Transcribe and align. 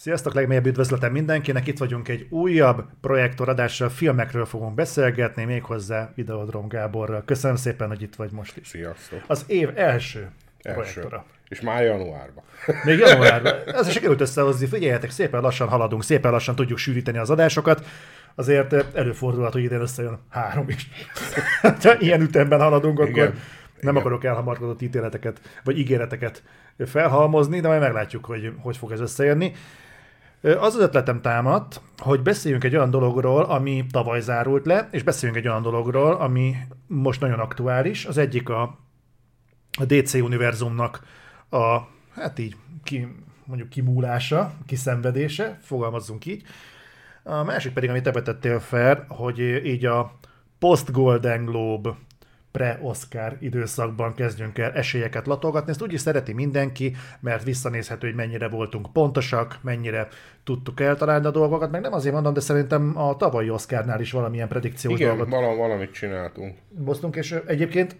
Sziasztok, 0.00 0.34
legmélyebb 0.34 0.66
üdvözletem 0.66 1.12
mindenkinek, 1.12 1.66
itt 1.66 1.78
vagyunk 1.78 2.08
egy 2.08 2.26
újabb 2.30 2.84
projektoradással, 3.00 3.88
filmekről 3.88 4.44
fogunk 4.44 4.74
beszélgetni, 4.74 5.44
méghozzá 5.44 6.12
Videodrom 6.14 6.68
Gáborral. 6.68 7.22
Köszönöm 7.24 7.56
szépen, 7.56 7.88
hogy 7.88 8.02
itt 8.02 8.14
vagy 8.14 8.30
most 8.30 8.56
is. 8.56 8.68
Sziasztok. 8.68 9.22
Az 9.26 9.44
év 9.46 9.70
első, 9.74 10.30
Első. 10.62 10.80
projektora. 10.80 11.24
És 11.48 11.60
már 11.60 11.82
januárban. 11.82 12.44
Még 12.84 12.98
januárban. 12.98 13.54
Ez 13.66 13.90
sikerült 13.90 14.20
összehozni, 14.20 14.66
figyeljetek, 14.66 15.10
szépen 15.10 15.40
lassan 15.40 15.68
haladunk, 15.68 16.04
szépen 16.04 16.30
lassan 16.30 16.54
tudjuk 16.54 16.78
sűríteni 16.78 17.18
az 17.18 17.30
adásokat. 17.30 17.86
Azért 18.34 18.96
előfordulhat, 18.96 19.52
hogy 19.52 19.62
idén 19.62 19.80
összejön 19.80 20.18
három 20.30 20.68
is. 20.68 20.88
ha 21.82 21.98
ilyen 21.98 22.20
ütemben 22.20 22.60
haladunk, 22.60 22.98
akkor 22.98 23.10
Igen. 23.10 23.30
nem 23.30 23.38
Igen. 23.80 23.96
akarok 23.96 24.24
elhamarkodott 24.24 24.82
ítéleteket, 24.82 25.40
vagy 25.64 25.78
ígéreteket 25.78 26.42
felhalmozni, 26.86 27.60
de 27.60 27.68
majd 27.68 27.80
meglátjuk, 27.80 28.24
hogy 28.24 28.52
hogy 28.62 28.76
fog 28.76 28.92
ez 28.92 29.00
összejönni. 29.00 29.52
Az 30.42 30.74
az 30.74 30.80
ötletem 30.80 31.20
támadt, 31.20 31.80
hogy 31.96 32.22
beszéljünk 32.22 32.64
egy 32.64 32.76
olyan 32.76 32.90
dologról, 32.90 33.42
ami 33.42 33.86
tavaly 33.90 34.20
zárult 34.20 34.66
le, 34.66 34.88
és 34.90 35.02
beszéljünk 35.02 35.40
egy 35.44 35.48
olyan 35.48 35.62
dologról, 35.62 36.12
ami 36.12 36.56
most 36.86 37.20
nagyon 37.20 37.38
aktuális. 37.38 38.04
Az 38.04 38.18
egyik 38.18 38.48
a, 38.48 38.78
a 39.78 39.84
DC 39.84 40.14
univerzumnak 40.14 41.02
a, 41.50 41.78
hát 42.14 42.38
így, 42.38 42.56
ki, 42.82 43.08
mondjuk 43.44 43.68
kimúlása, 43.68 44.52
kiszenvedése, 44.66 45.58
fogalmazzunk 45.62 46.26
így. 46.26 46.42
A 47.22 47.42
másik 47.42 47.72
pedig, 47.72 47.90
amit 47.90 48.02
te 48.02 48.12
vetettél 48.12 48.60
fel, 48.60 49.04
hogy 49.08 49.38
így 49.64 49.84
a 49.84 50.18
post-Golden 50.58 51.44
Globe 51.44 51.96
pre-Oscar 52.58 53.36
időszakban 53.40 54.14
kezdjünk 54.14 54.58
el 54.58 54.72
esélyeket 54.72 55.26
latolgatni. 55.26 55.70
Ezt 55.70 55.82
úgy 55.82 55.92
is 55.92 56.00
szereti 56.00 56.32
mindenki, 56.32 56.96
mert 57.20 57.44
visszanézhető, 57.44 58.06
hogy 58.06 58.16
mennyire 58.16 58.48
voltunk 58.48 58.92
pontosak, 58.92 59.58
mennyire 59.62 60.08
tudtuk 60.44 60.80
eltalálni 60.80 61.26
a 61.26 61.30
dolgokat, 61.30 61.70
meg 61.70 61.80
nem 61.80 61.92
azért 61.92 62.14
mondom, 62.14 62.32
de 62.32 62.40
szerintem 62.40 62.92
a 62.96 63.16
tavalyi 63.16 63.50
Oscarnál 63.50 64.00
is 64.00 64.12
valamilyen 64.12 64.48
predikciós 64.48 64.98
Igen, 64.98 65.08
dolgot 65.16 65.28
vala, 65.28 65.54
valamit 65.54 65.92
csináltunk. 65.92 66.56
hoztunk, 66.84 67.16
és 67.16 67.38
egyébként 67.46 67.96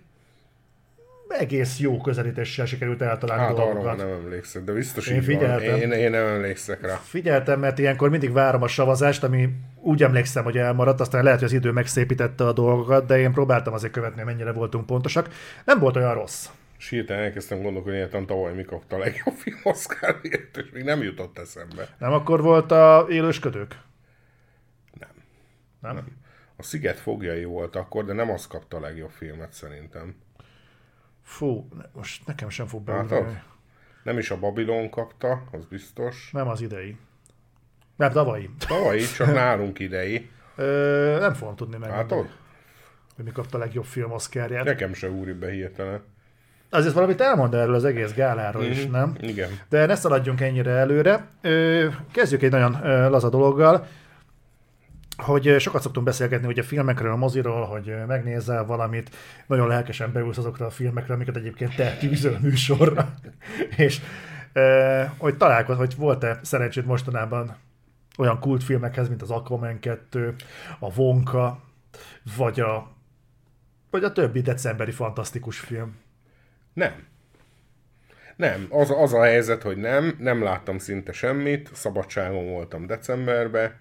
egész 1.29 1.79
jó 1.79 2.01
közelítéssel 2.01 2.67
sikerült 2.67 3.03
eltalálni 3.03 3.43
Hát 3.45 3.55
dolgokat. 3.55 3.97
nem 3.97 4.09
emlékszek, 4.09 4.65
de 4.65 4.73
biztos 4.73 5.07
Én 5.09 5.17
így 5.17 5.27
van. 5.27 5.37
figyeltem. 5.39 5.77
Én, 5.81 5.91
én 5.93 6.11
nem 6.11 6.27
emlékszek 6.27 6.81
rá. 6.87 6.95
Figyeltem, 6.95 7.61
mert 7.61 7.79
ilyenkor 7.79 8.11
mindig 8.11 8.33
várom 8.33 8.63
a 8.63 8.69
szavazást, 8.69 9.25
ami 9.25 9.49
úgy 9.81 10.03
emlékszem, 10.03 10.45
hogy 10.45 10.57
elmaradt, 10.59 11.01
aztán 11.01 11.23
lehet, 11.25 11.39
hogy 11.39 11.49
az 11.49 11.55
idő 11.55 11.71
megszépítette 11.71 12.47
a 12.47 12.53
dolgokat, 12.53 13.07
de 13.07 13.19
én 13.19 13.33
próbáltam 13.33 13.73
azért 13.73 13.93
követni, 13.93 14.23
mennyire 14.23 14.53
voltunk 14.53 14.87
pontosak. 14.87 15.29
Nem 15.65 15.79
volt 15.79 15.97
olyan 15.97 16.15
rossz. 16.15 16.47
És 16.79 16.89
hirtelen 16.89 17.23
elkezdtem 17.25 17.63
gondolkodni, 17.63 18.01
hogy 18.01 18.25
tavaly 18.27 18.55
mi 18.55 18.63
kapta 18.63 18.97
a 18.97 18.99
legjobb 18.99 19.35
film 19.37 19.59
Oscarért, 19.63 20.57
és 20.57 20.71
még 20.73 20.85
nem 20.85 21.03
jutott 21.03 21.39
eszembe. 21.39 21.89
Nem 21.99 22.13
akkor 22.13 22.43
volt 22.43 22.71
a 22.71 23.07
élősködők? 23.11 23.77
Nem. 25.01 25.11
Nem? 25.81 26.07
A 26.57 26.63
Sziget 26.63 26.99
fogjai 26.99 27.45
volt 27.45 27.77
akkor, 27.77 28.05
de 28.05 28.13
nem 28.13 28.31
az 28.31 28.47
kapta 28.47 28.77
a 28.77 28.81
legjobb 28.81 29.11
filmet 29.11 29.53
szerintem. 29.53 30.15
Fú, 31.29 31.69
most 31.93 32.27
nekem 32.27 32.49
sem 32.49 32.67
fog 32.67 32.89
Látod? 32.89 33.09
beugrani. 33.09 33.43
Nem 34.03 34.19
is 34.19 34.31
a 34.31 34.39
Babilon 34.39 34.91
kapta, 34.91 35.43
az 35.53 35.65
biztos. 35.65 36.31
Nem 36.33 36.49
az 36.49 36.61
idei. 36.61 36.97
Nem, 37.97 38.11
tavalyi. 38.11 38.51
Tavalyi, 38.69 39.05
csak 39.17 39.33
nálunk 39.35 39.79
idei. 39.79 40.31
Ö, 40.57 41.17
nem 41.21 41.33
fogom 41.35 41.57
tudni 41.57 41.77
meg. 41.77 41.91
Látod? 41.91 42.27
Hogy 43.17 43.25
mi 43.25 43.31
kapta 43.31 43.57
a 43.57 43.61
legjobb 43.61 43.85
film 43.85 44.13
Oscarját. 44.13 44.65
Nekem 44.65 44.93
se 44.95 45.11
úri 45.11 45.33
be 45.33 45.51
hirtelen. 45.51 46.01
Azért 46.71 46.95
valamit 46.95 47.21
elmond 47.21 47.55
erről 47.55 47.75
az 47.75 47.85
egész 47.85 48.13
gáláról 48.15 48.65
is, 48.65 48.83
Mhm. 48.85 48.93
nem? 48.93 49.17
Igen. 49.21 49.51
De 49.69 49.87
ne 49.87 49.95
szaladjunk 49.95 50.41
ennyire 50.41 50.71
előre. 50.71 51.27
Ö, 51.41 51.87
kezdjük 52.13 52.43
egy 52.43 52.51
nagyon 52.51 52.85
ö, 52.87 53.09
laza 53.09 53.29
dologgal, 53.29 53.87
hogy 55.23 55.61
sokat 55.61 55.83
szoktunk 55.83 56.07
beszélgetni 56.07 56.47
ugye 56.47 56.63
a 56.63 56.65
filmekről, 56.65 57.13
a 57.13 57.17
moziról, 57.17 57.65
hogy 57.65 57.95
megnézel 58.07 58.65
valamit, 58.65 59.17
nagyon 59.47 59.69
lelkesen 59.69 60.13
beülsz 60.13 60.39
azokra 60.39 60.67
a 60.67 60.71
filmekre, 60.71 61.15
amiket 61.15 61.37
egyébként 61.37 61.77
te 61.77 61.97
tűzöl 61.97 62.39
műsorra. 62.41 63.15
És 63.77 64.01
ö, 64.53 65.03
hogy 65.19 65.37
találkoz, 65.37 65.77
hogy 65.77 65.97
volt-e 65.97 66.39
szerencsét 66.43 66.87
mostanában 66.87 67.57
olyan 68.19 68.39
kultfilmekhez, 68.39 69.09
mint 69.09 69.23
az 69.23 69.31
Aquaman 69.31 69.79
2, 69.79 70.35
a 70.79 70.93
Vonka, 70.93 71.61
vagy 72.37 72.61
a, 72.61 72.97
vagy 73.91 74.05
a 74.05 74.13
többi 74.13 74.41
decemberi 74.41 74.91
fantasztikus 74.91 75.59
film. 75.59 75.97
Nem. 76.73 77.07
Nem, 78.37 78.67
az, 78.71 78.91
az 78.91 79.15
a 79.15 79.23
helyzet, 79.23 79.63
hogy 79.63 79.77
nem, 79.77 80.17
nem 80.19 80.43
láttam 80.43 80.79
szinte 80.79 81.13
semmit, 81.13 81.71
szabadságon 81.73 82.47
voltam 82.47 82.87
decemberben, 82.87 83.73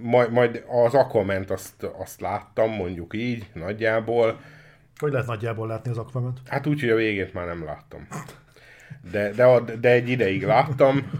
majd, 0.00 0.30
majd 0.32 0.64
az 0.84 0.94
Aquament 0.94 1.50
azt, 1.50 1.82
azt 1.98 2.20
láttam, 2.20 2.70
mondjuk 2.70 3.14
így, 3.14 3.46
nagyjából, 3.54 4.40
Hogy 4.98 5.12
lehet 5.12 5.26
nagyjából 5.26 5.66
látni 5.68 5.90
az 5.90 5.98
Aquaman-t? 5.98 6.38
hát 6.46 6.66
úgy, 6.66 6.80
hogy 6.80 6.90
a 6.90 6.94
végét 6.96 7.34
már 7.34 7.46
nem 7.46 7.64
láttam. 7.64 8.06
De, 9.10 9.30
de, 9.30 9.44
a- 9.44 9.60
de 9.60 9.90
egy 9.90 10.08
ideig 10.08 10.44
láttam, 10.44 11.10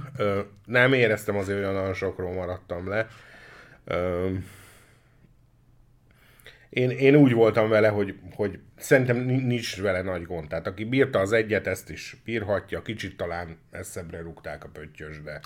nem 0.66 0.92
éreztem 0.92 1.36
azért, 1.36 1.58
olyan 1.66 1.94
sokról 1.94 2.32
maradtam 2.32 2.88
le. 2.88 3.06
Én, 6.72 6.90
én 6.90 7.14
úgy 7.14 7.32
voltam 7.32 7.68
vele, 7.68 7.88
hogy, 7.88 8.14
hogy 8.34 8.58
szerintem 8.76 9.16
ni- 9.16 9.44
nincs 9.44 9.80
vele 9.80 10.02
nagy 10.02 10.24
gond. 10.24 10.48
Tehát 10.48 10.66
aki 10.66 10.84
bírta 10.84 11.18
az 11.18 11.32
egyet, 11.32 11.66
ezt 11.66 11.90
is 11.90 12.16
bírhatja. 12.24 12.82
Kicsit 12.82 13.16
talán 13.16 13.56
messzebbre 13.70 14.20
rúgták 14.20 14.64
a 14.64 14.68
pöttyös, 14.72 15.22
de 15.22 15.40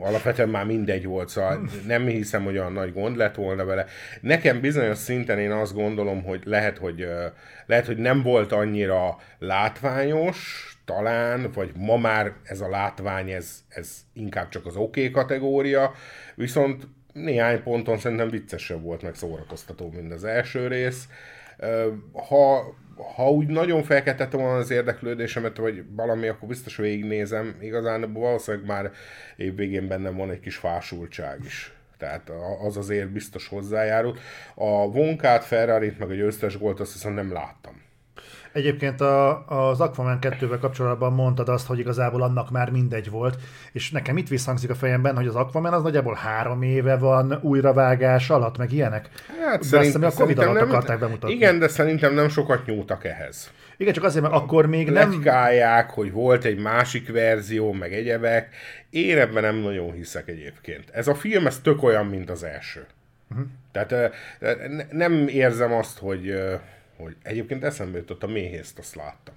alapvetően 0.00 0.48
már 0.48 0.64
mindegy 0.64 1.04
volt, 1.04 1.28
szóval 1.28 1.68
nem 1.86 2.06
hiszem, 2.06 2.44
hogy 2.44 2.58
olyan 2.58 2.72
nagy 2.72 2.92
gond 2.92 3.16
lett 3.16 3.34
volna 3.34 3.64
vele. 3.64 3.86
Nekem 4.20 4.60
bizonyos 4.60 4.98
szinten 4.98 5.38
én 5.38 5.50
azt 5.50 5.74
gondolom, 5.74 6.22
hogy 6.22 6.42
lehet, 6.44 6.78
hogy, 6.78 7.08
lehet, 7.66 7.86
hogy 7.86 7.98
nem 7.98 8.22
volt 8.22 8.52
annyira 8.52 9.16
látványos, 9.38 10.66
talán, 10.84 11.50
vagy 11.54 11.72
ma 11.76 11.96
már 11.96 12.32
ez 12.42 12.60
a 12.60 12.68
látvány, 12.68 13.30
ez, 13.30 13.64
ez 13.68 14.04
inkább 14.12 14.48
csak 14.48 14.66
az 14.66 14.76
oké 14.76 15.00
okay 15.00 15.10
kategória, 15.10 15.92
viszont 16.34 16.86
néhány 17.12 17.62
ponton 17.62 17.98
szerintem 17.98 18.30
viccesebb 18.30 18.82
volt, 18.82 19.02
meg 19.02 19.14
szórakoztató, 19.14 19.90
mint 19.90 20.12
az 20.12 20.24
első 20.24 20.66
rész. 20.66 21.08
Ha, 22.12 22.74
ha 23.14 23.30
úgy 23.30 23.46
nagyon 23.46 23.82
felkeltettem 23.82 24.40
volna 24.40 24.58
az 24.58 24.70
érdeklődésemet, 24.70 25.56
vagy 25.56 25.84
valami, 25.90 26.28
akkor 26.28 26.48
biztos 26.48 26.76
végignézem. 26.76 27.56
Igazán 27.60 28.12
valószínűleg 28.12 28.66
már 28.66 28.90
évvégén 29.36 29.88
bennem 29.88 30.16
van 30.16 30.30
egy 30.30 30.40
kis 30.40 30.56
fásultság 30.56 31.38
is. 31.44 31.74
Tehát 31.98 32.30
az 32.62 32.76
azért 32.76 33.08
biztos 33.08 33.48
hozzájárult. 33.48 34.18
A 34.54 34.90
Vonkát, 34.90 35.44
Ferrari-t, 35.44 35.98
meg 35.98 36.10
a 36.10 36.14
győztes 36.14 36.58
gólt 36.58 36.80
azt 36.80 36.92
hiszem 36.92 37.12
nem 37.12 37.32
láttam. 37.32 37.81
Egyébként 38.52 39.00
a, 39.00 39.46
az 39.46 39.80
Aquaman 39.80 40.18
2-vel 40.20 40.58
kapcsolatban 40.60 41.12
mondtad 41.12 41.48
azt, 41.48 41.66
hogy 41.66 41.78
igazából 41.78 42.22
annak 42.22 42.50
már 42.50 42.70
mindegy 42.70 43.10
volt, 43.10 43.36
és 43.72 43.90
nekem 43.90 44.16
itt 44.16 44.28
visszhangzik 44.28 44.70
a 44.70 44.74
fejemben, 44.74 45.16
hogy 45.16 45.26
az 45.26 45.34
Aquaman 45.34 45.72
az 45.72 45.82
nagyjából 45.82 46.14
három 46.14 46.62
éve 46.62 46.96
van 46.96 47.38
újravágás 47.42 48.30
alatt, 48.30 48.58
meg 48.58 48.72
ilyenek. 48.72 49.08
Hát 49.40 49.68
De 49.70 49.78
azt 49.78 49.86
hiszem, 49.86 50.04
a 50.04 50.10
Covid 50.10 50.38
alatt 50.38 50.60
akarták 50.60 50.98
bemutatni. 50.98 51.34
Igen, 51.34 51.58
de 51.58 51.68
szerintem 51.68 52.14
nem 52.14 52.28
sokat 52.28 52.66
nyúltak 52.66 53.04
ehhez. 53.04 53.50
Igen, 53.76 53.92
csak 53.92 54.04
azért, 54.04 54.22
mert 54.22 54.34
akkor 54.34 54.66
még 54.66 54.90
nem... 54.90 55.08
Pletykálják, 55.10 55.90
hogy 55.90 56.12
volt 56.12 56.44
egy 56.44 56.58
másik 56.58 57.12
verzió, 57.12 57.72
meg 57.72 57.92
egyebek. 57.92 58.54
Én 58.90 59.18
ebben 59.18 59.42
nem 59.42 59.56
nagyon 59.56 59.92
hiszek 59.92 60.28
egyébként. 60.28 60.90
Ez 60.90 61.08
a 61.08 61.14
film, 61.14 61.46
ez 61.46 61.58
tök 61.58 61.82
olyan, 61.82 62.06
mint 62.06 62.30
az 62.30 62.42
első. 62.42 62.86
Uh-huh. 63.30 63.46
Tehát 63.72 64.14
nem 64.90 65.28
érzem 65.28 65.72
azt, 65.72 65.98
hogy, 65.98 66.34
hogy 67.02 67.16
egyébként 67.22 67.64
eszembe 67.64 67.98
jutott 67.98 68.22
a 68.22 68.26
méhészt, 68.26 68.78
azt 68.78 68.94
láttam. 68.94 69.34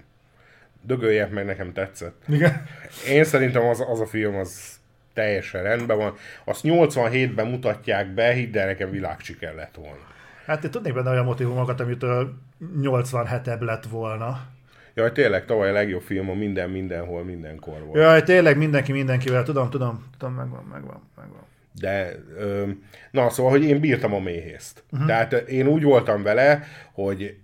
Dögöljek 0.82 1.32
meg, 1.32 1.46
nekem 1.46 1.74
tetszett. 1.74 2.24
Igen. 2.28 2.66
Én 3.10 3.24
szerintem 3.24 3.64
az, 3.64 3.84
az 3.90 4.00
a 4.00 4.06
film 4.06 4.36
az 4.36 4.80
teljesen 5.14 5.64
rendben 5.64 5.98
van. 5.98 6.16
Azt 6.44 6.62
87-ben 6.64 7.48
mutatják 7.48 8.14
be, 8.14 8.32
hidd 8.32 8.58
el, 8.58 8.66
nekem 8.66 8.90
világsiker 8.90 9.56
lett 9.56 9.76
volna. 9.76 10.14
Hát 10.46 10.64
én 10.64 10.72
tudnék 10.72 10.94
benne 10.94 11.10
olyan 11.10 11.26
motivumokat, 11.26 11.80
amitől 11.80 12.34
87-ebb 12.82 13.62
lett 13.62 13.86
volna. 13.86 14.54
Jaj, 14.94 15.12
tényleg 15.12 15.46
tavaly 15.46 15.70
a 15.70 15.74
legjobb 15.74 16.02
film 16.02 16.30
a 16.30 16.34
minden, 16.34 16.70
mindenhol, 16.70 17.24
mindenkor 17.24 17.80
volt. 17.86 17.96
Jaj, 17.96 18.24
tényleg 18.24 18.58
mindenki 18.58 18.92
mindenkivel, 18.92 19.44
tudom, 19.44 19.70
tudom, 19.70 20.06
tudom, 20.18 20.34
megvan, 20.34 20.64
megvan, 20.64 21.02
megvan. 21.16 21.44
De, 21.80 22.12
ö, 22.38 22.64
na 23.12 23.30
szóval, 23.30 23.52
hogy 23.52 23.64
én 23.64 23.80
bírtam 23.80 24.14
a 24.14 24.20
méhészt. 24.20 24.84
Uh-huh. 24.92 25.08
Tehát 25.08 25.34
én 25.34 25.68
úgy 25.68 25.84
voltam 25.84 26.24
vele, 26.24 26.64
hogy 26.92 27.38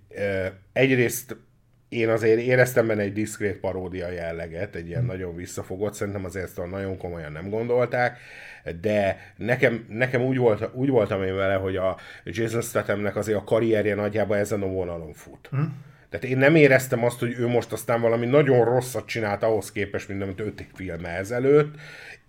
egyrészt 0.72 1.36
én 1.92 2.08
azért 2.08 2.40
éreztem 2.40 2.86
benne 2.86 3.02
egy 3.02 3.12
diszkrét 3.12 3.56
paródia 3.56 4.10
jelleget, 4.10 4.74
egy 4.74 4.88
ilyen 4.88 5.04
nagyon 5.04 5.36
visszafogott, 5.36 5.94
szerintem 5.94 6.24
azért 6.24 6.44
ezt 6.44 6.70
nagyon 6.70 6.96
komolyan 6.96 7.32
nem 7.32 7.48
gondolták, 7.48 8.18
de 8.80 9.32
nekem, 9.36 9.84
nekem 9.88 10.22
úgy, 10.22 10.36
volt, 10.36 10.70
úgy 10.74 10.88
voltam 10.88 11.22
én 11.22 11.34
vele, 11.34 11.54
hogy 11.54 11.76
a 11.76 11.96
Jason 12.24 12.60
Stathamnek 12.60 13.16
azért 13.16 13.38
a 13.38 13.44
karrierje 13.44 13.94
nagyjából 13.94 14.36
ezen 14.36 14.62
a 14.62 14.66
vonalon 14.66 15.12
fut. 15.12 15.48
Uh-huh. 15.52 15.68
Tehát 16.08 16.26
én 16.26 16.38
nem 16.38 16.54
éreztem 16.54 17.04
azt, 17.04 17.18
hogy 17.18 17.34
ő 17.38 17.46
most 17.46 17.72
aztán 17.72 18.00
valami 18.00 18.26
nagyon 18.26 18.64
rosszat 18.64 19.06
csinált 19.06 19.42
ahhoz 19.42 19.72
képest, 19.72 20.08
mint 20.08 20.22
amit 20.22 20.40
öt 20.40 20.66
filme 20.74 21.08
ezelőtt. 21.08 21.74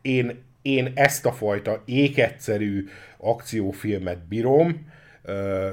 Én, 0.01 0.44
én 0.62 0.91
ezt 0.95 1.25
a 1.25 1.31
fajta 1.31 1.81
ékegyszerű 1.86 2.88
akciófilmet 3.18 4.27
bírom, 4.27 4.91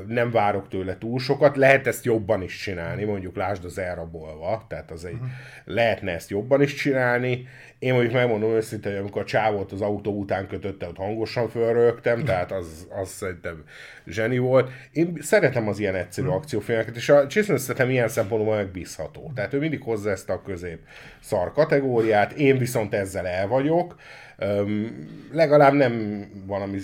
nem 0.06 0.30
várok 0.30 0.68
tőle 0.68 0.98
túl 0.98 1.18
sokat, 1.18 1.56
lehet 1.56 1.86
ezt 1.86 2.04
jobban 2.04 2.42
is 2.42 2.56
csinálni, 2.56 3.04
mondjuk 3.04 3.36
lásd 3.36 3.64
az 3.64 3.78
elrabolva, 3.78 4.64
tehát 4.68 4.90
az 4.90 5.04
egy, 5.04 5.12
uh-huh. 5.12 5.28
lehetne 5.64 6.12
ezt 6.12 6.30
jobban 6.30 6.62
is 6.62 6.74
csinálni. 6.74 7.46
Én 7.78 7.92
mondjuk 7.92 8.14
megmondom 8.14 8.50
őszintén, 8.50 8.92
hogy 8.92 9.00
amikor 9.00 9.22
a 9.22 9.24
csávot 9.24 9.72
az 9.72 9.80
autó 9.80 10.18
után 10.18 10.46
kötötte, 10.46 10.86
ott 10.86 10.96
hangosan 10.96 11.48
fölrögtem, 11.48 12.24
tehát 12.24 12.52
az, 12.52 12.86
az 13.00 13.08
szerintem 13.08 13.64
zseni 14.06 14.38
volt. 14.38 14.70
Én 14.92 15.16
szeretem 15.20 15.68
az 15.68 15.78
ilyen 15.78 15.94
egyszerű 15.94 16.26
uh-huh. 16.26 16.42
akciófilmeket, 16.42 16.96
és 16.96 17.08
a 17.08 17.24
Jason 17.28 17.58
Statham 17.58 17.90
ilyen 17.90 18.08
szempontból 18.08 18.54
megbízható. 18.56 19.32
Tehát 19.34 19.52
ő 19.52 19.58
mindig 19.58 19.82
hozza 19.82 20.10
ezt 20.10 20.30
a 20.30 20.42
közép 20.42 20.78
szar 21.20 21.52
kategóriát, 21.52 22.32
én 22.32 22.58
viszont 22.58 22.94
ezzel 22.94 23.26
el 23.26 23.46
vagyok. 23.46 23.96
Um, 24.38 25.08
legalább 25.32 25.72
nem 25.72 26.24
valami 26.46 26.78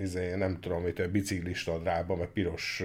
izé, 0.00 0.34
nem 0.34 0.58
tudom, 0.60 0.82
mit, 0.82 1.10
biciklista 1.10 1.78
drába, 1.78 2.16
meg 2.16 2.28
piros 2.28 2.82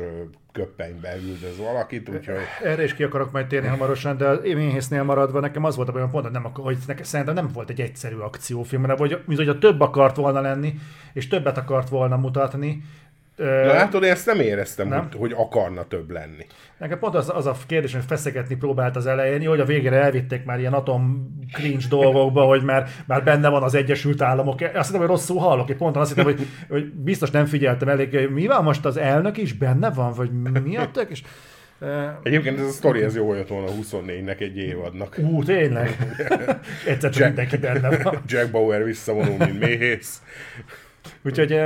köppenybe 0.52 1.16
üldöz 1.16 1.58
valakit, 1.58 2.10
úgyhogy... 2.10 2.36
Erre 2.64 2.84
is 2.84 2.94
ki 2.94 3.04
akarok 3.04 3.32
majd 3.32 3.48
térni 3.48 3.68
hamarosan, 3.68 4.18
de 4.18 4.28
az 4.28 4.44
éméhésznél 4.44 5.04
maradva 5.04 5.40
nekem 5.40 5.64
az 5.64 5.76
volt 5.76 5.90
a 5.90 5.92
pont, 5.92 6.24
hogy, 6.24 6.32
nem, 6.32 6.44
hogy 6.54 6.78
nekem, 6.88 7.04
szerintem 7.04 7.36
nem 7.36 7.50
volt 7.54 7.70
egy 7.70 7.82
egyszerű 7.82 8.16
akciófilm, 8.16 8.82
mert 8.82 9.00
vagy, 9.00 9.22
mint 9.26 9.40
hogy 9.40 9.50
a 9.50 9.58
több 9.58 9.80
akart 9.80 10.16
volna 10.16 10.42
lenni, 10.42 10.74
és 11.14 11.28
többet 11.28 11.58
akart 11.58 11.90
volna 11.90 12.18
mutatni, 12.18 12.84
de 13.36 13.66
látod, 13.66 14.04
én 14.04 14.12
ezt 14.12 14.26
nem 14.26 14.40
éreztem, 14.40 14.88
nem? 14.88 15.00
Hogy, 15.00 15.20
hogy 15.20 15.34
akarna 15.38 15.88
több 15.88 16.12
lenni. 16.12 16.46
Nekem 16.78 17.00
pont 17.00 17.16
az, 17.16 17.30
az 17.30 17.46
a 17.46 17.56
kérdés, 17.68 17.94
hogy 17.94 18.04
feszegetni 18.08 18.56
próbált 18.56 18.96
az 18.96 19.06
elején, 19.06 19.48
hogy 19.48 19.60
a 19.60 19.66
végére 19.66 20.02
elvitték 20.02 20.44
már 20.44 20.60
ilyen 20.60 20.74
atom 20.74 21.30
cringe 21.54 21.86
dolgokba, 21.90 22.44
hogy 22.44 22.64
már, 22.64 22.90
már 23.06 23.24
benne 23.24 23.50
van 23.50 23.64
az 23.64 23.76
Egyesült 23.76 24.22
Államok. 24.22 24.62
Azt 24.62 24.74
hiszem, 24.74 25.00
hogy 25.00 25.10
rosszul 25.10 25.40
hallok, 25.40 25.70
én 25.70 25.78
pont 25.78 25.96
azt 25.96 26.10
hittem, 26.10 26.26
hogy, 26.26 26.48
hogy 26.70 26.86
biztos 26.94 27.32
nem 27.32 27.46
figyeltem 27.46 27.88
elég, 27.88 28.16
hogy 28.16 28.30
mi 28.30 28.48
van 28.48 28.64
most 28.64 28.86
az 28.86 28.98
elnök 28.98 29.38
is 29.38 29.54
benne 29.54 29.90
van, 29.90 30.14
vagy 30.14 30.32
mi 30.64 30.78
a 30.78 30.92
tök? 30.92 31.10
És, 31.10 31.22
Egyébként 32.24 32.60
ez 32.60 32.66
a 32.66 32.70
sztori, 32.70 33.02
ez 33.02 33.16
jó 33.16 33.34
jött 33.34 33.48
volna 33.48 33.68
24-nek 33.82 34.40
egy 34.40 34.58
évadnak. 34.58 35.18
Ú, 35.22 35.44
tényleg? 35.44 35.98
Egyszer 36.88 37.10
csak 37.10 37.20
Jack, 37.20 37.28
mindenki 37.28 37.58
benne 37.58 38.04
van. 38.04 38.22
Jack 38.28 38.52
Bauer 38.52 38.84
visszavonul, 38.84 39.38
mint 39.38 39.60
méhész. 39.60 40.22
Úgyhogy 41.24 41.66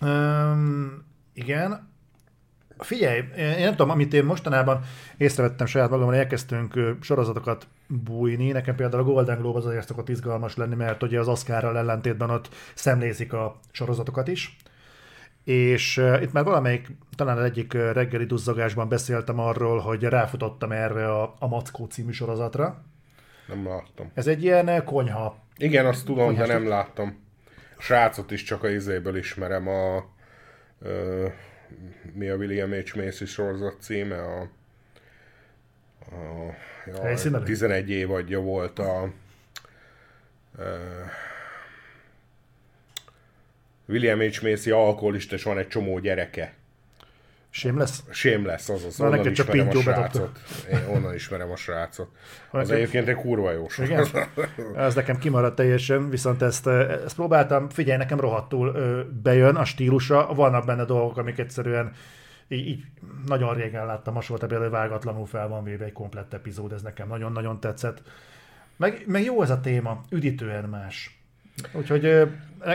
Um, 0.00 1.04
igen. 1.32 1.92
Figyelj, 2.78 3.24
én 3.36 3.58
nem 3.58 3.70
tudom, 3.70 3.90
amit 3.90 4.14
én 4.14 4.24
mostanában 4.24 4.80
észrevettem 5.16 5.66
saját 5.66 5.90
magamon, 5.90 6.14
elkezdtünk 6.14 6.96
sorozatokat 7.00 7.66
bújni. 7.86 8.50
Nekem 8.50 8.74
például 8.74 9.02
a 9.02 9.06
Golden 9.06 9.38
Globe 9.38 9.58
az 9.58 9.66
azért 9.66 9.86
szokott 9.86 10.08
izgalmas 10.08 10.56
lenni, 10.56 10.74
mert 10.74 11.02
ugye 11.02 11.18
az 11.18 11.28
Oscarral 11.28 11.78
ellentétben 11.78 12.30
ott 12.30 12.48
szemlézik 12.74 13.32
a 13.32 13.60
sorozatokat 13.70 14.28
is. 14.28 14.56
És 15.44 15.96
uh, 15.96 16.22
itt 16.22 16.32
már 16.32 16.44
valamelyik, 16.44 16.88
talán 17.16 17.38
az 17.38 17.44
egyik 17.44 17.72
reggeli 17.72 18.24
duzzagásban 18.24 18.88
beszéltem 18.88 19.38
arról, 19.38 19.78
hogy 19.78 20.02
ráfutottam 20.02 20.72
erre 20.72 21.12
a, 21.12 21.34
a 21.38 21.46
Mackó 21.46 21.84
című 21.84 22.12
sorozatra. 22.12 22.82
Nem 23.48 23.66
láttam. 23.66 24.10
Ez 24.14 24.26
egy 24.26 24.42
ilyen 24.42 24.84
konyha. 24.84 25.36
Igen, 25.56 25.86
azt 25.86 26.04
tudom, 26.04 26.34
de 26.34 26.46
nem 26.46 26.68
láttam 26.68 27.23
srácot 27.84 28.30
is 28.30 28.42
csak 28.42 28.62
a 28.62 28.68
izéből 28.68 29.16
ismerem, 29.16 29.68
a 29.68 30.10
ö, 30.82 31.28
mi 32.12 32.28
a 32.28 32.36
William 32.36 32.70
H. 32.70 32.96
Macy 32.96 33.24
sorozat 33.24 33.80
címe, 33.80 34.22
a, 34.22 34.40
a 36.00 36.54
ja, 36.86 37.42
11 37.42 37.90
év 37.90 38.10
adja 38.10 38.40
volt 38.40 38.78
a 38.78 39.12
ö, 40.58 40.76
William 43.86 44.20
H. 44.20 44.42
Macy 44.42 44.70
alkoholista, 44.70 45.34
és 45.34 45.42
van 45.42 45.58
egy 45.58 45.68
csomó 45.68 45.98
gyereke. 45.98 46.54
Shameless? 47.54 48.02
Shameless, 48.10 48.68
azaz. 48.68 48.98
Na, 48.98 49.06
onnan 49.06 49.32
csak 49.32 49.54
ismerem 49.54 49.68
a 49.68 49.80
srácot. 49.80 50.38
Én 50.72 50.84
onnan 50.88 51.14
ismerem 51.14 51.50
a 51.50 51.56
srácot. 51.56 52.08
Az 52.50 52.68
nekem... 52.68 52.76
egyébként 52.76 53.08
egy 53.08 53.16
kurva 53.16 53.52
jó 53.52 53.66
Igen? 53.82 54.06
Ez 54.76 54.94
nekem 54.94 55.18
kimaradt 55.18 55.54
teljesen, 55.54 56.10
viszont 56.10 56.42
ezt, 56.42 56.66
ezt 56.66 57.14
próbáltam. 57.14 57.68
Figyelj, 57.68 57.98
nekem 57.98 58.20
rohadtul 58.20 58.72
bejön 59.22 59.56
a 59.56 59.64
stílusa. 59.64 60.34
Vannak 60.34 60.64
benne 60.64 60.84
dolgok, 60.84 61.16
amik 61.16 61.38
egyszerűen 61.38 61.92
így, 62.48 62.66
így 62.66 62.84
nagyon 63.26 63.54
régen 63.54 63.86
láttam 63.86 64.14
hasonlót, 64.14 64.48
például 64.48 64.70
vágatlanul 64.70 65.26
fel 65.26 65.48
van 65.48 65.64
véve 65.64 65.84
egy 65.84 65.92
komplett 65.92 66.34
epizód, 66.34 66.72
ez 66.72 66.82
nekem 66.82 67.08
nagyon-nagyon 67.08 67.60
tetszett. 67.60 68.02
Meg, 68.76 69.02
meg 69.06 69.24
jó 69.24 69.42
ez 69.42 69.50
a 69.50 69.60
téma, 69.60 70.00
üdítően 70.10 70.64
más. 70.64 71.23
Úgyhogy 71.72 72.28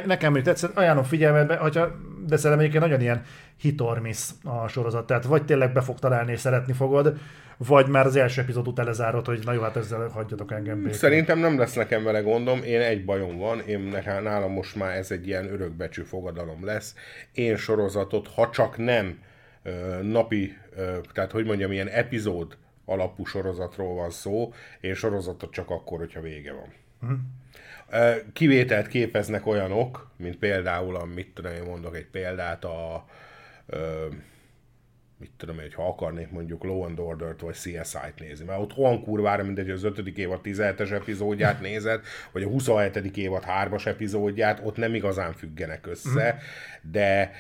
nekem 0.06 0.34
még 0.34 0.44
tetszett, 0.44 0.78
ajánlom 0.78 1.04
figyelmetbe, 1.04 1.56
hogyha, 1.56 1.92
de 2.28 2.38
szerintem 2.38 2.60
egyébként 2.60 2.84
nagyon 2.84 3.02
ilyen 3.02 3.24
hit 3.58 3.82
or 3.82 4.00
miss 4.00 4.30
a 4.44 4.68
sorozat, 4.68 5.08
tehát 5.08 5.24
vagy 5.24 5.46
tényleg 5.46 5.74
be 5.74 5.82
fog 5.82 6.00
találni 6.00 6.32
és 6.32 6.40
szeretni 6.40 6.74
fogod, 6.74 7.18
vagy 7.58 7.88
már 7.88 8.06
az 8.06 8.16
első 8.16 8.42
epizód 8.42 8.68
után 8.68 8.86
lezárod, 8.86 9.26
hogy 9.26 9.42
na 9.46 9.54
jó, 9.54 9.62
hát 9.62 9.76
ezzel 9.76 10.08
hagyjatok 10.08 10.52
engem 10.52 10.78
békén. 10.78 10.94
Szerintem 10.94 11.40
nem 11.40 11.58
lesz 11.58 11.74
nekem 11.74 12.04
vele 12.04 12.22
gondom, 12.22 12.64
én 12.64 12.82
egy 12.82 13.06
bajom 13.06 13.38
van, 13.38 13.60
én 13.60 13.80
nekem, 13.80 14.24
nálam 14.24 14.52
most 14.52 14.76
már 14.76 14.96
ez 14.96 15.12
egy 15.12 15.28
ilyen 15.28 15.52
örökbecsű 15.52 16.02
fogadalom 16.02 16.66
lesz. 16.66 16.96
Én 17.32 17.56
sorozatot, 17.56 18.28
ha 18.28 18.50
csak 18.50 18.78
nem 18.78 19.20
napi, 20.02 20.58
tehát 21.14 21.32
hogy 21.32 21.46
mondjam, 21.46 21.72
ilyen 21.72 21.88
epizód 21.88 22.58
alapú 22.86 23.26
sorozatról 23.26 23.96
van 23.96 24.10
szó, 24.10 24.54
én 24.80 24.94
sorozatot 24.94 25.52
csak 25.52 25.70
akkor, 25.70 25.98
hogyha 25.98 26.22
vége 26.22 26.54
van. 26.54 26.74
Uh-huh. 27.02 27.20
Kivételt 28.34 28.88
képeznek 28.88 29.46
olyanok, 29.46 30.12
mint 30.18 30.38
például, 30.38 31.06
mit 31.06 31.34
tudom 31.34 31.52
én 31.52 31.64
mondok 31.64 31.96
egy 31.96 32.08
példát, 32.08 32.66
a, 32.66 33.06
mit 35.18 35.32
tudom 35.38 35.60
én, 35.60 35.72
ha 35.76 35.88
akarnék 35.88 36.32
mondjuk 36.32 36.64
Law 36.64 36.82
and 36.82 37.00
Order-t 37.00 37.42
vagy 37.42 37.56
CSI-t 37.56 38.20
nézni, 38.20 38.46
mert 38.46 38.60
ott 38.60 38.78
olyan 38.78 39.04
kurvára 39.04 39.44
mindegy, 39.44 39.66
hogy 39.66 39.74
az 39.74 39.84
5. 39.84 40.18
évad 40.18 40.40
17-es 40.44 40.92
epizódját 40.92 41.62
nézed, 41.70 42.02
vagy 42.32 42.44
a 42.44 42.48
27. 42.48 43.18
évad 43.18 43.44
3-as 43.48 43.86
epizódját, 43.86 44.62
ott 44.64 44.78
nem 44.78 44.94
igazán 44.94 45.34
függenek 45.34 45.88
össze, 45.88 46.34
mm. 46.34 46.92
de 46.92 47.32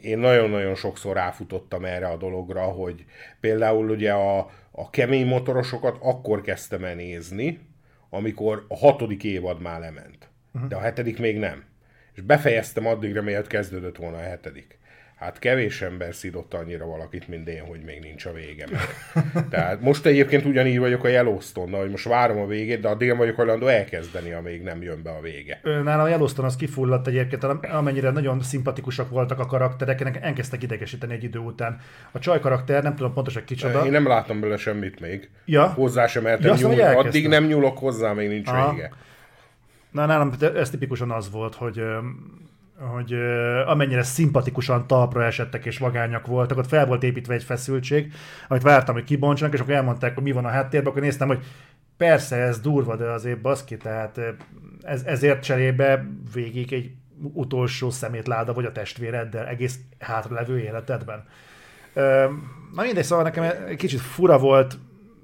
én 0.00 0.18
nagyon-nagyon 0.18 0.74
sokszor 0.74 1.14
ráfutottam 1.16 1.84
erre 1.84 2.06
a 2.06 2.16
dologra, 2.16 2.62
hogy 2.62 3.04
például 3.40 3.90
ugye 3.90 4.12
a, 4.12 4.38
a 4.70 4.90
kemény 4.90 5.26
motorosokat 5.26 5.96
akkor 6.00 6.40
kezdtem 6.40 6.84
el 6.84 6.94
nézni, 6.94 7.69
amikor 8.10 8.64
a 8.68 8.76
hatodik 8.76 9.24
évad 9.24 9.60
már 9.60 9.80
lement. 9.80 10.28
Uh-huh. 10.54 10.68
De 10.68 10.76
a 10.76 10.80
hetedik 10.80 11.18
még 11.18 11.38
nem. 11.38 11.64
És 12.12 12.20
befejeztem 12.22 12.86
addigra, 12.86 13.22
mielőtt 13.22 13.46
kezdődött 13.46 13.96
volna 13.96 14.16
a 14.16 14.20
hetedik. 14.20 14.78
Hát 15.20 15.38
kevés 15.38 15.82
ember 15.82 16.14
szidott 16.14 16.54
annyira 16.54 16.86
valakit, 16.86 17.28
mint 17.28 17.48
én, 17.48 17.62
hogy 17.68 17.80
még 17.80 18.00
nincs 18.00 18.24
a 18.24 18.32
vége 18.32 18.66
meg. 18.70 19.14
Tehát 19.50 19.80
most 19.80 20.06
egyébként 20.06 20.44
ugyanígy 20.44 20.78
vagyok 20.78 21.04
a 21.04 21.08
yellowstone 21.08 21.78
hogy 21.78 21.90
most 21.90 22.04
várom 22.04 22.38
a 22.38 22.46
végét, 22.46 22.80
de 22.80 22.88
addig 22.88 23.16
vagyok 23.16 23.36
hajlandó 23.36 23.66
elkezdeni, 23.66 24.32
amíg 24.32 24.62
nem 24.62 24.82
jön 24.82 25.02
be 25.02 25.10
a 25.10 25.20
vége. 25.20 25.60
Nálam 25.62 26.00
a 26.00 26.08
Yellowstone 26.08 26.46
az 26.46 26.56
kifulladt 26.56 27.06
egyébként, 27.06 27.44
amennyire 27.44 28.10
nagyon 28.10 28.40
szimpatikusak 28.42 29.10
voltak 29.10 29.38
a 29.38 29.46
karakterek, 29.46 30.18
elkezdtek 30.20 30.62
idegesíteni 30.62 31.12
egy 31.12 31.24
idő 31.24 31.38
után. 31.38 31.80
A 32.10 32.18
csaj 32.18 32.40
karakter, 32.40 32.82
nem 32.82 32.96
tudom 32.96 33.12
pontosan 33.12 33.44
kicsoda. 33.44 33.84
Én 33.84 33.90
nem 33.90 34.06
láttam 34.06 34.40
bele 34.40 34.56
semmit 34.56 35.00
még. 35.00 35.28
Ja? 35.44 35.66
Hozzá 35.66 36.06
sem 36.06 36.22
mertem 36.22 36.56
ja, 36.56 36.60
nyúlni. 36.60 36.80
Addig 36.80 37.28
nem 37.28 37.44
nyúlok 37.44 37.78
hozzá, 37.78 38.12
még 38.12 38.28
nincs 38.28 38.48
Aha. 38.48 38.70
vége. 38.70 38.92
Na, 39.90 40.06
nálam 40.06 40.32
ez 40.54 40.70
tipikusan 40.70 41.10
az 41.10 41.30
volt, 41.30 41.54
hogy 41.54 41.82
hogy 42.80 43.14
amennyire 43.66 44.02
szimpatikusan 44.02 44.86
talpra 44.86 45.24
esettek 45.24 45.64
és 45.64 45.78
vagányak 45.78 46.26
voltak, 46.26 46.58
ott 46.58 46.68
fel 46.68 46.86
volt 46.86 47.02
építve 47.02 47.34
egy 47.34 47.44
feszültség, 47.44 48.12
amit 48.48 48.62
vártam, 48.62 48.94
hogy 48.94 49.04
kibontsanak, 49.04 49.54
és 49.54 49.60
akkor 49.60 49.74
elmondták, 49.74 50.14
hogy 50.14 50.22
mi 50.22 50.32
van 50.32 50.44
a 50.44 50.48
háttérben, 50.48 50.90
akkor 50.90 51.02
néztem, 51.02 51.28
hogy 51.28 51.44
persze 51.96 52.36
ez 52.36 52.60
durva, 52.60 52.96
de 52.96 53.04
azért 53.04 53.40
baszki, 53.40 53.76
tehát 53.76 54.20
ez, 54.82 55.02
ezért 55.02 55.42
cserébe 55.42 56.06
végig 56.34 56.72
egy 56.72 56.90
utolsó 57.32 57.90
szemétláda 57.90 58.52
vagy 58.52 58.64
a 58.64 58.72
testvéreddel 58.72 59.46
egész 59.46 59.78
hátralevő 59.98 60.58
életedben. 60.58 61.24
Na 62.74 62.82
mindegy, 62.82 63.04
szóval 63.04 63.24
nekem 63.24 63.44
egy 63.68 63.76
kicsit 63.76 64.00
fura 64.00 64.38
volt, 64.38 64.78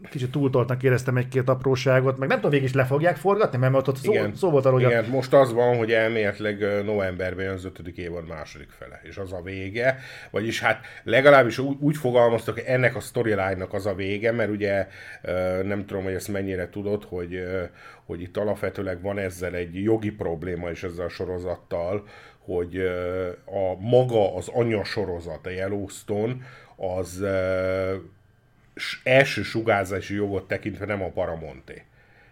kicsit 0.08 0.30
túltoltnak 0.30 0.82
éreztem 0.82 1.16
egy-két 1.16 1.48
apróságot, 1.48 2.18
meg 2.18 2.28
nem 2.28 2.36
tudom, 2.36 2.50
végig 2.50 2.66
is 2.66 2.74
le 2.74 2.84
fogják 2.84 3.16
forgatni, 3.16 3.58
mert 3.58 3.88
ott 3.88 3.96
szó, 3.96 4.12
igen, 4.12 4.34
szó 4.34 4.50
volt 4.50 4.64
arról, 4.64 4.80
hogy... 4.80 4.90
Igen, 4.90 5.04
a... 5.04 5.08
most 5.08 5.32
az 5.32 5.52
van, 5.52 5.76
hogy 5.76 5.92
elméletileg 5.92 6.84
novemberben 6.84 7.44
jön 7.44 7.54
az 7.54 7.64
ötödik 7.64 7.96
évad 7.96 8.26
második 8.26 8.70
fele, 8.70 9.00
és 9.02 9.16
az 9.16 9.32
a 9.32 9.40
vége, 9.42 9.98
vagyis 10.30 10.60
hát 10.60 10.80
legalábbis 11.02 11.58
úgy, 11.58 11.76
úgy 11.80 11.96
fogalmaztak, 11.96 12.54
hogy 12.54 12.64
ennek 12.66 12.96
a 12.96 13.00
storyline-nak 13.00 13.72
az 13.72 13.86
a 13.86 13.94
vége, 13.94 14.32
mert 14.32 14.50
ugye 14.50 14.88
nem 15.62 15.86
tudom, 15.86 16.02
hogy 16.02 16.14
ezt 16.14 16.28
mennyire 16.28 16.68
tudod, 16.68 17.04
hogy, 17.04 17.44
hogy 18.04 18.20
itt 18.20 18.36
alapvetőleg 18.36 19.02
van 19.02 19.18
ezzel 19.18 19.54
egy 19.54 19.82
jogi 19.82 20.10
probléma 20.10 20.70
is 20.70 20.82
ezzel 20.82 21.04
a 21.04 21.08
sorozattal, 21.08 22.06
hogy 22.38 22.76
a 23.44 23.80
maga 23.80 24.36
az 24.36 24.48
anya 24.48 24.84
sorozat, 24.84 25.46
a 25.46 25.50
Yellowstone, 25.50 26.36
az 26.76 27.24
első 29.02 29.42
sugárzási 29.42 30.14
jogot 30.14 30.48
tekintve 30.48 30.86
nem 30.86 31.02
a 31.02 31.10
Paramonté. 31.10 31.82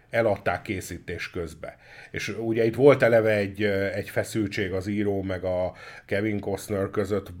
Eladták 0.09 0.61
készítés 0.61 1.29
közbe. 1.29 1.77
És 2.11 2.35
ugye 2.39 2.65
itt 2.65 2.75
volt 2.75 3.03
eleve 3.03 3.35
egy, 3.35 3.63
egy 3.93 4.09
feszültség 4.09 4.71
az 4.71 4.87
író 4.87 5.21
meg 5.21 5.43
a 5.43 5.73
Kevin 6.05 6.39
Costner 6.39 6.89
között, 6.89 7.31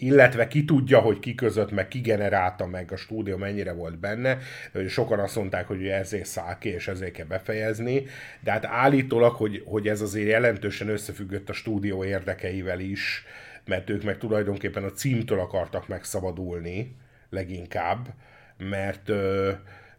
illetve 0.00 0.48
ki 0.48 0.64
tudja, 0.64 0.98
hogy 0.98 1.18
ki 1.18 1.34
között, 1.34 1.70
meg 1.70 1.88
ki 1.88 2.00
generálta 2.00 2.66
meg 2.66 2.92
a 2.92 2.96
stúdió 2.96 3.36
mennyire 3.36 3.72
volt 3.72 3.98
benne. 3.98 4.38
Sokan 4.88 5.18
azt 5.18 5.36
mondták, 5.36 5.66
hogy 5.66 5.86
ezért 5.86 6.26
száll 6.26 6.58
ki, 6.58 6.68
és 6.68 6.88
ezért 6.88 7.12
kell 7.12 7.26
befejezni, 7.26 8.06
de 8.40 8.50
hát 8.50 8.64
állítólag, 8.64 9.34
hogy, 9.34 9.62
hogy 9.66 9.88
ez 9.88 10.00
azért 10.00 10.28
jelentősen 10.28 10.88
összefüggött 10.88 11.48
a 11.48 11.52
stúdió 11.52 12.04
érdekeivel 12.04 12.80
is, 12.80 13.24
mert 13.64 13.90
ők 13.90 14.02
meg 14.02 14.18
tulajdonképpen 14.18 14.84
a 14.84 14.90
címtől 14.92 15.40
akartak 15.40 15.88
megszabadulni, 15.88 16.96
leginkább, 17.30 18.06
mert 18.58 19.10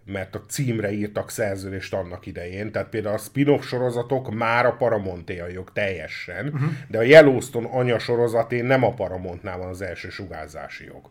mert 0.06 0.36
a 0.36 0.46
címre 0.48 0.92
írtak 0.92 1.30
szerződést 1.30 1.94
annak 1.94 2.26
idején, 2.26 2.72
tehát 2.72 2.90
például 2.90 3.16
a 3.16 3.18
spin-off 3.18 3.66
sorozatok 3.66 4.34
már 4.34 4.66
a 4.66 4.76
Paramonté 4.76 5.40
a 5.40 5.48
jog 5.48 5.72
teljesen, 5.74 6.46
uh-huh. 6.46 6.70
de 6.88 6.98
a 6.98 7.02
Yellowstone 7.02 7.68
anya 7.72 8.00
sorozatén 8.00 8.66
nem 8.66 8.84
a 8.84 8.94
Paramontnál 8.94 9.58
van 9.58 9.68
az 9.68 9.82
első 9.82 10.10
sugárzási 10.10 10.86
jog. 10.86 11.10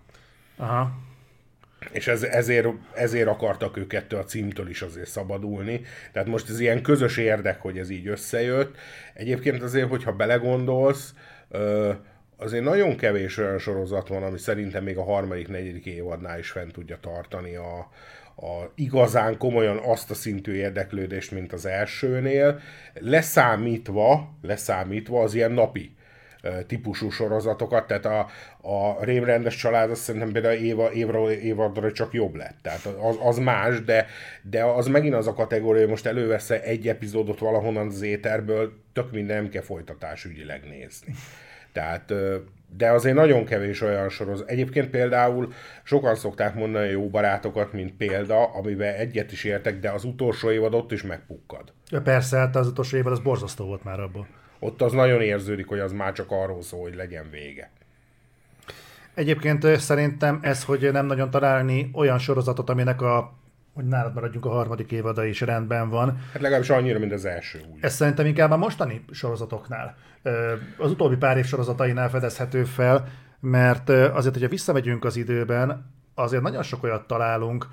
Aha. 0.56 0.92
És 1.92 2.06
ez, 2.06 2.22
ezért, 2.22 2.68
ezért 2.94 3.28
akartak 3.28 3.76
ők 3.76 3.92
ettől 3.92 4.20
a 4.20 4.24
címtől 4.24 4.68
is 4.68 4.82
azért 4.82 5.08
szabadulni. 5.08 5.80
Tehát 6.12 6.28
most 6.28 6.48
ez 6.48 6.60
ilyen 6.60 6.82
közös 6.82 7.16
érdek, 7.16 7.60
hogy 7.60 7.78
ez 7.78 7.90
így 7.90 8.06
összejött. 8.06 8.76
Egyébként 9.14 9.62
azért, 9.62 9.88
hogyha 9.88 10.12
belegondolsz, 10.12 11.14
azért 12.40 12.64
nagyon 12.64 12.96
kevés 12.96 13.38
olyan 13.38 13.58
sorozat 13.58 14.08
van, 14.08 14.22
ami 14.22 14.38
szerintem 14.38 14.84
még 14.84 14.96
a 14.96 15.04
harmadik, 15.04 15.48
negyedik 15.48 15.86
évadnál 15.86 16.38
is 16.38 16.50
fent 16.50 16.72
tudja 16.72 16.98
tartani 17.00 17.56
a, 17.56 17.78
a 18.36 18.72
igazán 18.74 19.38
komolyan 19.38 19.78
azt 19.78 20.10
a 20.10 20.14
szintű 20.14 20.52
érdeklődést, 20.52 21.30
mint 21.30 21.52
az 21.52 21.66
elsőnél, 21.66 22.60
leszámítva, 22.94 24.34
leszámítva 24.42 25.22
az 25.22 25.34
ilyen 25.34 25.52
napi 25.52 25.94
típusú 26.66 27.10
sorozatokat, 27.10 27.86
tehát 27.86 28.04
a, 28.04 28.26
a 28.60 29.04
rémrendes 29.04 29.56
család 29.56 29.90
azt 29.90 30.02
szerintem 30.02 30.32
például 30.32 30.54
éva, 30.54 30.92
évra, 30.92 31.32
évadra 31.32 31.92
csak 31.92 32.12
jobb 32.12 32.34
lett. 32.34 32.56
Tehát 32.62 32.84
az, 32.84 33.16
az 33.22 33.38
más, 33.38 33.84
de, 33.84 34.06
de 34.42 34.64
az 34.64 34.86
megint 34.86 35.14
az 35.14 35.26
a 35.26 35.34
kategória, 35.34 35.80
hogy 35.80 35.90
most 35.90 36.06
elővesz 36.06 36.50
egy 36.50 36.88
epizódot 36.88 37.38
valahonnan 37.38 37.86
az 37.86 38.02
éterből, 38.02 38.72
tök 38.92 39.12
minden 39.12 39.36
nem 39.36 39.48
kell 39.48 39.62
folytatás 39.62 40.24
ügyileg 40.24 40.64
nézni. 40.68 41.14
Tehát, 41.72 42.12
de 42.76 42.90
azért 42.90 43.14
nagyon 43.14 43.44
kevés 43.44 43.80
olyan 43.80 44.08
sorozat. 44.08 44.48
Egyébként 44.48 44.90
például 44.90 45.52
sokan 45.82 46.14
szokták 46.14 46.54
mondani 46.54 46.90
jó 46.90 47.08
barátokat, 47.08 47.72
mint 47.72 47.92
példa, 47.92 48.44
amivel 48.44 48.94
egyet 48.94 49.32
is 49.32 49.44
értek, 49.44 49.80
de 49.80 49.90
az 49.90 50.04
utolsó 50.04 50.50
évad 50.50 50.74
ott 50.74 50.92
is 50.92 51.02
megpukkad. 51.02 51.72
Ja, 51.90 52.00
persze, 52.00 52.36
hát 52.36 52.56
az 52.56 52.66
utolsó 52.66 52.96
évad 52.96 53.12
az 53.12 53.20
borzasztó 53.20 53.64
volt 53.64 53.84
már 53.84 54.00
abból. 54.00 54.26
Ott 54.58 54.82
az 54.82 54.92
nagyon 54.92 55.20
érződik, 55.20 55.66
hogy 55.66 55.78
az 55.78 55.92
már 55.92 56.12
csak 56.12 56.30
arról 56.30 56.62
szól, 56.62 56.80
hogy 56.80 56.94
legyen 56.94 57.30
vége. 57.30 57.70
Egyébként 59.14 59.66
szerintem 59.78 60.38
ez, 60.42 60.64
hogy 60.64 60.92
nem 60.92 61.06
nagyon 61.06 61.30
találni 61.30 61.90
olyan 61.94 62.18
sorozatot, 62.18 62.70
aminek 62.70 63.02
a 63.02 63.38
hogy 63.74 63.84
nálad 63.84 64.14
maradjunk 64.14 64.44
a 64.44 64.48
harmadik 64.48 64.92
évada 64.92 65.24
is 65.24 65.40
rendben 65.40 65.88
van. 65.88 66.18
Hát 66.32 66.42
legalábbis 66.42 66.70
annyira, 66.70 66.98
mint 66.98 67.12
az 67.12 67.24
első. 67.24 67.60
Úgy. 67.72 67.78
Ez 67.80 67.94
szerintem 67.94 68.26
inkább 68.26 68.50
a 68.50 68.56
mostani 68.56 69.04
sorozatoknál, 69.10 69.96
az 70.76 70.90
utóbbi 70.90 71.16
pár 71.16 71.36
év 71.36 71.44
sorozatainál 71.44 72.10
fedezhető 72.10 72.64
fel, 72.64 73.08
mert 73.40 73.88
azért, 73.88 74.34
hogyha 74.34 74.48
visszamegyünk 74.48 75.04
az 75.04 75.16
időben, 75.16 75.92
azért 76.14 76.42
nagyon 76.42 76.62
sok 76.62 76.82
olyat 76.82 77.06
találunk, 77.06 77.66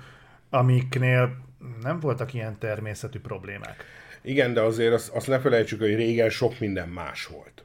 amiknél 0.50 1.36
nem 1.82 2.00
voltak 2.00 2.34
ilyen 2.34 2.58
természetű 2.58 3.20
problémák. 3.20 3.84
Igen, 4.22 4.52
de 4.54 4.60
azért 4.60 4.92
azt, 4.92 5.08
azt 5.08 5.28
ne 5.28 5.38
felejtsük, 5.38 5.80
hogy 5.80 5.94
régen 5.94 6.30
sok 6.30 6.58
minden 6.58 6.88
más 6.88 7.26
volt. 7.26 7.64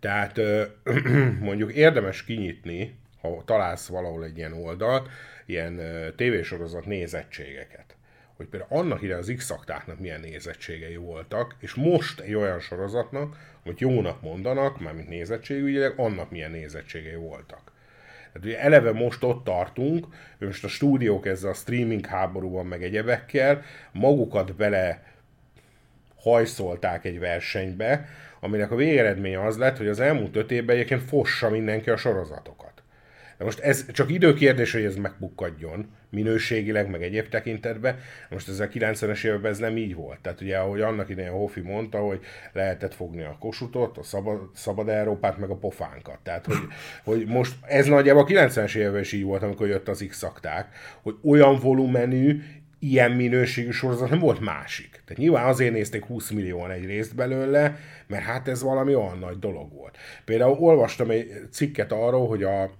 Tehát 0.00 0.40
mondjuk 1.40 1.72
érdemes 1.72 2.24
kinyitni, 2.24 2.98
ha 3.20 3.42
találsz 3.44 3.88
valahol 3.88 4.24
egy 4.24 4.36
ilyen 4.36 4.52
oldalt, 4.52 5.08
ilyen 5.46 5.80
tévésorozat 6.16 6.86
nézettségeket. 6.86 7.87
Hogy 8.38 8.46
például 8.46 8.80
annak 8.80 9.02
ide 9.02 9.16
az 9.16 9.32
x 9.36 9.54
milyen 9.98 10.20
nézettségei 10.20 10.96
voltak, 10.96 11.54
és 11.58 11.74
most 11.74 12.20
egy 12.20 12.34
olyan 12.34 12.60
sorozatnak, 12.60 13.36
amit 13.64 13.80
jónak 13.80 14.22
mondanak, 14.22 14.80
mármint 14.80 15.08
nézettségügyileg, 15.08 15.92
annak 15.96 16.30
milyen 16.30 16.50
nézettségei 16.50 17.14
voltak. 17.14 17.72
Tehát 18.32 18.46
ugye 18.48 18.60
eleve 18.60 18.92
most 18.92 19.24
ott 19.24 19.44
tartunk, 19.44 20.06
most 20.38 20.64
a 20.64 20.68
stúdiók 20.68 21.26
ezzel 21.26 21.50
a 21.50 21.54
streaming 21.54 22.06
háborúban 22.06 22.66
meg 22.66 22.82
egyebekkel 22.82 23.62
magukat 23.92 24.56
bele 24.56 25.02
hajszolták 26.16 27.04
egy 27.04 27.18
versenybe, 27.18 28.08
aminek 28.40 28.70
a 28.70 28.76
végeredménye 28.76 29.44
az 29.44 29.58
lett, 29.58 29.76
hogy 29.76 29.88
az 29.88 30.00
elmúlt 30.00 30.36
öt 30.36 30.50
évben 30.50 30.76
egyébként 30.76 31.02
fossa 31.02 31.50
mindenki 31.50 31.90
a 31.90 31.96
sorozatokat. 31.96 32.77
De 33.38 33.44
most 33.44 33.58
ez 33.58 33.90
csak 33.92 34.10
időkérdés, 34.10 34.72
hogy 34.72 34.84
ez 34.84 34.96
megbukkadjon 34.96 35.90
minőségileg, 36.10 36.90
meg 36.90 37.02
egyéb 37.02 37.28
tekintetben. 37.28 37.98
Most 38.30 38.48
ez 38.48 38.60
a 38.60 38.68
90-es 38.68 39.24
években 39.24 39.50
ez 39.50 39.58
nem 39.58 39.76
így 39.76 39.94
volt. 39.94 40.20
Tehát 40.20 40.40
ugye, 40.40 40.58
ahogy 40.58 40.80
annak 40.80 41.08
idején 41.08 41.30
Hofi 41.30 41.60
mondta, 41.60 41.98
hogy 41.98 42.20
lehetett 42.52 42.94
fogni 42.94 43.22
a 43.22 43.36
kosutot, 43.40 43.98
a 43.98 44.02
szabad, 44.02 44.40
szabad 44.54 44.88
Európát, 44.88 45.38
meg 45.38 45.50
a 45.50 45.56
pofánkat. 45.56 46.18
Tehát, 46.22 46.46
hogy, 46.46 46.56
hogy 47.04 47.26
most 47.26 47.54
ez 47.62 47.86
nagyjából 47.86 48.22
a 48.22 48.26
90-es 48.26 48.74
években 48.74 49.00
is 49.00 49.12
így 49.12 49.24
volt, 49.24 49.42
amikor 49.42 49.66
jött 49.66 49.88
az 49.88 50.04
x 50.08 50.24
hogy 51.02 51.14
olyan 51.22 51.58
volumenű, 51.58 52.42
ilyen 52.78 53.10
minőségű 53.10 53.70
sorozat 53.70 54.10
nem 54.10 54.18
volt 54.18 54.40
másik. 54.40 54.90
Tehát 54.90 55.16
nyilván 55.16 55.46
azért 55.46 55.72
nézték 55.72 56.04
20 56.04 56.30
millióan 56.30 56.70
egy 56.70 56.84
részt 56.84 57.14
belőle, 57.14 57.78
mert 58.06 58.24
hát 58.24 58.48
ez 58.48 58.62
valami 58.62 58.94
olyan 58.94 59.18
nagy 59.18 59.38
dolog 59.38 59.72
volt. 59.72 59.96
Például 60.24 60.56
olvastam 60.58 61.10
egy 61.10 61.30
cikket 61.50 61.92
arról, 61.92 62.28
hogy 62.28 62.42
a 62.42 62.70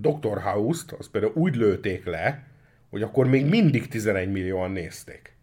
Dr. 0.00 0.40
House-t, 0.42 0.92
azt 0.92 1.10
például 1.10 1.32
úgy 1.34 1.56
lőték 1.56 2.04
le, 2.04 2.44
hogy 2.90 3.02
akkor 3.02 3.26
még 3.26 3.46
mindig 3.46 3.88
11 3.88 4.30
millióan 4.30 4.70
nézték. 4.70 5.36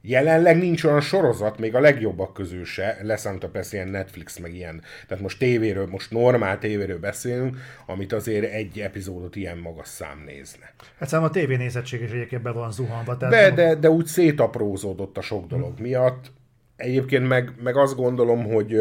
Jelenleg 0.00 0.58
nincs 0.58 0.84
olyan 0.84 1.00
sorozat, 1.00 1.58
még 1.58 1.74
a 1.74 1.80
legjobbak 1.80 2.32
közül 2.32 2.64
se, 2.64 2.98
leszámítva 3.02 3.48
persze 3.48 3.76
ilyen 3.76 3.88
Netflix, 3.88 4.38
meg 4.38 4.54
ilyen, 4.54 4.82
tehát 5.06 5.22
most 5.22 5.38
tévéről, 5.38 5.86
most 5.86 6.10
normál 6.10 6.58
tévéről 6.58 6.98
beszélünk, 6.98 7.56
amit 7.86 8.12
azért 8.12 8.52
egy 8.52 8.80
epizódot 8.80 9.36
ilyen 9.36 9.58
magas 9.58 9.88
szám 9.88 10.22
nézne. 10.26 10.72
Hát 10.98 11.08
szerintem 11.08 11.22
a 11.22 11.30
tévénézettség 11.30 12.00
is 12.00 12.10
egyébként 12.10 12.42
be 12.42 12.50
van 12.50 12.72
zuhanva. 12.72 13.16
Tehát 13.16 13.34
de, 13.34 13.50
de, 13.50 13.74
de 13.74 13.90
úgy 13.90 14.06
szétaprózódott 14.06 15.18
a 15.18 15.20
sok 15.20 15.46
dolog 15.46 15.74
hmm. 15.74 15.82
miatt. 15.82 16.32
Egyébként 16.76 17.28
meg, 17.28 17.52
meg 17.62 17.76
azt 17.76 17.96
gondolom, 17.96 18.44
hogy, 18.44 18.76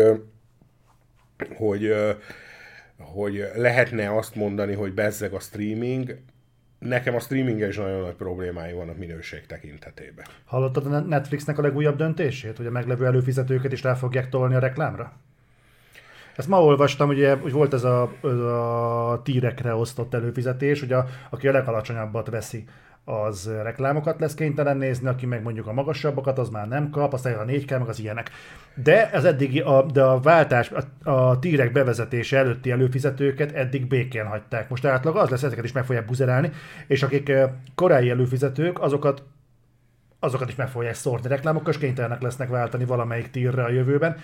hogy 1.58 1.94
hogy 3.14 3.50
lehetne 3.56 4.16
azt 4.16 4.36
mondani, 4.36 4.74
hogy 4.74 4.94
bezzeg 4.94 5.34
a 5.34 5.40
streaming, 5.40 6.18
nekem 6.80 7.16
a 7.16 7.20
streaming 7.20 7.60
is 7.60 7.78
nagyon 7.78 8.02
nagy 8.02 8.16
problémái 8.16 8.74
vannak 8.74 8.98
minőség 8.98 9.46
tekintetében. 9.46 10.26
Hallottad 10.46 10.86
a 10.86 11.00
Netflixnek 11.00 11.58
a 11.58 11.62
legújabb 11.62 11.98
döntését, 11.98 12.58
hogy 12.58 12.66
a 12.66 12.72
meglevő 12.72 13.06
előfizetőket 13.06 13.72
is 13.72 13.84
rá 13.84 13.94
fogják 13.94 14.30
tolni 14.30 14.56
a 14.56 14.60
reklámra? 14.60 15.14
Ezt 16.36 16.48
ma 16.48 16.64
olvastam, 16.64 17.10
ugye, 17.10 17.36
hogy 17.36 17.52
volt 17.52 17.74
ez 17.74 17.84
a, 17.84 18.02
a 19.12 19.22
tírekre 19.22 19.76
osztott 19.76 20.14
előfizetés, 20.14 20.80
hogy 20.80 20.92
a, 20.92 21.06
aki 21.30 21.48
a 21.48 21.52
legalacsonyabbat 21.52 22.30
veszi 22.30 22.66
az 23.10 23.52
reklámokat 23.64 24.20
lesz 24.20 24.34
kénytelen 24.34 24.78
nézni, 24.78 25.08
aki 25.08 25.26
meg 25.26 25.44
mondjuk 25.44 25.68
a 25.68 25.74
magasabbakat, 25.74 26.38
az 26.38 26.50
már 26.50 26.68
nem 26.68 26.90
kap, 26.90 27.14
aztán 27.14 27.34
a 27.34 27.44
4 27.44 27.66
k 27.66 27.70
meg 27.70 27.88
az 27.88 28.00
ilyenek. 28.00 28.30
De 28.76 29.12
ez 29.12 29.24
eddigi, 29.24 29.60
a, 29.60 29.86
de 29.94 30.04
a 30.04 30.20
váltás, 30.20 30.72
a, 31.04 31.10
a 31.10 31.40
tírek 31.40 31.72
bevezetése 31.72 32.38
előtti 32.38 32.72
előfizetőket 32.72 33.52
eddig 33.52 33.88
békén 33.88 34.26
hagyták. 34.26 34.70
Most 34.70 34.86
átlag 34.86 35.16
az 35.16 35.30
lesz, 35.30 35.44
ezeket 35.44 35.64
is 35.64 35.72
meg 35.72 35.86
fogják 35.86 36.06
buzerálni, 36.06 36.52
és 36.88 37.04
akik 37.04 37.32
korai 37.76 38.10
előfizetők, 38.10 38.82
azokat 38.82 39.24
azokat 40.20 40.50
is 40.50 40.56
meg 40.56 40.70
fogják 40.70 40.94
szórni 40.94 41.28
reklámokkal, 41.28 41.74
és 41.74 41.80
kénytelenek 41.80 42.22
lesznek 42.22 42.50
váltani 42.50 42.86
valamelyik 42.86 43.30
tírre 43.30 43.64
a 43.64 43.70
jövőben. 43.70 44.18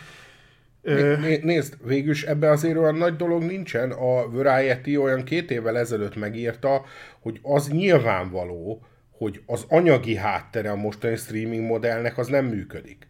Né, 0.84 1.40
nézd, 1.44 1.78
végülis 1.86 2.24
ebben 2.24 2.52
azért 2.52 2.78
olyan 2.78 2.96
nagy 2.96 3.16
dolog 3.16 3.44
nincsen. 3.44 3.92
A 3.92 4.30
Variety 4.30 4.98
olyan 4.98 5.24
két 5.24 5.52
évvel 5.52 5.78
ezelőtt 5.78 6.16
megírta, 6.16 6.86
hogy 7.20 7.40
az 7.42 7.68
nyilvánvaló, 7.68 8.86
hogy 9.12 9.42
az 9.46 9.66
anyagi 9.68 10.16
háttere 10.16 10.72
a 10.72 10.76
mostani 10.76 11.16
streaming 11.16 11.66
modellnek 11.66 12.18
az 12.18 12.28
nem 12.28 12.46
működik. 12.46 13.08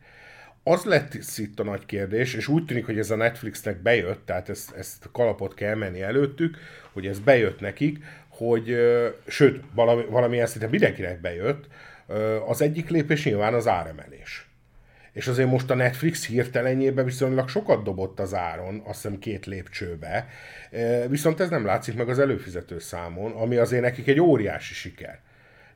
Az 0.64 0.84
lett 0.84 1.14
itt 1.38 1.60
a 1.60 1.64
nagy 1.64 1.86
kérdés, 1.86 2.34
és 2.34 2.48
úgy 2.48 2.66
tűnik, 2.66 2.86
hogy 2.86 2.98
ez 2.98 3.12
a 3.12 3.16
Netflixnek 3.16 3.82
bejött, 3.82 4.26
tehát 4.26 4.50
ezt, 4.50 4.76
ezt 4.76 5.10
kalapot 5.12 5.54
kell 5.54 5.76
menni 5.76 6.02
előttük, 6.02 6.58
hogy 6.92 7.08
ez 7.08 7.20
bejött 7.20 7.60
nekik, 7.60 8.04
hogy, 8.28 8.76
sőt, 9.28 9.64
valami, 9.74 10.06
valamilyen 10.10 10.48
szinte 10.48 10.68
mindenkinek 10.68 11.22
bejött, 11.22 11.68
az 12.48 12.62
egyik 12.62 12.90
lépés 12.90 13.26
nyilván 13.26 13.54
az 13.54 13.68
áremelés 13.68 14.53
és 15.14 15.28
azért 15.28 15.50
most 15.50 15.70
a 15.70 15.76
Netflix 15.76 16.28
hirtelenjében 16.28 17.06
viszonylag 17.06 17.50
sokat 17.50 17.84
dobott 17.84 18.20
az 18.20 18.34
áron, 18.34 18.82
azt 18.86 19.02
hiszem 19.02 19.20
két 19.20 19.46
lépcsőbe, 19.46 20.28
viszont 21.08 21.40
ez 21.40 21.50
nem 21.50 21.66
látszik 21.66 21.96
meg 21.96 22.10
az 22.10 22.20
előfizető 22.20 22.80
számon, 22.80 23.32
ami 23.32 23.56
azért 23.56 23.82
nekik 23.82 24.08
egy 24.08 24.20
óriási 24.20 24.74
siker. 24.74 25.20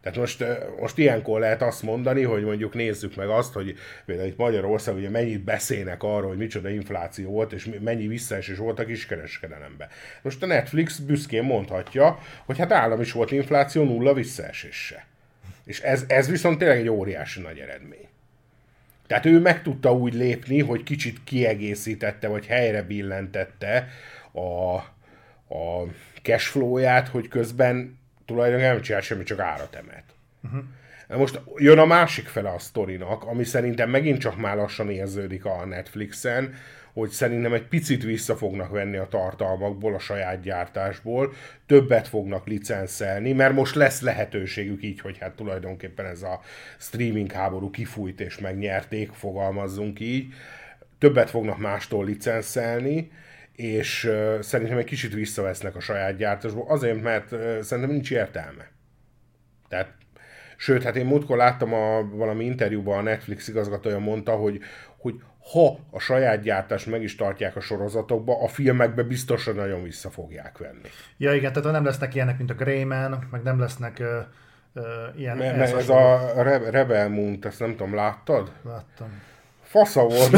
Tehát 0.02 0.18
most, 0.18 0.46
most 0.80 0.98
ilyenkor 0.98 1.40
lehet 1.40 1.62
azt 1.62 1.84
mondani, 1.84 2.24
hogy 2.24 2.44
mondjuk 2.44 2.74
nézzük 2.74 3.16
meg 3.16 3.30
azt, 3.30 3.54
hogy 3.54 3.76
például 4.06 4.28
itt 4.28 4.38
Magyarország 4.38 4.96
ugye 4.96 5.10
mennyit 5.10 5.44
beszélnek 5.44 6.04
arról, 6.04 6.28
hogy 6.28 6.38
micsoda 6.38 6.70
infláció 6.70 7.32
volt, 7.32 7.54
és 7.54 7.70
mennyi 7.80 8.08
visszaesés 8.08 8.58
volt 8.58 8.80
a 8.80 8.86
kiskereskedelembe. 8.86 9.88
Most 10.22 10.44
a 10.44 10.46
Netflix 10.46 10.98
büszkén 10.98 11.44
mondhatja, 11.44 12.20
hogy 12.46 12.58
hát 12.58 12.72
állam 12.72 13.02
is 13.02 13.12
volt 13.12 13.32
infláció, 13.32 13.84
nulla 13.84 14.14
visszaesése. 14.14 15.06
És 15.66 15.82
ez, 15.82 16.04
ez 16.08 16.30
viszont 16.30 16.58
tényleg 16.58 16.78
egy 16.78 16.90
óriási 16.90 17.42
nagy 17.42 17.60
eredmény. 17.60 18.07
Tehát 19.08 19.26
ő 19.26 19.40
meg 19.40 19.62
tudta 19.62 19.94
úgy 19.94 20.14
lépni, 20.14 20.62
hogy 20.62 20.84
kicsit 20.84 21.24
kiegészítette, 21.24 22.28
vagy 22.28 22.46
helyre 22.46 22.82
billentette 22.82 23.88
a, 24.32 24.76
a 25.56 25.86
cashflow-ját, 26.22 27.08
hogy 27.08 27.28
közben 27.28 28.00
tulajdonképpen 28.26 28.74
nem 28.74 28.82
csinál 28.82 29.02
semmit, 29.02 29.26
csak 29.26 29.40
árat 29.40 29.76
emelt. 29.76 30.04
Uh-huh. 30.44 30.64
Most 31.08 31.42
jön 31.56 31.80
a 31.80 31.86
másik 31.86 32.28
fele 32.28 32.50
a 32.50 32.60
sztorinak, 32.60 33.24
ami 33.24 33.44
szerintem 33.44 33.90
megint 33.90 34.20
csak 34.20 34.38
már 34.38 34.56
lassan 34.56 34.90
érződik 34.90 35.46
a 35.46 35.66
Netflixen, 35.66 36.54
hogy 36.98 37.10
szerintem 37.10 37.54
egy 37.54 37.68
picit 37.68 38.04
vissza 38.04 38.36
fognak 38.36 38.70
venni 38.70 38.98
a 38.98 39.08
tartalmakból, 39.08 39.94
a 39.94 40.00
saját 40.00 40.42
gyártásból, 40.42 41.34
többet 41.66 42.08
fognak 42.08 42.48
licenszelni, 42.48 43.34
mert 43.34 43.54
most 43.54 43.76
lesz 43.76 44.02
lehetőségük 44.02 44.84
így, 44.84 45.00
hogy 45.00 45.18
hát 45.18 45.36
tulajdonképpen 45.36 46.06
ez 46.06 46.22
a 46.22 46.42
streaming 46.78 47.32
háború 47.32 47.70
kifújt 47.70 48.20
és 48.20 48.40
megnyerték, 48.40 49.12
fogalmazzunk 49.12 50.00
így, 50.00 50.34
többet 50.98 51.30
fognak 51.30 51.58
mástól 51.58 52.06
licenszelni, 52.06 53.12
és 53.56 54.12
szerintem 54.40 54.78
egy 54.78 54.86
kicsit 54.86 55.14
visszavesznek 55.14 55.76
a 55.76 55.80
saját 55.80 56.16
gyártásból, 56.16 56.66
azért, 56.68 57.02
mert 57.02 57.30
szerintem 57.64 57.94
nincs 57.94 58.12
értelme. 58.12 58.72
Tehát 59.70 59.96
Sőt, 60.60 60.84
hát 60.84 60.96
én 60.96 61.06
múltkor 61.06 61.38
láttam 61.38 61.74
a 61.74 62.10
valami 62.10 62.46
interjúban 62.46 62.98
a 62.98 63.02
Netflix 63.02 63.48
igazgatója 63.48 64.00
mondta, 64.00 64.32
hogy, 64.32 64.60
hogy 64.98 65.16
ha 65.52 65.80
a 65.92 66.00
saját 66.00 66.42
gyártást 66.42 66.86
meg 66.86 67.04
is 67.04 67.16
tartják 67.16 67.56
a 67.56 67.60
sorozatokba, 67.60 68.44
a 68.44 68.48
filmekbe 68.48 69.04
biztosan 69.04 69.56
nagyon 69.56 69.84
vissza 69.84 70.10
fogják 70.10 70.58
venni. 70.58 70.90
Ja 71.18 71.34
igen, 71.34 71.54
tehát 71.54 71.72
nem 71.72 71.86
lesznek 71.86 72.16
ilyenek, 72.16 72.38
mint 72.38 72.50
a 72.50 72.54
Greyman, 72.54 73.28
meg 73.32 73.42
nem 73.42 73.60
lesznek 73.60 73.98
uh, 74.00 74.08
uh, 74.74 74.84
ilyen... 75.20 75.38
Me, 75.38 75.54
ez, 75.54 75.72
ez 75.72 75.90
a 75.90 76.32
Re- 76.36 76.70
Rebel 76.70 77.10
Moon, 77.10 77.40
ezt 77.42 77.60
nem 77.60 77.72
tudom, 77.72 77.96
láttad? 77.96 78.52
Láttam. 78.64 79.22
Fasza 79.64 80.02
volt. 80.02 80.32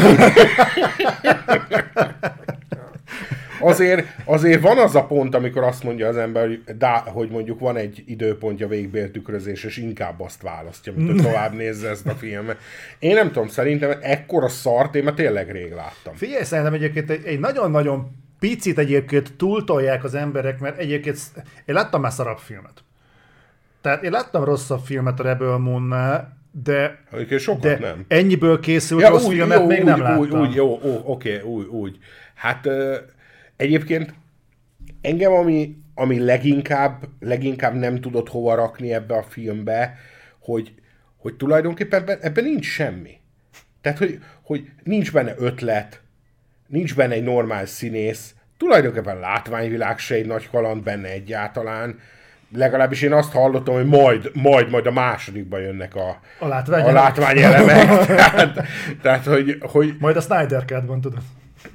azért, 3.60 4.06
azért 4.24 4.60
van 4.60 4.78
az 4.78 4.94
a 4.94 5.04
pont, 5.06 5.34
amikor 5.34 5.62
azt 5.62 5.82
mondja 5.82 6.08
az 6.08 6.16
ember, 6.16 6.46
hogy, 6.46 6.60
hogy 7.04 7.30
mondjuk 7.30 7.60
van 7.60 7.76
egy 7.76 8.02
időpontja 8.06 8.68
végbéltükrözés, 8.68 9.64
és 9.64 9.76
inkább 9.76 10.20
azt 10.20 10.42
választja, 10.42 10.92
mint 10.96 11.10
hogy 11.10 11.22
tovább 11.22 11.52
nézze 11.52 11.88
ezt 11.88 12.06
a 12.06 12.14
filmet. 12.14 12.58
Én 12.98 13.14
nem 13.14 13.26
tudom, 13.26 13.48
szerintem 13.48 13.98
ekkora 14.00 14.48
szart 14.48 14.94
én 14.94 15.04
már 15.04 15.14
tényleg 15.14 15.50
rég 15.50 15.72
láttam. 15.72 16.14
Figyelj, 16.14 16.44
szerintem 16.44 16.74
egyébként 16.74 17.10
egy, 17.10 17.24
egy 17.24 17.40
nagyon-nagyon 17.40 18.10
picit 18.38 18.78
egyébként 18.78 19.36
túltolják 19.36 20.04
az 20.04 20.14
emberek, 20.14 20.60
mert 20.60 20.78
egyébként 20.78 21.18
én 21.64 21.74
láttam 21.74 22.00
már 22.00 22.12
szarabb 22.12 22.38
filmet. 22.38 22.84
Tehát 23.80 24.02
én 24.02 24.10
láttam 24.10 24.44
rosszabb 24.44 24.80
filmet 24.84 25.20
a 25.20 25.22
Rebel 25.22 25.58
moon 25.58 25.94
de, 26.52 27.00
sokat 27.38 27.60
de 27.60 27.78
nem. 27.78 28.04
ennyiből 28.08 28.60
készült 28.60 29.00
ja, 29.00 29.08
rossz 29.08 29.24
úgy, 29.24 29.32
filmet 29.32 29.58
jó, 29.58 29.66
még 29.66 29.78
úgy, 29.78 29.84
nem 29.84 30.00
láttam. 30.00 30.18
Úgy, 30.18 30.30
úgy, 30.30 30.54
jó, 30.54 30.80
ó, 30.84 31.02
oké, 31.04 31.40
úgy, 31.40 31.66
úgy. 31.66 31.98
Hát 32.34 32.68
Egyébként 33.60 34.14
engem, 35.00 35.32
ami, 35.32 35.76
ami 35.94 36.18
leginkább, 36.18 37.08
leginkább 37.18 37.74
nem 37.74 38.00
tudott 38.00 38.28
hova 38.28 38.54
rakni 38.54 38.92
ebbe 38.92 39.14
a 39.14 39.22
filmbe, 39.22 39.98
hogy, 40.38 40.74
hogy 41.16 41.34
tulajdonképpen 41.36 42.00
ebben, 42.00 42.18
ebben 42.20 42.44
nincs 42.44 42.66
semmi. 42.66 43.18
Tehát, 43.80 43.98
hogy, 43.98 44.18
hogy 44.42 44.70
nincs 44.82 45.12
benne 45.12 45.34
ötlet, 45.38 46.00
nincs 46.66 46.94
benne 46.94 47.14
egy 47.14 47.22
normál 47.22 47.66
színész, 47.66 48.34
tulajdonképpen 48.56 49.18
látványvilág 49.18 49.98
se 49.98 50.14
egy 50.14 50.26
nagy 50.26 50.50
kaland 50.50 50.82
benne 50.82 51.08
egyáltalán, 51.08 51.98
legalábbis 52.54 53.02
én 53.02 53.12
azt 53.12 53.32
hallottam, 53.32 53.74
hogy 53.74 53.86
majd, 53.86 54.30
majd, 54.34 54.70
majd 54.70 54.86
a 54.86 54.92
másodikban 54.92 55.60
jönnek 55.60 55.94
a, 55.94 56.20
a, 56.38 56.46
látvány 56.46 56.84
a 56.84 56.92
látványelemek. 56.92 58.06
tehát, 58.06 58.62
tehát, 59.02 59.24
hogy, 59.24 59.58
hogy... 59.60 59.96
Majd 59.98 60.16
a 60.16 60.20
Snyder 60.20 60.64
cut 60.64 61.00
tudod. 61.00 61.22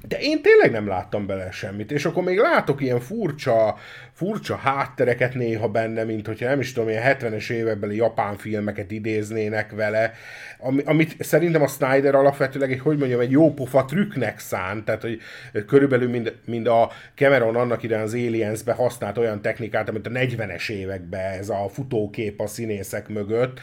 De 0.08 0.18
én 0.20 0.42
tényleg 0.42 0.72
nem 0.72 0.88
láttam 0.88 1.26
bele 1.26 1.52
semmit, 1.52 1.92
és 1.92 2.06
akkor 2.06 2.24
még 2.24 2.38
látok 2.38 2.82
ilyen 2.82 3.00
furcsa, 3.00 3.76
furcsa 4.12 4.56
háttereket 4.56 5.34
néha 5.34 5.68
benne, 5.68 6.04
mint 6.04 6.28
hogyha 6.28 6.48
nem 6.48 6.60
is 6.60 6.74
tudom, 6.74 6.90
ilyen 6.90 7.18
70-es 7.20 7.50
évekbeli 7.50 7.96
japán 7.96 8.38
filmeket 8.38 8.92
idéznének 8.92 9.72
vele, 9.72 10.14
ami, 10.60 10.82
amit 10.86 11.24
szerintem 11.24 11.62
a 11.62 11.68
Snyder 11.68 12.16
alapvetőleg 12.16 12.72
egy, 12.72 12.80
hogy 12.80 12.98
mondjam, 12.98 13.20
egy 13.20 13.32
jó 13.32 13.54
pofa 13.54 13.86
trükknek 13.86 14.40
szán, 14.40 14.84
tehát 14.84 15.02
hogy 15.02 15.20
körülbelül 15.68 16.10
mind, 16.10 16.36
mind 16.46 16.68
a 16.68 16.92
Cameron 17.16 17.56
annak 17.56 17.84
idején 17.84 18.04
az 18.04 18.14
Aliens-be 18.14 18.74
használt 18.74 19.18
olyan 19.18 19.42
technikát, 19.42 19.90
amit 19.90 20.08
a 20.08 20.10
40-es 20.10 20.70
években 20.70 21.32
ez 21.32 21.50
a 21.50 21.70
futókép 21.70 22.40
a 22.40 22.48
színészek 22.48 23.08
mögött, 23.08 23.60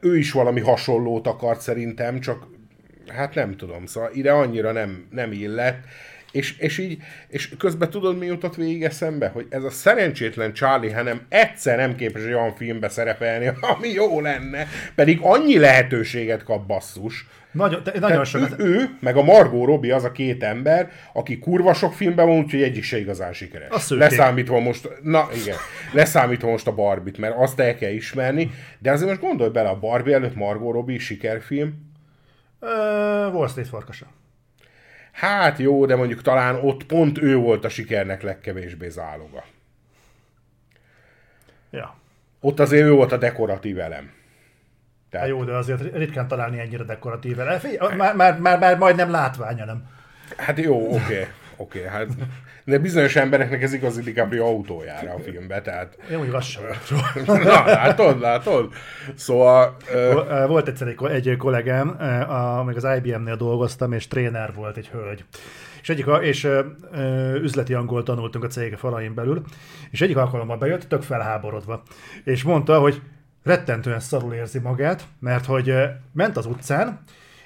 ő 0.00 0.16
is 0.16 0.32
valami 0.32 0.60
hasonlót 0.60 1.26
akart 1.26 1.60
szerintem, 1.60 2.20
csak 2.20 2.56
hát 3.10 3.34
nem 3.34 3.56
tudom, 3.56 3.86
szóval 3.86 4.10
ide 4.12 4.30
annyira 4.30 4.72
nem, 4.72 5.06
nem 5.10 5.32
illett, 5.32 5.84
és, 6.32 6.58
és 6.58 6.78
így, 6.78 6.98
és 7.28 7.56
közben 7.58 7.90
tudod, 7.90 8.18
mi 8.18 8.26
jutott 8.26 8.54
végig 8.54 8.84
eszembe? 8.84 9.28
Hogy 9.28 9.46
ez 9.50 9.62
a 9.62 9.70
szerencsétlen 9.70 10.52
Charlie 10.52 10.92
hanem 10.92 11.20
egyszer 11.28 11.76
nem 11.76 11.96
képes 11.96 12.22
egy 12.22 12.32
olyan 12.32 12.54
filmbe 12.54 12.88
szerepelni, 12.88 13.50
ami 13.76 13.88
jó 13.88 14.20
lenne, 14.20 14.66
pedig 14.94 15.18
annyi 15.22 15.58
lehetőséget 15.58 16.42
kap 16.42 16.66
basszus. 16.66 17.26
Nagyon, 17.52 17.82
te, 17.82 17.98
nagyon 17.98 18.24
sokat. 18.24 18.60
Ő, 18.60 18.64
ő, 18.64 18.96
meg 19.00 19.16
a 19.16 19.22
Margot 19.22 19.66
Robbie 19.66 19.94
az 19.94 20.04
a 20.04 20.12
két 20.12 20.42
ember, 20.42 20.90
aki 21.12 21.38
kurva 21.38 21.74
sok 21.74 21.92
filmben 21.92 22.26
van, 22.26 22.36
úgyhogy 22.36 22.62
egyik 22.62 22.82
se 22.82 22.98
igazán 22.98 23.32
sikeres. 23.32 23.88
Leszámítva 23.88 24.60
most, 24.60 24.88
na 25.02 25.28
igen, 25.42 25.56
leszámítva 25.92 26.50
most 26.50 26.66
a 26.66 26.74
Barbit, 26.74 27.18
mert 27.18 27.34
azt 27.36 27.60
el 27.60 27.76
kell 27.76 27.92
ismerni, 27.92 28.50
de 28.78 28.90
azért 28.90 29.08
most 29.08 29.20
gondolj 29.20 29.50
bele, 29.50 29.68
a 29.68 29.78
Barbie 29.78 30.14
előtt 30.14 30.34
Margot 30.34 30.72
Robbie 30.72 30.98
sikerfilm, 30.98 31.87
Uh, 32.60 33.34
Wall 33.34 33.48
Street 33.48 33.68
farkasa. 33.68 34.06
Hát 35.12 35.58
jó, 35.58 35.86
de 35.86 35.96
mondjuk 35.96 36.22
talán 36.22 36.54
ott 36.54 36.84
pont 36.84 37.18
ő 37.18 37.36
volt 37.36 37.64
a 37.64 37.68
sikernek 37.68 38.22
legkevésbé 38.22 38.88
záloga. 38.88 39.44
Ja. 41.70 41.94
Ott 42.40 42.60
azért 42.60 42.84
ő 42.84 42.90
volt 42.90 43.12
a 43.12 43.16
dekoratív 43.16 43.78
elem. 43.78 44.10
Tehát... 45.10 45.26
Hát 45.26 45.36
jó, 45.36 45.44
de 45.44 45.52
azért 45.52 45.94
ritkán 45.94 46.28
találni 46.28 46.58
ennyire 46.58 46.84
dekoratív 46.84 47.40
elem. 47.40 47.60
Már, 47.96 48.14
már, 48.14 48.38
már, 48.38 48.58
már 48.58 48.78
majdnem 48.78 49.10
látványa, 49.10 49.64
nem? 49.64 49.88
Hát 50.36 50.58
jó, 50.58 50.86
oké. 50.86 50.96
Okay. 50.96 51.26
Oké, 51.56 51.78
okay, 51.78 51.90
hát 51.90 52.08
de 52.68 52.78
bizonyos 52.78 53.16
embereknek 53.16 53.62
ez 53.62 53.72
igazi 53.72 54.02
DiCaprio 54.02 54.46
autójára 54.46 55.14
a 55.14 55.18
filmbe, 55.18 55.62
tehát... 55.62 55.98
Én 56.10 56.16
mondjuk 56.16 56.36
azt 56.36 56.48
sem 56.48 56.62
Na, 57.26 57.64
látod, 57.64 58.20
látod? 58.20 58.72
Szóval... 59.14 59.76
Uh... 59.94 60.46
Volt 60.46 60.68
egyszer 60.68 60.88
egy, 60.88 61.28
egy 61.28 61.36
kollégám, 61.36 61.88
a, 62.28 62.64
még 62.64 62.76
az 62.76 62.86
IBM-nél 62.96 63.36
dolgoztam, 63.36 63.92
és 63.92 64.08
tréner 64.08 64.54
volt 64.54 64.76
egy 64.76 64.88
hölgy. 64.88 65.24
És 65.82 65.88
egyik, 65.88 66.06
és 66.20 66.44
ö, 66.44 66.64
ö, 66.92 67.34
üzleti 67.34 67.74
angol 67.74 68.02
tanultunk 68.02 68.44
a 68.44 68.48
cége 68.48 68.76
falain 68.76 69.14
belül, 69.14 69.42
és 69.90 70.00
egyik 70.00 70.16
alkalommal 70.16 70.56
bejött, 70.56 70.88
tök 70.88 71.02
felháborodva, 71.02 71.82
és 72.24 72.42
mondta, 72.42 72.78
hogy 72.78 73.02
rettentően 73.42 74.00
szarul 74.00 74.34
érzi 74.34 74.58
magát, 74.58 75.04
mert 75.20 75.44
hogy 75.44 75.74
ment 76.12 76.36
az 76.36 76.46
utcán, 76.46 77.00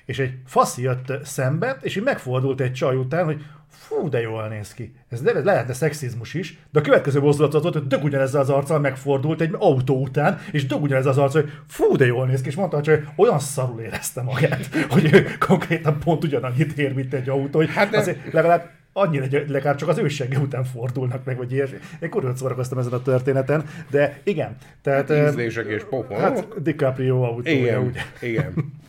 és 0.04 0.18
egy 0.18 0.35
faszi 0.46 0.82
jött 0.82 1.12
szembe, 1.24 1.76
és 1.80 1.96
így 1.96 2.02
megfordult 2.02 2.61
egy 2.61 2.72
csaj 2.72 2.96
után, 2.96 3.24
hogy 3.24 3.42
fú, 3.83 4.09
de 4.09 4.21
jól 4.21 4.49
néz 4.49 4.75
ki. 4.75 4.95
Ez 5.09 5.23
de 5.23 5.42
lehetne 5.42 5.73
szexizmus 5.73 6.35
is, 6.35 6.59
de 6.71 6.79
a 6.79 6.83
következő 6.83 7.21
mozdulat 7.21 7.55
az 7.55 7.62
volt, 7.62 7.75
hogy 7.75 7.87
dög 7.87 8.05
ugyanezzel 8.05 8.40
az 8.40 8.51
arccal 8.51 8.79
megfordult 8.79 9.40
egy 9.40 9.55
autó 9.59 10.01
után, 10.03 10.38
és 10.53 10.66
dög 10.66 10.83
ugyanezzel 10.83 11.11
az 11.11 11.18
arccal, 11.18 11.42
hogy 11.42 11.53
fú, 11.68 11.97
de 11.97 12.07
jól 12.07 12.27
néz 12.27 12.40
ki, 12.40 12.49
és 12.49 12.55
mondta, 12.55 12.77
hogy 12.77 13.07
olyan 13.16 13.38
szarul 13.38 13.81
érezte 13.81 14.23
magát, 14.23 14.66
hogy 14.92 15.12
ő 15.12 15.27
konkrétan 15.38 15.99
pont 15.99 16.25
ugyanannyit 16.25 16.79
ér, 16.79 16.95
mint 16.95 17.14
egy 17.14 17.29
autó, 17.29 17.59
hogy 17.59 17.71
hát 17.71 17.90
de... 17.90 17.99
azért 17.99 18.33
legalább 18.33 18.71
annyira, 18.92 19.27
legalább 19.47 19.77
csak 19.77 19.88
az 19.88 19.99
ősege 19.99 20.38
után 20.38 20.64
fordulnak 20.64 21.25
meg, 21.25 21.37
vagy 21.37 21.53
ilyesmi. 21.53 21.77
Én 22.01 22.11
kurva 22.11 22.37
szórakoztam 22.37 22.79
ezen 22.79 22.92
a 22.92 23.03
történeten, 23.03 23.64
de 23.90 24.21
igen. 24.23 24.57
Tehát, 24.83 25.09
hát 25.09 25.29
ízlések 25.29 25.66
és 25.66 25.85
pofon. 25.85 26.18
Hát 26.18 26.62
DiCaprio 26.62 27.23
autója, 27.23 27.57
igen, 27.57 27.83
ugye. 27.83 28.01
Igen. 28.21 28.53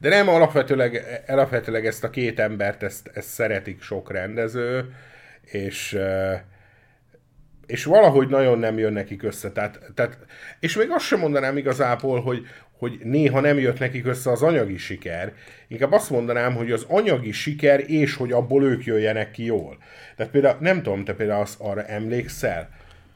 De 0.00 0.08
nem, 0.08 0.28
alapvetőleg, 0.28 1.22
alapvetőleg 1.26 1.86
ezt 1.86 2.04
a 2.04 2.10
két 2.10 2.38
embert, 2.40 2.82
ezt, 2.82 3.10
ezt 3.14 3.28
szeretik 3.28 3.82
sok 3.82 4.12
rendező, 4.12 4.94
és 5.42 5.98
és 7.68 7.84
valahogy 7.84 8.28
nagyon 8.28 8.58
nem 8.58 8.78
jön 8.78 8.92
nekik 8.92 9.22
össze. 9.22 9.50
Tehát, 9.50 9.80
tehát, 9.94 10.18
és 10.60 10.76
még 10.76 10.90
azt 10.90 11.04
sem 11.04 11.18
mondanám 11.18 11.56
igazából, 11.56 12.20
hogy, 12.20 12.46
hogy 12.78 12.98
néha 13.02 13.40
nem 13.40 13.58
jött 13.58 13.78
nekik 13.78 14.06
össze 14.06 14.30
az 14.30 14.42
anyagi 14.42 14.76
siker. 14.76 15.32
Inkább 15.68 15.92
azt 15.92 16.10
mondanám, 16.10 16.54
hogy 16.54 16.72
az 16.72 16.84
anyagi 16.88 17.32
siker, 17.32 17.90
és 17.90 18.14
hogy 18.14 18.32
abból 18.32 18.64
ők 18.64 18.84
jöjjenek 18.84 19.30
ki 19.30 19.44
jól. 19.44 19.78
Tehát 20.16 20.32
például, 20.32 20.56
nem 20.60 20.82
tudom, 20.82 21.04
te 21.04 21.14
például 21.14 21.40
azt 21.40 21.60
arra 21.60 21.84
emlékszel, 21.84 22.68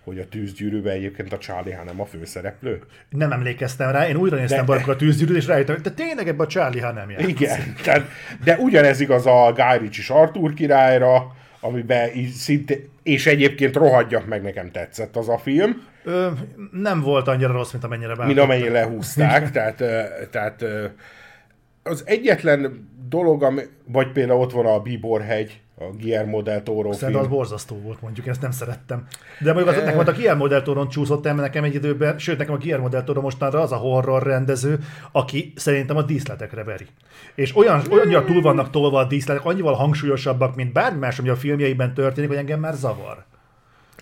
hogy 0.04 0.18
a 0.18 0.28
tűzgyűrűben 0.28 0.92
egyébként 0.92 1.32
a 1.32 1.38
Charlie 1.38 1.72
Hanem 1.72 2.00
a 2.00 2.04
főszereplő? 2.04 2.82
Nem 3.08 3.32
emlékeztem 3.32 3.90
rá, 3.90 4.08
én 4.08 4.16
újra 4.16 4.36
néztem 4.36 4.64
de... 4.64 4.82
a 4.86 4.96
tűzgyűrűt, 4.96 5.36
és 5.36 5.46
rájöttem, 5.46 5.76
de 5.82 5.90
tényleg 5.90 6.28
ebben 6.28 6.46
a 6.46 6.48
Charlie 6.48 6.80
Hanem 6.80 7.10
játszik. 7.10 7.40
Igen, 7.40 7.74
tehát, 7.82 8.08
de 8.44 8.56
ugyanez 8.56 9.00
igaz 9.00 9.26
a 9.26 9.52
Guy 9.56 9.78
Ritchie 9.78 10.16
Arthur 10.16 10.54
királyra, 10.54 11.36
amiben 11.60 12.10
szinte, 12.34 12.74
és 13.02 13.26
egyébként 13.26 13.76
rohadjak 13.76 14.26
meg, 14.26 14.42
nekem 14.42 14.70
tetszett 14.70 15.16
az 15.16 15.28
a 15.28 15.38
film. 15.38 15.86
Ö, 16.04 16.28
nem 16.72 17.00
volt 17.00 17.28
annyira 17.28 17.52
rossz, 17.52 17.72
mint 17.72 17.84
amennyire 17.84 18.08
vártam. 18.08 18.26
Mint 18.26 18.38
amennyire 18.38 18.70
lehúzták, 18.70 19.50
tehát, 19.50 19.76
tehát 20.30 20.64
az 21.82 22.02
egyetlen 22.06 22.90
dolog, 23.08 23.42
ami, 23.42 23.62
vagy 23.84 24.12
például 24.12 24.40
ott 24.40 24.52
van 24.52 24.66
a 24.66 24.80
Bíborhegy, 24.80 25.60
a 25.88 25.90
Guillermo 25.90 26.42
del 26.42 26.62
Toro 26.62 26.92
Szerintem 26.92 27.08
film. 27.08 27.32
az 27.32 27.38
borzasztó 27.38 27.80
volt, 27.80 28.00
mondjuk, 28.00 28.26
ezt 28.26 28.40
nem 28.40 28.50
szerettem. 28.50 29.06
De 29.40 29.52
mondjuk 29.52 29.76
az, 29.76 29.82
nekem 29.82 29.98
a 29.98 30.02
Guillermo 30.02 30.46
del 30.46 30.62
Toro 30.62 30.86
csúszott 30.86 31.26
el 31.26 31.34
nekem 31.34 31.64
egy 31.64 31.74
időben, 31.74 32.18
sőt, 32.18 32.38
nekem 32.38 32.54
a 32.54 32.58
Guillermo 32.58 32.88
del 32.88 33.04
Toro 33.04 33.20
mostanra 33.20 33.60
az 33.60 33.72
a 33.72 33.76
horror 33.76 34.22
rendező, 34.22 34.78
aki 35.12 35.52
szerintem 35.56 35.96
a 35.96 36.02
díszletekre 36.02 36.64
veri. 36.64 36.86
És 37.34 37.56
olyan, 37.56 37.82
olyannyira 37.90 38.24
túl 38.24 38.42
vannak 38.42 38.70
tolva 38.70 38.98
a 38.98 39.04
díszletek, 39.04 39.44
annyival 39.44 39.74
hangsúlyosabbak, 39.74 40.54
mint 40.54 40.72
bármi 40.72 40.98
más, 40.98 41.18
ami 41.18 41.28
a 41.28 41.36
filmjeiben 41.36 41.94
történik, 41.94 42.28
hogy 42.28 42.38
engem 42.38 42.60
már 42.60 42.74
zavar. 42.74 43.24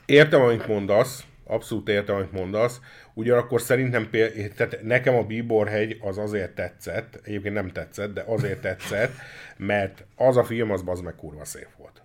Értem, 0.07 0.41
amit 0.41 0.67
mondasz, 0.67 1.25
abszolút 1.51 1.89
értem, 1.89 2.15
amit 2.17 2.33
mondasz. 2.33 2.81
Ugyanakkor 3.15 3.61
szerintem 3.61 4.11
például, 4.11 4.49
tehát 4.49 4.83
nekem 4.83 5.15
a 5.15 5.23
Bíborhegy 5.23 5.99
az 6.01 6.19
azért 6.19 6.55
tetszett, 6.55 7.21
egyébként 7.25 7.55
nem 7.55 7.69
tetszett, 7.69 8.15
de 8.15 8.25
azért 8.27 8.61
tetszett, 8.61 9.13
mert 9.57 10.05
az 10.17 10.37
a 10.37 10.45
film 10.45 10.71
az 10.71 10.83
az 10.87 11.01
meg 11.01 11.15
kurva 11.15 11.45
szép 11.45 11.69
volt. 11.77 12.03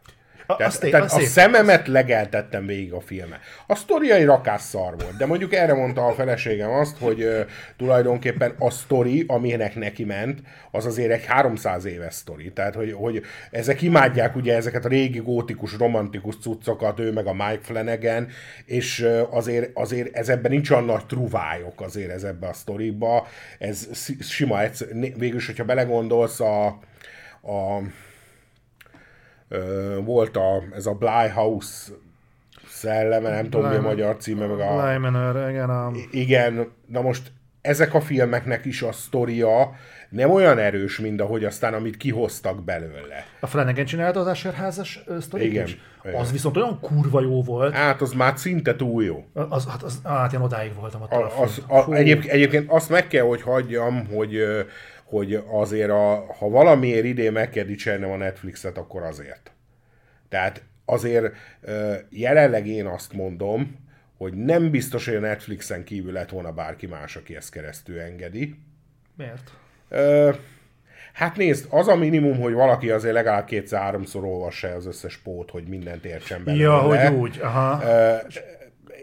Tehát, 0.48 0.76
a, 0.76 0.90
tehát 0.90 1.12
a, 1.12 1.16
a 1.16 1.20
szememet 1.20 1.88
legeltettem 1.88 2.66
végig 2.66 2.94
a 2.94 3.02
filmet. 3.02 3.40
A 3.68 3.76
sztoria 3.76 4.16
egy 4.16 4.26
rakásszar 4.26 4.96
volt, 4.98 5.18
de 5.18 5.26
mondjuk 5.26 5.54
erre 5.54 5.74
mondta 5.74 6.06
a 6.06 6.14
feleségem 6.14 6.72
azt, 6.72 6.98
hogy 6.98 7.24
uh, 7.24 7.40
tulajdonképpen 7.78 8.56
a 8.60 8.70
sztori, 8.70 9.24
aminek 9.28 9.76
neki 9.76 10.04
ment, 10.04 10.40
az 10.72 10.86
azért 10.86 11.12
egy 11.12 11.26
300 11.26 11.86
éves 11.86 12.14
sztori. 12.14 12.52
Tehát, 12.52 12.76
hogy, 12.76 12.94
hogy 12.94 13.22
ezek 13.52 13.82
imádják 13.82 14.36
ugye 14.36 14.56
ezeket 14.56 14.86
a 14.86 14.90
régi 14.90 15.20
gótikus, 15.20 15.78
romantikus 15.78 16.36
cuccokat, 16.42 17.00
ő 17.00 17.12
meg 17.12 17.28
a 17.28 17.34
Mike 17.34 17.60
Flanagan, 17.62 18.28
és 18.66 19.00
uh, 19.00 19.36
azért, 19.36 19.70
azért 19.74 20.16
ez 20.16 20.30
ebben 20.30 20.52
nincs 20.52 20.70
olyan 20.70 20.86
nagy 20.86 21.06
truvályok 21.06 21.82
azért 21.82 22.12
ez 22.12 22.24
ebbe 22.24 22.48
a 22.48 22.54
sztoriba. 22.54 23.28
Ez 23.60 23.88
sima, 24.20 24.60
végülis, 25.18 25.46
hogyha 25.46 25.64
belegondolsz 25.64 26.40
a, 26.40 26.66
a 27.42 27.82
volt 30.04 30.38
a, 30.38 30.64
ez 30.76 30.86
a 30.86 30.94
Bly 30.94 31.30
House 31.34 31.94
szelleme, 32.68 33.30
nem 33.30 33.50
tudom 33.50 33.70
mi 33.70 33.76
a 33.76 33.82
magyar 33.82 34.18
címe, 34.18 34.46
meg 34.46 34.60
a... 34.60 34.82
Bly 34.82 34.98
Manor, 34.98 35.50
igen. 35.50 35.70
A... 35.70 35.92
Igen, 36.12 36.72
na 36.88 37.02
most 37.02 37.32
ezek 37.62 37.94
a 37.94 38.02
filmeknek 38.02 38.66
is 38.66 38.82
a 38.82 38.92
sztoria 38.92 39.76
nem 40.10 40.32
olyan 40.32 40.58
erős, 40.58 41.00
mint 41.00 41.22
ahogy 41.22 41.44
aztán, 41.44 41.74
amit 41.74 41.98
kihoztak 41.98 42.64
belőle. 42.64 43.26
A 43.40 43.48
Flanagan 43.48 43.86
csinálta 43.86 44.20
az 44.20 44.28
Asherházas 44.28 45.04
sztorit 45.20 45.52
Igen. 45.52 45.66
Is? 45.66 45.78
Az 46.14 46.32
viszont 46.32 46.58
olyan 46.58 46.80
kurva 46.80 47.22
jó 47.22 47.44
volt. 47.44 47.74
Hát 47.74 48.02
az 48.02 48.12
már 48.12 48.34
szinte 48.38 48.76
túl 48.76 49.04
jó. 49.04 49.26
Az, 49.34 49.68
hát, 49.68 49.84
az, 49.84 50.00
hát 50.04 50.34
én 50.34 50.40
odáig 50.40 50.74
voltam 50.80 51.02
a, 51.10 51.16
a, 51.16 51.42
az, 51.42 51.62
a 51.68 51.94
egyéb, 51.94 52.24
Egyébként 52.28 52.72
azt 52.72 52.90
meg 52.90 53.08
kell, 53.08 53.24
hogy 53.24 53.42
hagyjam, 53.42 54.08
hogy 54.08 54.38
hogy 55.06 55.44
azért, 55.52 55.90
a, 55.90 56.26
ha 56.38 56.50
valamiért 56.50 57.06
idén 57.06 57.32
meg 57.32 57.50
kell 57.50 57.64
dicsérnem 57.64 58.12
a 58.12 58.18
Netflixet, 58.18 58.78
akkor 58.78 59.04
azért. 59.04 59.52
Tehát 60.30 60.64
azért 60.86 61.34
jelenleg 62.10 62.68
én 62.68 62.86
azt 62.86 63.14
mondom, 63.14 63.84
hogy 64.18 64.34
nem 64.34 64.72
biztos, 64.72 65.06
hogy 65.06 65.16
a 65.16 65.20
Netflixen 65.20 65.84
kívül 65.84 66.12
lett 66.12 66.30
volna 66.30 66.52
bárki 66.52 66.86
más, 66.86 67.16
aki 67.16 67.36
ezt 67.36 67.52
keresztül 67.52 68.00
engedi. 68.00 68.56
Miért? 69.18 69.52
Hát 71.14 71.36
nézd, 71.36 71.66
az 71.70 71.88
a 71.88 71.96
minimum, 71.96 72.40
hogy 72.40 72.54
valaki 72.54 72.90
azért 72.90 73.14
legalább 73.14 73.46
kétszer-háromszor 73.46 74.24
olvassa 74.24 74.68
az 74.68 74.86
összes 74.86 75.18
pót, 75.18 75.52
hogy 75.52 75.64
mindent 75.68 76.06
értsen 76.06 76.44
belőle. 76.44 76.64
Ja, 76.64 76.78
hogy 76.78 77.14
úgy, 77.14 77.40
aha. 77.42 77.84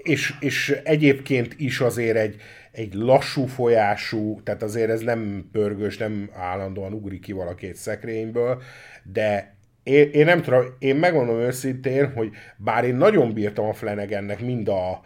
És, 0.03 0.35
és 0.41 0.81
egyébként 0.85 1.55
is 1.57 1.81
azért 1.81 2.17
egy, 2.17 2.37
egy 2.73 2.95
lassú 2.95 3.47
folyású, 3.47 4.41
tehát 4.43 4.63
azért 4.63 4.91
ez 4.91 5.01
nem 5.01 5.49
pörgős, 5.53 5.99
nem 5.99 6.31
állandóan 6.35 6.93
ugrik 6.93 7.21
ki 7.21 7.33
valaki 7.33 7.67
egy 7.67 7.75
szekrényből, 7.75 8.63
de 9.03 9.55
én, 9.83 10.11
én 10.11 10.25
nem 10.25 10.43
tudom, 10.43 10.65
én 10.79 10.97
megmondom 10.97 11.37
őszintén, 11.37 12.13
hogy 12.13 12.31
bár 12.57 12.85
én 12.85 12.97
nagyon 12.97 13.33
bírtam 13.33 13.67
a 13.67 13.73
Flanagannek 13.73 14.41
mind 14.41 14.69
a, 14.69 15.01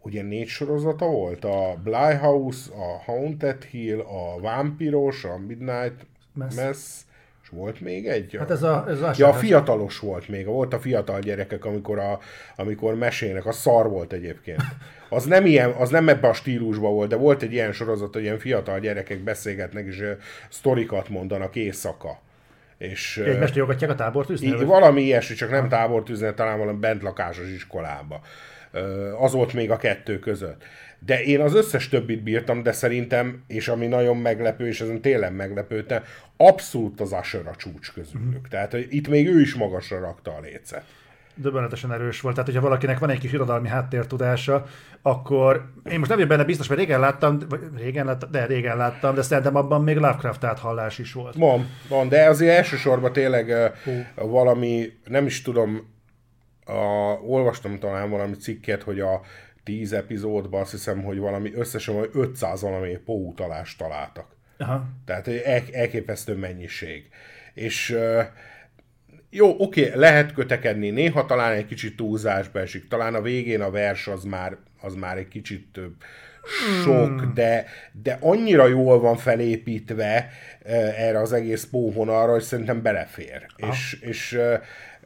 ugye 0.00 0.22
négy 0.22 0.48
sorozata 0.48 1.06
volt, 1.06 1.44
a 1.44 1.80
Bly 1.82 2.14
House, 2.20 2.70
a 2.74 3.02
Haunted 3.04 3.62
Hill, 3.62 4.00
a 4.00 4.40
Vampiros, 4.40 5.24
a 5.24 5.38
Midnight 5.38 6.06
Mess, 6.34 6.54
Mess 6.54 7.00
volt 7.54 7.80
még 7.80 8.06
egy? 8.06 8.36
Hát 8.38 8.50
ez 8.50 8.62
a, 8.62 8.84
ez 8.88 9.00
a 9.00 9.12
ja, 9.16 9.28
a 9.28 9.32
fiatalos 9.32 9.98
volt 9.98 10.28
még, 10.28 10.46
volt 10.46 10.74
a 10.74 10.78
fiatal 10.80 11.20
gyerekek, 11.20 11.64
amikor, 11.64 11.98
a, 11.98 12.18
amikor 12.56 12.94
mesének, 12.94 13.46
a 13.46 13.52
szar 13.52 13.88
volt 13.88 14.12
egyébként. 14.12 14.62
Az 15.08 15.24
nem, 15.24 15.46
ilyen, 15.46 15.70
az 15.70 15.90
nem 15.90 16.08
ebben 16.08 16.30
a 16.30 16.34
stílusban 16.34 16.92
volt, 16.92 17.08
de 17.08 17.16
volt 17.16 17.42
egy 17.42 17.52
ilyen 17.52 17.72
sorozat, 17.72 18.12
hogy 18.12 18.22
ilyen 18.22 18.38
fiatal 18.38 18.78
gyerekek 18.78 19.18
beszélgetnek, 19.18 19.86
és 19.86 19.98
uh, 19.98 20.10
sztorikat 20.48 21.08
mondanak 21.08 21.56
éjszaka. 21.56 22.20
És, 22.78 23.16
Egymást 23.16 23.54
jogatják 23.54 23.90
a 23.90 23.94
tábortűznél? 23.94 24.54
Í- 24.54 24.66
valami 24.66 25.02
ilyesmi, 25.02 25.34
csak 25.34 25.50
nem 25.50 25.68
tábortűznél, 25.68 26.34
talán 26.34 26.58
valami 26.58 26.78
bentlakásos 26.78 27.48
iskolába. 27.48 28.20
Az 29.18 29.32
volt 29.32 29.52
még 29.52 29.70
a 29.70 29.76
kettő 29.76 30.18
között. 30.18 30.64
De 31.06 31.22
én 31.22 31.40
az 31.40 31.54
összes 31.54 31.88
többit 31.88 32.22
bírtam, 32.22 32.62
de 32.62 32.72
szerintem, 32.72 33.44
és 33.46 33.68
ami 33.68 33.86
nagyon 33.86 34.16
meglepő, 34.16 34.66
és 34.66 34.80
ezen 34.80 35.00
tényleg 35.00 35.34
meglepődtem, 35.34 36.02
abszolút 36.36 37.00
az 37.00 37.12
Asher 37.12 37.46
a 37.46 37.54
csúcs 37.56 37.92
közülük. 37.92 38.46
Mm. 38.46 38.48
Tehát 38.50 38.70
hogy 38.70 38.86
itt 38.90 39.08
még 39.08 39.28
ő 39.28 39.40
is 39.40 39.54
magasra 39.54 39.98
rakta 39.98 40.30
a 40.30 40.40
lécet 40.40 40.84
döbbenetesen 41.36 41.92
erős 41.92 42.20
volt. 42.20 42.34
Tehát, 42.34 42.50
hogyha 42.50 42.64
valakinek 42.64 42.98
van 42.98 43.10
egy 43.10 43.18
kis 43.18 43.32
irodalmi 43.32 43.68
háttértudása, 43.68 44.66
akkor 45.02 45.72
én 45.90 45.98
most 45.98 46.08
nem 46.08 46.18
vagyok 46.18 46.28
benne 46.28 46.44
biztos, 46.44 46.68
mert 46.68 46.80
régen 46.80 47.00
láttam, 47.00 47.38
vagy 47.48 47.60
régen 47.76 48.06
láttam, 48.06 48.30
de 48.30 48.46
régen 48.46 48.76
láttam, 48.76 49.14
de 49.14 49.22
szerintem 49.22 49.56
abban 49.56 49.82
még 49.82 49.96
Lovecraft 49.96 50.44
áthallás 50.44 50.98
is 50.98 51.12
volt. 51.12 51.34
Van, 51.34 51.66
van, 51.88 52.08
de 52.08 52.28
azért 52.28 52.56
elsősorban 52.56 53.12
tényleg 53.12 53.48
uh, 53.48 54.30
valami, 54.30 54.92
nem 55.04 55.26
is 55.26 55.42
tudom, 55.42 55.92
a, 56.66 56.72
olvastam 57.26 57.78
talán 57.78 58.10
valami 58.10 58.34
cikket, 58.34 58.82
hogy 58.82 59.00
a 59.00 59.20
tíz 59.64 59.92
epizódban 59.92 60.60
azt 60.60 60.70
hiszem, 60.70 61.02
hogy 61.02 61.18
valami 61.18 61.52
összesen 61.54 61.94
vagy 61.94 62.10
500 62.12 62.60
valami 62.60 62.96
póutalást 63.04 63.78
találtak. 63.78 64.26
Aha. 64.58 64.86
Tehát 65.04 65.28
el, 65.28 65.62
elképesztő 65.72 66.36
mennyiség. 66.36 67.08
És 67.54 67.98
jó, 69.30 69.54
oké, 69.58 69.92
lehet 69.94 70.32
kötekedni, 70.32 70.90
néha 70.90 71.26
talán 71.26 71.52
egy 71.52 71.66
kicsit 71.66 71.96
túlzásba 71.96 72.60
esik, 72.60 72.88
talán 72.88 73.14
a 73.14 73.22
végén 73.22 73.60
a 73.60 73.70
vers 73.70 74.08
az 74.08 74.24
már, 74.24 74.56
az 74.80 74.94
már 74.94 75.16
egy 75.16 75.28
kicsit 75.28 75.68
több 75.72 75.94
sok, 76.82 77.20
hmm. 77.20 77.34
de, 77.34 77.66
de 78.02 78.18
annyira 78.20 78.66
jól 78.66 79.00
van 79.00 79.16
felépítve 79.16 80.30
erre 80.96 81.20
az 81.20 81.32
egész 81.32 81.64
póvonalra, 81.64 82.32
hogy 82.32 82.42
szerintem 82.42 82.82
belefér. 82.82 83.46
Ah. 83.56 83.68
És, 83.68 83.98
és 84.00 84.38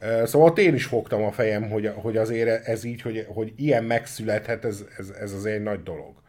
Szóval 0.01 0.49
ott 0.49 0.59
én 0.59 0.75
is 0.75 0.85
fogtam 0.85 1.23
a 1.23 1.33
fejem, 1.33 1.71
hogy, 1.71 1.93
hogy 1.95 2.17
azért 2.17 2.67
ez 2.67 2.85
így, 2.85 3.03
hogy, 3.03 3.27
hogy 3.29 3.53
ilyen 3.57 3.85
megszülethet, 3.85 4.65
ez, 4.65 4.85
ez, 4.99 5.11
ez 5.21 5.33
azért 5.33 5.57
egy 5.57 5.63
nagy 5.63 5.83
dolog. 5.83 6.23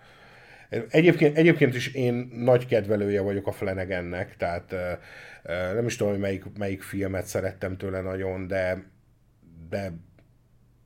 Egyébként, 0.90 1.38
egyébként 1.38 1.76
is 1.76 1.88
én 1.94 2.32
nagy 2.34 2.68
kedvelője 2.68 3.22
vagyok 3.22 3.48
a 3.48 3.52
Flanagannek, 3.52 4.36
tehát 4.38 4.76
nem 5.74 5.86
is 5.86 5.96
tudom, 5.96 6.12
hogy 6.12 6.22
melyik, 6.22 6.44
melyik 6.58 6.82
filmet 6.82 7.26
szerettem 7.26 7.78
tőle 7.78 8.02
nagyon, 8.02 8.48
de, 8.48 8.84
de 9.70 9.92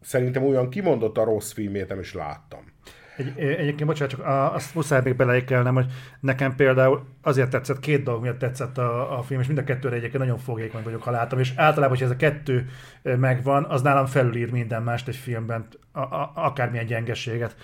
szerintem 0.02 0.46
olyan 0.46 0.70
kimondott 0.70 1.18
a 1.18 1.24
rossz 1.24 1.52
filmét 1.52 1.88
nem 1.88 2.00
is 2.00 2.14
láttam. 2.14 2.72
Egy, 3.18 3.34
egyébként, 3.38 3.86
bocsánat, 3.86 4.14
csak 4.14 4.26
azt 4.54 4.76
muszáj 4.76 5.02
még 5.04 5.16
beleékelnem, 5.16 5.74
hogy 5.74 5.86
nekem 6.20 6.56
például 6.56 7.06
azért 7.22 7.50
tetszett, 7.50 7.80
két 7.80 8.04
dolog 8.04 8.22
miatt 8.22 8.40
tetszett 8.40 8.78
a, 8.78 9.18
a 9.18 9.22
film, 9.22 9.40
és 9.40 9.48
mind 9.48 9.60
a 9.60 9.64
kettőre 9.64 9.96
egyébként 9.96 10.24
nagyon 10.24 10.38
fogékony 10.38 10.84
vagyok, 10.84 11.04
ha 11.04 11.12
látom, 11.12 11.40
és 11.40 11.54
általában, 11.56 11.98
hogy 11.98 12.06
ez 12.06 12.12
a 12.12 12.16
kettő 12.16 12.70
megvan, 13.02 13.64
az 13.64 13.82
nálam 13.82 14.06
felülír 14.06 14.52
minden 14.52 14.84
mást 14.84 15.08
egy 15.08 15.16
filmben, 15.16 15.68
a, 15.92 16.00
a, 16.00 16.32
akármilyen 16.36 16.86
gyengeséget. 16.86 17.56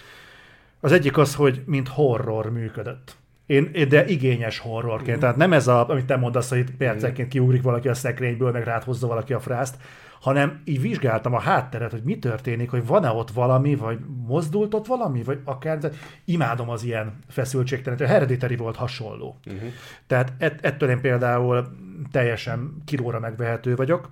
Az 0.79 0.91
egyik 0.91 1.17
az, 1.17 1.35
hogy 1.35 1.61
mint 1.65 1.87
horror 1.87 2.51
működött. 2.51 3.17
Én, 3.45 3.71
de 3.89 4.05
igényes 4.05 4.59
horrorként. 4.59 5.17
Mm. 5.17 5.19
Tehát 5.19 5.35
nem 5.35 5.53
ez, 5.53 5.67
a, 5.67 5.89
amit 5.89 6.05
te 6.05 6.15
mondasz, 6.15 6.49
hogy 6.49 6.71
percenként 6.77 7.27
kiugrik 7.27 7.61
valaki 7.61 7.87
a 7.87 7.93
szekrényből, 7.93 8.51
meg 8.51 8.63
ráthozza 8.63 9.07
valaki 9.07 9.33
a 9.33 9.39
frászt, 9.39 9.75
hanem 10.19 10.61
így 10.65 10.81
vizsgáltam 10.81 11.33
a 11.33 11.39
hátteret, 11.39 11.91
hogy 11.91 12.03
mi 12.03 12.19
történik, 12.19 12.69
hogy 12.69 12.85
van-e 12.85 13.09
ott 13.09 13.31
valami, 13.31 13.75
vagy 13.75 13.99
mozdult 14.27 14.73
ott 14.73 14.85
valami, 14.85 15.23
vagy 15.23 15.39
akár, 15.43 15.77
de 15.77 15.91
imádom 16.25 16.69
az 16.69 16.83
ilyen 16.83 17.19
feszültségtelenet. 17.27 18.05
A 18.05 18.09
Hereditary 18.09 18.55
volt 18.55 18.75
hasonló. 18.75 19.39
Uh-huh. 19.45 19.69
Tehát 20.07 20.33
ett, 20.37 20.65
ettől 20.65 20.89
én 20.89 21.01
például 21.01 21.67
teljesen 22.11 22.81
kilóra 22.85 23.19
megvehető 23.19 23.75
vagyok. 23.75 24.09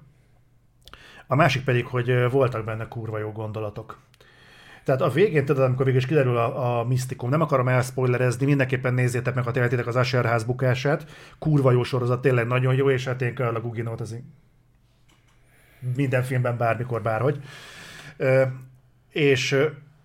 A 1.27 1.35
másik 1.35 1.63
pedig, 1.63 1.85
hogy 1.85 2.29
voltak 2.31 2.65
benne 2.65 2.87
kurva 2.87 3.17
jó 3.17 3.31
gondolatok. 3.31 3.97
Tehát 4.83 5.01
a 5.01 5.09
végén, 5.09 5.45
tudod, 5.45 5.63
amikor 5.63 5.85
végül 5.85 5.99
is 5.99 6.07
kiderül 6.07 6.37
a, 6.37 6.79
a 6.79 6.83
misztikum, 6.83 7.29
nem 7.29 7.41
akarom 7.41 7.67
elspoilerezni, 7.67 8.45
mindenképpen 8.45 8.93
nézzétek 8.93 9.35
meg, 9.35 9.43
ha 9.43 9.51
tehetitek 9.51 9.87
az 9.87 9.95
Asherház 9.95 10.43
bukását. 10.43 11.05
Kurva 11.39 11.71
jó 11.71 11.83
sorozat, 11.83 12.21
tényleg 12.21 12.47
nagyon 12.47 12.75
jó, 12.75 12.89
és 12.89 13.05
hát 13.05 13.21
én 13.21 13.35
kell 13.35 13.55
a 13.55 13.61
Guginót, 13.61 14.01
az 14.01 14.11
minden 15.95 16.23
filmben, 16.23 16.57
bármikor, 16.57 17.01
bárhogy. 17.01 17.43
És 19.09 19.57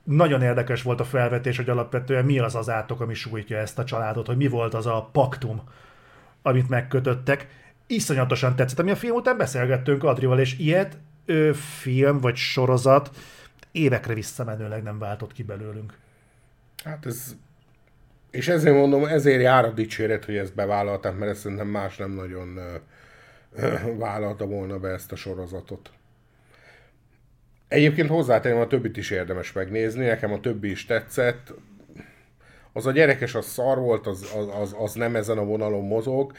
nagyon 0.04 0.42
érdekes 0.42 0.82
volt 0.82 1.00
a 1.00 1.04
felvetés, 1.04 1.56
hogy 1.56 1.68
alapvetően 1.70 2.24
mi 2.24 2.38
az 2.38 2.54
az 2.54 2.70
átok, 2.70 3.00
ami 3.00 3.14
sújtja 3.14 3.58
ezt 3.58 3.78
a 3.78 3.84
családot, 3.84 4.26
hogy 4.26 4.36
mi 4.36 4.48
volt 4.48 4.74
az 4.74 4.86
a 4.86 5.08
paktum, 5.12 5.62
amit 6.42 6.68
megkötöttek. 6.68 7.48
Iszonyatosan 7.86 8.56
tetszett. 8.56 8.78
Ami 8.78 8.90
a 8.90 8.96
film 8.96 9.14
után 9.14 9.36
beszélgettünk 9.36 10.04
Adrival, 10.04 10.38
és 10.38 10.58
ilyet 10.58 10.98
ő, 11.24 11.52
film 11.52 12.20
vagy 12.20 12.36
sorozat 12.36 13.10
évekre 13.72 14.14
visszamenőleg 14.14 14.82
nem 14.82 14.98
váltott 14.98 15.32
ki 15.32 15.42
belőlünk. 15.42 15.98
Hát 16.84 17.06
ez... 17.06 17.36
És 18.30 18.48
ezért 18.48 18.76
mondom, 18.76 19.04
ezért 19.04 19.42
jár 19.42 19.64
a 19.64 19.70
dicséret, 19.70 20.24
hogy 20.24 20.36
ezt 20.36 20.54
bevállalták, 20.54 21.18
mert 21.18 21.30
ezt 21.30 21.40
szerintem 21.40 21.66
más 21.66 21.96
nem 21.96 22.10
nagyon 22.10 22.58
vállalta 23.98 24.46
volna 24.46 24.78
be 24.78 24.88
ezt 24.88 25.12
a 25.12 25.16
sorozatot. 25.16 25.90
Egyébként 27.68 28.08
hozzátenném, 28.08 28.60
a 28.60 28.66
többit 28.66 28.96
is 28.96 29.10
érdemes 29.10 29.52
megnézni, 29.52 30.04
nekem 30.04 30.32
a 30.32 30.40
többi 30.40 30.70
is 30.70 30.86
tetszett. 30.86 31.52
Az 32.72 32.86
a 32.86 32.90
gyerekes, 32.92 33.34
az 33.34 33.46
szar 33.46 33.78
volt, 33.78 34.06
az, 34.06 34.34
az, 34.60 34.74
az 34.78 34.94
nem 34.94 35.16
ezen 35.16 35.38
a 35.38 35.44
vonalon 35.44 35.86
mozog. 35.86 36.32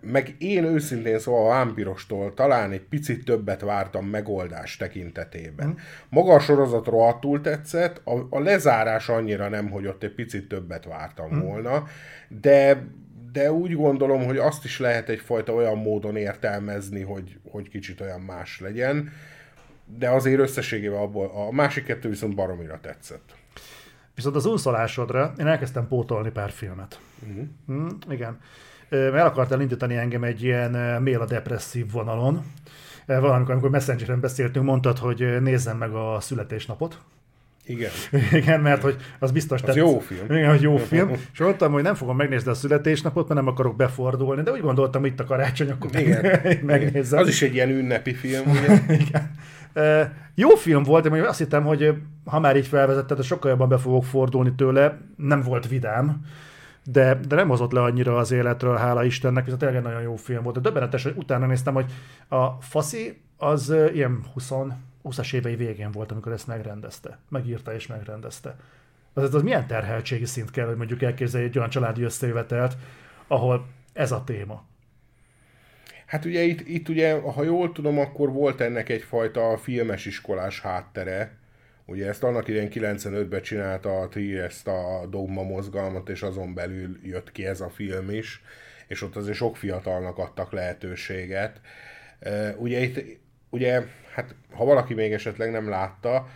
Meg 0.00 0.34
én 0.38 0.64
őszintén 0.64 1.18
szóval 1.18 1.44
a 1.44 1.48
vámpirostól 1.48 2.34
talán 2.34 2.72
egy 2.72 2.80
picit 2.80 3.24
többet 3.24 3.60
vártam 3.60 4.06
megoldás 4.06 4.76
tekintetében. 4.76 5.66
Mm. 5.66 5.72
Maga 6.08 6.32
a 6.32 6.38
sorozat 6.40 6.86
rohadtul 6.86 7.40
tetszett, 7.40 8.00
a, 8.04 8.26
a 8.30 8.38
lezárás 8.38 9.08
annyira 9.08 9.48
nem, 9.48 9.70
hogy 9.70 9.86
ott 9.86 10.02
egy 10.02 10.14
picit 10.14 10.48
többet 10.48 10.84
vártam 10.84 11.34
mm. 11.34 11.40
volna, 11.40 11.86
de 12.28 12.84
de 13.32 13.52
úgy 13.52 13.74
gondolom, 13.74 14.24
hogy 14.24 14.36
azt 14.36 14.64
is 14.64 14.78
lehet 14.78 15.08
egyfajta 15.08 15.52
olyan 15.52 15.78
módon 15.78 16.16
értelmezni, 16.16 17.02
hogy, 17.02 17.38
hogy 17.50 17.68
kicsit 17.68 18.00
olyan 18.00 18.20
más 18.20 18.60
legyen, 18.60 19.12
de 19.98 20.08
azért 20.10 20.40
összességében 20.40 21.00
abból 21.00 21.30
a 21.48 21.52
másik 21.52 21.84
kettő 21.84 22.08
viszont 22.08 22.34
baromira 22.34 22.80
tetszett. 22.80 23.34
Viszont 24.14 24.36
az 24.36 24.46
unszolásodra 24.46 25.32
én 25.38 25.46
elkezdtem 25.46 25.88
pótolni 25.88 26.30
pár 26.30 26.50
filmet. 26.50 27.00
Uh-huh. 27.22 27.46
Mm, 27.72 27.88
igen. 28.08 28.40
El 28.90 29.26
akartál 29.26 29.60
indítani 29.60 29.96
engem 29.96 30.24
egy 30.24 30.42
ilyen 30.42 31.02
méla 31.02 31.24
depresszív 31.24 31.90
vonalon. 31.90 32.44
Valamikor, 33.06 33.52
amikor 33.52 33.70
Messengeren 33.70 34.20
beszéltünk, 34.20 34.66
mondtad, 34.66 34.98
hogy 34.98 35.42
nézzem 35.42 35.76
meg 35.76 35.92
a 35.92 36.20
születésnapot. 36.20 36.98
Igen. 37.66 37.90
Igen, 38.40 38.60
mert 38.60 38.82
hogy 38.82 38.96
az 39.18 39.30
biztos 39.30 39.60
az 39.60 39.66
tetsz. 39.66 39.76
jó 39.76 39.98
film. 39.98 40.24
Igen, 40.30 40.50
hogy 40.50 40.62
jó 40.62 40.76
film. 40.76 41.10
És 41.32 41.38
mondtam, 41.38 41.72
hogy 41.72 41.82
nem 41.82 41.94
fogom 41.94 42.16
megnézni 42.16 42.50
a 42.50 42.54
születésnapot, 42.54 43.28
mert 43.28 43.40
nem 43.40 43.48
akarok 43.48 43.76
befordulni, 43.76 44.42
de 44.42 44.50
úgy 44.50 44.60
gondoltam, 44.60 45.04
itt 45.04 45.20
a 45.20 45.24
karácsony, 45.24 45.70
akkor 45.70 46.00
Igen. 46.00 46.40
megnézem. 46.62 47.18
Az 47.18 47.28
is 47.28 47.42
egy 47.42 47.54
ilyen 47.54 47.70
ünnepi 47.70 48.14
film, 48.14 48.50
ugye? 48.50 48.94
Igen. 48.94 49.30
E, 49.72 50.12
jó 50.34 50.48
film 50.48 50.82
volt, 50.82 51.08
de 51.08 51.28
azt 51.28 51.38
hittem, 51.38 51.64
hogy 51.64 51.94
ha 52.24 52.40
már 52.40 52.56
így 52.56 52.66
felvezetted, 52.66 53.22
sokkal 53.22 53.50
jobban 53.50 53.68
be 53.68 53.78
fogok 53.78 54.04
fordulni 54.04 54.54
tőle. 54.54 54.98
Nem 55.16 55.42
volt 55.42 55.68
vidám, 55.68 56.26
de, 56.84 57.20
de 57.28 57.34
nem 57.34 57.48
hozott 57.48 57.72
le 57.72 57.82
annyira 57.82 58.16
az 58.16 58.32
életről, 58.32 58.76
hála 58.76 59.04
Istennek, 59.04 59.42
viszont 59.42 59.62
tényleg 59.62 59.82
nagyon 59.82 60.02
jó 60.02 60.16
film 60.16 60.42
volt. 60.42 60.54
De 60.54 60.60
döbbenetes, 60.60 61.02
hogy 61.02 61.14
utána 61.16 61.46
néztem, 61.46 61.74
hogy 61.74 61.92
a 62.28 62.46
Faszi 62.60 63.20
az 63.36 63.74
ilyen 63.92 64.24
20 64.34 64.50
20-as 65.04 65.34
évei 65.34 65.56
végén 65.56 65.90
volt, 65.90 66.10
amikor 66.10 66.32
ezt 66.32 66.46
megrendezte. 66.46 67.18
Megírta 67.28 67.74
és 67.74 67.86
megrendezte. 67.86 68.56
Az, 69.12 69.34
az 69.34 69.42
milyen 69.42 69.66
terheltségi 69.66 70.24
szint 70.24 70.50
kell, 70.50 70.66
hogy 70.66 70.76
mondjuk 70.76 71.02
elképzelj 71.02 71.44
egy 71.44 71.58
olyan 71.58 71.70
családi 71.70 72.02
összejövetelt, 72.02 72.76
ahol 73.26 73.66
ez 73.92 74.12
a 74.12 74.24
téma. 74.24 74.64
Hát 76.06 76.24
ugye 76.24 76.42
itt, 76.42 76.68
itt 76.68 76.88
ugye, 76.88 77.20
ha 77.20 77.42
jól 77.42 77.72
tudom, 77.72 77.98
akkor 77.98 78.32
volt 78.32 78.60
ennek 78.60 78.88
egyfajta 78.88 79.58
filmes 79.58 80.06
iskolás 80.06 80.60
háttere. 80.60 81.36
Ugye 81.84 82.08
ezt 82.08 82.22
annak 82.22 82.48
idején 82.48 82.70
95-ben 82.72 83.42
csinálta 83.42 84.00
a 84.00 84.08
Trieste 84.08 84.70
a 84.70 85.06
Dogma 85.06 85.42
mozgalmat, 85.42 86.08
és 86.08 86.22
azon 86.22 86.54
belül 86.54 86.98
jött 87.02 87.32
ki 87.32 87.46
ez 87.46 87.60
a 87.60 87.70
film 87.70 88.10
is, 88.10 88.42
és 88.88 89.02
ott 89.02 89.16
azért 89.16 89.36
sok 89.36 89.56
fiatalnak 89.56 90.18
adtak 90.18 90.52
lehetőséget. 90.52 91.60
Ugye 92.56 92.80
itt 92.80 93.20
ugye, 93.50 93.82
hát 94.14 94.34
ha 94.52 94.64
valaki 94.64 94.94
még 94.94 95.12
esetleg 95.12 95.50
nem 95.50 95.68
látta, 95.68 96.28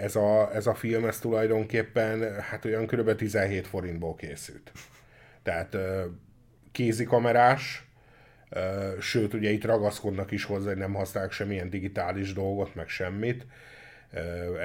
ez 0.00 0.16
a, 0.16 0.54
ez 0.54 0.66
a 0.66 0.74
film, 0.74 1.04
ez 1.04 1.18
tulajdonképpen 1.18 2.40
hát 2.40 2.64
olyan 2.64 2.86
kb. 2.86 3.14
17 3.14 3.66
forintból 3.66 4.14
készült. 4.14 4.72
Tehát 5.42 5.76
kézikamerás, 6.72 7.84
sőt, 9.00 9.34
ugye 9.34 9.50
itt 9.50 9.64
ragaszkodnak 9.64 10.30
is 10.30 10.44
hozzá, 10.44 10.68
hogy 10.68 10.76
nem 10.76 10.94
használják 10.94 11.32
semmilyen 11.32 11.70
digitális 11.70 12.32
dolgot, 12.32 12.74
meg 12.74 12.88
semmit. 12.88 13.46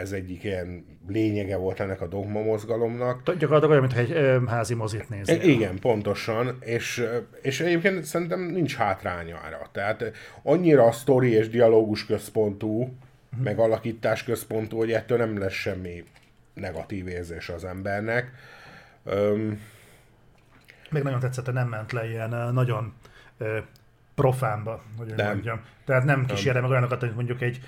Ez 0.01 0.12
egyik 0.12 0.43
ilyen 0.43 0.86
lényege 1.08 1.58
volt 1.58 1.79
ennek 1.79 2.01
a 2.01 2.08
dogma 2.08 2.41
mozgalomnak. 2.41 3.23
Gyakorlatilag 3.23 3.69
olyan, 3.69 3.82
mintha 3.82 3.99
egy 3.99 4.41
házi 4.47 4.73
mozit 4.73 5.10
nézni. 5.10 5.34
Igen, 5.34 5.79
pontosan, 5.79 6.58
és, 6.60 7.08
és 7.41 7.60
egyébként 7.60 8.03
szerintem 8.03 8.41
nincs 8.41 8.75
hátrányára. 8.75 9.69
Tehát 9.71 10.12
annyira 10.43 10.84
a 10.84 10.91
sztori 10.91 11.32
és 11.32 11.49
dialógus 11.49 12.06
központú, 12.06 12.82
uh-huh. 12.82 13.43
meg 13.43 13.60
alakítás 13.60 14.23
központú, 14.23 14.77
hogy 14.77 14.91
ettől 14.91 15.17
nem 15.17 15.38
lesz 15.38 15.53
semmi 15.53 16.03
negatív 16.53 17.08
érzés 17.08 17.49
az 17.49 17.65
embernek. 17.65 18.32
Um, 19.03 19.62
Még 20.89 21.03
nagyon 21.03 21.19
tetszett, 21.19 21.45
hogy 21.45 21.53
nem 21.53 21.67
ment 21.67 21.91
le 21.91 22.10
ilyen 22.10 22.53
nagyon 22.53 22.93
profánba, 24.15 24.84
hogy 24.97 25.13
nem. 25.15 25.27
mondjam. 25.27 25.62
Tehát 25.86 26.03
nem 26.03 26.25
kísérje 26.25 26.62
meg 26.62 26.69
olyanokat, 26.69 26.99
hogy 26.99 27.13
mondjuk 27.15 27.41
egy 27.41 27.60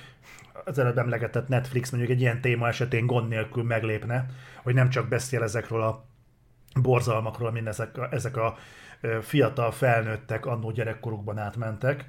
az 0.65 0.79
előbb 0.79 0.97
emlegetett 0.97 1.47
Netflix 1.47 1.89
mondjuk 1.89 2.11
egy 2.11 2.21
ilyen 2.21 2.41
téma 2.41 2.67
esetén 2.67 3.05
gond 3.05 3.27
nélkül 3.27 3.63
meglépne, 3.63 4.25
hogy 4.63 4.73
nem 4.73 4.89
csak 4.89 5.07
beszél 5.07 5.43
ezekről 5.43 5.81
a 5.81 6.05
borzalmakról, 6.81 7.51
mint 7.51 7.67
ezek 7.67 7.97
a, 7.97 8.07
ezek 8.11 8.37
a 8.37 8.57
fiatal 9.21 9.71
felnőttek 9.71 10.45
annó 10.45 10.71
gyerekkorukban 10.71 11.37
átmentek, 11.37 12.05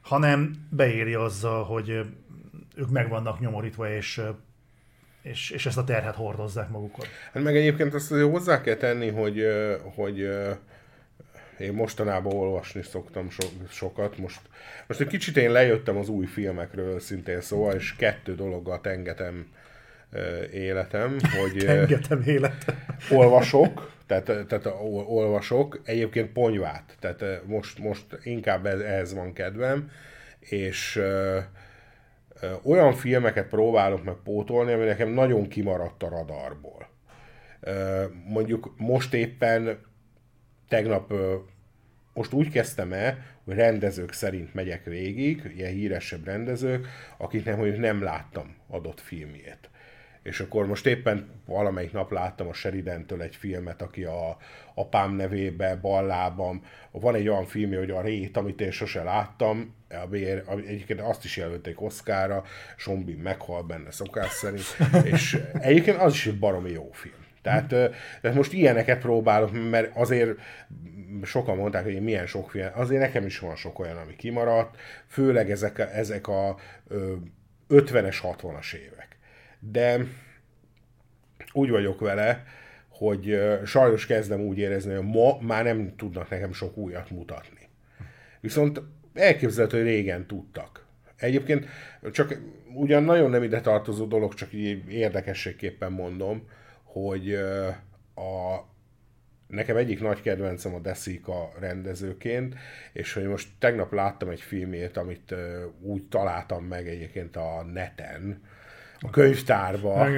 hanem 0.00 0.66
beéri 0.70 1.14
azzal, 1.14 1.64
hogy 1.64 1.88
ők 2.76 2.90
meg 2.90 3.08
vannak 3.08 3.40
nyomorítva, 3.40 3.90
és, 3.90 4.22
és, 5.22 5.50
és 5.50 5.66
ezt 5.66 5.78
a 5.78 5.84
terhet 5.84 6.14
hordozzák 6.14 6.68
magukon. 6.68 7.06
Hát 7.32 7.42
meg 7.42 7.56
egyébként 7.56 7.94
azt 7.94 8.14
hozzá 8.14 8.60
kell 8.60 8.76
tenni, 8.76 9.10
hogy, 9.10 9.46
hogy 9.94 10.28
én 11.58 11.72
mostanában 11.72 12.32
olvasni 12.32 12.82
szoktam 12.82 13.30
so, 13.30 13.46
sokat. 13.70 14.18
Most, 14.18 14.40
most 14.86 15.00
egy 15.00 15.06
kicsit 15.06 15.36
én 15.36 15.52
lejöttem 15.52 15.96
az 15.96 16.08
új 16.08 16.26
filmekről 16.26 17.00
szintén 17.00 17.40
szóval, 17.40 17.74
és 17.74 17.96
kettő 17.96 18.34
dologgal 18.34 18.80
tengetem 18.80 19.46
életem, 20.52 21.16
hogy 21.40 21.64
tengetem 21.64 22.22
életem. 22.26 22.76
olvasok, 23.10 23.92
tehát, 24.06 24.24
tehát 24.24 24.66
olvasok, 25.06 25.80
egyébként 25.84 26.32
ponyvát, 26.32 26.96
tehát 27.00 27.24
most, 27.46 27.78
most 27.78 28.04
inkább 28.22 28.66
ehhez 28.66 29.14
van 29.14 29.32
kedvem, 29.32 29.90
és 30.38 30.96
ö, 30.96 31.38
ö, 32.40 32.46
olyan 32.62 32.92
filmeket 32.92 33.48
próbálok 33.48 34.04
meg 34.04 34.14
pótolni, 34.24 34.72
ami 34.72 34.84
nekem 34.84 35.08
nagyon 35.08 35.48
kimaradt 35.48 36.02
a 36.02 36.08
radarból. 36.08 36.88
Ö, 37.60 38.04
mondjuk 38.24 38.74
most 38.76 39.14
éppen 39.14 39.78
tegnap 40.68 41.12
most 42.18 42.32
úgy 42.32 42.50
kezdtem 42.50 42.92
el, 42.92 43.18
hogy 43.44 43.54
rendezők 43.54 44.12
szerint 44.12 44.54
megyek 44.54 44.84
végig, 44.84 45.52
ilyen 45.56 45.72
híresebb 45.72 46.24
rendezők, 46.24 46.86
akiknek 47.16 47.56
mondjuk 47.56 47.78
nem 47.78 48.02
láttam 48.02 48.56
adott 48.68 49.00
filmjét. 49.00 49.70
És 50.22 50.40
akkor 50.40 50.66
most 50.66 50.86
éppen 50.86 51.28
valamelyik 51.46 51.92
nap 51.92 52.12
láttam 52.12 52.48
a 52.48 52.52
Sheridantől 52.52 53.22
egy 53.22 53.36
filmet, 53.36 53.82
aki 53.82 54.04
a 54.04 54.36
apám 54.74 55.12
nevébe, 55.14 55.76
ballában. 55.76 56.62
Van 56.90 57.14
egy 57.14 57.28
olyan 57.28 57.44
filmje, 57.44 57.78
hogy 57.78 57.90
a 57.90 58.00
Rét, 58.00 58.36
amit 58.36 58.60
én 58.60 58.70
sose 58.70 59.02
láttam, 59.02 59.74
egyébként 60.66 61.00
azt 61.00 61.24
is 61.24 61.36
jelölték 61.36 61.80
Oszkára, 61.80 62.44
Bean 62.86 63.18
meghal 63.22 63.62
benne 63.62 63.90
szokás 63.90 64.30
szerint, 64.30 64.76
és 65.14 65.42
egyébként 65.60 65.96
az 65.96 66.12
is 66.12 66.26
egy 66.26 66.38
baromi 66.38 66.70
jó 66.70 66.88
film. 66.92 67.17
Tehát, 67.42 67.68
tehát 68.20 68.34
most 68.36 68.52
ilyeneket 68.52 69.00
próbálok, 69.00 69.70
mert 69.70 69.96
azért 69.96 70.30
sokan 71.22 71.56
mondták, 71.56 71.84
hogy 71.84 72.02
milyen 72.02 72.26
sok 72.26 72.50
film, 72.50 72.68
azért 72.74 73.00
nekem 73.00 73.26
is 73.26 73.38
van 73.38 73.56
sok 73.56 73.78
olyan, 73.78 73.96
ami 73.96 74.16
kimaradt, 74.16 74.76
főleg 75.06 75.50
ezek, 75.50 75.78
ezek 75.78 76.28
a 76.28 76.56
50-es, 77.68 78.16
60-as 78.22 78.74
évek. 78.74 79.16
De 79.60 80.06
úgy 81.52 81.70
vagyok 81.70 82.00
vele, 82.00 82.44
hogy 82.88 83.40
sajnos 83.64 84.06
kezdem 84.06 84.40
úgy 84.40 84.58
érezni, 84.58 84.94
hogy 84.94 85.04
ma 85.04 85.38
már 85.40 85.64
nem 85.64 85.96
tudnak 85.96 86.30
nekem 86.30 86.52
sok 86.52 86.76
újat 86.76 87.10
mutatni. 87.10 87.68
Viszont 88.40 88.82
elképzelhető, 89.14 89.76
hogy 89.76 89.86
régen 89.86 90.26
tudtak. 90.26 90.86
Egyébként 91.16 91.66
csak 92.12 92.40
ugyan 92.74 93.02
nagyon 93.02 93.30
nem 93.30 93.42
ide 93.42 93.60
tartozó 93.60 94.04
dolog, 94.06 94.34
csak 94.34 94.52
így 94.52 94.92
érdekességképpen 94.92 95.92
mondom, 95.92 96.48
hogy 96.92 97.34
a, 98.14 98.64
nekem 99.46 99.76
egyik 99.76 100.00
nagy 100.00 100.20
kedvencem 100.20 100.74
a 100.74 100.78
Desika 100.78 101.52
rendezőként, 101.58 102.54
és 102.92 103.12
hogy 103.12 103.24
most 103.24 103.48
tegnap 103.58 103.92
láttam 103.92 104.28
egy 104.28 104.40
filmét, 104.40 104.96
amit 104.96 105.34
úgy 105.80 106.02
találtam 106.08 106.64
meg 106.64 106.88
egyébként 106.88 107.36
a 107.36 107.66
neten, 107.72 108.42
a 109.00 109.10
könyvtárba, 109.10 110.08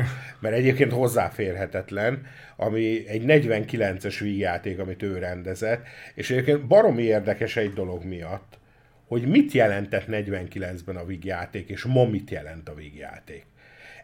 mert 0.40 0.54
egyébként 0.54 0.92
hozzáférhetetlen, 0.92 2.26
ami 2.56 3.08
egy 3.08 3.22
49-es 3.26 4.16
vígjáték, 4.20 4.78
amit 4.78 5.02
ő 5.02 5.18
rendezett, 5.18 5.86
és 6.14 6.30
egyébként 6.30 6.66
baromi 6.66 7.02
érdekes 7.02 7.56
egy 7.56 7.72
dolog 7.72 8.04
miatt, 8.04 8.58
hogy 9.06 9.26
mit 9.28 9.52
jelentett 9.52 10.04
49-ben 10.08 10.96
a 10.96 11.04
vígjáték, 11.04 11.68
és 11.68 11.84
ma 11.84 12.04
mit 12.04 12.30
jelent 12.30 12.68
a 12.68 12.74
vígjáték. 12.74 13.44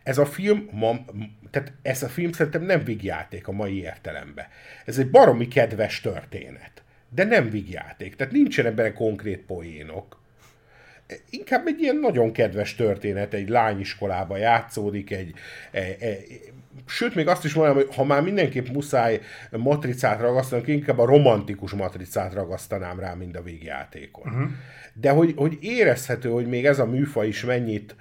Ez 0.07 0.19
a 0.19 0.27
film, 0.27 0.69
ma, 0.73 1.05
tehát 1.51 1.73
ez 1.83 2.03
a 2.03 2.09
film 2.09 2.33
szerintem 2.33 2.63
nem 2.63 2.85
vígjáték 2.85 3.49
a 3.49 3.53
mai 3.53 3.81
értelemben. 3.81 4.47
Ez 4.85 4.99
egy 4.99 5.11
baromi 5.11 5.49
kedves 5.49 6.01
történet, 6.01 6.83
de 7.09 7.25
nem 7.25 7.51
vígjáték, 7.51 8.17
tehát 8.17 8.33
nincsen 8.33 8.67
ebben 8.67 8.95
konkrét 8.95 9.41
poénok 9.41 10.25
inkább 11.31 11.67
egy 11.67 11.81
ilyen 11.81 11.97
nagyon 11.97 12.33
kedves 12.33 12.75
történet, 12.75 13.35
egy 13.35 13.49
lányiskolába 13.49 14.37
játszódik, 14.37 15.11
egy, 15.11 15.35
egy, 15.71 15.97
egy 16.03 16.53
sőt, 16.87 17.15
még 17.15 17.29
azt 17.29 17.45
is 17.45 17.55
mondom, 17.55 17.75
hogy 17.75 17.89
ha 17.95 18.05
már 18.05 18.23
mindenképp 18.23 18.69
muszáj 18.69 19.21
matricát 19.51 20.21
ragasztanom, 20.21 20.65
inkább 20.67 20.99
a 20.99 21.05
romantikus 21.05 21.73
matricát 21.73 22.35
ragasztanám 22.35 23.01
rá, 23.01 23.15
mint 23.15 23.37
a 23.37 23.43
végjátékon. 23.43 24.33
Uh-huh. 24.33 24.51
De 24.93 25.11
hogy, 25.11 25.33
hogy 25.37 25.59
érezhető, 25.61 26.29
hogy 26.29 26.47
még 26.47 26.67
ez 26.67 26.79
a 26.79 26.87
műfa 26.87 27.25
is 27.25 27.45
mennyit 27.45 27.95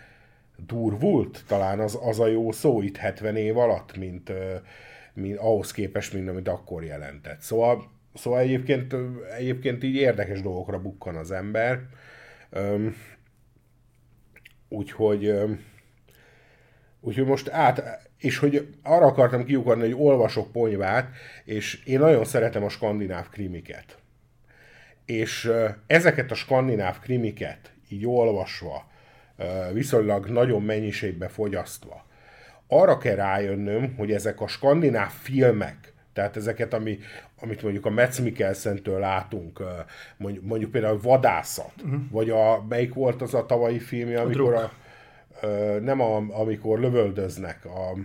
durvult, 0.57 1.43
talán 1.47 1.79
az, 1.79 1.99
az 2.01 2.19
a 2.19 2.27
jó 2.27 2.51
szó 2.51 2.81
itt 2.81 2.97
70 2.97 3.35
év 3.35 3.57
alatt, 3.57 3.97
mint, 3.97 4.31
mint 5.13 5.37
ahhoz 5.37 5.71
képest, 5.71 6.13
mint 6.13 6.29
amit 6.29 6.47
akkor 6.47 6.83
jelentett. 6.83 7.41
Szóval, 7.41 7.91
szóval 8.13 8.39
egyébként, 8.39 8.95
egyébként 9.37 9.83
így 9.83 9.95
érdekes 9.95 10.41
dolgokra 10.41 10.79
bukkan 10.81 11.15
az 11.15 11.31
ember. 11.31 11.79
Úgyhogy, 14.69 15.33
úgyhogy 16.99 17.25
most 17.25 17.49
át, 17.49 18.09
és 18.17 18.37
hogy 18.37 18.75
arra 18.83 19.05
akartam 19.05 19.45
kiukarni, 19.45 19.81
hogy 19.81 20.05
olvasok 20.05 20.51
ponyvát, 20.51 21.09
és 21.43 21.83
én 21.83 21.99
nagyon 21.99 22.25
szeretem 22.25 22.63
a 22.63 22.69
skandináv 22.69 23.29
krimiket. 23.29 23.97
És 25.05 25.51
ezeket 25.87 26.31
a 26.31 26.35
skandináv 26.35 26.99
krimiket 26.99 27.73
így 27.89 28.05
olvasva, 28.07 28.93
viszonylag 29.73 30.25
nagyon 30.25 30.61
mennyiségbe 30.61 31.27
fogyasztva, 31.27 32.05
arra 32.67 32.97
kell 32.97 33.15
rájönnöm, 33.15 33.95
hogy 33.97 34.11
ezek 34.11 34.41
a 34.41 34.47
skandináv 34.47 35.11
filmek, 35.11 35.93
tehát 36.13 36.37
ezeket, 36.37 36.73
ami, 36.73 36.99
amit 37.41 37.61
mondjuk 37.61 37.85
a 37.85 37.89
Metz 37.89 38.19
Mikkelsen-től 38.19 38.99
látunk, 38.99 39.63
mondjuk, 40.17 40.45
mondjuk 40.45 40.71
például 40.71 40.95
a 40.95 41.01
Vadászat, 41.01 41.73
uh-huh. 41.83 42.01
vagy 42.11 42.29
a, 42.29 42.65
melyik 42.69 42.93
volt 42.93 43.21
az 43.21 43.33
a 43.33 43.45
tavalyi 43.45 43.79
film, 43.79 44.15
amikor 44.15 44.53
a, 44.53 44.71
a, 45.41 45.47
nem 45.79 46.01
a, 46.01 46.15
amikor 46.15 46.79
lövöldöznek, 46.79 47.65
a, 47.65 47.97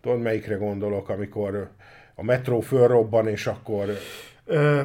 tudod 0.00 0.20
melyikre 0.20 0.54
gondolok, 0.54 1.08
amikor 1.08 1.70
a 2.14 2.22
metró 2.22 2.60
fölrobban, 2.60 3.28
és 3.28 3.46
akkor... 3.46 3.88
Ö, 4.44 4.80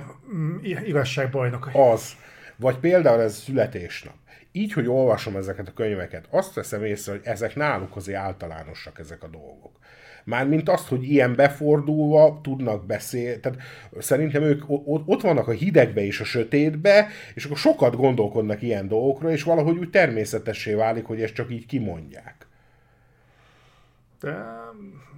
igazságbajnok. 0.86 1.70
Az. 1.74 2.12
Vagy 2.56 2.78
például 2.78 3.22
ez 3.22 3.38
születésnap. 3.38 4.14
Így, 4.52 4.74
hogy 4.74 4.88
olvasom 4.88 5.36
ezeket 5.36 5.68
a 5.68 5.74
könyveket, 5.74 6.28
azt 6.30 6.54
veszem 6.54 6.84
észre, 6.84 7.12
hogy 7.12 7.22
ezek 7.24 7.56
náluk 7.56 7.96
azért 7.96 8.20
általánosak 8.20 9.00
ezek 9.00 9.24
a 9.24 9.28
dolgok. 9.28 9.80
Mármint 10.24 10.70
azt, 10.70 10.88
hogy 10.88 11.04
ilyen 11.04 11.36
befordulva 11.36 12.40
tudnak 12.44 12.86
beszélni. 12.86 13.40
Tehát 13.40 13.60
szerintem 14.00 14.44
ők 14.44 14.64
ott 14.86 15.22
vannak 15.22 15.48
a 15.48 15.52
hidegbe 15.52 16.06
és 16.06 16.20
a 16.20 16.24
sötétbe, 16.24 17.08
és 17.34 17.46
akkor 17.46 17.58
sokat 17.58 17.96
gondolkodnak 17.96 18.62
ilyen 18.62 18.88
dolgokról, 18.88 19.32
és 19.32 19.44
valahogy 19.44 19.78
úgy 19.78 19.90
természetessé 19.90 20.74
válik, 20.74 21.06
hogy 21.06 21.22
ezt 21.22 21.34
csak 21.34 21.52
így 21.52 21.66
kimondják. 21.66 22.48
De... 24.22 24.46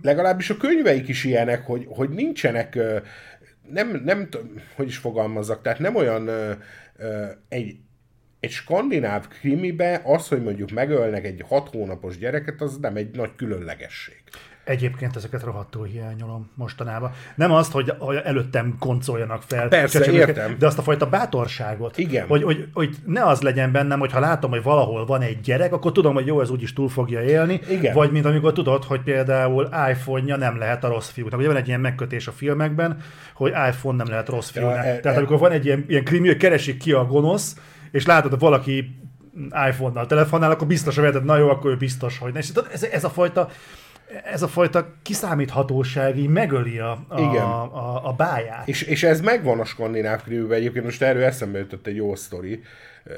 Legalábbis 0.01 0.49
a 0.49 0.57
könyveik 0.57 1.07
is 1.07 1.23
ilyenek, 1.23 1.65
hogy, 1.65 1.85
hogy 1.89 2.09
nincsenek, 2.09 2.79
nem, 3.69 4.01
nem, 4.05 4.27
hogy 4.75 4.87
is 4.87 4.97
fogalmazzak, 4.97 5.61
tehát 5.61 5.79
nem 5.79 5.95
olyan 5.95 6.29
egy, 7.49 7.77
egy 8.41 8.51
skandináv 8.51 9.27
krimibe 9.27 10.01
az, 10.03 10.27
hogy 10.27 10.43
mondjuk 10.43 10.71
megölnek 10.71 11.25
egy 11.25 11.43
hat 11.47 11.69
hónapos 11.69 12.17
gyereket, 12.17 12.61
az 12.61 12.77
nem 12.77 12.95
egy 12.95 13.15
nagy 13.15 13.35
különlegesség. 13.35 14.23
Egyébként 14.63 15.15
ezeket 15.15 15.43
rohadtul 15.43 15.85
hiányolom 15.85 16.51
mostanában. 16.55 17.11
Nem 17.35 17.51
azt, 17.51 17.71
hogy, 17.71 17.93
előttem 18.23 18.75
koncoljanak 18.79 19.43
fel, 19.47 19.67
Persze, 19.67 20.11
értem. 20.11 20.55
de 20.59 20.65
azt 20.65 20.77
a 20.77 20.81
fajta 20.81 21.09
bátorságot. 21.09 21.97
Igen. 21.97 22.27
Hogy, 22.27 22.43
hogy, 22.43 22.67
hogy 22.73 22.95
ne 23.05 23.25
az 23.25 23.41
legyen 23.41 23.71
bennem, 23.71 23.99
hogy 23.99 24.11
ha 24.11 24.19
látom, 24.19 24.51
hogy 24.51 24.63
valahol 24.63 25.05
van 25.05 25.21
egy 25.21 25.39
gyerek, 25.39 25.73
akkor 25.73 25.91
tudom, 25.91 26.13
hogy 26.13 26.25
jó, 26.25 26.41
ez 26.41 26.49
úgyis 26.49 26.73
túl 26.73 26.89
fogja 26.89 27.21
élni. 27.21 27.59
Igen. 27.69 27.93
Vagy 27.93 28.11
mint 28.11 28.25
amikor 28.25 28.53
tudod, 28.53 28.83
hogy 28.83 29.01
például 29.01 29.69
iPhone-ja 29.89 30.35
nem 30.35 30.57
lehet 30.57 30.83
a 30.83 30.87
rossz 30.87 31.09
fiúnak. 31.09 31.39
Ugye 31.39 31.47
van 31.47 31.57
egy 31.57 31.67
ilyen 31.67 31.79
megkötés 31.79 32.27
a 32.27 32.31
filmekben, 32.31 32.97
hogy 33.33 33.51
iPhone 33.69 33.97
nem 33.97 34.07
lehet 34.07 34.29
rossz 34.29 34.49
fiúnak. 34.49 34.75
Ja, 34.75 34.81
e, 34.83 34.99
Tehát 34.99 35.17
e, 35.17 35.19
amikor 35.19 35.39
van 35.39 35.51
egy 35.51 35.65
ilyen, 35.65 35.85
ilyen 35.87 36.03
krimi, 36.03 36.27
hogy 36.27 36.37
keresik 36.37 36.77
ki 36.77 36.91
a 36.91 37.05
gonosz, 37.05 37.55
és 37.91 38.05
látod, 38.05 38.29
hogy 38.29 38.39
valaki 38.39 38.99
iPhone-nal 39.69 40.05
telefonál, 40.05 40.51
akkor 40.51 40.67
biztos, 40.67 40.97
hogy 40.97 41.23
na 41.23 41.37
jó, 41.37 41.49
akkor 41.49 41.71
ő 41.71 41.77
biztos, 41.77 42.17
hogy 42.17 42.33
ne. 42.33 42.39
És 42.39 42.51
ez, 42.71 42.83
ez 42.83 43.03
a 43.03 43.09
fajta 43.09 43.49
ez 44.23 44.41
a 44.41 44.47
fajta 44.47 44.93
kiszámíthatóság 45.01 46.17
így 46.17 46.27
megöli 46.27 46.79
a, 46.79 47.05
a, 47.07 47.19
Igen. 47.19 47.43
a, 47.43 47.61
a, 47.63 48.07
a 48.07 48.13
báját. 48.13 48.67
És, 48.67 48.81
és 48.81 49.03
ez 49.03 49.21
megvan 49.21 49.59
a 49.59 49.65
skandináv 49.65 50.23
krívben. 50.23 50.57
Egyébként 50.57 50.85
most 50.85 51.01
erről 51.01 51.23
eszembe 51.23 51.59
jutott 51.59 51.87
egy 51.87 51.95
jó 51.95 52.15
sztori. 52.15 52.63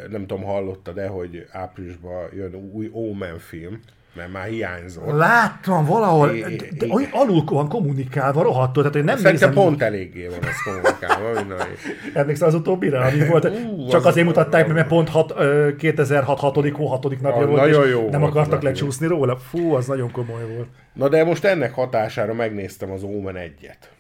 Nem 0.10 0.28
tudom, 0.28 0.44
hallottad 0.44 0.96
de 0.96 1.08
hogy 1.08 1.48
áprilisban 1.52 2.30
jön 2.36 2.56
új 2.56 2.90
Omen 2.92 3.40
film 3.40 3.80
mert 4.16 4.32
már 4.32 4.48
hiányzott. 4.48 5.12
Láttam 5.12 5.86
valahol, 5.86 6.30
é, 6.30 6.56
de, 6.56 6.86
de 6.86 6.94
alul 7.12 7.44
van 7.46 7.68
kommunikálva, 7.68 8.44
rohadtól, 8.44 8.84
tehát 8.84 8.98
hogy 8.98 9.04
nem 9.04 9.18
Szerintem 9.18 9.50
nézem... 9.50 9.64
pont 9.64 9.82
eléggé 9.82 10.28
van 10.28 10.50
ez 10.50 10.62
kommunikálva. 10.64 11.40
Emlékszel 12.14 12.48
az 12.48 12.54
utóbbira, 12.54 13.02
ami 13.02 13.26
volt? 13.28 13.46
Ú, 13.46 13.88
Csak 13.90 14.00
az 14.00 14.06
azért 14.06 14.26
mutatták, 14.26 14.68
mert 14.68 14.88
pont 14.88 15.10
hat, 15.10 15.34
2006 15.78 16.40
6. 16.40 16.70
hó 16.70 16.86
6. 16.86 17.04
napja 17.04 17.30
ah, 17.30 17.46
volt, 17.46 17.62
nagyon 17.62 17.88
jó 17.88 18.10
nem 18.10 18.20
volt 18.20 18.32
akartak 18.32 18.62
lecsúszni 18.62 19.08
róla. 19.08 19.38
Fú, 19.38 19.74
az 19.74 19.88
nagyon 19.88 20.12
komoly 20.12 20.46
volt. 20.56 20.68
Na 20.94 21.10
de 21.10 21.24
most 21.24 21.46
ennek 21.46 21.74
hatására 21.74 22.34
megnéztem 22.34 22.92
az 22.92 23.04
Omen 23.04 23.36
egyet. 23.36 23.92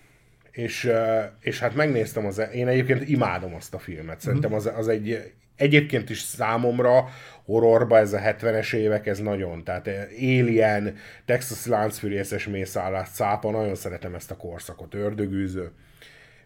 És, 0.51 0.91
és 1.39 1.59
hát 1.59 1.75
megnéztem, 1.75 2.25
az, 2.25 2.41
én 2.53 2.67
egyébként 2.67 3.09
imádom 3.09 3.53
azt 3.55 3.73
a 3.73 3.79
filmet. 3.79 4.21
Szerintem 4.21 4.53
az, 4.53 4.71
az 4.77 4.87
egy 4.87 5.33
egyébként 5.55 6.09
is 6.09 6.19
számomra 6.19 7.09
horrorba 7.45 7.97
ez 7.97 8.13
a 8.13 8.19
70-es 8.19 8.73
évek, 8.73 9.07
ez 9.07 9.19
nagyon, 9.19 9.63
tehát 9.63 9.87
Alien, 10.17 10.95
Texas 11.25 11.65
láncfűrészes 11.65 12.47
mészállás, 12.47 13.09
cápa, 13.09 13.51
nagyon 13.51 13.75
szeretem 13.75 14.15
ezt 14.15 14.31
a 14.31 14.37
korszakot, 14.37 14.93
ördögűző, 14.93 15.71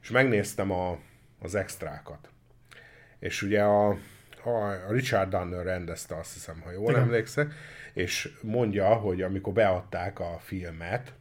és 0.02 0.10
megnéztem 0.10 0.72
a, 0.72 0.98
az 1.40 1.56
extrákat. 1.56 2.30
És 3.20 3.42
ugye 3.42 3.62
a, 3.64 3.88
a 4.44 4.86
Richard 4.90 5.30
Donner 5.30 5.66
rendezte, 5.66 6.18
azt 6.18 6.34
hiszem, 6.34 6.62
ha 6.64 6.72
jól 6.72 6.90
Igen. 6.90 7.02
emlékszek, 7.02 7.54
és 7.94 8.30
mondja, 8.42 8.94
hogy 8.94 9.22
amikor 9.22 9.54
beadták 9.54 10.20
a 10.20 10.40
filmet 10.44 11.14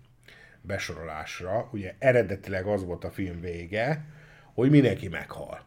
besorolásra, 0.61 1.69
ugye 1.73 1.95
eredetileg 1.99 2.67
az 2.67 2.85
volt 2.85 3.05
a 3.05 3.11
film 3.11 3.41
vége, 3.41 4.05
hogy 4.55 4.71
mindenki 4.71 5.09
meghal. 5.09 5.65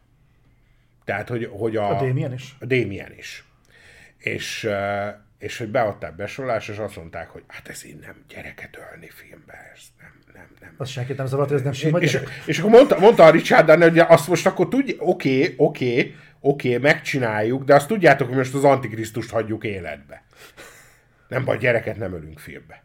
Tehát, 1.04 1.28
hogy, 1.28 1.48
hogy 1.52 1.76
a... 1.76 1.96
A 1.96 2.06
Damien 2.06 2.32
is. 2.32 2.56
A 2.60 2.64
Damien 2.64 3.12
is. 3.16 3.49
És, 4.20 4.68
és 5.38 5.58
hogy 5.58 5.68
beadták 5.68 6.16
besorolás, 6.16 6.68
és 6.68 6.76
azt 6.76 6.96
mondták, 6.96 7.28
hogy 7.28 7.42
hát 7.46 7.68
ez 7.68 7.84
így 7.84 7.98
nem 7.98 8.24
gyereket 8.28 8.78
ölni 8.90 9.08
filmbe, 9.08 9.70
ez 9.74 9.80
nem, 10.00 10.12
nem, 10.32 10.46
nem. 10.60 10.74
Az 10.76 10.88
senkit 10.88 11.16
nem 11.16 11.26
zavart, 11.26 11.52
ez 11.52 11.62
nem 11.62 11.72
sima 11.72 11.98
és, 11.98 12.18
és, 12.46 12.58
akkor 12.58 12.70
mondta, 12.70 12.98
mondta 12.98 13.24
a 13.24 13.30
Richard 13.30 13.66
Donner, 13.66 13.88
hogy 13.88 13.98
azt 13.98 14.28
most 14.28 14.46
akkor 14.46 14.68
tudja, 14.68 14.94
oké, 14.98 15.42
okay, 15.42 15.54
oké, 15.56 15.90
okay, 15.90 16.14
oké, 16.40 16.76
okay, 16.76 16.90
megcsináljuk, 16.92 17.64
de 17.64 17.74
azt 17.74 17.88
tudjátok, 17.88 18.28
hogy 18.28 18.36
most 18.36 18.54
az 18.54 18.64
Antikrisztust 18.64 19.30
hagyjuk 19.30 19.64
életbe. 19.64 20.22
Nem 21.28 21.44
baj, 21.44 21.58
gyereket 21.58 21.96
nem 21.96 22.14
ölünk 22.14 22.38
filmbe. 22.38 22.82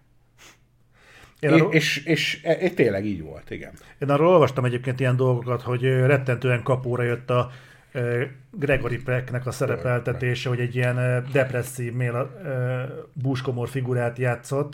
Én 1.39 1.49
És, 1.49 1.55
arról, 1.55 1.73
és, 1.73 1.97
és, 2.05 2.43
és, 2.43 2.57
és 2.59 2.73
tényleg 2.73 3.05
így 3.05 3.21
volt, 3.21 3.49
igen. 3.49 3.71
én 3.99 4.09
arról 4.09 4.27
olvastam 4.27 4.65
egyébként 4.65 4.99
ilyen 4.99 5.15
dolgokat, 5.15 5.61
hogy 5.61 5.83
rettentően 5.83 6.63
kapóra 6.63 7.03
jött 7.03 7.29
a 7.29 7.51
Gregory 8.51 8.97
Pecknek 8.97 9.45
a 9.45 9.51
szerepeltetése, 9.51 10.49
hogy 10.49 10.59
egy 10.59 10.75
ilyen 10.75 11.25
depresszív 11.31 11.93
méla, 11.93 12.31
ö, 12.43 12.81
búskomor 13.13 13.69
figurát 13.69 14.17
játszott, 14.17 14.73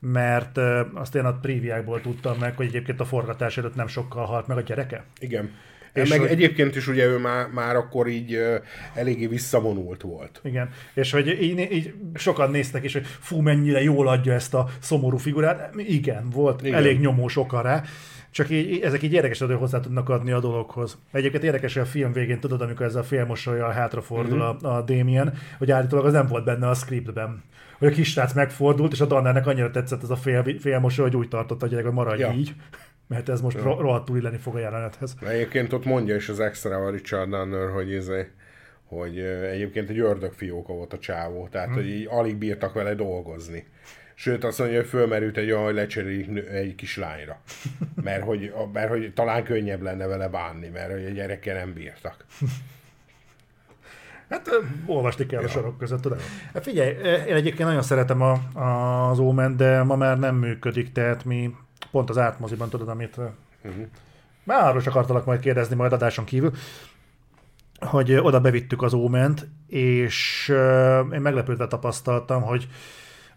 mert 0.00 0.58
azt 0.94 1.14
én 1.14 1.24
a 1.24 1.32
príviákból 1.32 2.00
tudtam 2.00 2.36
meg, 2.38 2.56
hogy 2.56 2.66
egyébként 2.66 3.00
a 3.00 3.04
forgatás 3.04 3.58
előtt 3.58 3.74
nem 3.74 3.86
sokkal 3.86 4.24
halt 4.24 4.46
meg 4.46 4.56
a 4.56 4.60
gyereke. 4.60 5.04
Igen. 5.20 5.50
És 5.92 6.08
meg 6.08 6.18
hogy- 6.18 6.28
egyébként 6.28 6.76
is 6.76 6.86
ugye 6.88 7.04
ő 7.06 7.18
már, 7.18 7.46
már 7.48 7.76
akkor 7.76 8.06
így 8.08 8.34
ö, 8.34 8.56
eléggé 8.94 9.26
visszavonult 9.26 10.02
volt. 10.02 10.40
Igen, 10.44 10.68
és 10.94 11.12
hogy 11.12 11.42
így, 11.42 11.72
így 11.72 11.94
sokan 12.14 12.50
néztek 12.50 12.84
is, 12.84 12.92
hogy 12.92 13.06
fú, 13.06 13.40
mennyire 13.40 13.82
jól 13.82 14.08
adja 14.08 14.32
ezt 14.32 14.54
a 14.54 14.68
szomorú 14.78 15.16
figurát. 15.16 15.74
Igen, 15.76 16.30
volt. 16.30 16.62
Igen. 16.62 16.74
elég 16.74 17.00
nyomós 17.00 17.36
oka 17.36 17.60
rá, 17.60 17.82
csak 18.30 18.50
így, 18.50 18.80
ezek 18.80 19.02
így 19.02 19.12
érdekes, 19.12 19.38
hogy 19.38 19.52
hozzá 19.54 19.80
tudnak 19.80 20.08
adni 20.08 20.30
a 20.30 20.40
dologhoz. 20.40 20.98
Egyébként 21.12 21.42
érdekes, 21.44 21.72
hogy 21.74 21.82
a 21.82 21.86
film 21.86 22.12
végén 22.12 22.40
tudod, 22.40 22.60
amikor 22.60 22.86
ez 22.86 22.94
a 22.94 23.02
félmosolyjal 23.02 23.70
hátrafordul 23.70 24.36
Mhm. 24.38 24.66
a, 24.66 24.76
a 24.76 24.82
Damien, 24.82 25.32
hogy 25.58 25.70
állítólag 25.70 26.04
az 26.06 26.12
nem 26.12 26.26
volt 26.26 26.44
benne 26.44 26.68
a 26.68 26.74
scriptben. 26.74 27.42
Hogy 27.78 27.88
a 27.88 27.90
kisrác 27.94 28.32
megfordult, 28.32 28.92
és 28.92 29.00
a 29.00 29.06
Dannernek 29.06 29.46
annyira 29.46 29.70
tetszett 29.70 30.02
ez 30.02 30.10
a 30.10 30.16
fél, 30.16 30.44
félmosoly, 30.60 31.04
hogy 31.04 31.16
úgy 31.16 31.28
tartotta 31.28 31.66
a 31.66 31.68
gyerek, 31.68 31.84
hogy 31.84 31.94
maradj 31.94 32.20
Ja. 32.20 32.32
így, 32.32 32.54
mert 33.08 33.28
ez 33.28 33.40
most 33.40 33.62
ro- 33.62 33.80
rohadtul 33.80 34.16
illeni 34.16 34.36
fog 34.36 34.54
a 34.54 34.58
jelenethez. 34.58 35.14
Egyébként 35.26 35.72
ott 35.72 35.84
mondja 35.84 36.14
is 36.14 36.28
az 36.28 36.40
extra 36.40 36.76
a 36.76 36.90
Richard 36.90 37.30
Donner, 37.30 37.70
hogy, 37.70 37.90
izé, 37.92 38.30
hogy 38.84 39.18
egyébként 39.52 39.90
egy 39.90 39.98
ördögfióka 39.98 40.72
volt 40.72 40.92
a 40.92 40.98
csávó, 40.98 41.48
tehát 41.50 41.68
Hm. 41.68 41.74
hogy 41.74 41.86
így 41.88 42.06
alig 42.10 42.36
bírtak 42.36 42.72
vele 42.72 42.94
dolgozni. 42.94 43.66
Sőt, 44.20 44.44
azt 44.44 44.58
mondja, 44.58 44.76
hogy 44.78 44.88
fölmerült 44.88 45.36
egy 45.36 45.50
olyan, 45.50 45.64
hogy 45.64 45.74
lecserélik 45.74 46.48
egy 46.48 46.74
kislányra. 46.74 47.40
Mert 48.02 48.24
hogy, 48.24 48.52
mert 48.72 48.88
hogy 48.88 49.12
talán 49.14 49.44
könnyebb 49.44 49.82
lenne 49.82 50.06
vele 50.06 50.28
bánni, 50.28 50.68
mert 50.68 50.92
hogy 50.92 51.04
a 51.04 51.08
gyerekkel 51.08 51.56
nem 51.56 51.72
bírtak. 51.72 52.24
Hát 54.28 54.50
olvasni 54.86 55.26
kell 55.26 55.40
ja. 55.40 55.46
a 55.46 55.50
sorok 55.50 55.78
között, 55.78 56.00
tudod. 56.00 56.20
Hát 56.52 56.62
Figyelj, 56.62 56.90
én 57.26 57.34
egyébként 57.34 57.68
nagyon 57.68 57.82
szeretem 57.82 58.22
a, 58.22 58.32
a, 58.58 59.10
az 59.10 59.18
Omen, 59.18 59.56
de 59.56 59.82
ma 59.82 59.96
már 59.96 60.18
nem 60.18 60.36
működik, 60.36 60.92
tehát 60.92 61.24
mi 61.24 61.54
pont 61.90 62.10
az 62.10 62.18
átmoziban 62.18 62.68
tudod, 62.68 62.88
amit... 62.88 63.16
Uh-huh. 63.16 63.86
Már 64.44 64.64
arról 64.64 64.80
is 64.80 64.86
akartalak 64.86 65.24
majd 65.24 65.40
kérdezni 65.40 65.76
majd 65.76 65.92
adáson 65.92 66.24
kívül, 66.24 66.52
hogy 67.78 68.14
oda 68.14 68.40
bevittük 68.40 68.82
az 68.82 68.92
Óment, 68.94 69.48
és 69.66 70.48
én 71.12 71.20
meglepődve 71.20 71.66
tapasztaltam, 71.66 72.42
hogy 72.42 72.68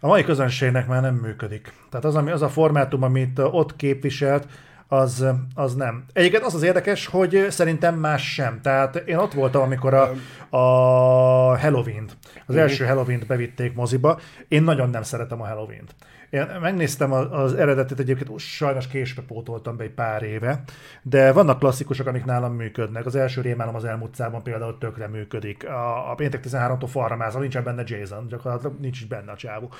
a 0.04 0.06
mai 0.06 0.24
közönségnek 0.24 0.86
már 0.86 1.02
nem 1.02 1.14
működik. 1.14 1.72
Tehát 1.90 2.04
az, 2.04 2.14
ami, 2.14 2.30
az 2.30 2.42
a 2.42 2.48
formátum, 2.48 3.02
amit 3.02 3.38
ott 3.38 3.76
képviselt, 3.76 4.46
az, 4.88 5.24
az 5.54 5.74
nem. 5.74 6.04
Egyébként 6.12 6.42
az 6.42 6.54
az 6.54 6.62
érdekes, 6.62 7.06
hogy 7.06 7.46
szerintem 7.48 7.94
más 7.94 8.32
sem. 8.32 8.60
Tehát 8.62 8.96
én 8.96 9.16
ott 9.16 9.32
voltam, 9.32 9.62
amikor 9.62 9.94
a, 9.94 10.10
a 10.56 11.58
Halloween-t, 11.58 12.16
az 12.46 12.56
első 12.56 12.84
Halloween-t 12.84 13.26
bevitték 13.26 13.74
moziba. 13.74 14.20
Én 14.48 14.62
nagyon 14.62 14.90
nem 14.90 15.02
szeretem 15.02 15.40
a 15.40 15.46
Halloween-t. 15.46 15.94
Én 16.34 16.46
megnéztem 16.60 17.12
az 17.12 17.54
eredetet, 17.54 17.98
egyébként 17.98 18.38
sajnos 18.38 18.86
késve 18.86 19.22
pótoltam 19.22 19.76
be 19.76 19.84
egy 19.84 19.94
pár 19.94 20.22
éve, 20.22 20.62
de 21.02 21.32
vannak 21.32 21.58
klasszikusok, 21.58 22.06
amik 22.06 22.24
nálam 22.24 22.54
működnek. 22.54 23.06
Az 23.06 23.14
első 23.14 23.40
rémálom 23.40 23.74
az 23.74 23.84
elmúlt 23.84 24.14
számban 24.14 24.42
például 24.42 24.78
tökre 24.78 25.08
működik. 25.08 25.68
A, 25.68 26.10
a 26.10 26.14
péntek 26.14 26.44
13-tól 26.48 26.88
falra 26.88 27.16
mászol, 27.16 27.40
nincsen 27.40 27.64
benne 27.64 27.82
Jason, 27.86 28.26
gyakorlatilag 28.26 28.80
nincs 28.80 29.00
is 29.00 29.06
benne 29.06 29.32
a 29.32 29.36
csávó. 29.36 29.72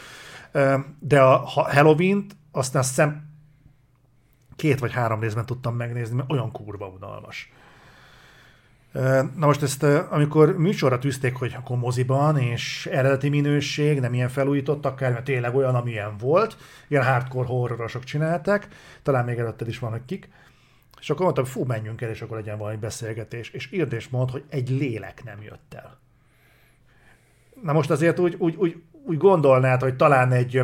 De 0.99 1.23
a 1.23 1.37
ha- 1.37 1.73
Halloween-t 1.73 2.37
aztán 2.53 2.81
azt 2.81 2.89
hiszem 2.89 3.23
két 4.57 4.79
vagy 4.79 4.93
három 4.93 5.21
részben 5.21 5.47
tudtam 5.47 5.77
megnézni, 5.77 6.17
mert 6.17 6.33
olyan 6.33 6.53
kurva 6.53 6.87
unalmas. 6.87 7.53
Na 9.37 9.47
most 9.47 9.63
ezt, 9.63 9.83
amikor 10.11 10.57
műsorra 10.59 10.99
tűzték, 10.99 11.37
hogy 11.37 11.55
akkor 11.59 11.77
moziban, 11.77 12.39
és 12.39 12.87
eredeti 12.87 13.29
minőség, 13.29 14.01
nem 14.01 14.15
ilyen 14.15 14.29
felújított 14.29 14.87
akár, 14.87 15.13
mert 15.13 15.25
tényleg 15.25 15.55
olyan, 15.55 15.75
amilyen 15.75 16.17
volt, 16.17 16.57
ilyen 16.89 17.05
hardcore 17.05 17.47
horrorosok 17.47 18.05
csinálták, 18.05 18.69
talán 19.03 19.25
még 19.25 19.39
előtted 19.39 19.69
is 19.69 19.79
van, 19.79 19.91
hogy 19.91 20.05
kik, 20.07 20.29
és 21.01 21.11
akkor 21.11 21.23
mondtam, 21.25 21.45
fú, 21.45 21.65
menjünk 21.65 22.01
el, 22.01 22.11
és 22.11 22.23
akkor 22.23 22.37
legyen 22.37 22.59
valami 22.59 22.77
beszélgetés, 22.77 23.51
és 23.51 23.73
írd 23.73 23.93
és 23.93 24.09
mond, 24.09 24.31
hogy 24.31 24.45
egy 24.49 24.71
lélek 24.71 25.25
nem 25.25 25.43
jött 25.43 25.75
el. 25.75 25.99
Na 27.63 27.73
most 27.73 27.91
azért 27.91 28.19
úgy, 28.19 28.35
úgy, 28.39 28.55
úgy, 28.57 28.83
úgy 29.05 29.17
gondolnád, 29.17 29.81
hogy 29.81 29.97
talán 29.97 30.33
egy 30.33 30.63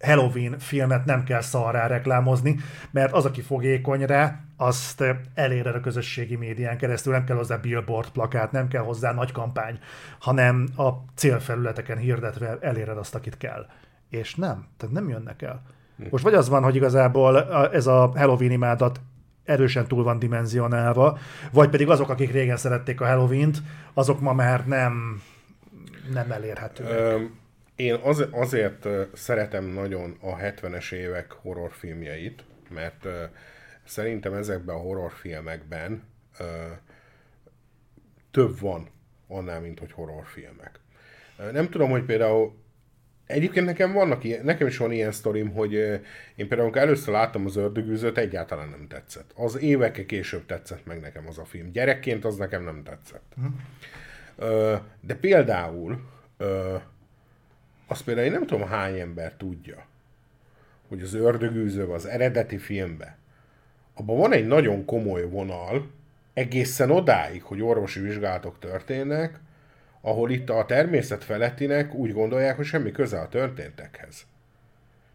Halloween 0.00 0.58
filmet 0.58 1.04
nem 1.04 1.24
kell 1.24 1.40
szarrá 1.40 1.86
reklámozni, 1.86 2.56
mert 2.90 3.12
az, 3.12 3.24
aki 3.24 3.40
fogékony 3.40 4.04
rá, 4.04 4.40
azt 4.62 5.04
eléred 5.34 5.74
a 5.74 5.80
közösségi 5.80 6.36
médián 6.36 6.76
keresztül, 6.76 7.12
nem 7.12 7.24
kell 7.24 7.36
hozzá 7.36 7.56
billboard 7.56 8.10
plakát, 8.10 8.52
nem 8.52 8.68
kell 8.68 8.82
hozzá 8.82 9.12
nagy 9.12 9.32
kampány, 9.32 9.78
hanem 10.18 10.68
a 10.76 10.88
célfelületeken 11.14 11.98
hirdetve 11.98 12.58
eléred 12.60 12.96
azt, 12.96 13.14
akit 13.14 13.36
kell. 13.36 13.66
És 14.10 14.34
nem, 14.34 14.66
tehát 14.76 14.94
nem 14.94 15.08
jönnek 15.08 15.42
el. 15.42 15.62
Most 16.10 16.24
vagy 16.24 16.34
az 16.34 16.48
van, 16.48 16.62
hogy 16.62 16.74
igazából 16.74 17.52
ez 17.72 17.86
a 17.86 18.12
Halloween 18.14 18.50
imádat 18.50 19.00
erősen 19.44 19.86
túl 19.86 20.02
van 20.02 20.18
dimenzionálva, 20.18 21.18
vagy 21.52 21.68
pedig 21.68 21.88
azok, 21.88 22.08
akik 22.08 22.32
régen 22.32 22.56
szerették 22.56 23.00
a 23.00 23.06
Halloween-t, 23.06 23.58
azok 23.94 24.20
ma 24.20 24.32
már 24.32 24.66
nem, 24.66 25.22
nem 26.12 26.30
elérhetőek. 26.30 27.20
Én 27.76 27.94
az, 28.02 28.26
azért 28.30 28.88
szeretem 29.12 29.64
nagyon 29.64 30.16
a 30.20 30.36
70-es 30.36 30.92
évek 30.92 31.32
horrorfilmjeit, 31.32 32.44
mert 32.68 33.06
szerintem 33.84 34.34
ezekben 34.34 34.74
a 34.74 34.78
horrorfilmekben 34.78 36.02
ö, 36.38 36.44
több 38.30 38.60
van 38.60 38.88
annál, 39.28 39.60
mint 39.60 39.78
hogy 39.78 39.92
horrorfilmek. 39.92 40.80
Nem 41.52 41.70
tudom, 41.70 41.90
hogy 41.90 42.04
például 42.04 42.60
Egyébként 43.26 43.66
nekem, 43.66 43.92
vannak 43.92 44.24
ilyen, 44.24 44.44
nekem 44.44 44.66
is 44.66 44.76
van 44.76 44.92
ilyen 44.92 45.12
sztorim, 45.12 45.52
hogy 45.52 45.72
én 45.72 46.00
például 46.36 46.60
amikor 46.60 46.82
először 46.82 47.14
láttam 47.14 47.46
az 47.46 47.56
ördögűzőt, 47.56 48.18
egyáltalán 48.18 48.68
nem 48.68 48.86
tetszett. 48.88 49.30
Az 49.34 49.58
évekkel 49.58 50.06
később 50.06 50.46
tetszett 50.46 50.86
meg 50.86 51.00
nekem 51.00 51.26
az 51.26 51.38
a 51.38 51.44
film. 51.44 51.70
Gyerekként 51.70 52.24
az 52.24 52.36
nekem 52.36 52.64
nem 52.64 52.82
tetszett. 52.82 53.34
Ö, 54.36 54.76
De 55.00 55.14
például, 55.14 56.00
azt 57.86 58.04
például 58.04 58.26
én 58.26 58.32
nem 58.32 58.46
tudom 58.46 58.68
hány 58.68 58.98
ember 58.98 59.34
tudja, 59.34 59.86
hogy 60.88 61.02
az 61.02 61.14
ördögűző 61.14 61.86
az 61.86 62.06
eredeti 62.06 62.58
filmbe, 62.58 63.18
abban 63.94 64.16
van 64.16 64.32
egy 64.32 64.46
nagyon 64.46 64.84
komoly 64.84 65.28
vonal, 65.28 65.90
egészen 66.34 66.90
odáig, 66.90 67.42
hogy 67.42 67.62
orvosi 67.62 68.00
vizsgálatok 68.00 68.58
történnek, 68.58 69.40
ahol 70.00 70.30
itt 70.30 70.50
a 70.50 70.64
természet 70.66 71.24
felettinek 71.24 71.94
úgy 71.94 72.12
gondolják, 72.12 72.56
hogy 72.56 72.64
semmi 72.64 72.90
köze 72.90 73.20
a 73.20 73.28
történtekhez. 73.28 74.26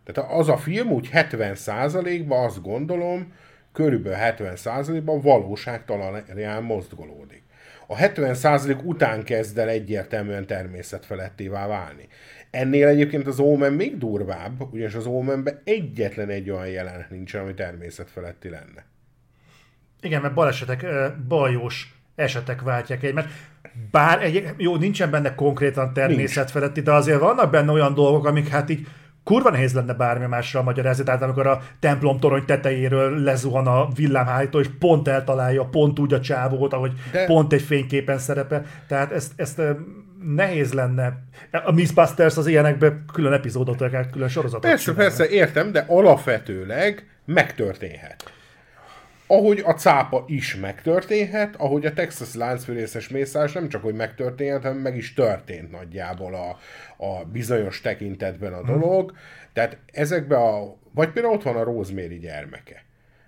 Tehát 0.03 0.31
az 0.31 0.49
a 0.49 0.57
film 0.57 0.91
úgy 0.91 1.09
70%-ban 1.13 2.45
azt 2.45 2.61
gondolom, 2.61 3.33
körülbelül 3.73 4.35
70%-ban 4.37 5.21
valóságtalanján 5.21 6.63
mozgolódik. 6.63 7.43
A 7.87 7.95
70% 7.95 8.83
után 8.83 9.23
kezd 9.23 9.57
el 9.57 9.69
egyértelműen 9.69 10.45
természetfelettévá 10.45 11.67
válni. 11.67 12.07
Ennél 12.51 12.87
egyébként 12.87 13.27
az 13.27 13.39
Omen 13.39 13.73
még 13.73 13.97
durvább, 13.97 14.73
ugyanis 14.73 14.93
az 14.93 15.05
Omenben 15.05 15.61
egyetlen 15.63 16.29
egy 16.29 16.49
olyan 16.49 16.67
jelenet 16.67 17.09
nincsen, 17.09 17.41
ami 17.41 17.53
természetfeletti 17.53 18.49
lenne. 18.49 18.85
Igen, 20.01 20.21
mert 20.21 20.33
balesetek, 20.33 20.83
ö, 20.83 21.07
bajós 21.27 21.95
esetek 22.15 22.61
váltják 22.61 23.03
egymást. 23.03 23.27
Bár 23.91 24.23
egy, 24.23 24.53
jó, 24.57 24.75
nincsen 24.75 25.09
benne 25.09 25.35
konkrétan 25.35 25.93
természet 25.93 26.51
feletti, 26.51 26.81
de 26.81 26.91
azért 26.91 27.19
vannak 27.19 27.51
benne 27.51 27.71
olyan 27.71 27.93
dolgok, 27.93 28.25
amik 28.25 28.47
hát 28.47 28.69
így 28.69 28.87
kurva 29.23 29.49
nehéz 29.49 29.73
lenne 29.73 29.93
bármi 29.93 30.25
mással 30.25 30.63
magyarázni. 30.63 31.03
Tehát 31.03 31.21
amikor 31.21 31.47
a 31.47 31.61
templom 31.79 32.19
torony 32.19 32.45
tetejéről 32.45 33.19
lezuhan 33.19 33.67
a 33.67 33.87
villámhárító, 33.95 34.59
és 34.59 34.67
pont 34.79 35.07
eltalálja 35.07 35.65
pont 35.65 35.99
úgy 35.99 36.13
a 36.13 36.19
csávót, 36.19 36.73
ahogy 36.73 36.91
de... 37.11 37.25
Pont 37.25 37.53
egy 37.53 37.61
fényképen 37.61 38.17
szerepel. 38.17 38.65
Tehát 38.87 39.11
ezt, 39.11 39.31
ezt 39.35 39.61
nehéz 40.35 40.73
lenne. 40.73 41.17
A 41.51 41.71
Mythbusters 41.71 42.37
az 42.37 42.47
ilyenekben 42.47 43.05
külön 43.13 43.33
epizódot, 43.33 43.81
akár 43.81 44.09
külön 44.09 44.29
sorozatot 44.29 44.69
Persze, 44.69 44.83
csinálna. 44.83 45.03
persze, 45.03 45.29
értem, 45.29 45.71
de 45.71 45.85
alapvetőleg 45.87 47.07
megtörténhet. 47.25 48.31
Ahogy 49.27 49.61
a 49.65 49.73
cápa 49.73 50.23
is 50.27 50.55
megtörténhet, 50.55 51.55
ahogy 51.55 51.85
a 51.85 51.93
Texas 51.93 52.35
láncfűrészes 52.35 53.09
mészás 53.09 53.51
nem 53.51 53.69
csak 53.69 53.81
hogy 53.81 53.95
megtörténhet, 53.95 54.61
hanem 54.61 54.77
meg 54.77 54.97
is 54.97 55.13
történt 55.13 55.71
nagyjából 55.71 56.35
a, 56.35 56.57
a 57.05 57.25
bizonyos 57.25 57.81
tekintetben 57.81 58.53
a 58.53 58.63
dolog. 58.63 59.13
Tehát 59.53 59.77
ezekben 59.91 60.39
a... 60.39 60.75
Vagy 60.91 61.09
például 61.09 61.33
ott 61.33 61.43
van 61.43 61.55
a 61.55 61.63
Rosemary 61.63 62.19
gyermeke. 62.19 62.83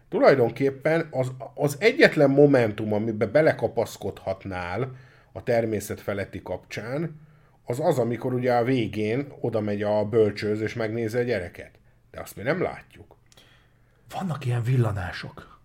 Tulajdonképpen 0.09 1.07
az, 1.11 1.31
az 1.55 1.77
egyetlen 1.79 2.29
momentum, 2.29 2.93
amiben 2.93 3.31
belekapaszkodhatnál 3.31 4.91
a 5.31 5.43
természet 5.43 6.01
feletti 6.01 6.41
kapcsán, 6.41 7.27
az 7.65 7.79
az, 7.79 7.99
amikor 7.99 8.33
ugye 8.33 8.53
a 8.53 8.63
végén 8.63 9.27
oda 9.39 9.61
megy 9.61 9.83
a 9.83 10.05
bölcsőz 10.05 10.61
és 10.61 10.73
megnézi 10.73 11.17
a 11.17 11.21
gyereket. 11.21 11.71
De 12.11 12.19
azt 12.19 12.35
mi 12.35 12.43
nem 12.43 12.61
látjuk. 12.61 13.15
Vannak 14.13 14.45
ilyen 14.45 14.63
villanások. 14.63 15.59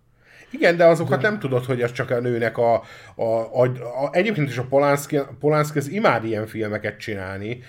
Igen, 0.49 0.77
de 0.77 0.85
azokat 0.85 1.21
nem 1.21 1.39
tudod, 1.39 1.65
hogy 1.65 1.81
az 1.81 1.91
csak 1.91 2.09
a 2.09 2.19
nőnek 2.19 2.57
a... 2.57 2.83
a, 3.15 3.23
a, 3.23 3.61
a 4.03 4.09
egyébként 4.11 4.49
is 4.49 4.57
a 4.57 4.65
Polanski, 4.65 5.19
Polanski 5.39 5.77
az 5.77 5.87
imád 5.87 6.23
ilyen 6.23 6.47
filmeket 6.47 6.97
csinálni. 6.97 7.63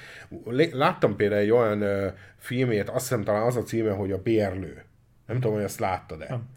Láttam 0.72 1.16
például 1.16 1.40
egy 1.40 1.50
olyan 1.50 1.80
ö, 1.80 2.08
filmét, 2.36 2.88
azt 2.88 3.08
hiszem 3.08 3.24
talán 3.24 3.42
az 3.42 3.56
a 3.56 3.62
címe, 3.62 3.90
hogy 3.90 4.12
a 4.12 4.22
Bérlő. 4.22 4.84
Nem 5.26 5.40
tudom, 5.40 5.54
hogy 5.54 5.64
ezt 5.64 5.80
láttad-e. 5.80 6.26
Nem. 6.28 6.54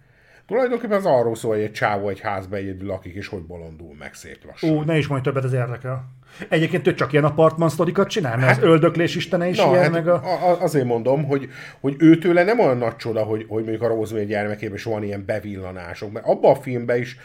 Tulajdonképpen 0.50 0.98
az 0.98 1.06
arról 1.06 1.36
szól, 1.36 1.54
hogy 1.54 1.64
egy 1.64 1.72
csávó 1.72 2.10
egy 2.10 2.20
házba 2.20 2.56
egyedül 2.56 2.88
lakik, 2.88 3.14
és 3.14 3.28
hogy 3.28 3.42
bolondul 3.42 3.96
meg 4.00 4.14
szép 4.14 4.46
lassan. 4.46 4.70
Ó, 4.70 4.82
ne 4.82 4.98
is 4.98 5.08
mondj 5.08 5.24
többet, 5.24 5.44
ez 5.44 5.54
érdekel. 5.54 6.04
Egyébként 6.50 6.88
ő 6.88 6.94
csak 6.94 7.12
ilyen 7.12 7.24
apartman 7.24 7.70
sztorikat 7.70 8.10
csinál, 8.10 8.38
mert 8.38 8.48
hát, 8.48 8.58
az 8.58 8.64
öldöklés 8.64 9.16
istene 9.16 9.48
is 9.48 9.58
na, 9.58 9.70
ilyen, 9.70 9.82
hát 9.82 9.92
meg 9.92 10.08
a... 10.08 10.22
Azért 10.62 10.86
mondom, 10.86 11.24
hogy, 11.24 11.50
hogy 11.80 11.96
őtőle 12.00 12.44
nem 12.44 12.60
olyan 12.60 12.78
nagy 12.78 12.96
csoda, 12.96 13.24
hogy, 13.24 13.46
hogy 13.48 13.64
mondjuk 13.64 13.82
a 13.82 13.88
Rosemary 13.88 14.26
gyermekében 14.26 14.76
is 14.76 14.84
van 14.84 15.04
ilyen 15.04 15.26
bevillanások, 15.26 16.12
mert 16.12 16.26
abban 16.26 16.52
a 16.56 16.62
filmben 16.62 16.98
is 16.98 17.18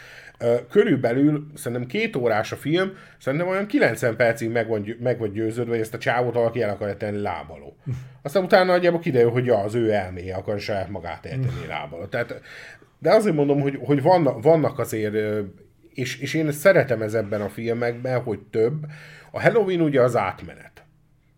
körülbelül 0.69 1.47
szerintem 1.55 1.87
két 1.87 2.15
órás 2.15 2.51
a 2.51 2.55
film, 2.55 2.91
szerintem 3.19 3.47
olyan 3.47 3.67
90 3.67 4.15
percig 4.15 4.51
meg, 4.51 4.67
van, 4.67 4.95
meg 4.99 5.19
vagy 5.19 5.31
győződve, 5.31 5.71
hogy 5.71 5.79
ezt 5.79 5.93
a 5.93 5.97
csávót 5.97 6.33
valaki 6.33 6.61
el 6.61 6.69
akarja 6.69 6.97
tenni 6.97 7.21
lábaló. 7.21 7.77
Aztán 8.21 8.43
utána 8.43 8.71
nagyjából 8.71 8.99
kiderül, 8.99 9.31
hogy 9.31 9.45
ja, 9.45 9.57
az 9.57 9.75
ő 9.75 9.91
elméje 9.91 10.35
akar 10.35 10.59
saját 10.59 10.89
magát 10.89 11.25
eltenni 11.25 11.67
lábaló. 11.69 12.05
Tehát, 12.05 12.41
de 12.99 13.13
azért 13.13 13.35
mondom, 13.35 13.61
hogy, 13.61 13.79
hogy 13.83 14.01
vannak, 14.01 14.43
vannak 14.43 14.79
azért 14.79 15.15
és, 15.95 16.19
és 16.19 16.33
én 16.33 16.51
szeretem 16.51 17.01
ez 17.01 17.13
ebben 17.13 17.41
a 17.41 17.49
filmekben, 17.49 18.21
hogy 18.21 18.39
több. 18.39 18.85
A 19.31 19.41
Halloween 19.41 19.81
ugye 19.81 20.01
az 20.01 20.15
átmenet. 20.15 20.83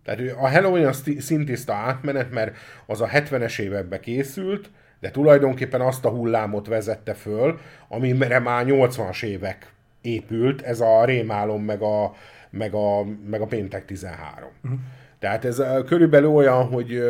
Tehát 0.03 0.19
a 0.39 0.49
Halloween 0.49 0.87
az 0.87 1.03
szintiszta 1.19 1.73
átmenet, 1.73 2.31
mert 2.31 2.55
az 2.85 3.01
a 3.01 3.07
70-es 3.07 3.59
években 3.59 3.99
készült, 3.99 4.69
de 4.99 5.11
tulajdonképpen 5.11 5.81
azt 5.81 6.05
a 6.05 6.09
hullámot 6.09 6.67
vezette 6.67 7.13
föl, 7.13 7.59
amire 7.87 8.39
már 8.39 8.65
80-as 8.67 9.23
évek 9.23 9.71
épült, 10.01 10.61
ez 10.61 10.79
a 10.79 11.05
rémálom 11.05 11.63
meg 11.63 11.81
a, 11.81 12.13
meg 12.49 12.73
a, 12.73 13.03
meg 13.29 13.41
a 13.41 13.45
péntek 13.45 13.85
13. 13.85 14.49
Uh-huh. 14.63 14.79
Tehát 15.19 15.45
ez 15.45 15.61
körülbelül 15.85 16.29
olyan, 16.29 16.63
hogy, 16.63 17.03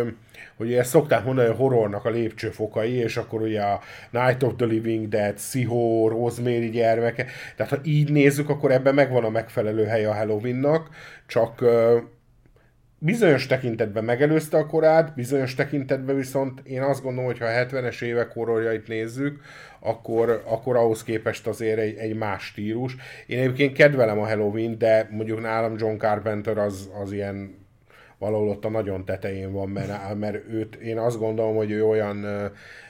hogy 0.58 0.74
ezt 0.74 0.89
szokták 0.89 1.24
mondani, 1.24 1.47
hogy 1.47 1.58
horrornak 1.58 2.05
a 2.05 2.10
lépcsőfokai, 2.10 2.93
és 2.93 3.18
akkor 3.18 3.41
ugye 3.41 3.62
a 3.62 3.82
Night 4.10 4.43
of 4.43 4.53
the 4.58 4.66
Living 4.66 5.08
Dead, 5.08 5.34
Pszichó, 5.34 6.08
Rosemary 6.08 6.70
gyermeke. 6.70 7.26
Tehát 7.55 7.72
ha 7.72 7.80
így 7.84 8.12
nézzük, 8.12 8.49
akkor 8.49 8.72
ebben 8.72 8.93
megvan 8.93 9.24
a 9.24 9.30
megfelelő 9.30 9.86
hely 9.86 10.05
a 10.05 10.14
Halloweennak, 10.14 10.89
csak 11.28 11.64
bizonyos 12.99 13.45
tekintetben 13.45 14.03
megelőzte 14.03 14.58
a 14.58 14.66
korát, 14.66 15.16
bizonyos 15.16 15.55
tekintetben 15.55 16.16
viszont 16.16 16.62
én 16.64 16.82
azt 16.82 17.01
gondolom, 17.01 17.26
hogy 17.26 17.39
ha 17.39 17.45
a 17.45 17.66
70-es 17.66 18.01
évek 18.01 18.32
horrorjait 18.32 18.88
nézzük, 18.88 19.39
akkor, 19.80 20.43
akkor 20.45 20.76
ahhoz 20.76 21.03
képest 21.03 21.47
azért 21.47 21.80
egy, 21.80 21.97
egy 21.97 22.16
más 22.16 22.43
stílus. 22.43 22.95
Én 23.28 23.39
egyébként 23.39 23.74
kedvelem 23.74 24.20
a 24.20 24.28
Halloween, 24.28 24.78
de 24.78 25.08
mondjuk 25.12 25.41
nálam 25.41 25.76
John 25.78 25.97
Carpenter 25.97 26.58
az, 26.58 26.89
az 27.01 27.12
ilyen 27.12 27.66
valahol 28.18 28.49
ott 28.49 28.65
a 28.65 28.70
nagyon 28.70 29.05
tetején 29.05 29.51
van, 29.51 29.70
mert, 29.70 30.15
mert 30.15 30.49
őt, 30.49 30.76
én 30.76 30.97
azt 30.97 31.20
gondolom, 31.20 31.55
hogy 31.55 31.72
ő 31.72 31.86
olyan 31.86 32.26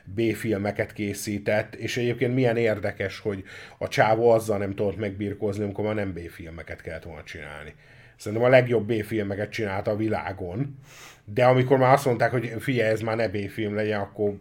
B-filmeket 0.04 0.94
készített, 0.94 1.76
és 1.76 1.98
egyébként 1.98 2.34
milyen 2.34 2.58
érdekes, 2.58 3.20
hogy 3.20 3.44
a 3.78 3.88
csávó 3.88 4.30
azzal 4.30 4.58
nem 4.58 4.76
tudott 4.76 4.98
megbirkózni, 4.98 5.64
amikor 5.64 5.86
már 5.86 5.96
nem 5.96 6.14
B-filmeket 6.14 6.82
kellett 6.82 7.04
volna 7.04 7.24
csinálni. 7.24 7.74
Szerintem 8.16 8.48
a 8.48 8.52
legjobb 8.52 8.88
B-filmeket 8.88 9.50
csinálta 9.50 9.92
a 9.92 9.96
világon, 9.96 10.80
de 11.26 11.46
amikor 11.46 11.78
már 11.78 11.94
azt 11.94 12.06
mondták, 12.06 12.32
hogy 12.32 12.54
figyelj, 12.60 12.90
ez 12.90 13.02
már 13.02 13.16
ne 13.16 13.30
B-film 13.30 13.76
legyen, 13.76 14.00
akkor 14.00 14.34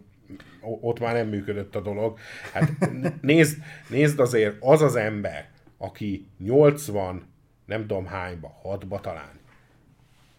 ott 0.80 1.00
már 1.00 1.14
nem 1.14 1.28
működött 1.28 1.76
a 1.76 1.80
dolog. 1.80 2.18
Hát 2.52 2.72
nézd, 3.20 3.58
nézd 3.88 4.20
azért, 4.20 4.56
az 4.60 4.82
az 4.82 4.96
ember, 4.96 5.48
aki 5.78 6.26
80, 6.38 7.26
nem 7.66 7.80
tudom 7.80 8.06
hányba, 8.06 8.58
hatba 8.62 9.00
talán, 9.00 9.40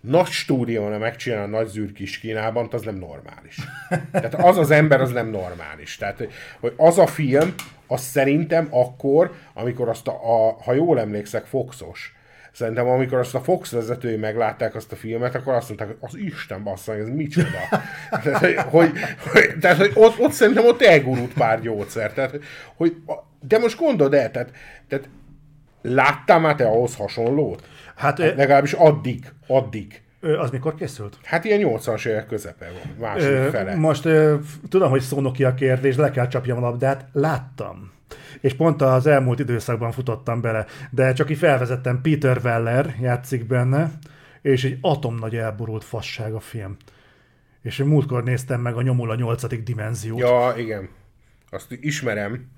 nagy 0.01 0.27
stúdióna 0.27 0.97
megcsinál 0.97 1.43
a 1.43 1.47
nagy 1.47 1.67
zűrkis 1.67 2.19
Kínában, 2.19 2.67
az 2.71 2.81
nem 2.81 2.95
normális. 2.95 3.57
Tehát 4.11 4.33
az 4.33 4.57
az 4.57 4.71
ember, 4.71 5.01
az 5.01 5.11
nem 5.11 5.29
normális. 5.29 5.97
Tehát, 5.97 6.27
hogy 6.59 6.73
az 6.77 6.97
a 6.97 7.07
film, 7.07 7.53
az 7.87 8.01
szerintem 8.01 8.67
akkor, 8.69 9.33
amikor 9.53 9.89
azt 9.89 10.07
a, 10.07 10.11
a 10.11 10.57
ha 10.63 10.73
jól 10.73 10.99
emlékszek, 10.99 11.45
Foxos, 11.45 12.17
Szerintem 12.57 12.87
amikor 12.87 13.17
azt 13.17 13.35
a 13.35 13.41
Fox 13.41 13.71
vezetői 13.71 14.15
meglátták 14.15 14.75
azt 14.75 14.91
a 14.91 14.95
filmet, 14.95 15.35
akkor 15.35 15.53
azt 15.53 15.67
mondták, 15.67 15.87
hogy 15.87 15.97
az 16.01 16.17
Isten 16.17 16.63
bassza, 16.63 16.95
ez 16.95 17.09
micsoda. 17.09 17.57
tehát, 18.23 18.61
hogy, 18.61 18.91
hogy, 19.31 19.55
tehát, 19.59 19.77
hogy 19.77 19.91
ott, 19.93 20.19
ott 20.19 20.31
szerintem 20.31 20.65
ott 20.65 20.81
elgurult 20.81 21.33
pár 21.33 21.61
gyógyszer. 21.61 22.13
Tehát, 22.13 22.39
hogy, 22.75 22.95
de 23.47 23.57
most 23.57 23.77
gondold 23.77 24.13
el, 24.13 24.31
tehát, 24.31 24.51
tehát 24.87 25.09
láttál 25.81 26.39
már 26.39 26.55
te 26.55 26.65
ahhoz 26.65 26.95
hasonlót? 26.95 27.67
Hát, 27.97 28.19
hát 28.19 28.35
legalábbis 28.35 28.73
addig, 28.73 29.33
addig. 29.47 30.01
Az 30.21 30.49
mikor 30.49 30.75
készült? 30.75 31.17
Hát 31.23 31.43
ilyen 31.43 31.61
80-as 31.63 32.05
évek 32.05 32.27
közepe 32.27 32.65
van, 32.65 33.09
második 33.09 33.37
ö, 33.37 33.49
fele. 33.49 33.75
Most 33.75 34.05
ö, 34.05 34.35
tudom, 34.69 34.89
hogy 34.89 35.01
szónoki 35.01 35.43
a 35.43 35.53
kérdés, 35.53 35.95
le 35.95 36.11
kell 36.11 36.27
csapjam 36.27 36.57
a 36.57 36.61
labdát, 36.61 37.05
láttam. 37.13 37.91
És 38.41 38.53
pont 38.53 38.81
az 38.81 39.07
elmúlt 39.07 39.39
időszakban 39.39 39.91
futottam 39.91 40.41
bele, 40.41 40.65
de 40.89 41.13
csak 41.13 41.29
így 41.29 41.37
felvezettem, 41.37 42.01
Peter 42.01 42.39
Weller 42.43 42.95
játszik 43.01 43.47
benne, 43.47 43.91
és 44.41 44.63
egy 44.63 44.77
atomnagy 44.81 45.35
elborult 45.35 45.83
fasság 45.83 46.33
a 46.33 46.39
film. 46.39 46.77
És 47.61 47.77
múltkor 47.77 48.23
néztem 48.23 48.61
meg 48.61 48.75
a 48.75 48.81
Nyomul 48.81 49.11
a 49.11 49.15
nyolcadik 49.15 49.63
dimenziót. 49.63 50.19
Ja, 50.19 50.53
igen. 50.57 50.89
Azt 51.49 51.77
ismerem. 51.81 52.51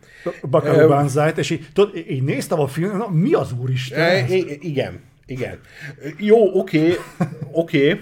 Bakaru 0.50 0.88
Banzai-t, 0.88 1.38
és 1.38 1.50
így, 1.50 1.68
tudod, 1.74 1.96
így 1.96 2.24
néztem 2.24 2.60
a 2.60 2.68
filmet, 2.68 3.10
mi 3.10 3.34
az 3.34 3.52
úristen? 3.52 4.00
E, 4.00 4.26
igen, 4.60 5.00
igen. 5.30 5.60
Jó, 6.18 6.60
oké, 6.60 6.96
oké. 7.52 8.02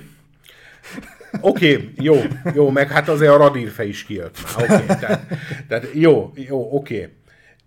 Oké, 1.41 1.89
jó, 1.95 2.15
jó, 2.53 2.69
meg 2.69 2.91
hát 2.91 3.09
azért 3.09 3.31
a 3.31 3.37
radírfe 3.37 3.85
is 3.85 4.03
kijött. 4.03 4.37
Oké, 4.55 4.73
okay, 4.73 4.85
tehát, 4.85 5.21
tehát 5.67 5.87
jó, 5.93 6.31
jó, 6.35 6.75
oké. 6.75 7.09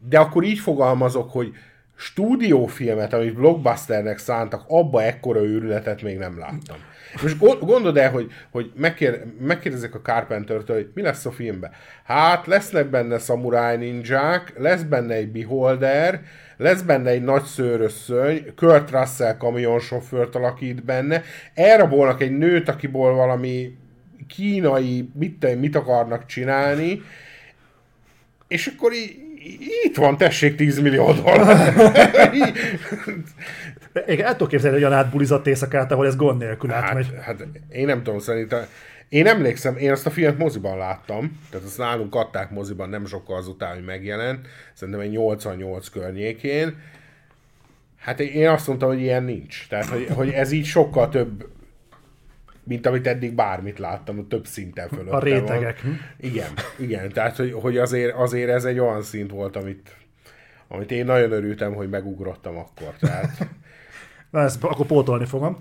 De 0.08 0.18
akkor 0.18 0.44
így 0.44 0.58
fogalmazok, 0.58 1.32
hogy 1.32 1.52
stúdiófilmet, 1.96 3.12
amit 3.12 3.34
blockbusternek 3.34 4.18
szántak, 4.18 4.64
abba 4.68 5.02
ekkora 5.02 5.42
őrületet 5.44 6.02
még 6.02 6.18
nem 6.18 6.38
láttam. 6.38 6.76
Most 7.22 7.38
gondold 7.60 7.96
el, 7.96 8.10
hogy, 8.10 8.30
hogy 8.50 8.72
megkér, 8.76 9.24
megkérdezek 9.40 9.94
a 9.94 10.00
Carpenter-től, 10.00 10.76
hogy 10.76 10.90
mi 10.94 11.02
lesz 11.02 11.26
a 11.26 11.30
filmben. 11.30 11.70
Hát 12.04 12.46
lesznek 12.46 12.86
benne 12.86 13.18
szamuráj 13.18 13.76
ninják, 13.76 14.52
lesz 14.56 14.82
benne 14.82 15.14
egy 15.14 15.28
beholder, 15.28 16.20
lesz 16.60 16.80
benne 16.80 17.10
egy 17.10 17.22
nagy 17.22 17.42
szőrösszöny, 17.42 18.54
Kurt 18.56 18.90
Russell 18.90 19.36
kamionsofőrt 19.36 20.34
alakít 20.34 20.84
benne, 20.84 21.22
elrabolnak 21.54 22.22
egy 22.22 22.38
nőt, 22.38 22.68
akiból 22.68 23.14
valami 23.14 23.76
kínai, 24.28 25.10
mit, 25.14 25.60
mit 25.60 25.76
akarnak 25.76 26.26
csinálni, 26.26 27.02
és 28.48 28.66
akkor 28.66 28.92
így, 28.92 29.16
itt 29.84 29.96
van, 29.96 30.16
tessék 30.16 30.56
10 30.56 30.80
millió 30.80 31.12
dollár. 31.12 31.74
Én 34.06 34.20
el 34.20 34.32
tudok 34.32 34.48
képzelni 34.48 34.76
egy 34.76 34.82
olyan 34.82 34.96
átbulizott 34.98 35.46
éjszakát, 35.46 35.92
ahol 35.92 36.06
ez 36.06 36.16
gond 36.16 36.38
nélkül 36.38 36.70
hát, 36.70 36.82
átmegy. 36.82 37.06
Hát 37.20 37.46
én 37.68 37.86
nem 37.86 38.02
tudom, 38.02 38.18
szerintem 38.18 38.66
én 39.10 39.26
emlékszem, 39.26 39.76
én 39.76 39.90
azt 39.90 40.06
a 40.06 40.10
filmet 40.10 40.38
moziban 40.38 40.78
láttam, 40.78 41.40
tehát 41.50 41.66
azt 41.66 41.78
nálunk 41.78 42.14
adták 42.14 42.50
moziban 42.50 42.88
nem 42.88 43.06
sokkal 43.06 43.36
azután, 43.36 43.74
hogy 43.74 43.84
megjelent, 43.84 44.48
szerintem 44.74 45.02
egy 45.02 45.10
88 45.10 45.88
környékén. 45.88 46.76
Hát 47.96 48.20
én 48.20 48.48
azt 48.48 48.66
mondtam, 48.66 48.88
hogy 48.88 49.00
ilyen 49.00 49.22
nincs. 49.22 49.66
Tehát, 49.68 49.86
hogy, 49.86 50.06
hogy 50.14 50.30
ez 50.30 50.52
így 50.52 50.64
sokkal 50.64 51.08
több, 51.08 51.48
mint 52.64 52.86
amit 52.86 53.06
eddig 53.06 53.34
bármit 53.34 53.78
láttam, 53.78 54.28
több 54.28 54.46
szinten 54.46 54.88
fölött. 54.88 55.12
A 55.12 55.18
rétegek. 55.18 55.82
Van. 55.82 56.00
Igen, 56.16 56.52
igen. 56.78 57.12
Tehát, 57.12 57.36
hogy, 57.36 57.52
hogy 57.52 57.78
azért, 57.78 58.14
azért 58.14 58.50
ez 58.50 58.64
egy 58.64 58.78
olyan 58.78 59.02
szint 59.02 59.30
volt, 59.30 59.56
amit, 59.56 59.96
amit 60.68 60.90
én 60.90 61.04
nagyon 61.04 61.32
örültem, 61.32 61.74
hogy 61.74 61.88
megugrottam 61.88 62.56
akkor. 62.56 62.94
Tehát... 63.00 63.48
Na, 64.30 64.40
ezt 64.40 64.64
akkor 64.64 64.86
pótolni 64.86 65.26
fogom. 65.26 65.56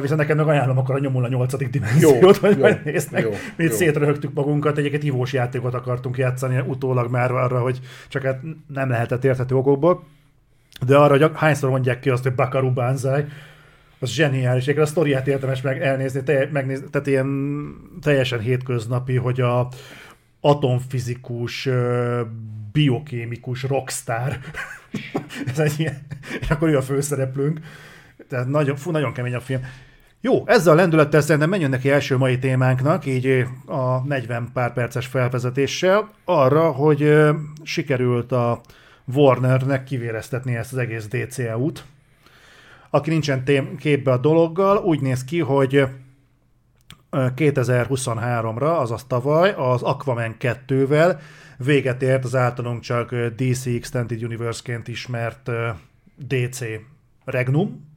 Viszont 0.00 0.20
nekem 0.20 0.36
meg 0.36 0.48
ajánlom 0.48 0.78
akkor 0.78 0.94
a 0.94 0.98
nyomul 0.98 1.24
a 1.24 1.28
nyolcadik 1.28 1.70
dimenziót, 1.70 2.36
hogy 2.36 2.58
majd 2.58 2.84
nézd 2.84 3.12
meg. 3.12 3.26
Mi 3.56 3.64
itt 3.64 3.72
szétröhögtük 3.72 4.34
magunkat, 4.34 4.78
egyébként 4.78 5.02
ivós 5.02 5.32
játékot 5.32 5.74
akartunk 5.74 6.18
játszani 6.18 6.62
utólag 6.66 7.10
már 7.10 7.30
arra, 7.30 7.58
hogy 7.58 7.80
csak 8.08 8.22
hát 8.22 8.40
nem 8.66 8.88
lehetett 8.88 9.24
érthető 9.24 9.54
okokból. 9.54 10.04
De 10.86 10.96
arra, 10.96 11.18
hogy 11.18 11.30
hányszor 11.34 11.70
mondják 11.70 12.00
ki 12.00 12.10
azt, 12.10 12.22
hogy 12.22 12.34
Bakaru 12.34 12.72
Banzai, 12.72 13.24
az 13.98 14.10
zseniális. 14.10 14.68
a 14.68 14.86
sztoriát 14.86 15.26
érdemes 15.26 15.62
meg 15.62 15.82
elnézni, 15.82 16.22
te, 16.22 16.48
megnézni, 16.52 16.86
tehát 16.90 17.06
ilyen 17.06 17.28
teljesen 18.02 18.40
hétköznapi, 18.40 19.16
hogy 19.16 19.40
a 19.40 19.68
atomfizikus, 20.40 21.68
biokémikus 22.72 23.62
rockstar, 23.62 24.38
ez 25.52 25.58
egy 25.58 25.74
ilyen, 25.76 26.06
és 26.40 26.50
akkor 26.50 26.68
ő 26.68 26.76
a 26.76 26.82
főszereplőnk, 26.82 27.60
tehát 28.28 28.48
nagyon, 28.48 28.76
fú, 28.76 28.90
nagyon 28.90 29.12
kemény 29.12 29.34
a 29.34 29.40
film. 29.40 29.60
Jó, 30.20 30.42
ezzel 30.46 30.72
a 30.72 30.76
lendülettel 30.76 31.20
szerintem 31.20 31.48
menjünk 31.48 31.72
neki 31.72 31.90
első 31.90 32.16
mai 32.16 32.38
témánknak, 32.38 33.06
így 33.06 33.46
a 33.66 34.06
40 34.06 34.48
pár 34.52 34.72
perces 34.72 35.06
felvezetéssel, 35.06 36.10
arra, 36.24 36.70
hogy 36.70 37.02
ö, 37.02 37.32
sikerült 37.62 38.32
a 38.32 38.60
Warnernek 39.14 39.84
kivéreztetni 39.84 40.54
ezt 40.54 40.72
az 40.72 40.78
egész 40.78 41.06
DCEU-t. 41.06 41.84
Aki 42.90 43.10
nincsen 43.10 43.44
tém- 43.44 43.76
képbe 43.76 44.12
a 44.12 44.16
dologgal, 44.16 44.76
úgy 44.76 45.00
néz 45.00 45.24
ki, 45.24 45.40
hogy 45.40 45.74
ö, 45.74 45.84
2023-ra, 47.10 48.78
azaz 48.78 49.04
tavaly, 49.04 49.54
az 49.56 49.82
Aquaman 49.82 50.36
2-vel 50.38 51.18
véget 51.56 52.02
ért 52.02 52.24
az 52.24 52.34
általunk 52.34 52.80
csak 52.80 53.14
DC 53.14 53.66
Extended 53.66 54.22
Universe-ként 54.22 54.88
ismert 54.88 55.50
DC 56.16 56.60
Regnum, 57.24 57.95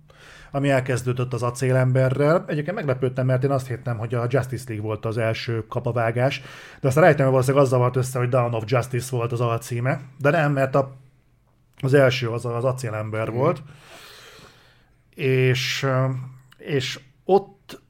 ami 0.52 0.70
elkezdődött 0.70 1.34
az 1.34 1.43
acélemberrel. 1.43 2.43
Egyébként 2.47 2.76
meglepődtem, 2.76 3.26
mert 3.26 3.43
én 3.43 3.52
azt 3.52 3.68
hittem, 3.68 3.97
hogy 3.97 4.14
a 4.14 4.26
Justice 4.30 4.64
League 4.68 4.86
volt 4.86 5.06
az 5.06 5.18
első 5.18 5.66
kapavágás, 5.68 6.41
de 6.82 6.88
aztán 6.88 7.04
rájöttem, 7.04 7.24
hogy 7.24 7.34
valószínűleg 7.34 7.66
azzal 7.66 7.80
volt 7.80 7.95
össze, 7.95 8.20
hogy 8.20 8.30
Dawn 8.30 8.54
of 8.54 8.64
Justice 8.66 9.16
volt 9.16 9.32
az 9.32 9.41
alcíme, 9.41 10.02
de 10.18 10.30
nem, 10.30 10.52
mert 10.52 10.76
a, 10.76 10.95
az 11.82 11.93
első 11.93 12.30
az 12.30 12.45
az 12.45 12.64
acélember 12.64 13.30
mm. 13.30 13.34
volt, 13.34 13.62
és, 15.16 15.88
és 16.58 17.00
ott, 17.24 17.82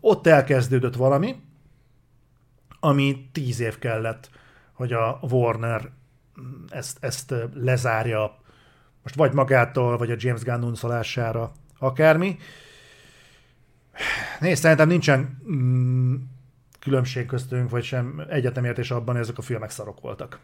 ott 0.00 0.26
elkezdődött 0.26 0.94
valami, 0.94 1.36
ami 2.80 3.28
tíz 3.32 3.60
év 3.60 3.78
kellett, 3.78 4.30
hogy 4.72 4.92
a 4.92 5.18
Warner 5.30 5.90
ezt, 6.68 6.96
ezt 7.00 7.34
lezárja 7.54 8.41
most 9.02 9.14
vagy 9.14 9.32
magától, 9.32 9.96
vagy 9.96 10.10
a 10.10 10.16
James 10.18 10.42
Gunn 10.42 10.62
unszolására, 10.62 11.52
akármi. 11.78 12.36
Nézd, 14.40 14.62
szerintem 14.62 14.88
nincsen 14.88 15.42
mm, 15.52 16.14
különbség 16.80 17.26
köztünk, 17.26 17.70
vagy 17.70 17.84
sem 17.84 18.22
egyetemértés 18.28 18.90
abban, 18.90 19.14
hogy 19.14 19.22
ezek 19.22 19.38
a 19.38 19.42
filmek 19.42 19.70
szarok 19.70 20.00
voltak. 20.00 20.38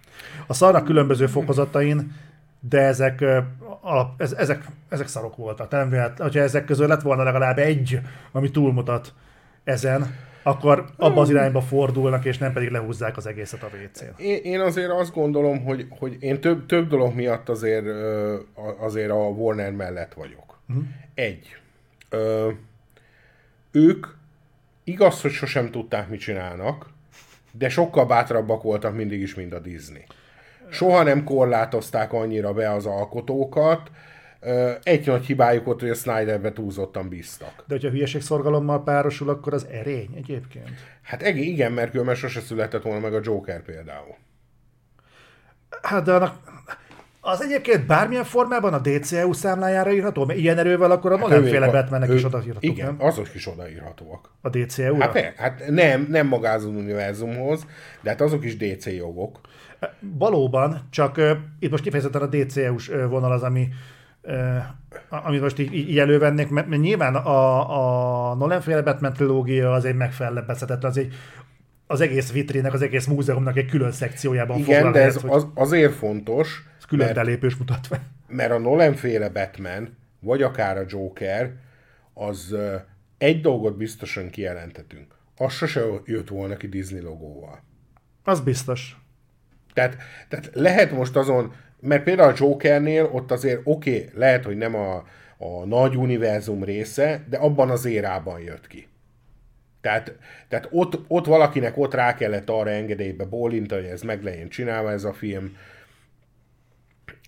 A 0.46 0.54
szarnak 0.54 0.84
különböző 0.84 1.26
fokozatain, 1.26 2.12
de 2.60 2.80
ezek, 2.80 3.24
alap, 3.80 4.20
ez, 4.20 4.32
ezek, 4.32 4.64
ezek 4.88 5.08
szarok 5.08 5.36
voltak. 5.36 5.70
Nem 5.70 5.90
vélet, 5.90 6.18
hogyha 6.18 6.40
ezek 6.40 6.64
közül 6.64 6.86
lett 6.86 7.02
volna 7.02 7.22
legalább 7.22 7.58
egy, 7.58 8.00
ami 8.32 8.50
túlmutat 8.50 9.14
ezen, 9.64 10.14
akkor 10.42 10.84
abba 10.96 11.20
az 11.20 11.30
irányba 11.30 11.60
fordulnak, 11.60 12.24
és 12.24 12.38
nem 12.38 12.52
pedig 12.52 12.70
lehúzzák 12.70 13.16
az 13.16 13.26
egészet 13.26 13.62
a 13.62 13.66
WC-n. 13.66 14.22
Én, 14.22 14.60
azért 14.60 14.90
azt 14.90 15.14
gondolom, 15.14 15.64
hogy, 15.64 15.86
hogy 15.98 16.16
én 16.20 16.40
több, 16.40 16.66
több 16.66 16.88
dolog 16.88 17.14
miatt 17.14 17.48
azért, 17.48 17.86
azért 18.78 19.10
a 19.10 19.14
Warner 19.14 19.72
mellett 19.72 20.14
vagyok. 20.14 20.58
Uh-huh. 20.68 20.84
Egy. 21.14 21.56
Ö, 22.10 22.50
ők 23.70 24.06
igaz, 24.84 25.20
hogy 25.20 25.30
sosem 25.30 25.70
tudták, 25.70 26.08
mit 26.08 26.20
csinálnak, 26.20 26.86
de 27.52 27.68
sokkal 27.68 28.06
bátrabbak 28.06 28.62
voltak 28.62 28.94
mindig 28.94 29.20
is, 29.20 29.34
mint 29.34 29.52
a 29.52 29.58
Disney. 29.58 30.04
Soha 30.70 31.02
nem 31.02 31.24
korlátozták 31.24 32.12
annyira 32.12 32.52
be 32.52 32.72
az 32.72 32.86
alkotókat, 32.86 33.90
egy 34.82 35.06
nagy 35.06 35.26
hibájuk 35.26 35.64
volt, 35.64 35.80
hogy 35.80 35.90
a 35.90 35.94
Snyderbe 35.94 36.52
túlzottan 36.52 37.08
bíztak. 37.08 37.64
De 37.66 37.74
hogyha 37.74 37.88
hülyeségszorgalommal 37.88 38.82
párosul, 38.82 39.28
akkor 39.28 39.54
az 39.54 39.66
erény 39.70 40.10
egyébként? 40.16 40.70
Hát 41.02 41.22
igen, 41.22 41.72
mert 41.72 41.90
különben 41.90 42.14
sose 42.14 42.40
született 42.40 42.82
volna 42.82 43.00
meg 43.00 43.14
a 43.14 43.20
Joker 43.22 43.62
például. 43.62 44.16
Hát 45.82 46.04
de 46.04 46.12
annak, 46.12 46.36
az 47.20 47.42
egyébként 47.42 47.86
bármilyen 47.86 48.24
formában 48.24 48.74
a 48.74 48.78
DCEU 48.78 49.32
számlájára 49.32 49.92
írható? 49.92 50.24
Mert 50.24 50.38
ilyen 50.38 50.58
erővel 50.58 50.90
akkor 50.90 51.12
a 51.12 51.18
hát 51.18 51.28
Nolan-féle 51.28 51.70
Batmannek 51.70 52.12
is 52.12 52.24
odaírhatók, 52.24 52.62
Igen, 52.62 52.86
nem? 52.86 53.06
azok 53.06 53.34
is 53.34 53.46
odaírhatóak. 53.46 54.30
A 54.40 54.48
DCEU-ra? 54.48 55.04
Hát, 55.04 55.34
hát 55.36 55.62
nem, 55.68 56.06
nem 56.10 56.26
maga 56.26 56.50
az 56.50 56.64
univerzumhoz, 56.64 57.66
de 58.00 58.10
hát 58.10 58.20
azok 58.20 58.44
is 58.44 58.56
DC 58.56 58.86
jogok. 58.86 59.40
Valóban, 60.00 60.88
csak 60.90 61.16
uh, 61.16 61.30
itt 61.58 61.70
most 61.70 61.82
kifejezetten 61.82 62.22
a 62.22 62.26
DCEU-s 62.26 62.90
vonal 63.08 63.32
az, 63.32 63.42
ami 63.42 63.68
amit 65.08 65.40
most 65.40 65.58
így, 65.58 65.74
így 65.74 65.98
elővennék, 65.98 66.48
mert, 66.48 66.66
mert 66.66 66.82
nyilván 66.82 67.14
a, 67.14 68.30
a 68.30 68.34
Nolan 68.34 68.60
féle 68.60 68.82
Batman 68.82 69.12
trilógia 69.12 69.72
az 69.72 69.84
egy 69.84 69.94
megfelebezhetett, 69.94 70.84
az 70.84 70.98
egy 70.98 71.14
az 71.90 72.00
egész 72.00 72.32
vitrének, 72.32 72.72
az 72.72 72.82
egész 72.82 73.06
múzeumnak 73.06 73.56
egy 73.56 73.66
külön 73.66 73.92
szekciójában 73.92 74.58
Igen, 74.58 74.92
de 74.92 75.00
ez 75.00 75.20
helyet, 75.20 75.36
az, 75.36 75.46
azért 75.54 75.92
fontos, 75.92 76.62
ez 76.78 76.84
külön 76.84 77.04
mert, 77.04 77.16
belépős 77.16 77.56
mutatva. 77.56 77.96
Mert 78.26 78.50
a 78.50 78.58
Nolan 78.58 78.94
féle 78.94 79.28
Batman, 79.28 79.96
vagy 80.20 80.42
akár 80.42 80.76
a 80.76 80.84
Joker, 80.86 81.52
az 82.14 82.56
egy 83.18 83.40
dolgot 83.40 83.76
biztosan 83.76 84.30
kijelentetünk. 84.30 85.14
Az 85.36 85.52
sose 85.52 85.84
jött 86.04 86.28
volna 86.28 86.56
ki 86.56 86.68
Disney 86.68 87.00
logóval. 87.00 87.62
Az 88.24 88.40
biztos. 88.40 88.96
Tehát, 89.74 89.96
tehát 90.28 90.50
lehet 90.52 90.92
most 90.92 91.16
azon 91.16 91.52
mert 91.80 92.02
például 92.02 92.32
a 92.32 92.36
Jokernél 92.36 93.04
ott 93.12 93.30
azért 93.30 93.60
oké, 93.64 93.96
okay, 93.96 94.10
lehet, 94.14 94.44
hogy 94.44 94.56
nem 94.56 94.74
a, 94.74 95.04
a 95.38 95.64
nagy 95.64 95.96
univerzum 95.96 96.64
része, 96.64 97.24
de 97.28 97.36
abban 97.36 97.70
az 97.70 97.84
érában 97.84 98.40
jött 98.40 98.66
ki. 98.66 98.88
Tehát, 99.80 100.12
tehát 100.48 100.68
ott, 100.70 101.00
ott 101.08 101.26
valakinek 101.26 101.76
ott 101.76 101.94
rá 101.94 102.14
kellett 102.14 102.50
arra 102.50 102.70
engedélybe 102.70 103.24
bólintani, 103.24 103.82
hogy 103.82 103.90
ez 103.90 104.02
meg 104.02 104.22
legyen 104.22 104.48
csinálva 104.48 104.90
ez 104.90 105.04
a 105.04 105.12
film. 105.12 105.56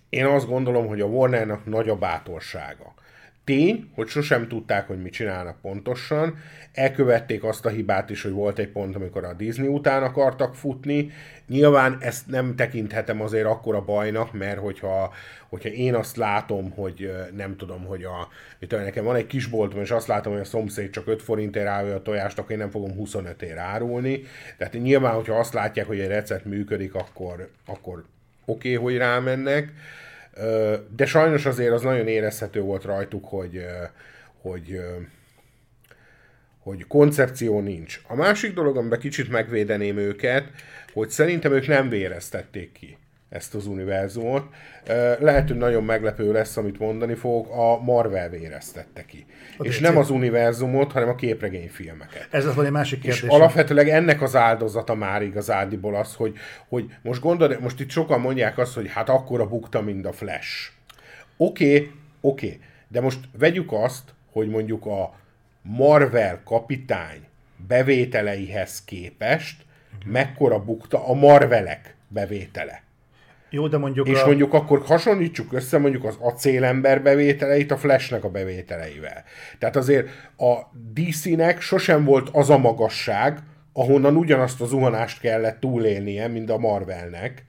Én 0.09 0.25
azt 0.25 0.47
gondolom, 0.47 0.87
hogy 0.87 1.01
a 1.01 1.05
Warnernak 1.05 1.65
nagy 1.65 1.89
a 1.89 1.95
bátorsága. 1.95 2.93
Tény, 3.43 3.91
hogy 3.95 4.07
sosem 4.07 4.47
tudták, 4.47 4.87
hogy 4.87 5.01
mit 5.01 5.13
csinálnak 5.13 5.61
pontosan. 5.61 6.37
Elkövették 6.73 7.43
azt 7.43 7.65
a 7.65 7.69
hibát 7.69 8.09
is, 8.09 8.21
hogy 8.21 8.31
volt 8.31 8.59
egy 8.59 8.67
pont, 8.67 8.95
amikor 8.95 9.23
a 9.23 9.33
Disney 9.33 9.67
után 9.67 10.03
akartak 10.03 10.55
futni. 10.55 11.11
Nyilván 11.47 11.97
ezt 11.99 12.27
nem 12.27 12.55
tekinthetem 12.55 13.21
azért 13.21 13.45
akkora 13.45 13.81
bajnak, 13.81 14.33
mert 14.33 14.59
hogyha, 14.59 15.13
hogyha 15.49 15.69
én 15.69 15.95
azt 15.95 16.15
látom, 16.15 16.71
hogy 16.71 17.11
nem 17.35 17.57
tudom, 17.57 17.85
hogy 17.85 18.03
a, 18.03 18.27
hogy 18.59 18.83
nekem 18.83 19.03
van 19.03 19.15
egy 19.15 19.27
kisboltom, 19.27 19.81
és 19.81 19.91
azt 19.91 20.07
látom, 20.07 20.33
hogy 20.33 20.41
a 20.41 20.45
szomszéd 20.45 20.89
csak 20.89 21.07
5 21.07 21.21
forintért 21.21 21.67
árulja 21.67 21.95
a 21.95 22.01
tojást, 22.01 22.39
akkor 22.39 22.51
én 22.51 22.57
nem 22.57 22.69
fogom 22.69 22.93
25 22.95 23.41
ér 23.41 23.57
árulni. 23.57 24.21
Tehát 24.57 24.73
nyilván, 24.73 25.13
hogyha 25.13 25.39
azt 25.39 25.53
látják, 25.53 25.87
hogy 25.87 25.99
egy 25.99 26.07
recept 26.07 26.45
működik, 26.45 26.95
akkor, 26.95 27.49
akkor 27.65 28.03
oké, 28.45 28.75
okay, 28.75 28.83
hogy 28.83 28.97
rámennek. 28.97 29.73
De 30.95 31.05
sajnos 31.05 31.45
azért 31.45 31.71
az 31.71 31.81
nagyon 31.81 32.07
érezhető 32.07 32.61
volt 32.61 32.83
rajtuk, 32.83 33.25
hogy, 33.25 33.65
hogy, 34.41 34.79
hogy 36.63 36.87
koncepció 36.87 37.59
nincs. 37.59 38.01
A 38.07 38.15
másik 38.15 38.53
dolog, 38.53 38.77
amiben 38.77 38.99
kicsit 38.99 39.29
megvédeném 39.29 39.97
őket, 39.97 40.49
hogy 40.93 41.09
szerintem 41.09 41.51
ők 41.51 41.67
nem 41.67 41.89
véreztették 41.89 42.71
ki 42.71 42.97
ezt 43.31 43.55
az 43.55 43.65
univerzumot. 43.67 44.43
Lehet, 45.19 45.47
hogy 45.47 45.57
nagyon 45.57 45.83
meglepő 45.83 46.31
lesz, 46.31 46.57
amit 46.57 46.79
mondani 46.79 47.13
fogok, 47.13 47.51
a 47.51 47.79
Marvel 47.83 48.29
véreztette 48.29 49.05
ki. 49.05 49.25
A 49.57 49.65
és 49.65 49.75
DC. 49.75 49.81
nem 49.81 49.97
az 49.97 50.09
univerzumot, 50.09 50.91
hanem 50.91 51.09
a 51.09 51.15
képregényfilmeket. 51.15 52.27
Ez 52.31 52.45
az 52.45 52.57
egy 52.57 52.71
másik 52.71 53.01
kérdés. 53.01 53.21
És 53.21 53.27
alapvetőleg 53.27 53.89
ennek 53.89 54.21
az 54.21 54.35
áldozata 54.35 54.95
már 54.95 55.21
igazádiból 55.21 55.95
az, 55.95 56.15
hogy, 56.15 56.33
hogy 56.67 56.85
most 57.01 57.21
gondolod, 57.21 57.61
most 57.61 57.79
itt 57.79 57.89
sokan 57.89 58.19
mondják 58.19 58.57
azt, 58.57 58.73
hogy 58.73 58.89
hát 58.89 59.09
akkora 59.09 59.47
bukta, 59.47 59.81
mint 59.81 60.05
a 60.05 60.11
Flash. 60.11 60.71
Oké, 61.37 61.75
okay, 61.75 61.91
oké, 62.21 62.45
okay. 62.45 62.59
de 62.87 63.01
most 63.01 63.19
vegyük 63.37 63.71
azt, 63.71 64.13
hogy 64.31 64.49
mondjuk 64.49 64.85
a 64.85 65.19
Marvel 65.61 66.41
kapitány 66.43 67.27
bevételeihez 67.67 68.83
képest 68.83 69.65
mekkora 70.05 70.63
bukta 70.63 71.07
a 71.07 71.13
Marvelek 71.13 71.95
bevétele. 72.07 72.83
Jó, 73.49 73.67
de 73.67 73.77
mondjuk... 73.77 74.07
És 74.07 74.21
a... 74.21 74.25
mondjuk 74.25 74.53
akkor 74.53 74.81
hasonlítsuk 74.85 75.53
össze 75.53 75.77
mondjuk 75.77 76.03
az 76.03 76.17
acélember 76.19 77.01
bevételeit 77.01 77.71
a 77.71 77.77
Flashnek 77.77 78.23
a 78.23 78.29
bevételeivel. 78.29 79.23
Tehát 79.59 79.75
azért 79.75 80.07
a 80.37 80.53
DC-nek 80.93 81.61
sosem 81.61 82.03
volt 82.03 82.29
az 82.31 82.49
a 82.49 82.57
magasság, 82.57 83.39
ahonnan 83.73 84.15
ugyanazt 84.15 84.61
a 84.61 84.65
zuhanást 84.65 85.19
kellett 85.19 85.59
túlélnie, 85.59 86.27
mint 86.27 86.49
a 86.49 86.57
Marvelnek, 86.57 87.45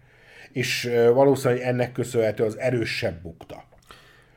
és 0.52 0.90
valószínűleg 1.14 1.62
ennek 1.62 1.92
köszönhető 1.92 2.44
az 2.44 2.58
erősebb 2.58 3.22
bukta. 3.22 3.64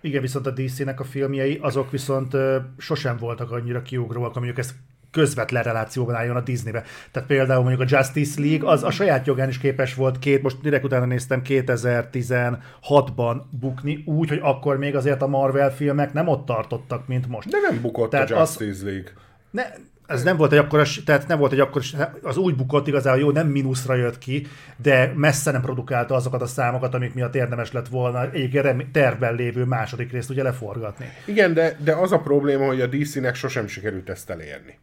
Igen, 0.06 0.22
viszont 0.22 0.48
a 0.48 0.52
DC-nek 0.52 1.00
a 1.00 1.04
filmjei, 1.04 1.60
azok 1.62 1.92
viszont 1.92 2.38
sosem 2.78 3.18
voltak 3.18 3.52
annyira 3.52 3.82
kiugróak, 3.82 4.36
amelyek 4.36 4.58
ezt 4.58 4.74
közvetlen 5.12 5.64
relációban 5.64 6.16
álljon 6.16 6.36
a 6.36 6.42
Disneybe. 6.42 6.84
Tehát 7.12 7.28
például 7.28 7.64
mondjuk 7.64 7.82
a 7.82 7.96
Justice 7.98 8.42
League, 8.42 8.70
az 8.70 8.84
a 8.84 8.92
saját 8.92 9.28
jogán 9.28 9.50
is 9.50 9.58
képes 9.58 9.94
volt 9.94 10.20
két, 10.20 10.42
most 10.42 10.62
direkt 10.62 10.84
utána 10.84 11.06
néztem, 11.06 11.42
2016-ban 11.46 13.42
bukni, 13.50 14.04
úgy, 14.06 14.30
hogy 14.30 14.40
akkor 14.42 14.78
még 14.78 14.96
azért 14.96 15.22
a 15.22 15.28
Marvel 15.28 15.72
filmek 15.72 16.14
nem 16.14 16.28
ott 16.28 16.46
tartottak, 16.46 17.08
mint 17.08 17.28
most. 17.28 17.50
De 17.50 17.58
nem 17.70 17.82
bukott 17.82 18.10
Tehát 18.10 18.32
a 18.32 18.40
Justice 18.40 18.70
az... 18.70 18.84
League. 18.84 19.12
Ne, 19.52 19.64
ez 20.08 20.24
nem 20.24 20.38
volt 20.38 20.52
egy 20.52 20.58
akkora, 20.58 20.84
tehát 21.06 21.28
nem 21.28 21.40
volt 21.40 21.52
egy 21.52 21.60
akkora, 21.60 21.86
az 22.22 22.38
úgy 22.38 22.56
bukott 22.56 22.88
igazából, 22.88 23.20
jó, 23.20 23.32
nem 23.32 23.48
mínuszra 23.48 23.96
jött 23.96 24.18
ki, 24.18 24.48
de 24.78 25.14
messze 25.16 25.52
nem 25.52 25.62
produkálta 25.62 26.16
azokat 26.16 26.42
a 26.42 26.46
számokat, 26.46 26.94
amik 26.94 27.14
miatt 27.14 27.36
érdemes 27.36 27.72
lett 27.72 27.88
volna 27.88 28.32
egy 28.32 28.86
tervben 28.92 29.36
lévő 29.36 29.64
második 29.64 30.12
részt 30.12 30.30
ugye 30.30 30.44
leforgatni. 30.44 31.06
Igen, 31.26 31.54
de, 31.54 31.78
de 31.84 31.94
az 31.94 32.12
a 32.12 32.20
probléma, 32.20 32.66
hogy 32.66 32.82
a 32.82 32.88
DC-nek 32.88 33.36
sosem 33.36 33.68
sikerült 33.68 34.10
ezt 34.10 34.30
elérni. 34.30 34.78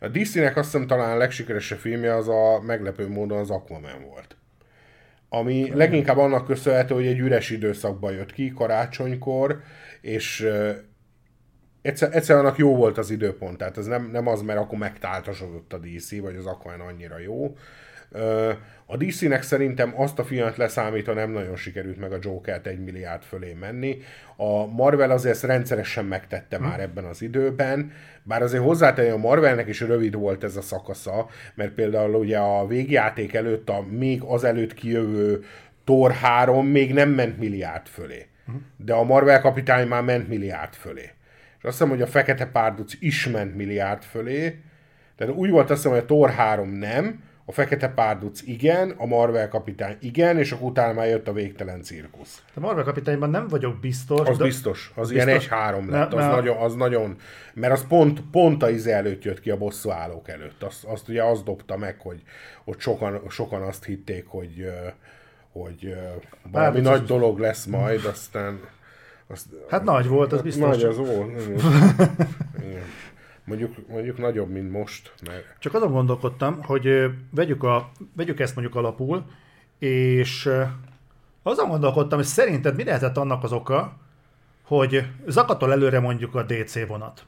A 0.00 0.08
DC-nek 0.08 0.56
azt 0.56 0.72
hiszem 0.72 0.86
talán 0.86 1.10
a 1.12 1.16
legsikeresebb 1.16 1.78
filmje 1.78 2.16
az 2.16 2.28
a 2.28 2.60
meglepő 2.66 3.08
módon 3.08 3.38
az 3.38 3.50
Aquaman 3.50 4.04
volt. 4.10 4.36
Ami 5.28 5.70
leginkább 5.74 6.18
annak 6.18 6.46
köszönhető, 6.46 6.94
hogy 6.94 7.06
egy 7.06 7.18
üres 7.18 7.50
időszakban 7.50 8.12
jött 8.12 8.32
ki, 8.32 8.52
karácsonykor, 8.52 9.60
és 10.00 10.46
egyszer, 11.82 12.36
annak 12.36 12.56
jó 12.56 12.76
volt 12.76 12.98
az 12.98 13.10
időpont, 13.10 13.58
tehát 13.58 13.78
ez 13.78 13.86
nem, 13.86 14.08
nem 14.12 14.26
az, 14.26 14.42
mert 14.42 14.58
akkor 14.58 14.78
megtáltasodott 14.78 15.72
a 15.72 15.78
DC, 15.78 16.20
vagy 16.20 16.36
az 16.36 16.46
Aquaman 16.46 16.80
annyira 16.80 17.18
jó. 17.18 17.56
A 18.86 18.96
DC-nek 18.96 19.42
szerintem 19.42 19.92
azt 19.96 20.18
a 20.18 20.24
filmet 20.24 20.56
leszámítva 20.56 21.12
nem 21.12 21.30
nagyon 21.30 21.56
sikerült 21.56 21.98
meg 21.98 22.12
a 22.12 22.18
Joker-t 22.20 22.66
egy 22.66 22.84
milliárd 22.84 23.22
fölé 23.22 23.56
menni. 23.60 23.98
A 24.36 24.66
Marvel 24.66 25.10
azért 25.10 25.34
ezt 25.34 25.44
rendszeresen 25.44 26.04
megtette 26.04 26.56
hmm. 26.56 26.66
már 26.66 26.80
ebben 26.80 27.04
az 27.04 27.22
időben, 27.22 27.92
bár 28.22 28.42
azért 28.42 28.62
hozzátenni 28.62 29.08
a 29.08 29.16
Marvelnek 29.16 29.68
is 29.68 29.80
rövid 29.80 30.14
volt 30.14 30.44
ez 30.44 30.56
a 30.56 30.60
szakasza, 30.60 31.28
mert 31.54 31.72
például 31.72 32.14
ugye 32.14 32.38
a 32.38 32.66
végjáték 32.66 33.34
előtt, 33.34 33.68
a 33.68 33.84
még 33.90 34.22
azelőtt 34.22 34.74
kijövő 34.74 35.44
Thor 35.84 36.12
3 36.12 36.66
még 36.66 36.92
nem 36.92 37.10
ment 37.10 37.38
milliárd 37.38 37.86
fölé. 37.86 38.26
Hmm. 38.46 38.66
De 38.76 38.92
a 38.92 39.04
Marvel 39.04 39.40
kapitány 39.40 39.88
már 39.88 40.02
ment 40.02 40.28
milliárd 40.28 40.74
fölé. 40.74 41.10
És 41.62 41.68
azt 41.68 41.78
hiszem, 41.78 41.88
hogy 41.88 42.02
a 42.02 42.06
Fekete 42.06 42.46
Párduc 42.46 42.94
is 43.00 43.28
ment 43.28 43.56
milliárd 43.56 44.02
fölé. 44.02 44.60
Tehát 45.16 45.34
úgy 45.34 45.50
volt 45.50 45.70
azt 45.70 45.82
hiszem, 45.82 45.92
hogy 45.92 46.02
a 46.02 46.06
Thor 46.06 46.30
3 46.30 46.68
nem, 46.68 47.22
a 47.44 47.52
Fekete 47.52 47.88
Párduc 47.88 48.42
igen, 48.42 48.90
a 48.96 49.06
Marvel 49.06 49.48
kapitány 49.48 49.96
igen, 50.00 50.38
és 50.38 50.52
akkor 50.52 50.68
utána 50.68 50.92
már 50.92 51.08
jött 51.08 51.28
a 51.28 51.32
végtelen 51.32 51.82
cirkusz. 51.82 52.42
A 52.54 52.60
Marvel 52.60 52.84
kapitányban 52.84 53.30
nem 53.30 53.48
vagyok 53.48 53.80
biztos. 53.80 54.28
Az 54.28 54.38
de... 54.38 54.44
biztos, 54.44 54.92
az 54.94 55.08
biztos? 55.08 55.26
ilyen 55.26 55.40
egy-három 55.40 55.90
lett, 55.90 56.12
az, 56.12 56.24
ne, 56.24 56.30
nagyon, 56.30 56.56
az 56.56 56.74
nagyon, 56.74 57.16
mert 57.54 57.72
az 57.72 57.86
pont, 57.86 58.20
pont 58.30 58.62
a 58.62 58.70
ize 58.70 58.94
előtt 58.94 59.22
jött 59.22 59.40
ki 59.40 59.50
a 59.50 59.56
bosszú 59.56 59.90
állók 59.90 60.28
előtt. 60.28 60.62
Azt, 60.62 60.84
azt 60.84 61.08
ugye 61.08 61.22
az 61.22 61.42
dobta 61.42 61.76
meg, 61.76 62.00
hogy 62.00 62.22
ott 62.64 62.80
sokan, 62.80 63.22
sokan 63.28 63.62
azt 63.62 63.84
hitték, 63.84 64.26
hogy, 64.26 64.70
hogy 65.52 65.94
valami 66.50 66.80
Párduc 66.80 66.84
nagy 66.84 67.04
dolog 67.04 67.38
lesz 67.38 67.64
majd, 67.64 68.04
aztán... 68.04 68.60
Azt, 69.32 69.46
hát 69.68 69.84
nagy 69.84 70.06
volt, 70.06 70.32
az 70.32 70.42
biztos. 70.42 70.68
Nagy 70.68 70.82
az 70.82 70.96
volt. 70.96 71.52
Mondjuk, 73.44 73.88
mondjuk 73.88 74.18
nagyobb, 74.18 74.50
mint 74.50 74.70
most. 74.70 75.12
Mert... 75.26 75.44
Csak 75.58 75.74
azon 75.74 75.92
gondolkodtam, 75.92 76.62
hogy 76.62 77.10
vegyük, 77.30 77.62
a, 77.62 77.90
vegyük 78.16 78.40
ezt 78.40 78.54
mondjuk 78.54 78.76
alapul, 78.76 79.24
és 79.78 80.50
azon 81.42 81.68
gondolkodtam, 81.68 82.18
hogy 82.18 82.26
szerinted 82.26 82.76
mi 82.76 82.84
lehetett 82.84 83.16
annak 83.16 83.44
az 83.44 83.52
oka, 83.52 83.96
hogy 84.62 85.06
zakatol 85.26 85.72
előre 85.72 86.00
mondjuk 86.00 86.34
a 86.34 86.42
DC 86.42 86.86
vonat. 86.86 87.24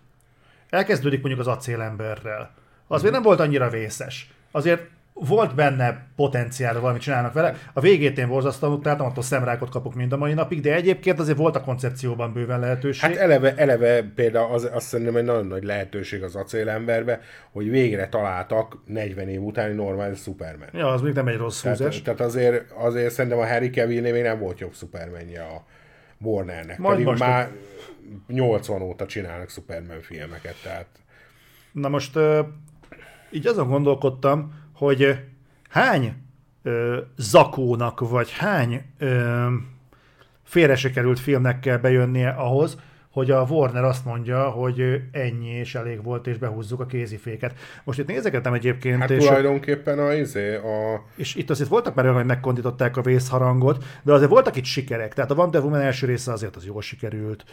Elkezdődik 0.71 1.21
mondjuk 1.21 1.47
az 1.47 1.53
acélemberrel. 1.57 2.55
Az 2.87 3.03
még 3.03 3.13
nem 3.13 3.23
volt 3.23 3.41
annyira 3.41 3.69
vészes. 3.69 4.31
Azért 4.51 4.89
volt 5.15 5.55
benne 5.55 6.07
potenciál, 6.17 6.81
valamit 6.81 7.03
csinálnak 7.03 7.33
vele. 7.33 7.57
A 7.73 7.81
végét 7.81 8.19
én 8.19 8.29
borzasztóan 8.29 8.73
utáltam, 8.73 9.07
attól 9.07 9.23
szemrákot 9.23 9.69
kapok 9.69 9.95
mind 9.95 10.12
a 10.12 10.17
mai 10.17 10.33
napig, 10.33 10.61
de 10.61 10.75
egyébként 10.75 11.19
azért 11.19 11.37
volt 11.37 11.57
a 11.57 11.61
koncepcióban 11.61 12.33
bőven 12.33 12.61
lehetőség. 12.61 13.11
Hát 13.11 13.17
eleve, 13.17 13.55
eleve 13.57 14.03
például 14.03 14.53
az, 14.53 14.69
azt 14.73 14.87
szerintem 14.87 15.17
egy 15.17 15.25
nagyon 15.25 15.47
nagy 15.47 15.65
lehetőség 15.65 16.23
az 16.23 16.37
acélemberbe, 16.37 17.21
hogy 17.53 17.71
végre 17.71 18.09
találtak 18.09 18.79
40 18.87 19.29
év 19.29 19.43
utáni 19.43 19.75
normális 19.75 20.19
Superman. 20.19 20.69
Ja, 20.73 20.89
az 20.89 21.01
még 21.01 21.12
nem 21.12 21.29
egy 21.29 21.37
rossz 21.37 21.61
tehát, 21.61 21.79
húzás. 21.79 22.03
Tehát 22.03 22.21
azért, 22.21 22.71
azért 22.71 23.12
szerintem 23.12 23.41
a 23.41 23.47
Harry 23.47 23.71
cavill 23.71 24.12
még 24.12 24.23
nem 24.23 24.39
volt 24.39 24.59
jobb 24.59 24.75
Supermanje 24.75 25.43
a 25.43 25.65
Warnernek. 26.19 26.79
Majd 26.79 26.93
Pedig 26.93 27.07
most 27.07 27.21
már 27.21 27.51
80 28.27 28.83
óta 28.83 29.07
csinálnak 29.07 29.51
Superman 29.51 30.01
filmeket, 30.01 30.55
tehát... 30.62 30.87
Na 31.73 31.89
most 31.89 32.19
így 33.31 33.47
azon 33.47 33.69
gondolkodtam, 33.69 34.64
hogy 34.85 35.20
hány 35.70 36.14
ö, 36.62 36.99
zakónak, 37.16 38.09
vagy 38.09 38.32
hány 38.32 38.82
ö, 38.99 39.47
félre 40.43 40.91
került 40.91 41.18
filmnek 41.20 41.61
kell 41.61 41.76
bejönnie 41.76 42.28
ahhoz, 42.28 42.78
hogy 43.11 43.30
a 43.30 43.47
Warner 43.49 43.85
azt 43.85 44.05
mondja, 44.05 44.49
hogy 44.51 45.03
ennyi 45.12 45.49
és 45.49 45.74
elég 45.74 46.03
volt, 46.03 46.26
és 46.26 46.39
behúzzuk 46.39 46.80
a 46.80 46.87
kéziféket. 46.87 47.55
Most 47.85 47.99
itt 47.99 48.07
nézegetem 48.07 48.53
egyébként. 48.53 49.01
Hát 49.01 49.11
és 49.11 49.24
tulajdonképpen 49.24 49.99
a, 49.99 50.12
izé, 50.12 50.57
a... 50.57 51.05
És 51.16 51.35
itt 51.35 51.51
azért 51.51 51.68
voltak 51.68 51.95
már 51.95 52.05
olyan, 52.05 52.16
hogy 52.16 52.26
megkondították 52.26 52.97
a 52.97 53.03
vészharangot, 53.03 53.85
de 54.03 54.12
azért 54.12 54.30
voltak 54.30 54.57
itt 54.57 54.64
sikerek. 54.64 55.14
Tehát 55.14 55.30
a 55.30 55.35
Wonder 55.35 55.62
Woman 55.62 55.80
első 55.80 56.07
része 56.07 56.32
azért 56.32 56.57
az 56.57 56.66
jól 56.66 56.82
sikerült. 56.82 57.45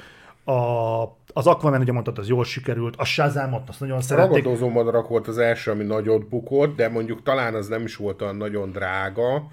A, 0.44 1.02
az 1.34 1.48
Aquaman, 1.48 1.82
ugye 1.82 1.92
mondtad, 1.92 2.18
az 2.18 2.28
jól 2.28 2.44
sikerült, 2.44 2.96
a 2.98 3.06
Shazamot 3.06 3.70
azt 3.70 3.80
nagyon 3.80 4.02
szerették. 4.02 4.32
A 4.32 4.36
ragadozó 4.36 4.70
madarak 4.70 5.08
volt 5.08 5.28
az 5.28 5.38
első, 5.38 5.72
ami 5.72 5.84
nagyot 5.84 6.30
bukott, 6.30 6.76
de 6.76 6.89
mondjuk 6.89 7.24
talán 7.24 7.54
az 7.54 7.68
nem 7.68 7.84
is 7.84 7.96
volt 7.96 8.22
olyan 8.22 8.36
nagyon 8.36 8.72
drága, 8.72 9.48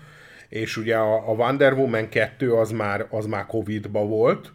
és 0.49 0.77
ugye 0.77 0.97
a, 0.97 1.15
a 1.29 1.33
Wonder 1.33 1.73
Woman 1.73 2.09
2 2.09 2.53
az 2.53 2.71
már, 2.71 3.07
az 3.11 3.27
már 3.27 3.47
Covid-ba 3.47 4.05
volt. 4.05 4.53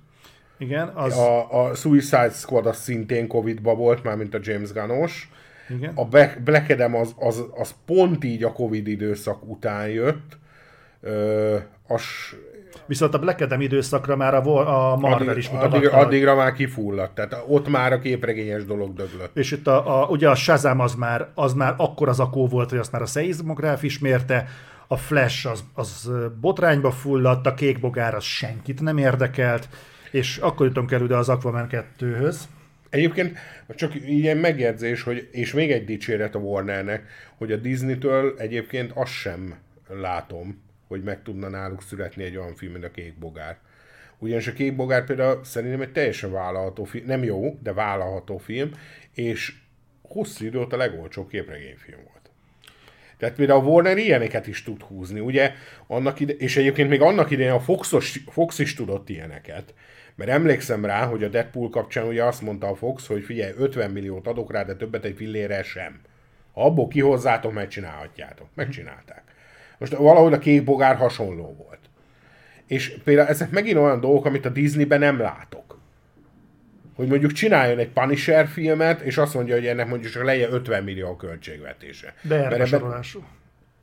Igen, 0.58 0.88
az... 0.88 1.18
A, 1.18 1.66
a 1.66 1.76
Suicide 1.76 2.30
Squad 2.30 2.66
az 2.66 2.78
szintén 2.78 3.28
Covid-ba 3.28 3.76
volt, 3.76 4.04
már 4.04 4.16
mint 4.16 4.34
a 4.34 4.40
James 4.42 4.72
Gunnos. 4.72 5.32
Igen. 5.70 5.92
A 5.96 6.06
Black 6.44 6.70
Adam 6.70 6.96
az, 6.96 7.16
az, 7.20 7.44
az 7.56 7.76
pont 7.86 8.24
így 8.24 8.44
a 8.44 8.52
Covid 8.52 8.88
időszak 8.88 9.50
után 9.50 9.88
jött. 9.88 10.38
Ö, 11.02 11.58
az, 11.88 12.02
Viszont 12.86 13.14
a 13.14 13.20
Black 13.20 13.42
Adam 13.42 13.62
időszakra 13.62 14.16
már 14.16 14.34
a, 14.34 14.92
a 14.92 14.96
Marvel 14.96 15.28
addig, 15.28 15.38
is 15.38 15.50
mutatta. 15.50 15.76
Addig, 15.76 15.90
addigra 15.90 16.36
már 16.36 16.54
kifulladt, 16.54 17.16
tehát 17.16 17.44
ott 17.48 17.68
már 17.68 17.94
a 17.94 18.00
képregényes 18.00 18.66
dolog 18.66 18.94
döglött. 18.94 19.38
És 19.38 19.52
itt 19.52 19.68
a, 19.68 20.02
a, 20.02 20.08
ugye 20.08 20.30
a 20.30 20.36
Shazam 20.36 20.80
az 20.80 20.96
már, 20.96 21.28
az 21.34 21.54
már 21.54 21.74
akkor 21.78 22.10
az 22.10 22.20
akó 22.20 22.48
volt, 22.48 22.70
hogy 22.70 22.80
azt 22.80 22.92
már 22.92 23.02
a 23.02 23.06
szeizmográf 23.06 23.84
ismerte, 23.84 24.48
a 24.88 24.98
Flash 24.98 25.48
az, 25.48 25.64
az 25.74 26.12
botrányba 26.42 26.92
fulladt, 26.92 27.46
a 27.46 27.54
kék 27.54 27.80
bogár 27.80 28.16
az 28.16 28.24
senkit 28.24 28.82
nem 28.82 28.98
érdekelt, 28.98 29.70
és 30.12 30.38
akkor 30.38 30.66
jutunk 30.66 30.92
el 30.92 31.04
ide 31.04 31.16
az 31.16 31.30
Aquaman 31.30 31.68
2-höz. 31.72 32.36
Egyébként 32.90 33.38
csak 33.76 33.96
ilyen 33.96 34.38
megjegyzés, 34.38 35.04
hogy, 35.04 35.30
és 35.32 35.54
még 35.54 35.72
egy 35.72 35.86
dicséret 35.86 36.36
a 36.36 36.40
Warnernek, 36.40 37.04
hogy 37.38 37.52
a 37.52 37.56
Disney-től 37.56 38.34
egyébként 38.38 38.92
azt 38.96 39.12
sem 39.12 39.56
látom, 39.88 40.62
hogy 40.88 41.04
meg 41.04 41.24
tudna 41.24 41.50
náluk 41.50 41.82
születni 41.82 42.24
egy 42.24 42.38
olyan 42.38 42.56
film, 42.56 42.72
mint 42.72 42.84
a 42.84 42.92
Kék 42.92 43.18
Bogár. 43.18 43.58
Ugyanis 44.18 44.48
a 44.48 44.54
Kék 44.54 44.76
Bogár 44.76 45.06
például 45.06 45.44
szerintem 45.44 45.82
egy 45.82 45.92
teljesen 45.92 46.32
vállalható 46.32 46.84
film, 46.84 47.06
nem 47.06 47.24
jó, 47.24 47.58
de 47.64 47.74
vállalható 47.74 48.38
film, 48.38 48.72
és 49.14 49.54
hosszú 50.02 50.46
idő 50.46 50.60
a 50.60 50.78
legolcsóbb 50.78 51.30
képregényfilm 51.30 52.00
volt. 52.04 52.14
Tehát 53.18 53.36
például 53.36 53.60
a 53.60 53.70
Warner 53.70 53.98
ilyeneket 53.98 54.48
is 54.48 54.64
tud 54.64 54.82
húzni, 54.82 55.20
ugye? 55.20 55.54
Annak 55.88 56.20
ide, 56.20 56.34
és 56.34 56.58
egyébként 56.58 56.90
még 56.90 57.02
annak 57.02 57.32
idején 57.32 57.52
a 57.52 57.60
Foxos, 57.60 58.20
Fox 58.28 58.60
is 58.60 58.74
tudott 58.74 59.10
ilyeneket. 59.10 59.74
Mert 60.16 60.32
emlékszem 60.32 60.86
rá, 60.86 61.06
hogy 61.06 61.24
a 61.24 61.28
Deadpool 61.28 61.70
kapcsán 61.70 62.08
ugye 62.08 62.24
azt 62.24 62.42
mondta 62.42 62.68
a 62.68 62.76
Fox, 62.76 63.08
hogy 63.08 63.24
figyelj, 63.24 63.54
50 63.58 63.92
milliót 63.92 64.28
adok 64.28 64.52
rá, 64.52 64.64
de 64.64 64.76
többet 64.76 65.06
egy 65.06 65.16
fillére 65.16 65.64
sem. 65.64 66.00
Abból 66.54 66.88
kihozzátok, 66.88 67.54
megcsinálhatjátok. 67.54 68.48
Megcsinálták. 68.54 69.24
Most 69.78 69.96
valahogy 69.96 70.34
a 70.34 70.40
kék 70.40 70.64
bogár 70.64 70.96
hasonló 70.96 71.56
volt. 71.58 71.80
És 72.68 72.98
például 73.04 73.28
ezek 73.28 73.52
megint 73.52 73.78
olyan 73.78 74.00
dolgok, 74.00 74.26
amit 74.26 74.46
a 74.46 74.50
Disneyben 74.50 75.00
nem 75.00 75.20
látok. 75.20 75.78
Hogy 76.96 77.08
mondjuk 77.08 77.32
csináljon 77.32 77.78
egy 77.78 77.90
Punisher 77.90 78.48
filmet, 78.48 79.02
és 79.02 79.18
azt 79.18 79.34
mondja, 79.34 79.56
hogy 79.56 79.66
ennek 79.66 79.88
mondjuk 79.88 80.12
csak 80.12 80.24
legyen 80.24 80.54
50 80.54 80.84
millió 80.84 81.08
a 81.08 81.16
költségvetése. 81.16 82.14
De 82.22 82.46
ebben... 82.46 82.66
sorolású. 82.66 83.24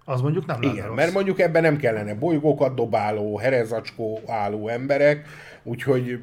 Az 0.05 0.21
mondjuk 0.21 0.47
nem 0.47 0.63
Igen, 0.63 0.87
rossz. 0.87 0.97
mert 0.97 1.13
mondjuk 1.13 1.41
ebben 1.41 1.63
nem 1.63 1.77
kellene 1.77 2.15
bolygókat 2.15 2.75
dobáló, 2.75 3.39
herezacskó 3.39 4.21
álló 4.27 4.69
emberek, 4.69 5.29
úgyhogy, 5.63 6.23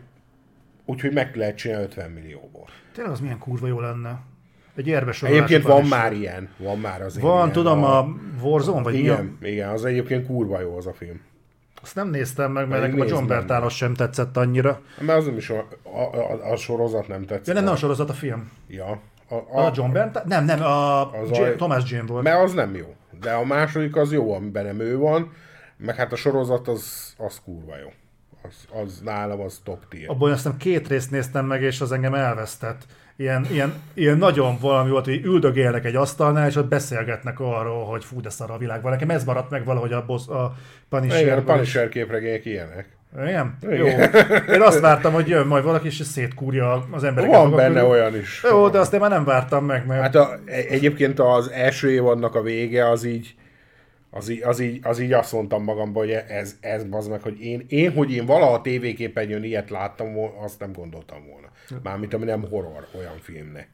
úgyhogy 0.85 1.13
meg 1.13 1.35
lehet 1.35 1.55
csinálni 1.57 1.85
50 1.85 2.11
millióból. 2.11 2.67
Tényleg 2.93 3.13
az 3.13 3.19
milyen 3.19 3.37
kurva 3.37 3.67
jó 3.67 3.79
lenne. 3.79 4.19
Egy 4.77 4.87
érbe 4.87 5.13
Egyébként 5.21 5.63
van 5.63 5.83
is. 5.83 5.89
már 5.89 6.13
ilyen. 6.13 6.49
Van 6.57 6.79
már 6.79 7.01
az 7.01 7.19
Van, 7.19 7.35
ilyen, 7.37 7.51
tudom, 7.51 7.83
a, 7.83 7.97
a 7.97 8.07
Warzone, 8.41 8.81
vagy 8.81 8.95
igen, 8.95 9.37
mi? 9.39 9.49
Igen, 9.49 9.69
az 9.69 9.85
egyébként 9.85 10.25
kurva 10.25 10.59
jó 10.59 10.77
az 10.77 10.87
a 10.87 10.93
film. 10.93 11.21
Azt 11.81 11.95
nem 11.95 12.09
néztem 12.09 12.51
meg, 12.51 12.67
mert 12.67 12.81
nekem 12.81 12.99
a 12.99 13.05
John 13.05 13.27
Bertálos 13.27 13.75
sem 13.75 13.93
tetszett 13.93 14.37
annyira. 14.37 14.81
Mert 14.99 15.19
az 15.19 15.25
nem 15.25 15.37
is 15.37 15.49
a, 15.49 15.67
a, 15.83 15.99
a, 16.17 16.51
a 16.51 16.55
sorozat 16.55 17.07
nem 17.07 17.25
tetszett. 17.25 17.47
Ja, 17.47 17.53
nem, 17.53 17.63
nem 17.63 17.73
a 17.73 17.75
sorozat, 17.75 18.09
a 18.09 18.13
film. 18.13 18.51
Ja. 18.67 19.01
A, 19.29 19.35
a, 19.35 19.65
a 19.65 19.71
John 19.75 19.91
Bert? 19.91 20.23
Nem, 20.25 20.45
nem, 20.45 20.61
a, 20.61 21.11
az 21.21 21.29
J- 21.29 21.39
a 21.39 21.55
Thomas 21.55 21.91
Jane 21.91 22.05
volt. 22.07 22.23
Mert 22.23 22.43
az 22.43 22.53
nem 22.53 22.75
jó. 22.75 22.95
De 23.21 23.31
a 23.31 23.45
második 23.45 23.95
az 23.95 24.11
jó, 24.11 24.33
amiben 24.33 24.65
nem 24.65 24.79
ő 24.79 24.97
van, 24.97 25.31
meg 25.77 25.95
hát 25.95 26.11
a 26.11 26.15
sorozat 26.15 26.67
az, 26.67 27.13
az 27.17 27.41
kurva 27.45 27.77
jó. 27.77 27.87
Az, 28.41 28.81
az 28.83 29.01
nálam 29.03 29.39
az 29.41 29.61
top 29.63 29.87
tier. 29.89 30.09
Abban 30.09 30.31
azt 30.31 30.43
hiszem 30.43 30.57
két 30.57 30.87
részt 30.87 31.11
néztem 31.11 31.45
meg, 31.45 31.61
és 31.61 31.81
az 31.81 31.91
engem 31.91 32.13
elvesztett. 32.13 32.85
Ilyen, 33.17 33.45
ilyen, 33.51 33.73
ilyen 33.93 34.17
nagyon 34.17 34.57
valami 34.61 34.89
volt, 34.89 35.05
hogy 35.05 35.25
üldögélnek 35.25 35.85
egy 35.85 35.95
asztalnál, 35.95 36.47
és 36.47 36.55
ott 36.55 36.67
beszélgetnek 36.67 37.39
arról, 37.39 37.85
hogy 37.85 38.05
fú, 38.05 38.21
de 38.21 38.29
szar 38.29 38.51
a 38.51 38.57
világban. 38.57 38.91
Nekem 38.91 39.09
ez 39.09 39.23
maradt 39.23 39.49
meg 39.49 39.65
valahogy 39.65 39.93
a, 39.93 40.05
boss, 40.05 40.27
a 40.27 40.55
Punisher. 40.89 41.21
Igen, 41.21 41.37
a 41.37 41.41
Punisher 41.41 41.89
képregények 41.89 42.45
ilyenek. 42.45 42.97
Igen? 43.21 43.57
Jó. 43.61 43.85
Én 44.53 44.61
azt 44.61 44.79
vártam, 44.79 45.13
hogy 45.13 45.27
jön 45.27 45.47
majd 45.47 45.63
valaki, 45.63 45.87
és 45.87 45.95
szétkúrja 45.95 46.87
az 46.91 47.03
embereket. 47.03 47.35
Van 47.35 47.43
maguk 47.43 47.57
benne 47.57 47.83
olyan 47.83 48.15
is. 48.15 48.43
Jó, 48.49 48.69
de 48.69 48.79
azt 48.79 48.93
én 48.93 48.99
már 48.99 49.09
nem 49.09 49.23
vártam 49.23 49.65
meg, 49.65 49.85
mert... 49.85 50.01
Hát 50.01 50.15
a, 50.15 50.39
e- 50.45 50.65
egyébként 50.69 51.19
az 51.19 51.51
első 51.51 51.91
évadnak 51.91 52.35
a 52.35 52.41
vége 52.41 52.89
az 52.89 53.03
így, 53.03 53.35
az 54.09 54.29
így, 54.29 54.43
az 54.43 54.59
így, 54.59 54.79
az 54.83 54.99
így 54.99 55.13
azt 55.13 55.31
mondtam 55.31 55.63
magamban, 55.63 56.03
hogy 56.03 56.11
ez, 56.27 56.55
ez 56.59 56.85
az 56.91 57.07
meg, 57.07 57.21
hogy 57.21 57.41
én, 57.41 57.65
én, 57.67 57.91
hogy 57.93 58.11
én 58.11 58.25
valaha 58.25 58.61
tévéképernyőn 58.61 59.43
ilyet 59.43 59.69
láttam 59.69 60.07
azt 60.43 60.59
nem 60.59 60.71
gondoltam 60.73 61.27
volna. 61.31 61.46
Mármint, 61.83 62.13
ami 62.13 62.25
nem 62.25 62.49
horror 62.49 62.87
olyan 62.95 63.17
filmnek. 63.19 63.69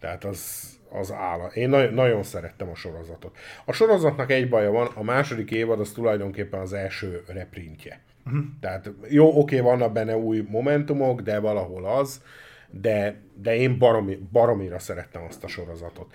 Tehát 0.00 0.24
az, 0.24 0.70
az 0.90 1.12
áll. 1.12 1.50
Én 1.54 1.68
nagyon, 1.68 1.94
nagyon 1.94 2.22
szerettem 2.22 2.68
a 2.68 2.74
sorozatot. 2.74 3.36
A 3.64 3.72
sorozatnak 3.72 4.30
egy 4.30 4.48
baja 4.48 4.70
van, 4.70 4.86
a 4.94 5.02
második 5.02 5.50
évad 5.50 5.80
az 5.80 5.90
tulajdonképpen 5.90 6.60
az 6.60 6.72
első 6.72 7.22
reprintje. 7.26 8.00
Uh-huh. 8.26 8.44
Tehát 8.60 8.90
jó, 9.08 9.38
oké, 9.38 9.60
vannak 9.60 9.92
benne 9.92 10.16
új 10.16 10.44
momentumok, 10.48 11.20
de 11.20 11.38
valahol 11.38 11.84
az, 11.84 12.22
de, 12.70 13.20
de 13.34 13.56
én 13.56 13.78
baromi, 13.78 14.18
baromira 14.32 14.78
szerettem 14.78 15.22
azt 15.22 15.44
a 15.44 15.48
sorozatot. 15.48 16.14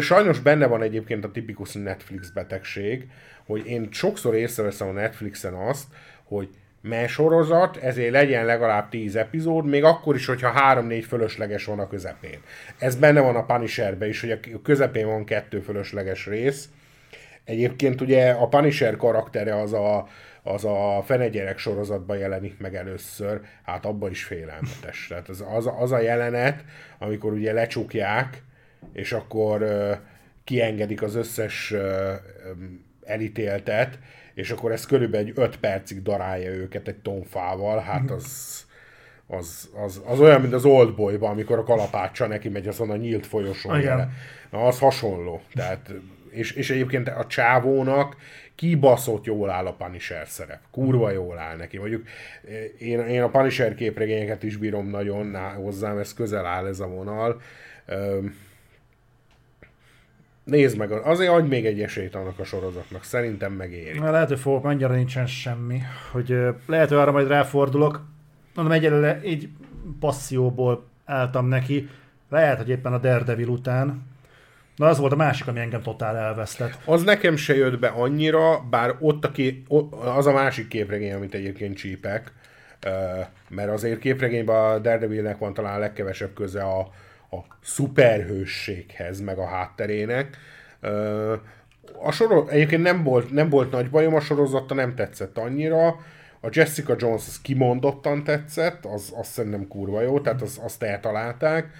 Sajnos 0.00 0.40
benne 0.40 0.66
van 0.66 0.82
egyébként 0.82 1.24
a 1.24 1.30
tipikus 1.30 1.72
Netflix 1.72 2.30
betegség, 2.30 3.10
hogy 3.46 3.66
én 3.66 3.88
sokszor 3.90 4.34
észreveszem 4.34 4.88
a 4.88 4.92
Netflixen 4.92 5.54
azt, 5.54 5.86
hogy 6.24 6.48
mert 6.88 7.08
sorozat, 7.08 7.76
ezért 7.76 8.10
legyen 8.10 8.44
legalább 8.44 8.88
10 8.88 9.16
epizód, 9.16 9.66
még 9.66 9.84
akkor 9.84 10.14
is, 10.14 10.26
hogyha 10.26 10.74
3-4 10.74 11.04
fölösleges 11.08 11.64
van 11.64 11.78
a 11.78 11.88
közepén. 11.88 12.38
Ez 12.78 12.96
benne 12.96 13.20
van 13.20 13.36
a 13.36 13.44
Punisherbe 13.44 14.08
is, 14.08 14.20
hogy 14.20 14.30
a 14.30 14.38
közepén 14.62 15.06
van 15.06 15.24
kettő 15.24 15.60
fölösleges 15.60 16.26
rész. 16.26 16.68
Egyébként 17.44 18.00
ugye 18.00 18.30
a 18.30 18.48
Punisher 18.48 18.96
karaktere 18.96 19.60
az 19.60 19.72
a, 19.72 20.08
az 20.42 20.64
a 20.64 21.02
fenegyerek 21.04 21.58
sorozatban 21.58 22.18
jelenik 22.18 22.58
meg 22.58 22.74
először, 22.74 23.40
hát 23.64 23.84
abban 23.84 24.10
is 24.10 24.24
félelmetes. 24.24 25.06
Tehát 25.08 25.28
az, 25.28 25.44
az, 25.54 25.70
az 25.78 25.92
a 25.92 26.00
jelenet, 26.00 26.64
amikor 26.98 27.32
ugye 27.32 27.52
lecsukják, 27.52 28.42
és 28.92 29.12
akkor 29.12 29.62
uh, 29.62 29.96
kiengedik 30.44 31.02
az 31.02 31.14
összes 31.14 31.70
uh, 31.70 31.80
elítéltet, 33.04 33.98
és 34.36 34.50
akkor 34.50 34.72
ez 34.72 34.86
körülbelül 34.86 35.26
egy 35.26 35.32
5 35.36 35.56
percig 35.56 36.02
darálja 36.02 36.50
őket 36.50 36.88
egy 36.88 36.96
tonfával, 36.96 37.78
hát 37.78 38.10
az, 38.10 38.64
az, 39.26 39.70
az, 39.84 40.02
az 40.06 40.20
olyan, 40.20 40.40
mint 40.40 40.52
az 40.52 40.64
Oldboy-ban, 40.64 41.30
amikor 41.30 41.58
a 41.58 41.64
kalapácsa 41.64 42.26
neki 42.26 42.48
megy 42.48 42.68
azon 42.68 42.90
a 42.90 42.96
nyílt 42.96 43.26
folyosón. 43.26 43.78
Igen. 43.78 44.12
Na, 44.50 44.66
az 44.66 44.78
hasonló. 44.78 45.42
Tehát, 45.54 45.90
és, 46.30 46.52
és 46.52 46.70
egyébként 46.70 47.08
a 47.08 47.26
csávónak 47.26 48.16
kibaszott 48.54 49.24
jól 49.24 49.50
áll 49.50 49.66
a 49.66 49.72
Punisher 49.72 50.28
szerep. 50.28 50.60
Kurva 50.70 51.10
jól 51.10 51.38
áll 51.38 51.56
neki. 51.56 51.78
Mondjuk 51.78 52.06
én, 52.78 53.00
én 53.00 53.22
a 53.22 53.28
Punisher 53.28 53.74
képregényeket 53.74 54.42
is 54.42 54.56
bírom 54.56 54.88
nagyon 54.88 55.36
hozzám, 55.54 55.98
ez 55.98 56.14
közel 56.14 56.46
áll 56.46 56.66
ez 56.66 56.80
a 56.80 56.86
vonal. 56.86 57.40
Üm, 57.88 58.34
Nézd 60.46 60.76
meg, 60.76 60.90
azért 60.92 61.30
adj 61.30 61.48
még 61.48 61.66
egy 61.66 61.82
esélyt 61.82 62.14
annak 62.14 62.38
a 62.38 62.44
sorozatnak, 62.44 63.04
szerintem 63.04 63.52
megéri. 63.52 63.98
Na, 63.98 64.10
lehet, 64.10 64.28
hogy 64.28 64.38
fogok, 64.38 64.64
annyira 64.64 64.94
nincsen 64.94 65.26
semmi, 65.26 65.80
hogy 66.12 66.38
lehet, 66.66 66.88
hogy 66.88 66.98
arra 66.98 67.12
majd 67.12 67.28
ráfordulok. 67.28 68.04
Mondom, 68.54 68.74
egyelőre 68.74 69.20
így 69.24 69.48
passzióból 70.00 70.86
álltam 71.04 71.46
neki. 71.46 71.88
Lehet, 72.30 72.56
hogy 72.56 72.68
éppen 72.68 72.92
a 72.92 72.98
Daredevil 72.98 73.48
után. 73.48 74.02
Na, 74.76 74.86
az 74.86 74.98
volt 74.98 75.12
a 75.12 75.16
másik, 75.16 75.46
ami 75.46 75.60
engem 75.60 75.82
totál 75.82 76.16
elvesztett. 76.16 76.78
Az 76.84 77.02
nekem 77.02 77.36
se 77.36 77.56
jött 77.56 77.78
be 77.78 77.88
annyira, 77.88 78.60
bár 78.70 78.94
ott 79.00 79.24
a 79.24 79.30
ké, 79.30 79.62
az 80.16 80.26
a 80.26 80.32
másik 80.32 80.68
képregény, 80.68 81.12
amit 81.12 81.34
egyébként 81.34 81.76
csípek, 81.76 82.32
mert 83.48 83.70
azért 83.70 83.98
képregényben 83.98 84.56
a 84.56 84.78
Daredevilnek 84.78 85.38
van 85.38 85.54
talán 85.54 85.74
a 85.74 85.78
legkevesebb 85.78 86.34
köze 86.34 86.62
a, 86.62 86.90
a 87.30 87.36
szuperhősséghez, 87.62 89.20
meg 89.20 89.38
a 89.38 89.46
hátterének. 89.46 90.36
A 92.02 92.10
sorozat, 92.10 92.48
egyébként 92.50 92.82
nem 92.82 93.02
volt, 93.02 93.30
nem 93.30 93.48
volt 93.48 93.70
nagy 93.70 93.90
bajom, 93.90 94.14
a 94.14 94.20
sorozata 94.20 94.74
nem 94.74 94.94
tetszett 94.94 95.38
annyira. 95.38 95.86
A 96.40 96.48
Jessica 96.50 96.94
Jones 96.98 97.26
az 97.26 97.40
kimondottan 97.40 98.24
tetszett, 98.24 98.84
az, 98.84 99.14
az 99.16 99.26
szerintem 99.26 99.68
kurva 99.68 100.02
jó, 100.02 100.20
tehát 100.20 100.42
az, 100.42 100.60
azt 100.62 100.82
eltalálták. 100.82 101.70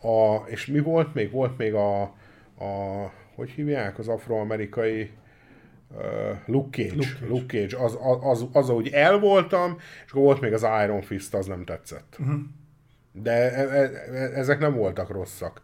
A, 0.00 0.36
és 0.46 0.66
mi 0.66 0.80
volt 0.80 1.14
még? 1.14 1.30
Volt 1.30 1.58
még 1.58 1.74
a, 1.74 2.02
a 2.02 3.12
hogy 3.34 3.50
hívják, 3.50 3.98
az 3.98 4.08
afroamerikai 4.08 5.10
uh, 5.90 6.02
Luke 6.46 6.82
Cage. 6.82 6.94
Luke 6.94 7.16
Cage. 7.18 7.26
Luke 7.28 7.58
Cage. 7.58 7.84
Az, 7.84 7.98
az, 8.02 8.18
az, 8.22 8.46
az, 8.52 8.70
ahogy 8.70 8.88
el 8.88 9.18
voltam, 9.18 9.76
és 10.04 10.10
akkor 10.10 10.22
volt 10.22 10.40
még 10.40 10.52
az 10.52 10.66
Iron 10.84 11.02
Fist, 11.02 11.34
az 11.34 11.46
nem 11.46 11.64
tetszett. 11.64 12.16
Uh-huh. 12.20 12.40
De 13.22 13.52
e, 13.52 13.68
e, 13.68 13.90
e- 14.12 14.32
ezek 14.34 14.58
nem 14.58 14.74
voltak 14.74 15.10
rosszak. 15.10 15.60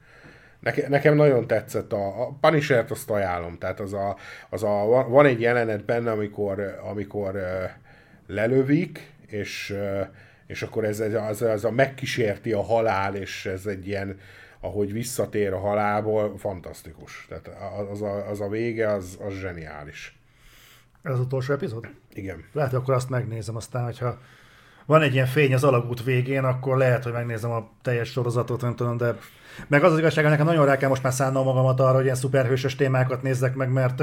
Neke, 0.61 0.89
nekem 0.89 1.15
nagyon 1.15 1.47
tetszett 1.47 1.93
a, 1.93 2.23
a 2.23 2.37
Punisher-t, 2.41 2.91
azt 2.91 3.11
ajánlom. 3.11 3.59
Tehát 3.59 3.81
az 3.81 3.93
a, 3.93 4.17
az 4.51 4.63
a, 4.63 4.85
van- 5.09 5.27
egy 5.27 5.41
jelenet 5.41 5.85
benne, 5.85 6.11
amikor, 6.11 6.79
amikor 6.83 7.41
lelövik, 8.27 9.13
és, 9.27 9.75
és 10.47 10.63
akkor 10.63 10.85
ez, 10.85 11.01
ez, 11.01 11.15
az, 11.15 11.43
az 11.43 11.65
a 11.65 11.71
megkísérti 11.71 12.53
a 12.53 12.63
halál, 12.63 13.15
és 13.15 13.47
ez 13.47 13.67
egy 13.67 13.87
ilyen, 13.87 14.19
ahogy 14.61 14.93
visszatér 14.93 15.53
a 15.53 15.59
halálból, 15.59 16.39
fantasztikus. 16.39 17.27
Tehát 17.29 17.51
az 17.91 18.03
a, 18.03 18.29
az 18.29 18.41
a 18.41 18.49
vége, 18.49 18.93
az, 18.93 19.19
az 19.27 19.33
zseniális. 19.33 20.19
Ez 21.03 21.13
az 21.13 21.21
utolsó 21.21 21.53
epizód? 21.53 21.89
Igen. 22.13 22.45
Lehet, 22.53 22.71
hogy 22.71 22.81
akkor 22.81 22.95
azt 22.95 23.11
megnézem 23.11 23.57
aztán, 23.57 23.85
hogyha 23.85 24.19
van 24.91 25.03
egy 25.03 25.15
ilyen 25.15 25.27
fény 25.27 25.55
az 25.55 25.65
alagút 25.65 26.05
végén, 26.05 26.45
akkor 26.45 26.77
lehet, 26.77 27.03
hogy 27.03 27.13
megnézem 27.13 27.51
a 27.51 27.71
teljes 27.83 28.09
sorozatot, 28.09 28.61
nem 28.61 28.77
tudom, 28.77 28.97
de 28.97 29.15
meg 29.67 29.85
az 29.85 29.93
az 29.93 29.99
igazság, 29.99 30.23
hogy 30.23 30.33
nekem 30.33 30.47
nagyon 30.47 30.67
rá 30.67 30.77
kell 30.77 30.89
most 30.89 31.03
már 31.03 31.13
szánnom 31.13 31.45
magamat 31.45 31.81
arra, 31.81 31.95
hogy 31.95 32.05
ilyen 32.05 32.17
szuperhősös 32.17 32.77
témákat 32.77 33.23
nézzek 33.23 33.55
meg, 33.55 33.73
mert 33.73 34.03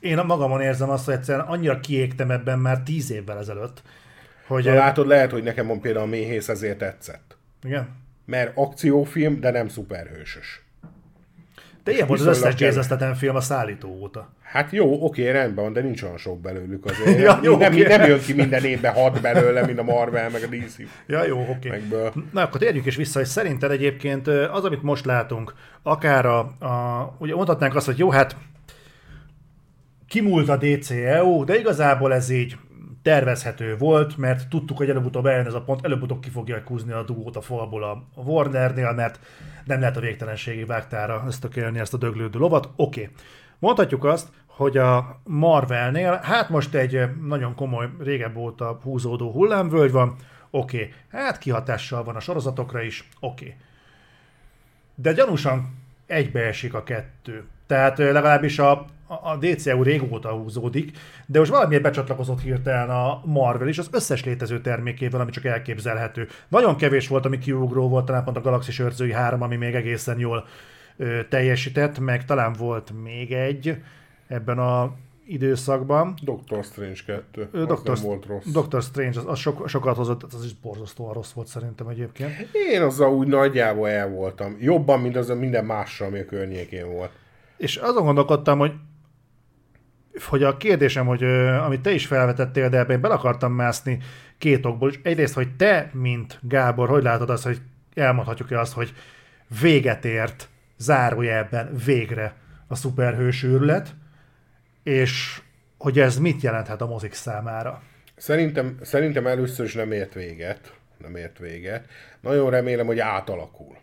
én 0.00 0.24
magamon 0.26 0.60
érzem 0.60 0.90
azt, 0.90 1.04
hogy 1.04 1.14
egyszerűen 1.14 1.44
annyira 1.44 1.80
kiégtem 1.80 2.30
ebben 2.30 2.58
már 2.58 2.80
tíz 2.80 3.10
évvel 3.10 3.38
ezelőtt, 3.38 3.82
hogy... 4.46 4.66
Eh, 4.66 4.74
látod, 4.74 5.06
lehet, 5.06 5.30
hogy 5.30 5.42
nekem 5.42 5.66
van 5.66 5.80
például 5.80 6.04
a 6.04 6.08
méhész 6.08 6.48
ezért 6.48 6.78
tetszett. 6.78 7.36
Igen? 7.62 7.88
Mert 8.24 8.52
akciófilm, 8.54 9.40
de 9.40 9.50
nem 9.50 9.68
szuperhősös. 9.68 10.61
De 11.84 11.92
ilyen 11.92 12.06
volt 12.06 12.20
az 12.20 12.26
összes 12.26 12.60
Jason 12.60 12.82
Statham 12.82 13.14
film 13.14 13.36
a 13.36 13.40
szállító 13.40 13.88
óta. 13.88 14.32
Hát 14.42 14.72
jó, 14.72 15.04
oké, 15.04 15.30
rendben 15.30 15.64
van, 15.64 15.72
de 15.72 15.80
nincs 15.80 16.02
olyan 16.02 16.16
sok 16.16 16.40
belőlük 16.40 16.84
azért. 16.84 17.18
Ja, 17.26 17.38
jó, 17.42 17.56
nem, 17.56 17.72
oké. 17.72 17.82
nem 17.82 18.08
jön 18.08 18.20
ki 18.20 18.32
minden 18.32 18.64
évben 18.64 18.92
hat 18.92 19.20
belőle, 19.20 19.66
mint 19.66 19.78
a 19.78 19.82
Marvel, 19.82 20.30
meg 20.30 20.42
a 20.42 20.46
DC. 20.46 20.76
Ja, 21.06 21.24
jó, 21.24 21.46
oké. 21.50 21.68
Megből. 21.68 22.12
Na, 22.32 22.42
akkor 22.42 22.60
térjünk 22.60 22.86
is 22.86 22.96
vissza, 22.96 23.18
hogy 23.18 23.28
szerinted 23.28 23.70
egyébként 23.70 24.26
az, 24.26 24.64
amit 24.64 24.82
most 24.82 25.04
látunk, 25.04 25.54
akár 25.82 26.26
a, 26.26 26.38
a 26.38 27.14
ugye 27.18 27.34
mondhatnánk 27.34 27.74
azt, 27.74 27.86
hogy 27.86 27.98
jó, 27.98 28.10
hát 28.10 28.36
kimúlt 30.08 30.48
a 30.48 30.56
DCEU, 30.56 31.44
de 31.44 31.58
igazából 31.58 32.14
ez 32.14 32.30
így 32.30 32.56
tervezhető 33.02 33.76
volt, 33.76 34.16
mert 34.16 34.48
tudtuk, 34.48 34.76
hogy 34.76 34.90
előbb-utóbb 34.90 35.26
eljön 35.26 35.46
ez 35.46 35.54
a 35.54 35.62
pont, 35.62 35.84
előbb-utóbb 35.84 36.20
ki 36.20 36.30
fogja 36.30 36.62
húzni 36.66 36.92
a 36.92 37.02
dugót 37.02 37.36
a 37.36 37.40
falból 37.40 37.82
a 37.84 38.04
Warnernél, 38.14 38.92
mert 38.92 39.18
nem 39.64 39.80
lehet 39.80 39.96
a 39.96 40.00
végtelenségi 40.00 40.64
vágtára 40.64 41.22
össztökélni 41.26 41.78
ezt 41.78 41.94
a 41.94 41.96
döglődő 41.96 42.38
lovat. 42.38 42.68
Oké. 42.76 43.00
Okay. 43.00 43.14
Mondhatjuk 43.58 44.04
azt, 44.04 44.28
hogy 44.46 44.76
a 44.76 45.20
Marvelnél, 45.24 46.20
hát 46.22 46.48
most 46.48 46.74
egy 46.74 47.00
nagyon 47.20 47.54
komoly, 47.54 47.88
régebb 47.98 48.36
óta 48.36 48.80
húzódó 48.82 49.32
hullámvölgy 49.32 49.92
van, 49.92 50.16
oké, 50.50 50.76
okay. 50.76 50.92
hát 51.10 51.38
kihatással 51.38 52.04
van 52.04 52.16
a 52.16 52.20
sorozatokra 52.20 52.82
is, 52.82 53.08
oké. 53.20 53.44
Okay. 53.44 53.56
De 54.94 55.12
gyanúsan 55.12 55.78
egybeesik 56.06 56.74
a 56.74 56.82
kettő. 56.82 57.44
Tehát 57.66 57.98
legalábbis 57.98 58.58
a, 58.58 58.86
a 59.22 59.36
DCU 59.36 59.82
régóta 59.82 60.30
húzódik, 60.30 60.98
de 61.26 61.38
most 61.38 61.50
valamiért 61.50 61.82
becsatlakozott 61.82 62.40
hirtelen 62.40 62.90
a 62.90 63.22
Marvel 63.24 63.68
is 63.68 63.78
az 63.78 63.88
összes 63.92 64.24
létező 64.24 64.60
termékével, 64.60 65.20
ami 65.20 65.30
csak 65.30 65.44
elképzelhető. 65.44 66.28
Nagyon 66.48 66.76
kevés 66.76 67.08
volt, 67.08 67.24
ami 67.24 67.38
kiugró 67.38 67.88
volt, 67.88 68.04
talán 68.04 68.24
pont 68.24 68.36
a 68.36 68.40
Galaxis 68.40 68.78
őrzői 68.78 69.12
3, 69.12 69.42
ami 69.42 69.56
még 69.56 69.74
egészen 69.74 70.18
jól 70.18 70.46
ö, 70.96 71.20
teljesített, 71.28 71.98
meg 71.98 72.24
talán 72.24 72.52
volt 72.52 72.92
még 73.02 73.32
egy 73.32 73.82
ebben 74.26 74.58
a 74.58 74.92
időszakban. 75.26 76.14
Doctor 76.22 76.64
Strange 76.64 77.00
2. 77.06 77.48
Ö, 77.52 77.60
Az 77.60 77.66
Doctor, 77.68 77.94
nem 77.94 78.04
volt 78.04 78.26
rossz. 78.26 78.44
Doctor 78.52 78.82
Strange, 78.82 79.18
az, 79.18 79.24
az 79.26 79.38
sok, 79.38 79.68
sokat 79.68 79.96
hozott, 79.96 80.22
az 80.22 80.44
is 80.44 80.54
borzasztóan 80.54 81.12
rossz 81.12 81.32
volt 81.32 81.46
szerintem 81.46 81.86
egyébként. 81.86 82.30
Én 82.70 82.82
azzal 82.82 83.12
úgy 83.14 83.26
nagyjából 83.26 83.88
el 83.88 84.08
voltam. 84.08 84.56
Jobban, 84.60 85.00
mint 85.00 85.16
az 85.16 85.30
a 85.30 85.34
minden 85.34 85.64
mással, 85.64 86.06
ami 86.06 86.18
a 86.18 86.24
környékén 86.24 86.92
volt. 86.92 87.10
És 87.56 87.76
azon 87.76 88.04
gondolkodtam, 88.04 88.58
hogy 88.58 88.72
hogy 90.24 90.42
a 90.42 90.56
kérdésem, 90.56 91.06
hogy 91.06 91.24
amit 91.64 91.80
te 91.80 91.90
is 91.90 92.06
felvetettél, 92.06 92.68
de 92.68 92.78
ebben 92.78 93.00
bele 93.00 93.14
akartam 93.14 93.52
mászni 93.52 93.98
két 94.38 94.66
okból 94.66 94.88
is. 94.88 95.00
Egyrészt, 95.02 95.34
hogy 95.34 95.56
te, 95.56 95.90
mint 95.92 96.38
Gábor, 96.42 96.88
hogy 96.88 97.02
látod 97.02 97.30
azt, 97.30 97.44
hogy 97.44 97.60
elmondhatjuk-e 97.94 98.60
azt, 98.60 98.72
hogy 98.72 98.94
véget 99.60 100.04
ért 100.04 100.48
zárójelben 100.78 101.76
végre 101.84 102.34
a 102.66 102.74
szuperhős 102.74 103.42
űrlet, 103.42 103.94
és 104.82 105.40
hogy 105.78 105.98
ez 105.98 106.18
mit 106.18 106.42
jelenthet 106.42 106.80
a 106.80 106.86
mozik 106.86 107.12
számára? 107.12 107.82
Szerintem, 108.16 108.76
szerintem 108.82 109.26
először 109.26 109.66
is 109.66 109.74
nem 109.74 109.92
ért 109.92 110.14
véget. 110.14 110.74
Nem 110.98 111.16
ért 111.16 111.38
véget. 111.38 111.86
Nagyon 112.20 112.50
remélem, 112.50 112.86
hogy 112.86 112.98
átalakul. 112.98 113.76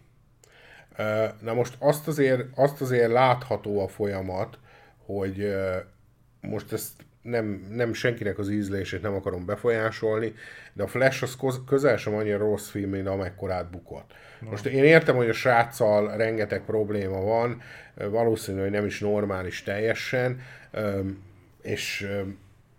Na 1.41 1.53
most 1.53 1.75
azt 1.79 2.07
azért, 2.07 2.43
azt 2.55 2.81
azért 2.81 3.11
látható 3.11 3.83
a 3.83 3.87
folyamat, 3.87 4.59
hogy 5.05 5.55
most 6.41 6.73
ezt 6.73 6.91
nem, 7.21 7.67
nem 7.69 7.93
senkinek 7.93 8.37
az 8.37 8.49
ízlését 8.49 9.01
nem 9.01 9.13
akarom 9.13 9.45
befolyásolni, 9.45 10.33
de 10.73 10.83
a 10.83 10.87
Flash 10.87 11.23
az 11.23 11.61
közel 11.67 11.97
sem 11.97 12.13
annyira 12.13 12.37
rossz 12.37 12.69
film, 12.69 12.89
mint 12.89 13.07
amekkorát 13.07 13.69
bukott. 13.69 14.11
No. 14.41 14.49
Most 14.49 14.65
én 14.65 14.83
értem, 14.83 15.15
hogy 15.15 15.29
a 15.29 15.33
sráccal 15.33 16.17
rengeteg 16.17 16.61
probléma 16.65 17.21
van, 17.21 17.61
valószínű, 17.95 18.59
hogy 18.59 18.71
nem 18.71 18.85
is 18.85 18.99
normális 18.99 19.63
teljesen, 19.63 20.41
és, 21.61 22.07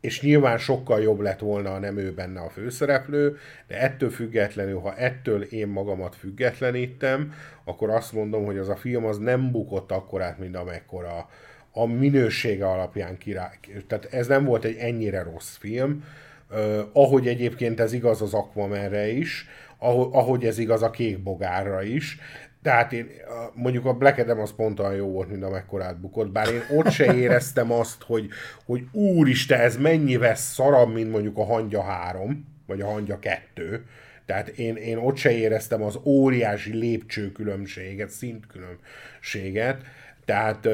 és 0.00 0.22
nyilván 0.22 0.58
sokkal 0.58 1.02
jobb 1.02 1.20
lett 1.20 1.38
volna, 1.38 1.70
ha 1.70 1.78
nem 1.78 1.96
ő 1.96 2.12
benne 2.12 2.40
a 2.40 2.50
főszereplő, 2.50 3.38
de 3.66 3.80
ettől 3.80 4.10
függetlenül, 4.10 4.78
ha 4.78 4.96
ettől 4.96 5.42
én 5.42 5.68
magamat 5.68 6.14
függetlenítem, 6.14 7.34
akkor 7.64 7.90
azt 7.90 8.12
mondom, 8.12 8.44
hogy 8.44 8.58
az 8.58 8.68
a 8.68 8.76
film 8.76 9.04
az 9.04 9.18
nem 9.18 9.50
bukott 9.50 9.90
akkorát, 9.92 10.38
mint 10.38 10.56
amekkora 10.56 11.28
a 11.72 11.86
minősége 11.86 12.66
alapján 12.66 13.18
király. 13.18 13.58
Tehát 13.86 14.04
ez 14.04 14.26
nem 14.26 14.44
volt 14.44 14.64
egy 14.64 14.76
ennyire 14.76 15.22
rossz 15.22 15.56
film, 15.56 16.04
uh, 16.50 16.78
ahogy 16.92 17.28
egyébként 17.28 17.80
ez 17.80 17.92
igaz 17.92 18.22
az 18.22 18.34
Aquamanre 18.34 19.08
is, 19.08 19.46
ahogy, 19.78 20.08
ahogy 20.12 20.44
ez 20.44 20.58
igaz 20.58 20.82
a 20.82 20.90
Kék 20.90 21.22
Bogárra 21.22 21.82
is, 21.82 22.18
tehát 22.62 22.92
én, 22.92 23.10
mondjuk 23.54 23.84
a 23.84 23.92
Black 23.92 24.18
Adam 24.18 24.40
az 24.40 24.54
pont 24.54 24.80
olyan 24.80 24.94
jó 24.94 25.06
volt, 25.06 25.30
mint 25.30 25.42
amekkorát 25.42 26.00
bukott, 26.00 26.30
bár 26.30 26.48
én 26.48 26.62
ott 26.76 26.90
se 26.90 27.14
éreztem 27.24 27.72
azt, 27.72 28.02
hogy, 28.02 28.28
hogy 28.64 28.82
úristen, 28.92 29.60
ez 29.60 29.76
mennyivel 29.76 30.34
szarabb, 30.34 30.92
mint 30.92 31.10
mondjuk 31.10 31.38
a 31.38 31.44
Hangya 31.44 31.82
3, 31.82 32.46
vagy 32.66 32.80
a 32.80 32.86
Hangya 32.86 33.18
2. 33.18 33.84
Tehát 34.26 34.48
én, 34.48 34.76
én 34.76 34.96
ott 34.96 35.16
se 35.16 35.30
éreztem 35.30 35.82
az 35.82 35.98
óriási 36.04 36.72
lépcsőkülönbséget, 36.72 38.10
szintkülönbséget. 38.10 39.82
Tehát 40.24 40.68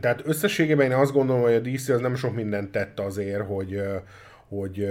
tehát 0.00 0.22
összességében 0.24 0.90
én 0.90 0.96
azt 0.96 1.12
gondolom, 1.12 1.42
hogy 1.42 1.52
a 1.52 1.60
DC 1.60 1.88
az 1.88 2.00
nem 2.00 2.14
sok 2.14 2.34
mindent 2.34 2.70
tett 2.70 3.00
azért, 3.00 3.46
hogy, 3.46 3.82
hogy, 4.48 4.88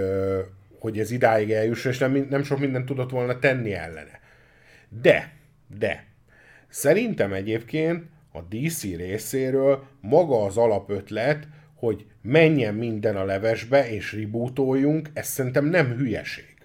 hogy 0.78 0.98
ez 0.98 1.10
idáig 1.10 1.50
eljusson, 1.50 1.92
és 1.92 1.98
nem, 1.98 2.26
nem 2.30 2.42
sok 2.42 2.58
mindent 2.58 2.86
tudott 2.86 3.10
volna 3.10 3.38
tenni 3.38 3.72
ellene. 3.72 4.20
De, 4.88 5.32
de, 5.78 6.04
szerintem 6.68 7.32
egyébként 7.32 8.04
a 8.32 8.40
DC 8.40 8.82
részéről 8.82 9.84
maga 10.00 10.44
az 10.44 10.56
alapötlet, 10.56 11.48
hogy 11.74 12.06
menjen 12.22 12.74
minden 12.74 13.16
a 13.16 13.24
levesbe, 13.24 13.90
és 13.90 14.12
rebootoljunk, 14.12 15.08
ez 15.12 15.26
szerintem 15.26 15.64
nem 15.64 15.86
hülyeség. 15.86 16.57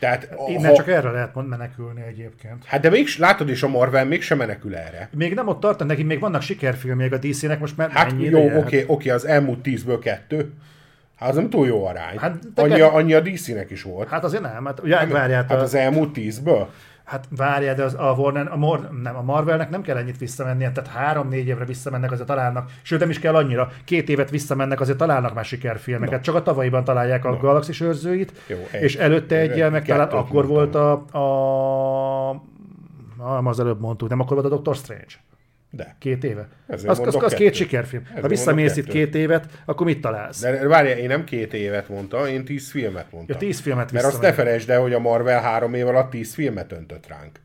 Tehát, 0.00 0.28
Innen 0.48 0.70
ha... 0.70 0.76
csak 0.76 0.88
erre 0.88 1.10
lehet 1.10 1.34
menekülni 1.48 2.02
egyébként. 2.02 2.64
Hát 2.64 2.80
de 2.80 2.90
még 2.90 3.08
látod 3.18 3.48
is, 3.48 3.62
a 3.62 3.68
Marvel 3.68 4.04
mégsem 4.04 4.38
menekül 4.38 4.76
erre. 4.76 5.08
Még 5.16 5.34
nem 5.34 5.48
ott 5.48 5.60
tartanak, 5.60 5.88
neki 5.88 6.02
még 6.02 6.20
vannak 6.20 6.42
sikerfilmjek 6.42 7.12
a 7.12 7.18
DC-nek, 7.18 7.58
most 7.58 7.76
már 7.76 7.90
Hát 7.90 8.14
jó, 8.18 8.56
oké, 8.56 8.84
oké, 8.86 9.10
az 9.10 9.26
elmúlt 9.26 9.58
tízből 9.58 9.98
kettő. 9.98 10.52
Hát 11.16 11.28
az 11.28 11.36
nem 11.36 11.50
túl 11.50 11.66
jó 11.66 11.84
arány. 11.84 12.18
Hát, 12.18 12.36
annyi, 12.54 12.80
annyi 12.80 13.14
a 13.14 13.20
DC-nek 13.20 13.70
is 13.70 13.82
volt. 13.82 14.08
Hát 14.08 14.24
azért 14.24 14.42
nem, 14.42 14.64
hát, 14.64 14.80
ugye, 14.82 14.96
hát, 14.96 15.10
várját, 15.10 15.48
hát 15.48 15.60
az 15.60 15.74
elmúlt 15.74 16.12
tízből? 16.12 16.70
Hát 17.10 17.28
várjál, 17.36 17.74
de 17.74 17.82
az, 17.82 17.94
a, 17.94 18.14
Warner, 18.16 18.48
a, 18.52 18.56
Mor, 18.56 18.90
nem, 19.02 19.16
a 19.16 19.22
Marvelnek 19.22 19.70
nem 19.70 19.82
kell 19.82 19.96
ennyit 19.96 20.18
visszamenni, 20.18 20.58
tehát 20.58 20.86
három-négy 20.86 21.46
évre 21.46 21.64
visszamennek, 21.64 22.12
azért 22.12 22.26
találnak, 22.26 22.70
sőt 22.82 23.00
nem 23.00 23.10
is 23.10 23.18
kell 23.18 23.34
annyira, 23.34 23.70
két 23.84 24.08
évet 24.08 24.30
visszamennek, 24.30 24.80
azért 24.80 24.98
találnak 24.98 25.34
már 25.34 25.44
sikerfilmeket, 25.44 26.16
no. 26.16 26.20
csak 26.20 26.34
a 26.34 26.42
tavalyiban 26.42 26.84
találják 26.84 27.24
a 27.24 27.30
no. 27.30 27.36
Galaxis 27.36 27.80
őrzőit, 27.80 28.32
Jó, 28.46 28.56
egy, 28.70 28.82
és 28.82 28.96
előtte 28.96 29.36
egy, 29.36 29.70
meg 29.70 29.84
talán 29.84 30.08
akkor 30.08 30.46
mondtam. 30.46 30.54
volt 30.54 30.74
a, 31.12 31.18
a, 31.18 32.30
a, 33.16 33.44
az 33.44 33.60
előbb 33.60 33.80
mondtuk, 33.80 34.08
nem 34.08 34.20
akkor 34.20 34.32
volt 34.32 34.52
a 34.52 34.54
Doctor 34.54 34.74
Strange. 34.74 35.14
De. 35.72 35.94
Két 35.98 36.24
éve. 36.24 36.48
az, 36.66 36.84
az, 36.84 36.98
az, 36.98 37.14
az 37.14 37.34
két 37.34 37.54
sikerfilm. 37.54 38.02
Ezért 38.08 38.20
ha 38.20 38.28
visszamész 38.28 38.76
itt 38.76 38.86
két 38.86 39.14
évet, 39.14 39.62
akkor 39.64 39.86
mit 39.86 40.00
találsz? 40.00 40.40
De 40.40 40.66
várjál, 40.66 40.98
én 40.98 41.08
nem 41.08 41.24
két 41.24 41.54
évet 41.54 41.88
mondtam, 41.88 42.26
én 42.26 42.44
tíz 42.44 42.70
filmet 42.70 43.12
mondtam. 43.12 43.36
Ja, 43.40 43.46
tíz 43.46 43.60
filmet 43.60 43.92
Mert 43.92 44.04
azt 44.04 44.20
ne 44.20 44.32
felejtsd 44.32 44.70
el, 44.70 44.80
hogy 44.80 44.92
a 44.92 44.98
Marvel 44.98 45.40
három 45.40 45.74
év 45.74 45.86
alatt 45.86 46.10
tíz 46.10 46.34
filmet 46.34 46.72
öntött 46.72 47.06
ránk. 47.06 47.40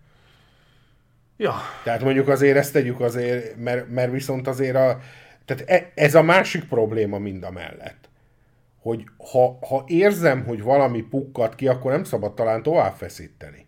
Ja. 1.38 1.54
Tehát 1.84 2.02
mondjuk 2.02 2.28
azért 2.28 2.58
ezt 2.58 2.74
tegyük 2.74 3.00
azért, 3.00 3.58
mert, 3.58 3.90
mert 3.90 4.12
viszont 4.12 4.48
azért 4.48 4.76
a, 4.76 5.00
tehát 5.46 5.64
e, 5.66 5.92
ez 5.96 6.16
a 6.16 6.22
másik 6.22 6.64
probléma 6.64 7.18
mind 7.18 7.44
a 7.44 7.52
mellett. 7.52 8.10
Hogy 8.80 9.04
ha, 9.32 9.58
ha 9.68 9.84
érzem, 9.88 10.44
hogy 10.46 10.62
valami 10.62 11.02
pukkat 11.02 11.56
ki, 11.56 11.68
akkor 11.68 11.92
nem 11.92 12.04
szabad 12.04 12.34
talán 12.34 12.64
tovább 12.64 12.94
feszíteni. 12.94 13.68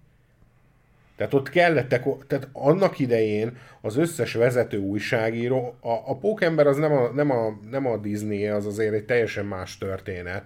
Tehát 1.17 1.33
ott 1.33 1.49
kellettek, 1.49 2.03
tehát 2.27 2.47
annak 2.51 2.99
idején 2.99 3.57
az 3.81 3.97
összes 3.97 4.33
vezető 4.33 4.77
újságíró, 4.77 5.77
a, 5.79 5.89
a 5.89 6.17
pókember 6.17 6.67
az 6.67 6.77
nem 6.77 6.91
a, 6.91 7.11
nem, 7.11 7.31
a, 7.31 7.59
nem 7.69 7.85
a 7.85 7.97
Disney, 7.97 8.47
az 8.47 8.65
azért 8.65 8.93
egy 8.93 9.05
teljesen 9.05 9.45
más 9.45 9.77
történet. 9.77 10.43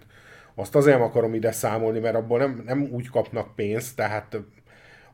Azt 0.55 0.75
azért 0.75 0.97
nem 0.97 1.05
akarom 1.05 1.33
ide 1.33 1.51
számolni, 1.51 1.99
mert 1.99 2.15
abból 2.15 2.39
nem, 2.39 2.61
nem 2.65 2.89
úgy 2.91 3.09
kapnak 3.09 3.55
pénzt, 3.55 3.95
tehát 3.95 4.37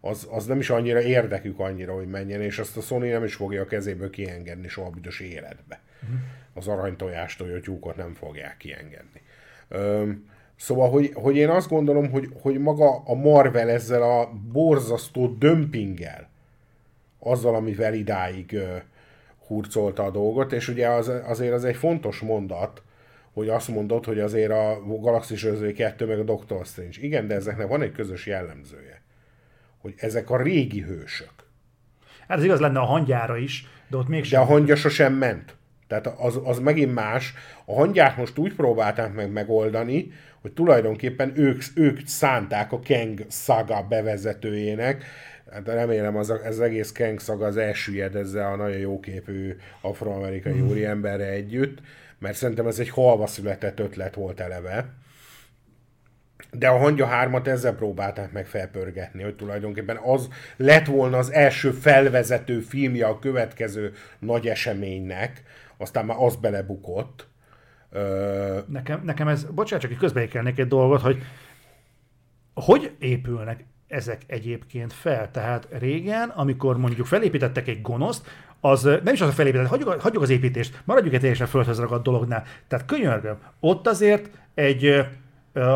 az, 0.02 0.28
az 0.32 0.46
nem 0.46 0.60
is 0.60 0.70
annyira 0.70 1.02
érdekük 1.02 1.60
annyira, 1.60 1.94
hogy 1.94 2.08
menjen, 2.08 2.42
és 2.42 2.60
azt 2.60 2.78
a 2.78 2.82
Sony 2.82 3.10
nem 3.10 3.24
is 3.24 3.36
fogja 3.36 3.62
a 3.62 3.66
kezéből 3.66 4.10
kiengedni 4.10 4.68
soha 4.68 4.90
büdös 4.90 5.20
életbe. 5.20 5.80
Uh-huh. 6.04 6.20
Az 6.54 6.68
aranytojástól 6.68 7.54
a 7.54 7.60
tyúkot 7.60 7.96
nem 7.96 8.14
fogják 8.14 8.58
kiengedni. 8.58 9.22
Öm, 9.68 10.30
Szóval, 10.58 10.90
hogy, 10.90 11.12
hogy 11.14 11.36
én 11.36 11.50
azt 11.50 11.70
gondolom, 11.70 12.12
hogy, 12.12 12.30
hogy 12.42 12.60
maga 12.60 13.02
a 13.06 13.14
Marvel 13.14 13.70
ezzel 13.70 14.02
a 14.02 14.30
borzasztó 14.52 15.28
dömpinggel, 15.28 16.30
azzal, 17.20 17.56
amivel 17.56 17.94
idáig 17.94 18.50
uh, 18.54 18.82
hurcolta 19.48 20.04
a 20.04 20.12
dolgot, 20.12 20.54
és 20.54 20.68
ugye 20.68 20.88
az, 20.88 21.12
azért 21.28 21.54
az 21.54 21.66
egy 21.66 21.76
fontos 21.76 22.20
mondat, 22.20 22.82
hogy 23.34 23.50
azt 23.50 23.68
mondod, 23.68 24.06
hogy 24.06 24.20
azért 24.20 24.52
a 24.52 24.82
Galaxis 25.02 25.44
Őrzői 25.44 25.74
2 25.74 26.06
meg 26.06 26.20
a 26.20 26.24
Doctor 26.24 26.66
Strange. 26.66 26.98
Igen, 27.02 27.28
de 27.28 27.36
ezeknek 27.36 27.68
van 27.68 27.82
egy 27.82 27.92
közös 27.92 28.26
jellemzője, 28.26 29.02
hogy 29.78 29.94
ezek 29.98 30.30
a 30.30 30.42
régi 30.42 30.82
hősök. 30.82 31.32
Hát 32.28 32.38
ez 32.38 32.44
igaz 32.44 32.60
lenne 32.60 32.80
a 32.80 32.86
hangyára 32.86 33.38
is, 33.38 33.68
de 33.88 33.98
ott 33.98 34.08
mégsem. 34.08 34.40
De 34.40 34.46
a 34.46 34.50
hangya 34.50 34.76
sosem 34.76 35.14
ment. 35.14 35.56
Tehát 35.88 36.08
az, 36.08 36.40
az 36.44 36.60
megint 36.60 36.94
más. 36.94 37.34
A 37.66 37.74
hangyát 37.74 38.18
most 38.18 38.38
úgy 38.38 38.54
próbálták 38.54 39.14
meg 39.14 39.32
megoldani, 39.32 40.12
hogy 40.48 40.56
tulajdonképpen 40.56 41.32
ők, 41.36 41.62
ők 41.76 42.00
szánták 42.06 42.72
a 42.72 42.80
Kang 42.88 43.26
szaga 43.28 43.86
bevezetőjének, 43.90 45.04
Hát 45.52 45.68
remélem 45.68 46.18
az, 46.18 46.30
az 46.46 46.60
egész 46.60 46.92
Kang 46.92 47.20
szaga 47.20 47.46
az 47.46 47.58
elsüllyed 47.58 48.16
ezzel 48.16 48.52
a 48.52 48.56
nagyon 48.56 48.78
jóképű 48.78 49.56
afroamerikai 49.82 50.54
mm. 50.54 50.68
úriemberre 50.68 51.26
együtt, 51.26 51.78
mert 52.20 52.36
szerintem 52.36 52.68
ez 52.68 52.80
egy 52.80 52.90
halva 52.90 53.28
született 53.28 53.80
ötlet 53.80 54.16
volt 54.16 54.40
eleve. 54.40 54.94
De 56.52 56.68
a 56.68 56.78
Hangya 56.78 57.10
3-at 57.12 57.48
ezzel 57.48 57.76
próbálták 57.76 58.32
meg 58.32 58.46
felpörgetni, 58.46 59.24
hogy 59.24 59.36
tulajdonképpen 59.36 59.98
az 59.98 60.28
lett 60.58 60.86
volna 60.86 61.18
az 61.18 61.32
első 61.32 61.72
felvezető 61.72 62.60
filmje 62.60 63.06
a 63.06 63.20
következő 63.20 63.94
nagy 64.20 64.48
eseménynek, 64.48 65.44
aztán 65.78 66.06
már 66.06 66.18
az 66.20 66.36
belebukott, 66.36 67.28
Ö... 67.92 68.60
Nekem, 68.68 69.02
nekem 69.04 69.28
ez, 69.28 69.44
bocsánat, 69.44 69.90
csak 69.90 69.98
közbeékelnék 69.98 70.60
egy 70.60 70.68
dolgot, 70.68 71.02
hogy 71.02 71.24
hogy 72.54 72.92
épülnek 73.00 73.66
ezek 73.88 74.22
egyébként 74.28 74.94
fel? 74.94 75.32
Tehát 75.32 75.68
régen, 75.80 76.30
amikor 76.30 76.78
mondjuk 76.78 77.08
felépítettek 77.08 77.68
egy 77.68 77.82
gonoszt, 77.82 78.28
az 78.60 78.84
nem 78.84 79.14
is 79.14 79.22
az 79.22 79.28
a 79.28 79.32
felépített, 79.32 79.68
hagyjuk, 79.68 79.90
hagyjuk 79.90 80.24
az 80.24 80.30
építést, 80.30 80.82
maradjuk 80.86 81.14
egy 81.14 81.20
teljesen 81.20 81.48
földhöz 81.48 81.80
ragadt 81.80 82.04
dolognál. 82.04 82.44
Tehát 82.68 82.86
könyörgöm, 82.86 83.38
ott 83.60 83.88
azért 83.88 84.30
egy, 84.54 85.06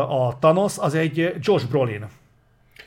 a 0.08 0.38
Thanos 0.38 0.78
az 0.78 0.94
egy 0.94 1.34
Josh 1.40 1.68
Brolin 1.68 2.06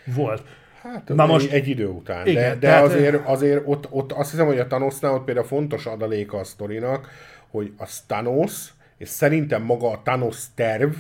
volt. 0.06 0.44
Hát 0.82 1.08
Na 1.08 1.26
most, 1.26 1.52
egy 1.52 1.68
idő 1.68 1.88
után. 1.88 2.28
Igen, 2.28 2.44
de 2.44 2.50
de 2.50 2.68
tehát, 2.68 2.84
azért, 2.84 3.28
azért 3.28 3.62
ott, 3.66 3.88
ott 3.90 4.12
azt 4.12 4.32
hiszem, 4.32 4.46
hogy 4.46 4.60
a 4.60 4.68
Thanosnál 4.68 5.14
ott 5.14 5.24
például 5.24 5.46
fontos 5.46 5.86
adaléka 5.86 6.38
a 6.38 6.44
sztorinak, 6.44 7.10
hogy 7.50 7.74
a 7.78 7.86
Thanos 8.08 8.74
és 8.98 9.10
szerintem 9.10 9.64
maga 9.64 9.92
a 9.92 10.02
Thanos 10.04 10.46
terv, 10.56 10.96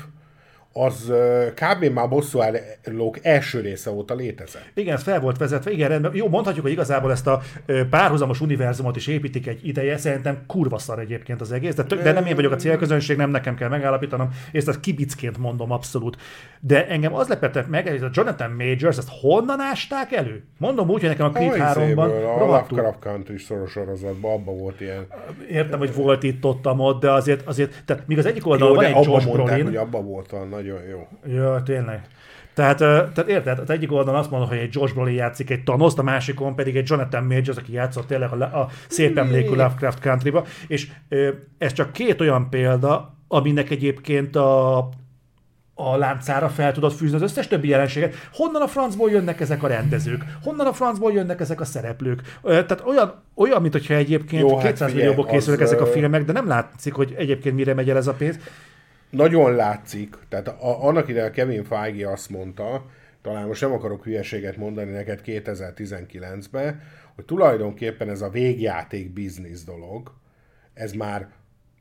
az 0.77 1.11
kb. 1.53 1.85
már 1.93 2.09
bosszúállók 2.09 3.19
első 3.21 3.59
része 3.59 3.91
óta 3.91 4.15
létezett. 4.15 4.71
Igen, 4.73 4.95
ez 4.95 5.03
fel 5.03 5.19
volt 5.19 5.37
vezetve, 5.37 5.71
igen, 5.71 5.89
rendben. 5.89 6.15
Jó, 6.15 6.29
mondhatjuk, 6.29 6.63
hogy 6.63 6.73
igazából 6.73 7.11
ezt 7.11 7.27
a 7.27 7.41
párhuzamos 7.89 8.41
univerzumot 8.41 8.95
is 8.95 9.07
építik 9.07 9.47
egy 9.47 9.67
ideje, 9.67 9.97
szerintem 9.97 10.43
kurva 10.47 10.77
szar 10.77 10.99
egyébként 10.99 11.41
az 11.41 11.51
egész, 11.51 11.75
de, 11.75 11.83
tök, 11.83 12.01
de 12.01 12.11
nem 12.11 12.25
én 12.25 12.35
vagyok 12.35 12.51
a 12.51 12.55
célközönség, 12.55 13.17
nem 13.17 13.29
nekem 13.29 13.55
kell 13.55 13.69
megállapítanom, 13.69 14.29
ezt 14.51 14.67
a 14.67 14.79
kibicként 14.79 15.37
mondom 15.37 15.71
abszolút. 15.71 16.17
De 16.59 16.87
engem 16.87 17.13
az 17.13 17.27
lepetett 17.27 17.69
meg, 17.69 17.87
hogy 17.87 18.03
a 18.03 18.09
Jonathan 18.13 18.51
Majors, 18.51 18.97
ezt 18.97 19.09
honnan 19.21 19.59
ásták 19.59 20.11
elő? 20.11 20.43
Mondom 20.57 20.89
úgy, 20.89 20.99
hogy 20.99 21.09
nekem 21.09 21.25
a 21.25 21.29
Creed 21.29 21.77
3-ban 21.77 22.35
A 22.35 22.39
Lovecraft 22.39 22.99
Country 22.99 23.37
szoros 23.37 23.71
sorozatban 23.71 24.31
abban 24.31 24.57
volt 24.57 24.81
ilyen. 24.81 25.07
Értem, 25.49 25.79
hogy 25.79 25.95
volt 25.95 26.23
itt, 26.23 26.45
ott, 26.45 26.67
ott 26.67 27.01
de 27.01 27.11
azért, 27.11 27.47
azért 27.47 27.83
tehát 27.85 28.07
míg 28.07 28.17
az 28.17 28.25
egyik 28.25 28.47
oldalon 28.47 28.75
van 28.75 28.85
egy 28.85 29.05
Josh 29.05 29.31
Brolin. 29.31 29.63
hogy 29.65 29.75
abban 29.75 30.05
volt 30.05 30.29
van 30.29 30.53
nagyon 30.65 30.87
jó. 30.89 31.07
Ja, 31.33 31.61
tényleg. 31.63 32.07
Tehát, 32.53 32.77
tehát 32.77 33.27
érted, 33.27 33.59
az 33.59 33.69
egyik 33.69 33.91
oldalon 33.91 34.19
azt 34.19 34.29
mondom, 34.29 34.49
hogy 34.49 34.57
egy 34.57 34.75
Josh 34.75 34.93
Brolin 34.93 35.15
játszik 35.15 35.49
egy 35.49 35.63
Thanos, 35.63 35.93
a 35.95 36.03
másikon 36.03 36.55
pedig 36.55 36.75
egy 36.75 36.89
Jonathan 36.89 37.23
Majors, 37.23 37.57
aki 37.57 37.73
játszott 37.73 38.07
tényleg 38.07 38.31
a, 38.31 38.59
a 38.59 38.69
szép 38.87 39.17
emlékű 39.17 39.49
Lovecraft 39.49 39.99
Country-ba, 39.99 40.45
és 40.67 40.91
ez 41.57 41.73
csak 41.73 41.91
két 41.91 42.21
olyan 42.21 42.49
példa, 42.49 43.17
aminek 43.27 43.69
egyébként 43.69 44.35
a, 44.35 44.77
a 45.73 45.97
láncára 45.97 46.49
fel 46.49 46.71
tudod 46.71 46.91
fűzni 46.91 47.15
az 47.15 47.21
összes 47.21 47.47
többi 47.47 47.67
jelenséget. 47.67 48.15
Honnan 48.33 48.61
a 48.61 48.67
francból 48.67 49.11
jönnek 49.11 49.39
ezek 49.39 49.63
a 49.63 49.67
rendezők? 49.67 50.23
Honnan 50.43 50.67
a 50.67 50.73
francból 50.73 51.13
jönnek 51.13 51.39
ezek 51.39 51.61
a 51.61 51.65
szereplők? 51.65 52.21
Tehát 52.43 52.83
olyan, 52.85 53.23
olyan 53.35 53.61
mint 53.61 53.73
hogyha 53.73 53.93
egyébként 53.93 54.49
Jó, 54.49 54.57
200 54.57 54.79
hát 54.79 54.93
millióból 54.93 55.25
készülnek 55.25 55.61
az, 55.61 55.71
ezek 55.71 55.81
a 55.81 55.85
filmek, 55.85 56.23
de 56.23 56.31
nem 56.31 56.47
látszik, 56.47 56.93
hogy 56.93 57.13
egyébként 57.17 57.55
mire 57.55 57.73
megy 57.73 57.89
el 57.89 57.97
ez 57.97 58.07
a 58.07 58.13
pénz 58.13 58.39
nagyon 59.15 59.55
látszik, 59.55 60.15
tehát 60.29 60.47
a, 60.47 60.85
annak 60.85 61.07
ide 61.07 61.31
Kevin 61.31 61.63
Feige 61.63 62.11
azt 62.11 62.29
mondta, 62.29 62.85
talán 63.21 63.47
most 63.47 63.61
nem 63.61 63.71
akarok 63.71 64.03
hülyeséget 64.03 64.57
mondani 64.57 64.91
neked 64.91 65.21
2019-ben, 65.25 66.81
hogy 67.15 67.25
tulajdonképpen 67.25 68.09
ez 68.09 68.21
a 68.21 68.29
végjáték 68.29 69.13
biznisz 69.13 69.63
dolog, 69.63 70.13
ez 70.73 70.91
már 70.91 71.27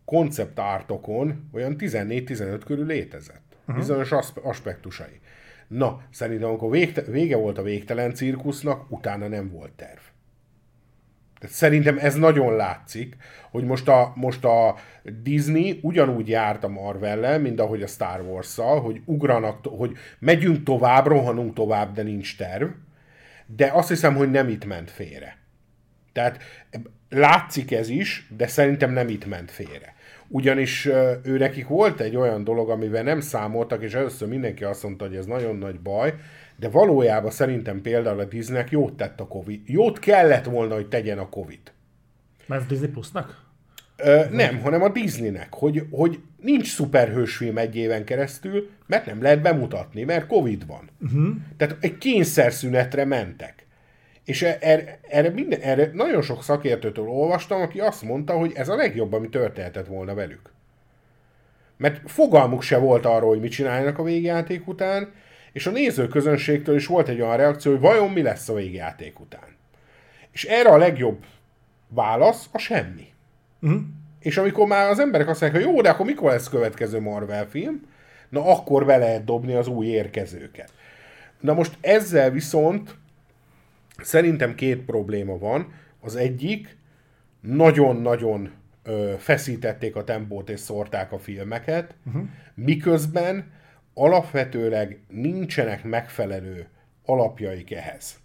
konceptártokon 0.05 1.49
olyan 1.53 1.77
14-15 1.79 2.61
körül 2.65 2.87
létezett. 2.87 3.57
Uh-huh. 3.61 3.77
Bizonyos 3.77 4.13
aspektusai. 4.43 5.21
Na, 5.69 6.03
szerintem 6.11 6.49
amikor 6.49 6.71
vége 7.07 7.37
volt 7.37 7.59
a 7.59 7.63
végtelen 7.63 8.15
cirkusznak, 8.15 8.91
utána 8.91 9.29
nem 9.29 9.51
volt 9.51 9.73
terv. 9.73 10.01
Tehát 11.45 11.59
szerintem 11.59 11.99
ez 11.99 12.15
nagyon 12.15 12.57
látszik, 12.57 13.17
hogy 13.51 13.65
most 13.65 13.89
a, 13.89 14.13
most 14.15 14.45
a 14.45 14.77
Disney 15.23 15.79
ugyanúgy 15.83 16.29
járt 16.29 16.65
a 16.65 16.69
marvel 16.69 17.39
mint 17.39 17.61
ahogy 17.61 17.83
a 17.83 17.87
Star 17.87 18.21
wars 18.21 18.57
hogy 18.57 19.01
ugranak, 19.05 19.67
hogy 19.67 19.97
megyünk 20.19 20.63
tovább, 20.63 21.07
rohanunk 21.07 21.55
tovább, 21.55 21.95
de 21.95 22.03
nincs 22.03 22.37
terv. 22.37 22.67
De 23.47 23.71
azt 23.73 23.89
hiszem, 23.89 24.15
hogy 24.15 24.31
nem 24.31 24.49
itt 24.49 24.65
ment 24.65 24.91
félre. 24.91 25.37
Tehát 26.13 26.43
látszik 27.09 27.73
ez 27.73 27.89
is, 27.89 28.27
de 28.37 28.47
szerintem 28.47 28.93
nem 28.93 29.09
itt 29.09 29.27
ment 29.27 29.51
félre. 29.51 29.95
Ugyanis 30.29 30.87
ő 31.23 31.39
nekik 31.39 31.69
volt 31.69 32.01
egy 32.01 32.17
olyan 32.17 32.45
dolog, 32.45 32.71
amivel 32.71 33.03
nem 33.03 33.21
számoltak, 33.21 33.83
és 33.83 33.95
először 33.95 34.29
mindenki 34.29 34.65
azt 34.65 34.83
mondta, 34.83 35.07
hogy 35.07 35.17
ez 35.17 35.27
nagyon 35.27 35.57
nagy 35.57 35.81
baj, 35.81 36.15
de 36.57 36.69
valójában 36.69 37.31
szerintem 37.31 37.83
például 37.83 38.21
a 38.21 38.25
Disneynek 38.25 38.71
jót 38.71 38.97
tett 38.97 39.21
a 39.21 39.27
Covid. 39.27 39.61
Jót 39.65 39.99
kellett 39.99 40.45
volna, 40.45 40.75
hogy 40.75 40.89
tegyen 40.89 41.19
a 41.19 41.29
Covid. 41.29 41.73
Mert 42.47 42.67
Disney 42.67 42.89
Plusnak? 42.89 43.43
Ö, 43.97 44.25
nem, 44.31 44.61
hanem 44.61 44.83
a 44.83 44.89
Disneynek, 44.89 45.55
hogy, 45.55 45.87
hogy 45.91 46.21
nincs 46.37 46.75
szuperhősfilm 46.75 47.59
egy 47.59 47.77
éven 47.77 48.05
keresztül, 48.05 48.71
mert 48.87 49.07
nem 49.07 49.23
lehet 49.23 49.43
bemutatni, 49.43 50.05
mert 50.05 50.27
Covid 50.27 50.67
van. 50.67 50.91
Uh-huh. 51.01 51.35
Tehát 51.57 51.77
egy 51.81 51.99
kényszerszünetre 51.99 53.05
mentek. 53.05 53.67
És 54.25 54.43
e- 54.43 54.59
erre, 54.61 54.99
erre, 55.09 55.31
minden, 55.31 55.61
erre 55.61 55.91
nagyon 55.93 56.23
sok 56.23 56.43
szakértőtől 56.43 57.07
olvastam, 57.07 57.61
aki 57.61 57.81
azt 57.81 58.03
mondta, 58.03 58.33
hogy 58.33 58.53
ez 58.55 58.69
a 58.69 58.77
legjobb, 58.77 59.13
ami 59.13 59.29
történhetett 59.29 59.87
volna 59.87 60.15
velük. 60.15 60.53
Mert 61.77 62.11
fogalmuk 62.11 62.63
se 62.63 62.79
volt 62.79 63.07
arról, 63.07 63.29
hogy 63.29 63.41
mit 63.41 63.51
csináljanak 63.51 63.99
a 63.99 64.03
végjáték 64.03 64.69
után, 64.69 65.13
és 65.55 65.67
a 65.67 65.71
nézőközönségtől 65.71 66.77
is 66.77 66.87
volt 66.87 67.09
egy 67.09 67.21
olyan 67.21 67.37
reakció, 67.37 67.73
hogy 67.73 67.81
vajon 67.81 68.11
mi 68.11 68.23
lesz 68.23 68.49
a 68.49 68.55
végjáték 68.55 69.21
után. 69.21 69.57
És 70.33 70.45
erre 70.45 70.69
a 70.69 70.77
legjobb 70.77 71.25
válasz 71.89 72.49
a 72.53 72.59
semmi. 72.59 73.07
Uh-huh. 73.61 73.81
És 74.21 74.37
amikor 74.37 74.67
már 74.67 74.91
az 74.91 74.99
emberek 74.99 75.29
azt 75.29 75.41
mondják, 75.41 75.65
hogy 75.65 75.73
jó, 75.73 75.81
de 75.81 75.89
akkor 75.89 76.07
mikor 76.07 76.31
lesz 76.31 76.49
következő 76.49 77.01
Marvel 77.01 77.49
film? 77.49 77.87
Na 78.29 78.45
akkor 78.45 78.85
be 78.85 78.97
lehet 78.97 79.25
dobni 79.25 79.55
az 79.55 79.69
új 79.69 79.87
érkezőket. 79.87 80.73
Na 81.41 81.55
most 81.55 81.77
ezzel 81.81 82.31
viszont 82.31 82.95
szerintem 83.99 84.55
két 84.55 84.79
probléma 84.79 85.39
van. 85.39 85.73
Az 86.01 86.17
egyik, 86.17 86.77
nagyon-nagyon 87.41 88.51
feszítették 89.19 89.97
a 89.97 90.05
tempót 90.05 90.51
és 90.51 90.61
szórták 90.61 91.13
a 91.13 91.19
filmeket, 91.19 91.95
uh-huh. 92.07 92.23
miközben 92.55 93.53
alapvetőleg 93.95 95.01
nincsenek 95.09 95.85
megfelelő 95.85 96.69
alapjaik 97.05 97.73
ehhez. 97.73 98.19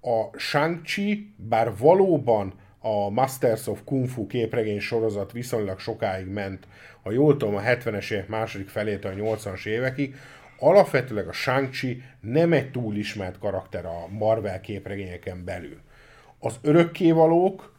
A 0.00 0.38
Shang-Chi, 0.38 1.34
bár 1.36 1.76
valóban 1.76 2.54
a 2.78 3.10
Masters 3.10 3.66
of 3.66 3.80
Kung 3.84 4.08
Fu 4.08 4.26
képregény 4.26 4.80
sorozat 4.80 5.32
viszonylag 5.32 5.78
sokáig 5.78 6.26
ment, 6.26 6.66
ha 7.02 7.10
jól 7.10 7.36
tudom, 7.36 7.56
a 7.56 7.60
70-es 7.60 8.10
évek 8.10 8.28
második 8.28 8.68
felétől 8.68 9.12
a 9.12 9.36
80-as 9.36 9.66
évekig, 9.66 10.16
alapvetőleg 10.58 11.28
a 11.28 11.32
Shang-Chi 11.32 12.02
nem 12.20 12.52
egy 12.52 12.70
túl 12.70 12.96
ismert 12.96 13.38
karakter 13.38 13.84
a 13.84 14.06
Marvel 14.08 14.60
képregényeken 14.60 15.44
belül. 15.44 15.80
Az 16.38 16.58
örökkévalók 16.62 17.74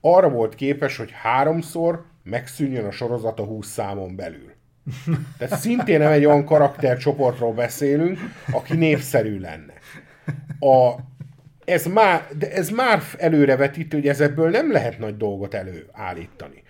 arra 0.00 0.28
volt 0.28 0.54
képes, 0.54 0.96
hogy 0.96 1.10
háromszor 1.10 2.04
megszűnjön 2.22 2.84
a 2.84 2.90
sorozat 2.90 3.40
a 3.40 3.44
20 3.44 3.68
számon 3.68 4.16
belül. 4.16 4.55
Tehát 5.38 5.58
szintén 5.58 5.98
nem 5.98 6.12
egy 6.12 6.24
olyan 6.24 6.44
karaktercsoportról 6.44 7.52
beszélünk, 7.52 8.18
aki 8.52 8.76
népszerű 8.76 9.38
lenne. 9.38 9.72
A, 10.58 10.94
ez, 11.64 11.86
már, 11.86 12.26
de 12.38 12.52
ez 12.52 12.68
már 12.68 13.02
előrevetítő, 13.18 13.96
hogy 13.96 14.08
ezebből 14.08 14.50
nem 14.50 14.72
lehet 14.72 14.98
nagy 14.98 15.16
dolgot 15.16 15.54
előállítani. 15.54 16.62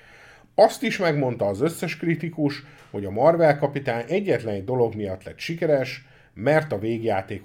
Azt 0.55 0.83
is 0.83 0.99
megmondta 0.99 1.47
az 1.47 1.61
összes 1.61 1.97
kritikus, 1.97 2.63
hogy 2.91 3.05
a 3.05 3.11
Marvel 3.11 3.59
kapitány 3.59 4.05
egyetlen 4.09 4.55
egy 4.55 4.65
dolog 4.65 4.95
miatt 4.95 5.25
lett 5.25 5.39
sikeres, 5.39 6.05
mert 6.35 6.73
a 6.73 6.79
végjáték 6.79 7.43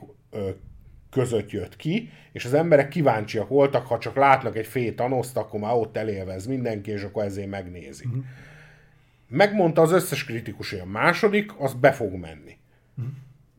között 1.11 1.51
jött 1.51 1.75
ki, 1.75 2.09
és 2.31 2.45
az 2.45 2.53
emberek 2.53 2.87
kíváncsiak 2.87 3.47
voltak, 3.47 3.85
ha 3.85 3.97
csak 3.97 4.15
látnak 4.15 4.57
egy 4.57 4.65
fél 4.65 4.95
tanoszt, 4.95 5.37
akkor 5.37 5.59
már 5.59 5.73
ott 5.73 5.97
elélvez 5.97 6.45
mindenki, 6.45 6.91
és 6.91 7.03
akkor 7.03 7.23
ezért 7.23 7.49
megnézik. 7.49 8.07
Uh-huh. 8.07 8.23
Megmondta 9.33 9.81
az 9.81 9.91
összes 9.91 10.25
kritikus, 10.25 10.69
hogy 10.69 10.79
a 10.79 10.85
második, 10.85 11.59
az 11.59 11.73
be 11.73 11.91
fog 11.91 12.13
menni. 12.13 12.57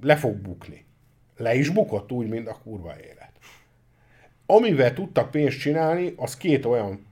Le 0.01 0.17
fog 0.17 0.37
bukni. 0.37 0.85
Le 1.37 1.55
is 1.55 1.69
bukott 1.69 2.13
úgy, 2.13 2.29
mint 2.29 2.49
a 2.49 2.59
kurva 2.63 2.95
élet. 3.01 3.31
Amivel 4.47 4.93
tudtak 4.93 5.31
pénzt 5.31 5.59
csinálni, 5.59 6.15
az 6.17 6.37
két 6.37 6.65
olyan 6.65 7.07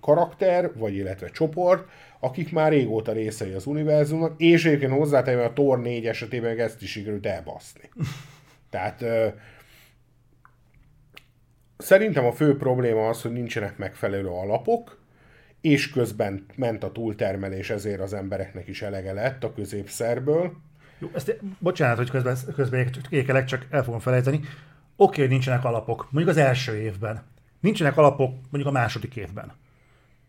karakter, 0.00 0.76
vagy 0.76 0.94
illetve 0.94 1.28
csoport, 1.28 1.88
akik 2.20 2.52
már 2.52 2.72
régóta 2.72 3.12
részei 3.12 3.52
az 3.52 3.66
univerzumnak, 3.66 4.40
és 4.40 4.64
egyébként 4.64 4.92
hozzátenni, 4.92 5.42
a 5.42 5.52
Thor 5.52 5.80
4 5.80 6.06
esetében 6.06 6.58
ezt 6.58 6.82
is 6.82 6.90
sikerült 6.90 7.26
elbaszni. 7.26 7.90
Tehát 8.70 9.02
ö, 9.02 9.28
szerintem 11.76 12.24
a 12.24 12.32
fő 12.32 12.56
probléma 12.56 13.08
az, 13.08 13.22
hogy 13.22 13.32
nincsenek 13.32 13.76
megfelelő 13.76 14.28
alapok, 14.28 14.98
és 15.66 15.90
közben 15.90 16.46
ment 16.54 16.84
a 16.84 16.92
túltermelés, 16.92 17.70
ezért 17.70 18.00
az 18.00 18.12
embereknek 18.12 18.68
is 18.68 18.82
elege 18.82 19.12
lett 19.12 19.44
a 19.44 19.52
középszerből. 19.52 20.52
Jó, 20.98 21.10
ezt, 21.14 21.38
bocsánat, 21.58 21.96
hogy 21.96 22.10
közben, 22.10 22.36
közben 22.54 22.88
ékelek, 23.08 23.44
csak 23.44 23.66
el 23.70 23.84
fogom 23.84 24.00
felejteni. 24.00 24.40
Oké, 24.96 25.20
hogy 25.20 25.30
nincsenek 25.30 25.64
alapok, 25.64 26.08
mondjuk 26.10 26.36
az 26.36 26.42
első 26.42 26.76
évben. 26.76 27.22
Nincsenek 27.60 27.96
alapok 27.96 28.34
mondjuk 28.50 28.74
a 28.74 28.78
második 28.78 29.16
évben. 29.16 29.52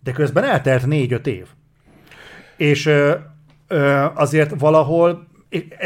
De 0.03 0.11
közben 0.11 0.43
eltelt 0.43 0.85
négy-öt 0.85 1.27
év. 1.27 1.47
És 2.55 2.85
ö, 2.85 3.15
ö, 3.67 4.05
azért 4.13 4.59
valahol 4.59 5.27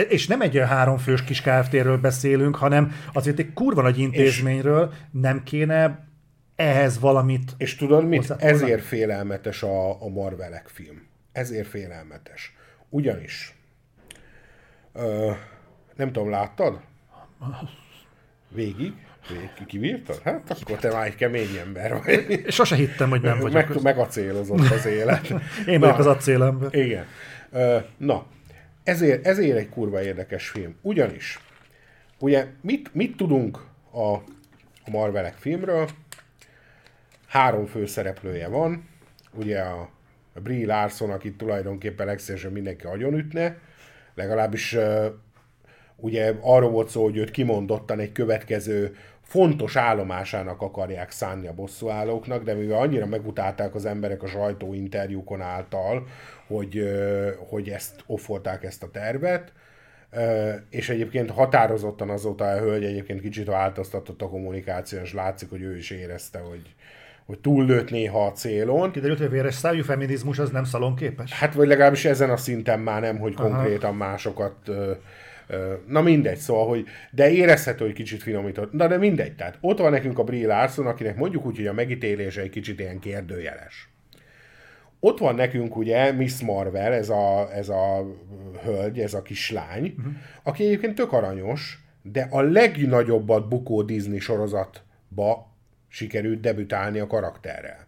és 0.09 0.27
nem 0.27 0.41
egy 0.41 0.57
háromfős 0.57 1.23
kis 1.23 1.41
KFT-ről 1.41 1.97
beszélünk, 1.97 2.55
hanem 2.55 2.91
azért 3.13 3.39
egy 3.39 3.53
kurva 3.53 3.81
nagy 3.81 3.99
intézményről 3.99 4.93
nem 5.11 5.43
kéne 5.43 6.10
ehhez 6.61 6.99
valamit... 6.99 7.51
És 7.57 7.75
tudod 7.75 8.07
mit? 8.07 8.29
Ezért 8.29 8.83
félelmetes 8.83 9.63
a, 9.63 10.01
a 10.01 10.07
Marvelek 10.09 10.67
film. 10.67 11.07
Ezért 11.31 11.67
félelmetes. 11.67 12.55
Ugyanis 12.89 13.55
ö, 14.93 15.31
nem 15.95 16.11
tudom, 16.11 16.29
láttad? 16.29 16.79
Végig? 18.49 18.93
Végig 19.29 19.65
kivírtad? 19.67 20.21
Hát 20.23 20.57
akkor 20.61 20.77
te 20.77 20.91
már 20.91 21.05
egy 21.05 21.15
kemény 21.15 21.55
ember 21.65 22.01
vagy. 22.03 22.45
Sose 22.47 22.75
hittem, 22.75 23.09
hogy 23.09 23.21
nem 23.21 23.39
vagyok. 23.39 23.67
Meg, 23.67 23.81
megacélozott 23.81 24.69
az 24.69 24.85
élet. 24.85 25.33
Én 25.67 25.79
vagyok 25.79 25.97
az 25.97 26.07
acélember. 26.07 26.75
Igen. 26.75 27.05
Ö, 27.51 27.77
na, 27.97 28.25
ezért, 28.83 29.25
ezért 29.25 29.57
egy 29.57 29.69
kurva 29.69 30.03
érdekes 30.03 30.47
film. 30.47 30.75
Ugyanis, 30.81 31.39
ugye 32.19 32.47
mit, 32.61 32.93
mit 32.93 33.17
tudunk 33.17 33.59
a, 33.91 34.13
a 34.85 34.89
Marvelek 34.91 35.35
filmről? 35.37 35.89
Három 37.31 37.65
főszereplője 37.65 38.47
van, 38.47 38.89
ugye 39.33 39.59
a, 39.59 39.89
Brie 40.33 40.65
Larson, 40.65 41.09
akit 41.09 41.37
tulajdonképpen 41.37 42.05
legszívesen 42.05 42.51
mindenki 42.51 42.85
agyonütne, 42.85 43.57
legalábbis 44.15 44.77
ugye 45.95 46.33
arról 46.41 46.69
volt 46.69 46.89
szó, 46.89 47.03
hogy 47.03 47.17
őt 47.17 47.31
kimondottan 47.31 47.99
egy 47.99 48.11
következő 48.11 48.95
fontos 49.21 49.75
állomásának 49.75 50.61
akarják 50.61 51.11
szánni 51.11 51.47
a 51.47 51.53
bosszúállóknak, 51.53 52.43
de 52.43 52.53
mivel 52.53 52.79
annyira 52.79 53.05
megutálták 53.05 53.75
az 53.75 53.85
emberek 53.85 54.23
a 54.23 54.27
sajtóinterjúkon 54.27 55.41
által, 55.41 56.07
hogy, 56.47 56.91
hogy 57.37 57.69
ezt 57.69 58.03
offolták 58.05 58.63
ezt 58.63 58.83
a 58.83 58.91
tervet, 58.91 59.53
és 60.69 60.89
egyébként 60.89 61.29
határozottan 61.29 62.09
azóta 62.09 62.45
a 62.45 62.59
hölgy 62.59 62.83
egyébként 62.83 63.21
kicsit 63.21 63.47
változtatott 63.47 64.21
a 64.21 64.29
kommunikáción, 64.29 65.03
és 65.03 65.13
látszik, 65.13 65.49
hogy 65.49 65.61
ő 65.61 65.77
is 65.77 65.89
érezte, 65.89 66.39
hogy, 66.39 66.75
hogy 67.31 67.39
túllőtt 67.39 67.89
néha 67.89 68.25
a 68.25 68.31
célon. 68.31 68.91
Kiderült, 68.91 69.17
hogy 69.17 69.27
a 69.27 69.29
véres 69.29 69.53
szájú 69.53 69.83
feminizmus 69.83 70.39
az 70.39 70.49
nem 70.49 70.63
szalonképes? 70.63 71.31
Hát, 71.33 71.53
vagy 71.53 71.67
legalábbis 71.67 72.05
ezen 72.05 72.29
a 72.29 72.37
szinten 72.37 72.79
már 72.79 73.01
nem, 73.01 73.17
hogy 73.17 73.33
Aha. 73.35 73.47
konkrétan 73.47 73.95
másokat 73.95 74.55
Na 75.87 76.01
mindegy, 76.01 76.37
szóval, 76.37 76.67
hogy 76.67 76.85
de 77.11 77.31
érezhető, 77.31 77.85
hogy 77.85 77.93
kicsit 77.93 78.21
finomított. 78.21 78.71
Na 78.71 78.87
de 78.87 78.97
mindegy, 78.97 79.35
tehát 79.35 79.57
ott 79.61 79.79
van 79.79 79.91
nekünk 79.91 80.19
a 80.19 80.23
Brie 80.23 80.47
Larson, 80.47 80.87
akinek 80.87 81.15
mondjuk 81.15 81.45
úgy, 81.45 81.55
hogy 81.55 81.67
a 81.67 81.73
megítélése 81.73 82.41
egy 82.41 82.49
kicsit 82.49 82.79
ilyen 82.79 82.99
kérdőjeles. 82.99 83.89
Ott 84.99 85.19
van 85.19 85.35
nekünk 85.35 85.75
ugye 85.75 86.11
Miss 86.11 86.41
Marvel, 86.41 86.93
ez 86.93 87.09
a, 87.09 87.49
ez 87.53 87.69
a 87.69 88.05
hölgy, 88.63 88.99
ez 88.99 89.13
a 89.13 89.21
kislány, 89.21 89.95
uh-huh. 89.97 90.13
aki 90.43 90.63
egyébként 90.63 90.95
tök 90.95 91.13
aranyos, 91.13 91.79
de 92.01 92.27
a 92.29 92.41
legnagyobbat 92.41 93.47
bukó 93.47 93.81
Disney 93.81 94.19
sorozatba 94.19 95.50
sikerült 95.91 96.39
debütálni 96.39 96.99
a 96.99 97.07
karakterrel. 97.07 97.87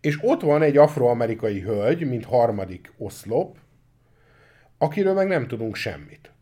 És 0.00 0.18
ott 0.22 0.40
van 0.40 0.62
egy 0.62 0.76
afroamerikai 0.76 1.60
hölgy, 1.60 2.06
mint 2.06 2.24
harmadik 2.24 2.92
oszlop, 2.96 3.58
akiről 4.78 5.14
meg 5.14 5.28
nem 5.28 5.46
tudunk 5.46 5.74
semmit. 5.74 6.32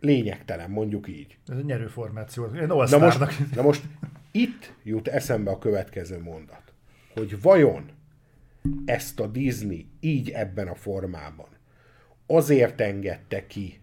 Lényegtelen, 0.00 0.70
mondjuk 0.70 1.08
így. 1.08 1.38
Ez 1.46 1.56
egy 1.56 1.64
nyerő 1.64 1.86
formáció. 1.86 2.46
Na 2.46 2.98
most, 2.98 3.54
na 3.54 3.62
most 3.62 3.82
itt 4.30 4.72
jut 4.82 5.08
eszembe 5.08 5.50
a 5.50 5.58
következő 5.58 6.20
mondat, 6.20 6.72
hogy 7.14 7.40
vajon 7.40 7.90
ezt 8.84 9.20
a 9.20 9.26
Disney 9.26 9.86
így 10.00 10.30
ebben 10.30 10.68
a 10.68 10.74
formában 10.74 11.48
azért 12.26 12.80
engedte 12.80 13.46
ki, 13.46 13.80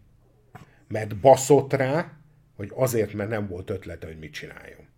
mert 0.87 1.17
baszott 1.17 1.73
rá, 1.73 2.11
vagy 2.55 2.71
azért, 2.75 3.13
mert 3.13 3.29
nem 3.29 3.47
volt 3.47 3.69
ötlete, 3.69 4.07
hogy 4.07 4.19
mit 4.19 4.33
csináljon. 4.33 4.88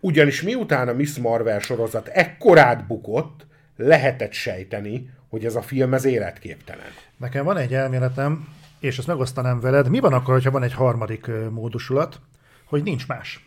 Ugyanis 0.00 0.42
miután 0.42 0.88
a 0.88 0.92
Miss 0.92 1.16
Marvel 1.16 1.58
sorozat 1.58 2.08
ekkorát 2.08 2.86
bukott, 2.86 3.46
lehetett 3.76 4.32
sejteni, 4.32 5.10
hogy 5.28 5.44
ez 5.44 5.54
a 5.54 5.62
film 5.62 5.94
ez 5.94 6.04
életképtelen. 6.04 6.86
Nekem 7.16 7.44
van 7.44 7.56
egy 7.56 7.74
elméletem, 7.74 8.48
és 8.80 8.98
ezt 8.98 9.06
megosztanám 9.06 9.60
veled. 9.60 9.88
Mi 9.88 10.00
van 10.00 10.12
akkor, 10.12 10.42
ha 10.42 10.50
van 10.50 10.62
egy 10.62 10.74
harmadik 10.74 11.30
módosulat, 11.50 12.20
hogy 12.64 12.82
nincs 12.82 13.06
más? 13.06 13.44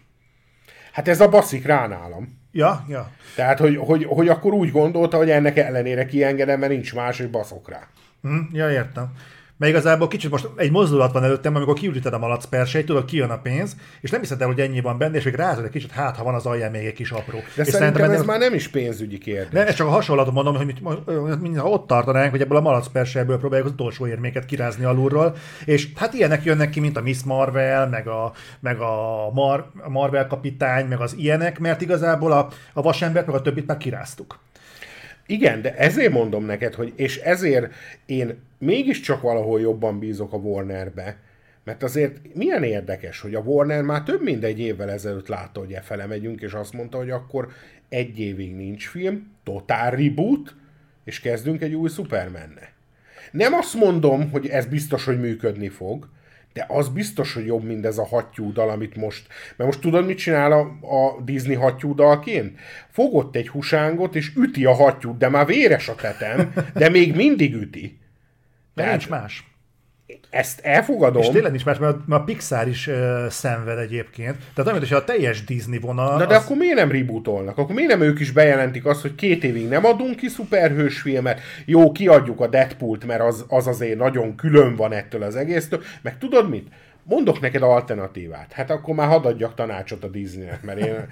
Hát 0.92 1.08
ez 1.08 1.22
a 1.22 1.30
baszik 1.30 1.66
rá 1.66 1.88
nálam. 1.88 2.40
Ja, 2.52 2.86
ja. 2.88 3.12
Tehát, 3.36 3.60
hogy, 3.60 3.76
hogy, 3.76 4.06
hogy 4.06 4.28
akkor 4.28 4.54
úgy 4.54 4.72
gondolta, 4.72 5.18
hogy 5.18 5.30
ennek 5.30 5.58
ellenére 5.58 6.06
kiengedem, 6.06 6.60
mert 6.60 6.72
nincs 6.72 6.94
más, 6.94 7.18
hogy 7.18 7.30
baszok 7.30 7.70
rá. 7.70 7.88
Mm, 8.28 8.40
ja, 8.52 8.72
értem. 8.72 9.12
Mert 9.58 9.72
igazából 9.72 10.08
kicsit 10.08 10.32
most 10.32 10.50
egy 10.56 10.72
mozdulat 10.72 11.12
van 11.12 11.24
előttem, 11.24 11.56
amikor 11.56 11.74
kiüríted 11.74 12.14
a 12.14 12.18
malac 12.18 12.46
perseit, 12.46 12.86
tudod, 12.86 13.06
kijön 13.06 13.30
a 13.30 13.38
pénz, 13.38 13.76
és 14.02 14.10
nem 14.10 14.20
hiszed 14.20 14.42
el, 14.42 14.48
hogy 14.48 14.60
ennyi 14.60 14.82
van 14.82 14.98
benne, 14.98 15.18
és 15.18 15.24
még 15.24 15.36
rázod 15.36 15.66
egy 15.66 15.72
kicsit, 15.72 15.92
hát 15.92 16.16
ha 16.16 16.24
van 16.24 16.34
az 16.34 16.46
alján 16.46 16.72
még 16.72 16.86
egy 16.86 16.94
kis 16.94 17.12
apró. 17.12 17.38
De 17.56 17.64
és 17.64 17.68
szerintem 17.68 18.12
ez 18.12 18.18
nem... 18.18 18.26
már 18.26 18.40
nem 18.40 18.54
is 18.54 18.68
pénzügyi 18.68 19.18
kérdés. 19.18 19.52
Ne, 19.52 19.68
ez 19.68 19.76
csak 19.76 19.88
a 19.88 19.90
hasonlatot 19.90 20.34
mondom, 20.34 20.56
hogy 20.56 20.66
mit, 20.66 20.82
mintha 21.42 21.70
ott 21.70 21.88
tartanánk, 21.88 22.32
hogy 22.32 22.42
ebből 22.42 22.58
a 22.58 22.62
malac 22.62 22.88
perseiből 22.88 23.40
próbáljuk 23.40 23.68
az 23.68 23.74
utolsó 23.74 24.08
érméket 24.08 24.46
kirázni 24.46 24.84
alulról, 24.84 25.36
és 25.66 25.88
hát 25.96 26.14
ilyenek 26.14 26.44
jönnek 26.44 26.70
ki, 26.70 26.80
mint 26.80 26.98
a 26.98 27.02
Miss 27.02 27.24
Marvel, 27.24 27.88
meg 27.88 28.08
a, 28.08 28.32
meg 28.60 28.80
a, 28.80 29.30
Mar, 29.34 29.72
Marvel 29.88 30.28
kapitány, 30.28 30.86
meg 30.86 31.00
az 31.00 31.16
ilyenek, 31.18 31.60
mert 31.60 31.82
igazából 31.82 32.32
a, 32.32 32.48
a 32.74 32.82
vasembert, 32.82 33.26
meg 33.26 33.36
a 33.36 33.42
többit 33.42 33.68
már 33.68 33.78
kiráztuk. 33.78 34.40
Igen, 35.28 35.62
de 35.62 35.76
ezért 35.76 36.12
mondom 36.12 36.46
neked, 36.46 36.74
hogy 36.74 36.94
és 36.96 37.18
ezért 37.18 37.74
én 38.06 38.38
mégiscsak 38.58 39.22
valahol 39.22 39.60
jobban 39.60 40.00
bízok 40.00 40.34
a 40.34 40.38
Warnerbe, 40.38 41.18
mert 41.64 41.84
azért 41.84 42.36
milyen 42.36 42.64
érdekes, 42.64 43.22
hogy 43.22 43.36
a 43.36 43.40
Warner 43.40 43.82
már 43.82 44.04
több 44.04 44.24
mint 44.24 44.44
egy 44.44 44.60
évvel 44.60 44.90
ezelőtt 44.90 45.28
látta, 45.28 45.60
hogy 45.60 45.74
e 45.74 45.82
fele 45.82 46.06
megyünk, 46.06 46.42
és 46.42 46.54
azt 46.54 46.74
mondta, 46.74 46.98
hogy 46.98 47.10
akkor 47.10 47.48
egy 47.90 48.20
évig 48.20 48.56
nincs 48.56 48.88
film, 48.88 49.32
totál 49.44 49.92
reboot, 49.92 50.56
és 51.04 51.20
kezdünk 51.20 51.62
egy 51.62 51.74
új 51.74 51.90
Superman-ne. 51.90 52.68
Nem 53.32 53.54
azt 53.54 53.74
mondom, 53.74 54.32
hogy 54.32 54.48
ez 54.48 54.66
biztos, 54.66 55.06
hogy 55.06 55.20
működni 55.20 55.70
fog, 55.70 56.10
de 56.58 56.66
az 56.68 56.90
biztos, 56.90 57.34
hogy 57.34 57.46
jobb, 57.46 57.64
mint 57.64 57.86
ez 57.86 57.98
a 57.98 58.06
hattyúdal, 58.06 58.70
amit 58.70 58.96
most... 58.96 59.28
Mert 59.56 59.70
most 59.70 59.82
tudod, 59.82 60.06
mit 60.06 60.18
csinál 60.18 60.52
a, 60.52 60.60
a 60.82 61.22
Disney 61.24 61.56
hattyúdalként? 61.56 62.60
Fogott 62.90 63.36
egy 63.36 63.50
husángot, 63.50 64.16
és 64.16 64.32
üti 64.36 64.66
a 64.66 64.74
hattyút, 64.74 65.18
de 65.18 65.30
már 65.30 65.46
véres 65.46 65.88
a 65.88 65.96
tetem, 65.96 66.54
de 66.74 66.90
még 66.90 67.16
mindig 67.16 67.54
üti. 67.54 68.00
De 68.74 68.82
Tehát, 68.82 68.92
nincs 68.92 69.10
más. 69.10 69.57
Ezt 70.30 70.60
elfogadom. 70.60 71.22
És 71.22 71.30
tényleg 71.30 71.52
nincs 71.52 71.66
más, 71.66 71.78
mert 71.78 71.98
a 72.10 72.24
Pixar 72.24 72.68
is 72.68 72.88
uh, 72.88 73.28
szenved 73.30 73.78
egyébként. 73.78 74.36
Tehát 74.54 74.70
amit, 74.70 74.82
hogyha 74.82 74.96
a 74.96 75.04
teljes 75.04 75.44
Disney 75.44 75.80
vonal... 75.80 76.18
Na 76.18 76.26
de 76.26 76.36
az... 76.36 76.44
akkor 76.44 76.58
miért 76.58 76.76
nem 76.76 76.92
rebootolnak? 76.92 77.58
Akkor 77.58 77.76
miért 77.76 77.90
nem 77.90 78.02
ők 78.02 78.20
is 78.20 78.32
bejelentik 78.32 78.86
azt, 78.86 79.02
hogy 79.02 79.16
két 79.16 79.44
évig 79.44 79.68
nem 79.68 79.86
adunk 79.86 80.16
ki 80.16 80.28
szuperhős 80.28 81.00
filmet? 81.00 81.40
Jó, 81.66 81.92
kiadjuk 81.92 82.40
a 82.40 82.48
Deadpool-t, 82.48 83.06
mert 83.06 83.22
az, 83.22 83.46
az 83.48 83.68
azért 83.68 83.98
nagyon 83.98 84.36
külön 84.36 84.76
van 84.76 84.94
ettől 84.94 85.24
az 85.24 85.36
egésztől. 85.36 85.82
Meg 86.02 86.18
tudod 86.18 86.50
mit? 86.50 86.68
Mondok 87.04 87.40
neked 87.40 87.62
alternatívát. 87.62 88.54
Hát 88.54 88.70
akkor 88.70 88.96
már 88.96 89.08
hadd 89.08 89.26
adjak 89.26 89.56
tanácsot 89.56 90.04
a 90.04 90.08
Disneynek, 90.08 90.64
mert 90.64 90.80
én... 90.80 91.10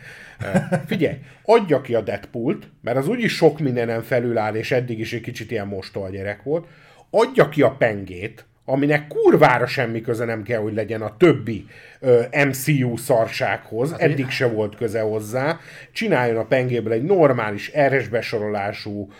Figyelj, 0.85 1.15
adja 1.43 1.81
ki 1.81 1.95
a 1.95 2.01
Deadpool-t, 2.01 2.67
mert 2.81 2.97
az 2.97 3.07
úgyis 3.07 3.35
sok 3.35 3.59
mindenem 3.59 4.01
felül 4.01 4.37
áll, 4.37 4.55
és 4.55 4.71
eddig 4.71 4.99
is 4.99 5.13
egy 5.13 5.21
kicsit 5.21 5.51
ilyen 5.51 5.67
mostoha 5.67 6.09
gyerek 6.09 6.43
volt. 6.43 6.67
Adja 7.09 7.49
ki 7.49 7.61
a 7.61 7.71
pengét, 7.71 8.45
aminek 8.65 9.07
kurvára 9.07 9.65
semmi 9.65 10.01
köze 10.01 10.25
nem 10.25 10.43
kell, 10.43 10.59
hogy 10.59 10.73
legyen 10.73 11.01
a 11.01 11.17
többi 11.17 11.65
ö, 11.99 12.21
MCU 12.47 12.97
szarsághoz, 12.97 13.91
hát 13.91 14.01
eddig 14.01 14.29
se 14.29 14.47
volt 14.47 14.75
köze 14.75 15.01
hozzá, 15.01 15.59
csináljon 15.91 16.37
a 16.37 16.45
pengéből 16.45 16.93
egy 16.93 17.03
normális 17.03 17.71
RS 17.87 18.07
besorolású, 18.07 19.11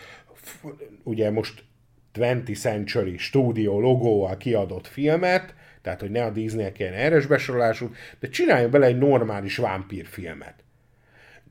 ugye 1.03 1.31
most 1.31 1.63
20th 2.13 2.59
Century 2.59 3.17
Studio 3.17 3.80
logóval 3.80 4.38
kiadott 4.38 4.88
filmet, 4.88 5.53
tehát 5.81 5.99
hogy 5.99 6.11
ne 6.11 6.23
a 6.23 6.30
Disney 6.30 6.72
kelljen 6.72 7.17
RS 7.17 7.26
besorolású, 7.26 7.91
de 8.19 8.30
csináljon 8.30 8.72
bele 8.72 8.85
egy 8.85 8.97
normális 8.97 9.57
vámpírfilmet. 9.57 10.53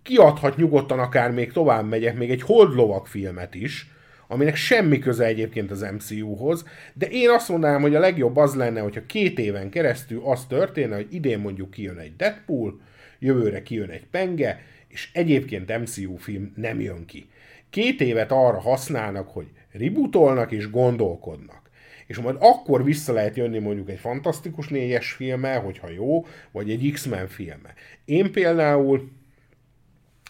Kiadhat 0.02 0.56
nyugodtan 0.56 0.98
akár 0.98 1.30
még 1.30 1.52
tovább 1.52 1.88
megyek, 1.88 2.16
még 2.16 2.30
egy 2.30 2.42
holdlovak 2.42 3.06
filmet 3.06 3.54
is, 3.54 3.93
aminek 4.28 4.56
semmi 4.56 4.98
köze 4.98 5.24
egyébként 5.24 5.70
az 5.70 5.86
MCU-hoz, 5.94 6.64
de 6.94 7.06
én 7.06 7.30
azt 7.30 7.48
mondanám, 7.48 7.80
hogy 7.80 7.94
a 7.94 8.00
legjobb 8.00 8.36
az 8.36 8.54
lenne, 8.54 8.80
hogyha 8.80 9.06
két 9.06 9.38
éven 9.38 9.70
keresztül 9.70 10.22
az 10.24 10.46
történne, 10.46 10.94
hogy 10.94 11.06
idén 11.10 11.38
mondjuk 11.38 11.70
kijön 11.70 11.98
egy 11.98 12.16
Deadpool, 12.16 12.80
jövőre 13.18 13.62
kijön 13.62 13.90
egy 13.90 14.06
Penge, 14.06 14.60
és 14.88 15.10
egyébként 15.12 15.78
MCU 15.78 16.16
film 16.16 16.52
nem 16.56 16.80
jön 16.80 17.04
ki. 17.06 17.28
Két 17.70 18.00
évet 18.00 18.32
arra 18.32 18.60
használnak, 18.60 19.28
hogy 19.28 19.46
rebootolnak 19.72 20.52
és 20.52 20.70
gondolkodnak. 20.70 21.70
És 22.06 22.18
majd 22.18 22.36
akkor 22.38 22.84
vissza 22.84 23.12
lehet 23.12 23.36
jönni 23.36 23.58
mondjuk 23.58 23.90
egy 23.90 23.98
fantasztikus 23.98 24.68
négyes 24.68 25.12
filme, 25.12 25.54
hogyha 25.54 25.90
jó, 25.90 26.26
vagy 26.50 26.70
egy 26.70 26.90
X-Men 26.92 27.28
filme. 27.28 27.74
Én 28.04 28.32
például 28.32 29.10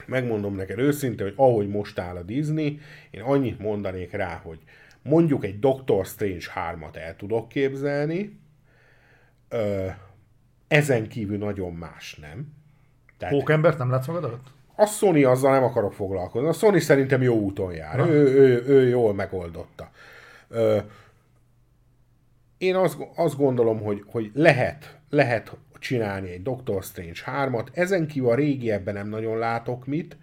megmondom 0.06 0.54
neked 0.54 0.78
őszintén, 0.78 1.26
hogy 1.26 1.34
ahogy 1.36 1.68
most 1.68 1.98
áll 1.98 2.16
a 2.16 2.22
Disney, 2.22 2.80
én 3.10 3.22
annyit 3.22 3.58
mondanék 3.58 4.12
rá, 4.12 4.40
hogy 4.42 4.58
mondjuk 5.02 5.44
egy 5.44 5.58
Doctor 5.58 6.06
Strange 6.06 6.46
3-at 6.54 6.96
el 6.96 7.16
tudok 7.16 7.48
képzelni, 7.48 8.38
ö, 9.48 9.86
ezen 10.68 11.08
kívül 11.08 11.38
nagyon 11.38 11.72
más 11.72 12.14
nem. 12.14 12.52
Tehát, 13.18 13.34
Pókembert 13.34 13.78
nem 13.78 13.90
látsz 13.90 14.06
magad 14.06 14.24
alatt? 14.24 14.46
A 14.76 14.86
Sony 14.86 15.24
azzal 15.24 15.52
nem 15.52 15.64
akarok 15.64 15.92
foglalkozni. 15.92 16.48
A 16.48 16.52
Sony 16.52 16.80
szerintem 16.80 17.22
jó 17.22 17.34
úton 17.34 17.72
jár. 17.72 17.98
Ő, 17.98 18.26
ő, 18.26 18.64
ő 18.66 18.88
jól 18.88 19.14
megoldotta. 19.14 19.90
Ö, 20.48 20.78
én 22.58 22.74
azt, 22.74 22.98
azt 23.14 23.36
gondolom, 23.36 23.80
hogy, 23.80 24.02
hogy 24.06 24.30
lehet, 24.34 24.98
lehet 25.10 25.56
csinálni 25.84 26.30
egy 26.30 26.42
Doctor 26.42 26.82
Strange 26.82 27.20
3-at. 27.26 27.66
Ezen 27.72 28.06
kívül 28.06 28.30
a 28.30 28.34
régiebben 28.34 28.94
nem 28.94 29.08
nagyon 29.08 29.38
látok 29.38 29.86
mit, 29.86 30.16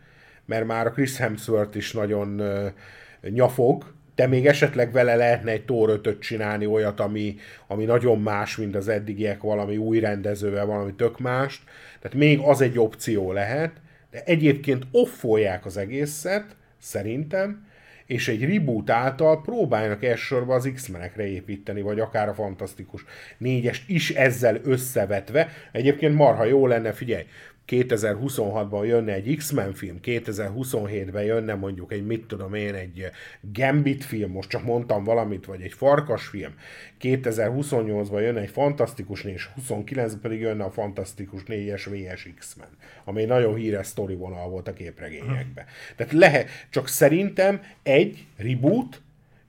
mert 0.46 0.66
már 0.66 0.88
a 0.88 0.92
Chris 0.92 1.18
Hemsworth 1.18 1.78
is 1.78 1.94
nagyon 1.94 2.40
uh, 2.40 3.30
nyafog, 3.30 3.94
de 4.16 4.28
még 4.28 4.46
esetleg 4.46 4.92
vele 4.92 5.16
lehetne 5.16 5.52
egy 5.52 5.66
Thor 5.66 5.90
5 5.90 6.20
csinálni, 6.20 6.66
olyat, 6.66 7.00
ami, 7.00 7.36
ami 7.68 7.86
nagyon 7.86 8.22
más, 8.22 8.58
mint 8.58 8.76
az 8.76 8.88
eddigiek, 8.88 9.42
valami 9.42 9.78
új 9.78 10.00
rendezővel, 10.00 10.66
valami 10.66 10.94
tök 10.94 11.20
mást. 11.20 11.64
Tehát 12.00 12.18
még 12.18 12.40
az 12.40 12.62
egy 12.62 12.80
opció 12.80 13.32
lehet, 13.32 13.72
de 14.12 14.24
egyébként 14.26 14.86
offolják 14.92 15.66
az 15.66 15.78
egészet, 15.78 16.56
szerintem, 16.78 17.66
és 18.12 18.28
egy 18.28 18.54
reboot 18.54 18.90
által 18.90 19.42
próbáljanak 19.42 20.04
elsősorban 20.04 20.56
az 20.56 20.72
X-menekre 20.74 21.28
építeni, 21.28 21.82
vagy 21.82 22.00
akár 22.00 22.30
a 22.30 22.34
Fantasztikus 22.34 23.06
négyest 23.38 23.90
is 23.90 24.10
ezzel 24.10 24.60
összevetve. 24.64 25.50
Egyébként 25.72 26.16
marha 26.16 26.46
jó 26.46 26.68
lenne, 26.68 26.92
figyelj, 26.92 27.24
2026-ban 27.68 28.86
jönne 28.86 29.14
egy 29.14 29.36
X-Men 29.36 29.74
film, 29.74 30.00
2027-ben 30.04 31.24
jönne 31.24 31.54
mondjuk 31.54 31.92
egy, 31.92 32.06
mit 32.06 32.26
tudom 32.26 32.54
én, 32.54 32.74
egy 32.74 33.12
Gambit 33.42 34.04
film, 34.04 34.32
most 34.32 34.50
csak 34.50 34.64
mondtam 34.64 35.04
valamit, 35.04 35.46
vagy 35.46 35.62
egy 35.62 35.74
Farkas 35.74 36.28
film, 36.28 36.54
2028-ban 37.02 38.20
jönne 38.20 38.40
egy 38.40 38.50
Fantasztikus 38.50 39.24
4, 39.24 39.34
és 39.34 39.46
29 39.46 40.16
pedig 40.22 40.40
jönne 40.40 40.64
a 40.64 40.72
Fantasztikus 40.72 41.42
4-es 41.46 41.88
VS 41.90 42.30
X-Men, 42.38 42.70
ami 43.04 43.22
egy 43.22 43.28
nagyon 43.28 43.56
híres 43.56 43.88
sztori 43.88 44.16
vonal 44.16 44.50
volt 44.50 44.68
a 44.68 44.74
képregényekben. 44.74 45.66
Tehát 45.96 46.14
lehet, 46.14 46.50
csak 46.70 46.88
szerintem 46.88 47.62
egy 47.84 48.26
reboot, 48.38 49.02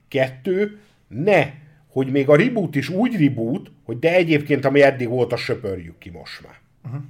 kettő, 0.08 0.78
ne, 1.08 1.52
hogy 1.88 2.10
még 2.10 2.28
a 2.28 2.36
reboot 2.36 2.74
is 2.74 2.88
úgy 2.88 3.24
reboot, 3.24 3.70
hogy 3.84 3.98
de 3.98 4.14
egyébként, 4.14 4.64
ami 4.64 4.82
eddig 4.82 5.08
volt, 5.08 5.32
a 5.32 5.36
söpörjük 5.36 5.98
ki 5.98 6.10
most 6.10 6.42
már. 6.42 6.54
Uh-huh. 6.84 7.02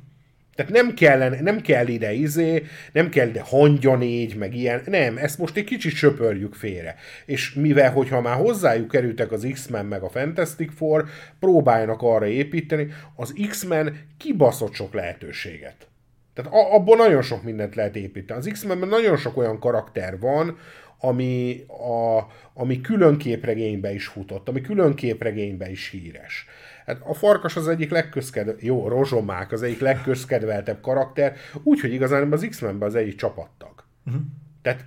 Tehát 0.55 0.73
nem, 0.73 0.95
kellene, 0.95 1.41
nem 1.41 1.61
kell 1.61 1.87
ide 1.87 2.12
izé, 2.12 2.62
nem 2.93 3.09
kell 3.09 3.29
ide 3.29 3.41
hangya 3.41 3.97
négy, 3.97 4.37
meg 4.37 4.55
ilyen, 4.55 4.83
nem, 4.87 5.16
ezt 5.16 5.39
most 5.39 5.57
egy 5.57 5.65
kicsit 5.65 5.95
söpörjük 5.95 6.55
félre. 6.55 6.95
És 7.27 7.55
mivel, 7.55 7.93
hogyha 7.93 8.20
már 8.20 8.37
hozzájuk 8.37 8.89
kerültek 8.89 9.33
az 9.33 9.49
X-Men 9.53 9.87
meg 9.87 10.03
a 10.03 10.09
Fantastic 10.09 10.77
Four, 10.77 11.05
próbáljanak 11.41 12.03
arra 12.03 12.27
építeni, 12.27 12.89
az 13.16 13.35
X-Men 13.49 13.97
kibaszott 14.19 14.74
sok 14.74 14.95
lehetőséget. 14.95 15.87
Tehát 16.35 16.53
abból 16.53 16.97
nagyon 16.97 17.23
sok 17.23 17.43
mindent 17.43 17.74
lehet 17.74 17.97
építeni. 17.97 18.41
Az 18.41 18.49
X-Menben 18.53 18.89
nagyon 18.89 19.16
sok 19.16 19.37
olyan 19.37 19.59
karakter 19.59 20.19
van, 20.19 20.59
ami, 20.99 21.65
a, 21.69 22.27
ami 22.55 22.81
külön 22.81 23.19
képregénybe 23.19 23.93
is 23.93 24.07
futott, 24.07 24.49
ami 24.49 24.61
külön 24.61 24.95
képregénybe 24.95 25.70
is 25.70 25.89
híres. 25.89 26.47
Hát 26.86 27.00
a 27.04 27.14
farkas 27.14 27.56
az 27.56 27.68
egyik 27.68 27.90
legközkedveltebb, 27.90 28.62
jó, 28.64 28.88
rozsomák 28.88 29.52
az 29.52 29.62
egyik 29.62 29.80
legközkedveltebb 29.80 30.80
karakter, 30.80 31.36
úgyhogy 31.62 31.92
igazán 31.92 32.32
az 32.32 32.46
X-Menben 32.48 32.88
az 32.88 32.94
egyik 32.94 33.16
csapattag. 33.16 33.84
Uh-huh. 34.06 34.22
Tehát 34.62 34.84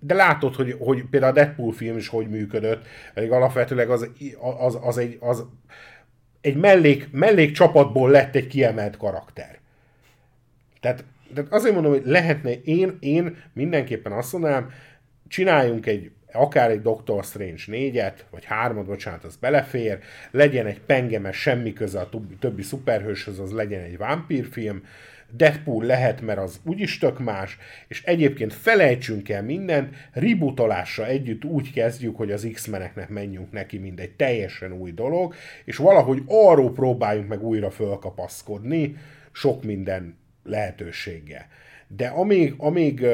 de 0.00 0.14
látod, 0.14 0.54
hogy, 0.54 0.76
hogy 0.78 1.04
például 1.10 1.32
a 1.32 1.34
Deadpool 1.34 1.72
film 1.72 1.96
is 1.96 2.08
hogy 2.08 2.28
működött, 2.28 2.86
pedig 3.14 3.30
alapvetőleg 3.30 3.90
az, 3.90 4.10
az, 4.58 4.78
az, 4.82 4.98
egy, 4.98 5.16
az 5.20 5.44
egy 6.40 6.56
mellék, 6.56 7.10
mellék 7.10 7.52
csapatból 7.52 8.10
lett 8.10 8.34
egy 8.34 8.46
kiemelt 8.46 8.96
karakter. 8.96 9.58
Tehát, 10.80 11.04
tehát 11.34 11.52
azért 11.52 11.74
mondom, 11.74 11.92
hogy 11.92 12.02
lehetne, 12.04 12.52
én, 12.52 12.96
én 13.00 13.36
mindenképpen 13.52 14.12
azt 14.12 14.32
mondanám, 14.32 14.70
csináljunk 15.28 15.86
egy 15.86 16.10
akár 16.32 16.70
egy 16.70 16.82
Doctor 16.82 17.24
Strange 17.24 17.62
négyet, 17.66 18.26
vagy 18.30 18.44
hármat, 18.44 18.86
bocsánat, 18.86 19.24
az 19.24 19.36
belefér, 19.36 19.98
legyen 20.30 20.66
egy 20.66 20.80
pengemes, 20.80 21.36
semmi 21.36 21.72
köze 21.72 22.00
a 22.00 22.08
többi 22.40 22.62
szuperhőshöz, 22.62 23.38
az 23.38 23.52
legyen 23.52 23.82
egy 23.82 23.96
vámpírfilm, 23.96 24.82
Deadpool 25.32 25.84
lehet, 25.84 26.20
mert 26.20 26.38
az 26.38 26.60
úgyis 26.64 26.98
tök 26.98 27.18
más, 27.18 27.58
és 27.88 28.02
egyébként 28.02 28.52
felejtsünk 28.52 29.28
el 29.28 29.42
mindent, 29.42 29.96
rebootolásra 30.12 31.06
együtt 31.06 31.44
úgy 31.44 31.72
kezdjük, 31.72 32.16
hogy 32.16 32.32
az 32.32 32.48
X-meneknek 32.52 33.08
menjünk 33.08 33.52
neki, 33.52 33.78
mint 33.78 34.00
egy 34.00 34.10
teljesen 34.10 34.72
új 34.72 34.92
dolog, 34.92 35.34
és 35.64 35.76
valahogy 35.76 36.22
arról 36.26 36.72
próbáljunk 36.72 37.28
meg 37.28 37.42
újra 37.42 37.70
fölkapaszkodni, 37.70 38.96
sok 39.32 39.64
minden 39.64 40.18
lehetőséggel. 40.44 41.46
De 41.88 42.06
amíg, 42.06 42.54
amíg 42.56 43.06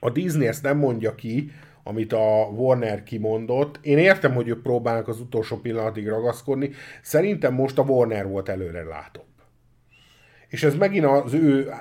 a 0.00 0.10
Disney 0.10 0.46
ezt 0.46 0.62
nem 0.62 0.78
mondja 0.78 1.14
ki, 1.14 1.50
amit 1.82 2.12
a 2.12 2.48
Warner 2.54 3.02
kimondott. 3.02 3.78
Én 3.82 3.98
értem, 3.98 4.34
hogy 4.34 4.48
ők 4.48 4.62
próbálnak 4.62 5.08
az 5.08 5.20
utolsó 5.20 5.56
pillanatig 5.56 6.08
ragaszkodni. 6.08 6.70
Szerintem 7.02 7.54
most 7.54 7.78
a 7.78 7.82
Warner 7.82 8.28
volt 8.28 8.48
előre 8.48 8.82
látóbb. 8.82 9.24
És 10.48 10.62
ez 10.62 10.74
megint 10.74 11.04
az 11.04 11.32
ő, 11.32 11.72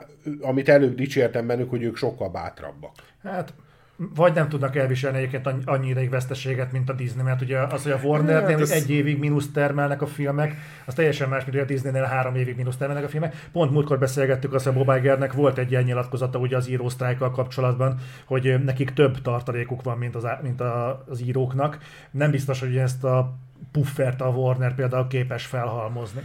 amit 0.41 0.69
előbb 0.69 0.95
dicsértem 0.95 1.47
bennük, 1.47 1.69
hogy 1.69 1.83
ők 1.83 1.95
sokkal 1.95 2.29
bátrabbak. 2.29 2.91
Hát 3.23 3.53
vagy 3.97 4.33
nem 4.33 4.49
tudnak 4.49 4.75
elviselni 4.75 5.17
egyébként 5.17 5.47
annyi 5.65 5.89
ideig 5.89 6.09
veszteséget, 6.09 6.71
mint 6.71 6.89
a 6.89 6.93
Disney, 6.93 7.23
mert 7.23 7.41
ugye 7.41 7.59
az, 7.59 7.83
hogy 7.83 7.91
a 7.91 7.99
Warner 8.03 8.49
hát 8.49 8.69
egy 8.69 8.89
évig 8.89 9.19
mínusz 9.19 9.51
termelnek 9.51 10.01
a 10.01 10.07
filmek, 10.07 10.55
az 10.85 10.93
teljesen 10.93 11.29
más, 11.29 11.45
mint 11.45 11.57
hogy 11.57 11.63
a 11.63 11.67
Disneynél 11.67 12.03
három 12.03 12.35
évig 12.35 12.55
mínusz 12.55 12.77
termelnek 12.77 13.05
a 13.05 13.09
filmek. 13.09 13.47
Pont 13.51 13.71
múltkor 13.71 13.99
beszélgettük 13.99 14.53
azt, 14.53 14.65
hogy 14.65 14.73
Bob 14.73 14.97
Igernek 14.97 15.33
volt 15.33 15.57
egy 15.57 15.71
ilyen 15.71 15.83
nyilatkozata 15.83 16.39
ugye 16.39 16.57
az 16.57 16.69
írósztrájkkal 16.69 17.31
kapcsolatban, 17.31 17.99
hogy 18.25 18.63
nekik 18.63 18.93
több 18.93 19.21
tartalékuk 19.21 19.83
van, 19.83 19.97
mint 19.97 20.15
az, 20.15 20.27
mint 20.41 20.61
a, 20.61 21.03
az 21.09 21.21
íróknak. 21.21 21.77
Nem 22.11 22.31
biztos, 22.31 22.59
hogy 22.59 22.77
ezt 22.77 23.03
a 23.03 23.35
puffert 23.71 24.21
a 24.21 24.27
Warner 24.27 24.75
például 24.75 25.07
képes 25.07 25.45
felhalmozni. 25.45 26.21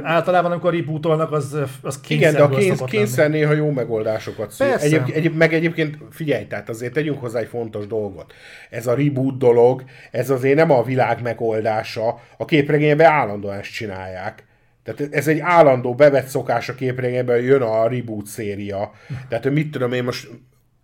Tehát 0.00 0.16
általában, 0.16 0.50
amikor 0.50 0.74
rebootolnak, 0.74 1.32
az, 1.32 1.56
az 1.82 2.00
Igen, 2.08 2.32
de 2.32 2.42
a 2.42 2.48
kényszer, 2.48 2.88
kényszer 2.88 3.30
néha 3.30 3.52
jó 3.52 3.70
megoldásokat 3.70 4.50
szül. 4.50 4.66
Egyéb, 4.66 5.10
egyéb, 5.12 5.36
meg 5.36 5.54
egyébként 5.54 5.98
figyelj, 6.10 6.46
tehát 6.46 6.68
azért 6.68 6.92
tegyünk 6.92 7.20
hozzá 7.20 7.38
egy 7.38 7.48
fontos 7.48 7.86
dolgot. 7.86 8.32
Ez 8.70 8.86
a 8.86 8.94
reboot 8.94 9.38
dolog, 9.38 9.84
ez 10.10 10.30
azért 10.30 10.56
nem 10.56 10.70
a 10.70 10.82
világ 10.82 11.22
megoldása. 11.22 12.20
A 12.36 12.44
képregényben 12.44 13.10
állandóan 13.10 13.58
ezt 13.58 13.72
csinálják. 13.72 14.46
Tehát 14.82 15.14
ez 15.14 15.28
egy 15.28 15.38
állandó 15.38 15.94
bevett 15.94 16.26
szokás 16.26 16.68
a 16.68 16.74
képregényben, 16.74 17.40
jön 17.40 17.62
a 17.62 17.88
reboot 17.88 18.26
széria. 18.26 18.92
Tehát 19.28 19.50
mit 19.50 19.70
tudom 19.70 19.92
én 19.92 20.04
most 20.04 20.28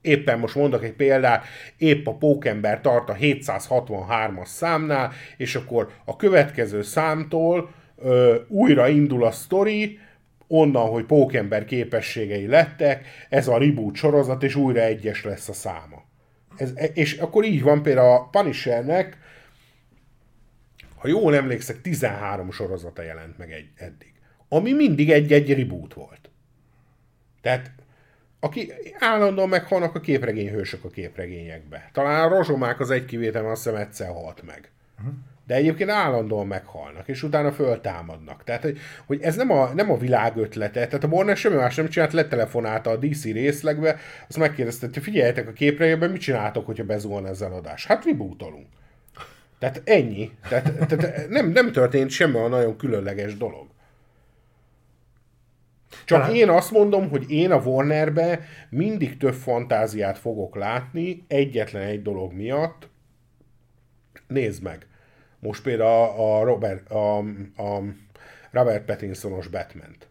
éppen 0.05 0.39
most 0.39 0.55
mondok 0.55 0.85
egy 0.85 0.93
példát, 0.93 1.45
épp 1.77 2.07
a 2.07 2.15
Pókember 2.15 2.81
tart 2.81 3.09
a 3.09 3.15
763-as 3.15 4.45
számnál, 4.45 5.13
és 5.37 5.55
akkor 5.55 5.91
a 6.05 6.17
következő 6.17 6.83
számtól 6.83 7.71
ö, 7.97 8.37
újra 8.49 8.89
indul 8.89 9.25
a 9.25 9.31
sztori, 9.31 9.99
onnan, 10.47 10.89
hogy 10.89 11.05
pókember 11.05 11.65
képességei 11.65 12.47
lettek, 12.47 13.07
ez 13.29 13.49
a 13.49 13.59
reboot 13.59 13.95
sorozat, 13.95 14.43
és 14.43 14.55
újra 14.55 14.81
egyes 14.81 15.25
lesz 15.25 15.49
a 15.49 15.53
száma. 15.53 16.05
Ez, 16.57 16.73
és 16.95 17.17
akkor 17.17 17.45
így 17.45 17.63
van 17.63 17.83
például 17.83 18.17
a 18.17 18.29
Punishernek, 18.29 19.19
ha 20.97 21.09
jól 21.09 21.35
emlékszek, 21.35 21.81
13 21.81 22.51
sorozata 22.51 23.03
jelent 23.03 23.39
meg 23.39 23.53
egy, 23.53 23.69
eddig. 23.77 24.13
Ami 24.49 24.73
mindig 24.73 25.11
egy-egy 25.11 25.55
reboot 25.55 25.95
volt. 25.95 26.31
Tehát 27.41 27.73
aki 28.41 28.73
állandóan 28.99 29.49
meghalnak 29.49 29.95
a 29.95 30.01
képregényhősök 30.01 30.85
a 30.85 30.89
képregényekbe. 30.89 31.91
Talán 31.93 32.25
a 32.25 32.37
rozsomák 32.37 32.81
az 32.81 32.91
egy 32.91 33.05
kivétel, 33.05 33.51
azt 33.51 33.65
hiszem 33.65 33.81
egyszer 33.81 34.09
halt 34.09 34.43
meg. 34.43 34.71
Uh-huh 34.99 35.15
de 35.47 35.55
egyébként 35.55 35.91
állandóan 35.91 36.47
meghalnak, 36.47 37.09
és 37.09 37.23
utána 37.23 37.53
föltámadnak. 37.53 38.45
Tehát, 38.45 38.63
hogy, 38.63 38.79
hogy 39.07 39.23
ez 39.23 39.37
nem 39.37 39.51
a, 39.51 39.73
nem 39.75 39.91
a 39.91 39.97
világ 39.97 40.37
ötlete. 40.37 40.87
Tehát 40.87 41.05
a 41.05 41.09
Warner 41.09 41.37
semmi 41.37 41.57
más 41.57 41.75
nem 41.75 41.89
csinált, 41.89 42.13
letelefonálta 42.13 42.91
a 42.91 42.97
DC 42.97 43.25
részlegbe, 43.25 43.97
azt 44.29 44.39
megkérdezte, 44.39 44.89
hogy 44.93 45.03
figyeljetek 45.03 45.49
a 45.49 45.53
képre, 45.53 45.97
mit 45.97 46.21
csináltok, 46.21 46.67
hogyha 46.67 46.85
bezuhan 46.85 47.27
ez 47.27 47.41
a 47.41 47.55
adás? 47.55 47.87
Hát 47.87 48.05
rebootolunk. 48.05 48.67
Tehát 49.59 49.83
ennyi. 49.85 50.31
Tehát, 50.49 50.87
tehát 50.87 51.29
nem, 51.29 51.51
nem 51.51 51.73
történt 51.73 52.11
semmi 52.11 52.37
a 52.37 52.49
nagyon 52.49 52.77
különleges 52.77 53.37
dolog. 53.37 53.67
Csak 56.05 56.21
Talán... 56.21 56.35
én 56.35 56.49
azt 56.49 56.71
mondom, 56.71 57.09
hogy 57.09 57.31
én 57.31 57.51
a 57.51 57.63
Warnerbe 57.63 58.41
mindig 58.71 59.17
több 59.17 59.35
fantáziát 59.35 60.19
fogok 60.19 60.57
látni 60.57 61.25
egyetlen 61.29 61.83
egy 61.83 62.03
dolog 62.03 62.33
miatt. 62.33 62.89
Nézd 64.27 64.63
meg 64.63 64.87
most 65.45 65.63
például 65.63 66.21
a 66.21 66.45
Robert, 66.45 66.91
a, 66.91 67.19
a 67.57 67.83
Robert 68.51 68.85
Pattinsonos 68.85 69.49
Batman-t. 69.49 70.09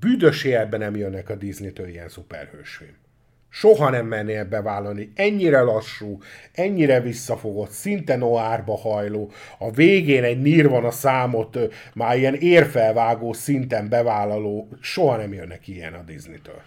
Büdös 0.00 0.44
élben 0.44 0.80
nem 0.80 0.96
jönnek 0.96 1.28
a 1.28 1.34
Disney-től 1.34 1.88
ilyen 1.88 2.08
szuperhősfilm. 2.08 2.96
Soha 3.48 3.90
nem 3.90 4.06
mennél 4.06 4.44
bevállalni. 4.44 5.12
Ennyire 5.14 5.60
lassú, 5.60 6.18
ennyire 6.52 7.00
visszafogott, 7.00 7.70
szinte 7.70 8.16
noárba 8.16 8.76
hajló, 8.76 9.30
a 9.58 9.70
végén 9.70 10.24
egy 10.24 10.40
nirvana 10.40 10.90
számot 10.90 11.58
már 11.94 12.16
ilyen 12.16 12.34
érfelvágó 12.34 13.32
szinten 13.32 13.88
bevállaló, 13.88 14.68
soha 14.80 15.16
nem 15.16 15.32
jönnek 15.32 15.68
ilyen 15.68 15.94
a 15.94 16.02
Disney-től. 16.02 16.62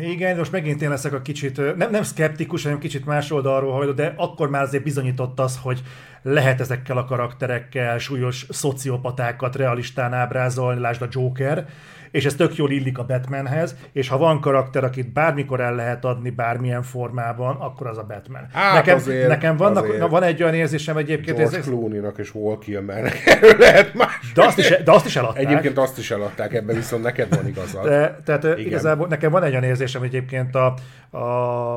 Igen, 0.00 0.36
most 0.36 0.52
megint 0.52 0.82
én 0.82 0.88
leszek 0.88 1.12
a 1.12 1.22
kicsit, 1.22 1.76
nem, 1.76 1.90
nem 1.90 2.02
szkeptikus, 2.02 2.62
hanem 2.62 2.78
kicsit 2.78 3.06
más 3.06 3.30
oldalról 3.30 3.72
hajló, 3.72 3.92
de 3.92 4.14
akkor 4.16 4.50
már 4.50 4.62
azért 4.62 4.82
bizonyított 4.82 5.40
az, 5.40 5.58
hogy 5.62 5.82
lehet 6.22 6.60
ezekkel 6.60 6.96
a 6.98 7.04
karakterekkel 7.04 7.98
súlyos 7.98 8.46
szociopatákat 8.48 9.56
realistán 9.56 10.12
ábrázolni, 10.12 10.80
lásd 10.80 11.02
a 11.02 11.08
Joker, 11.10 11.66
és 12.14 12.24
ez 12.24 12.34
tök 12.34 12.56
jól 12.56 12.70
illik 12.70 12.98
a 12.98 13.04
Batmanhez, 13.04 13.76
és 13.92 14.08
ha 14.08 14.18
van 14.18 14.40
karakter, 14.40 14.84
akit 14.84 15.12
bármikor 15.12 15.60
el 15.60 15.74
lehet 15.74 16.04
adni 16.04 16.30
bármilyen 16.30 16.82
formában, 16.82 17.56
akkor 17.56 17.86
az 17.86 17.98
a 17.98 18.04
Batman. 18.04 18.46
Hát 18.52 18.74
nekem, 18.74 18.96
azért- 18.96 19.28
nekem 19.28 19.56
vannak, 19.56 19.84
azért. 19.84 19.98
na, 19.98 20.08
van 20.08 20.22
egy 20.22 20.42
olyan 20.42 20.54
érzésem 20.54 20.96
egyébként, 20.96 21.36
George 21.36 21.56
ez, 21.56 21.64
Clooney-nak 21.64 22.18
és 22.18 22.34
Wall 22.34 22.58
Kilmernek 22.58 23.40
lehet 23.58 23.94
más. 23.94 24.32
de 24.34 24.44
azt, 24.44 24.58
is, 24.58 24.68
de 24.84 24.92
azt 24.92 25.06
is 25.06 25.16
eladták. 25.16 25.44
Egyébként 25.44 25.78
azt 25.78 25.98
is 25.98 26.10
eladták, 26.10 26.54
ebben 26.54 26.76
viszont 26.76 27.02
neked 27.02 27.34
van 27.36 27.46
igazad. 27.46 27.84
De, 27.84 28.20
tehát 28.24 28.44
Igen. 28.44 28.58
Igazából 28.58 29.06
nekem 29.06 29.30
van 29.30 29.42
egy 29.42 29.50
olyan 29.50 29.64
érzésem, 29.64 30.02
egyébként 30.02 30.54
a, 30.54 30.74
a, 31.10 31.74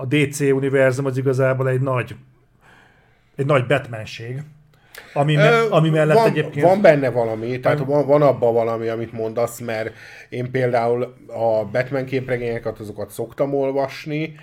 a 0.00 0.06
DC 0.08 0.40
univerzum 0.40 1.06
az 1.06 1.16
igazából 1.18 1.68
egy 1.68 1.80
nagy 1.80 2.14
egy 3.36 3.46
nagy 3.46 3.66
Batmanség, 3.66 4.42
ami, 5.16 5.34
me, 5.34 5.60
ami 5.70 5.90
mellett 5.90 6.16
van, 6.16 6.26
egyébként... 6.26 6.66
Van 6.66 6.80
benne 6.80 7.10
valami, 7.10 7.60
tehát 7.60 7.78
van, 7.78 8.06
van 8.06 8.22
abban 8.22 8.54
valami, 8.54 8.88
amit 8.88 9.12
mondasz, 9.12 9.58
mert 9.58 9.94
én 10.28 10.50
például 10.50 11.14
a 11.26 11.64
Batman 11.64 12.04
képregényeket, 12.04 12.78
azokat 12.78 13.10
szoktam 13.10 13.54
olvasni, 13.54 14.34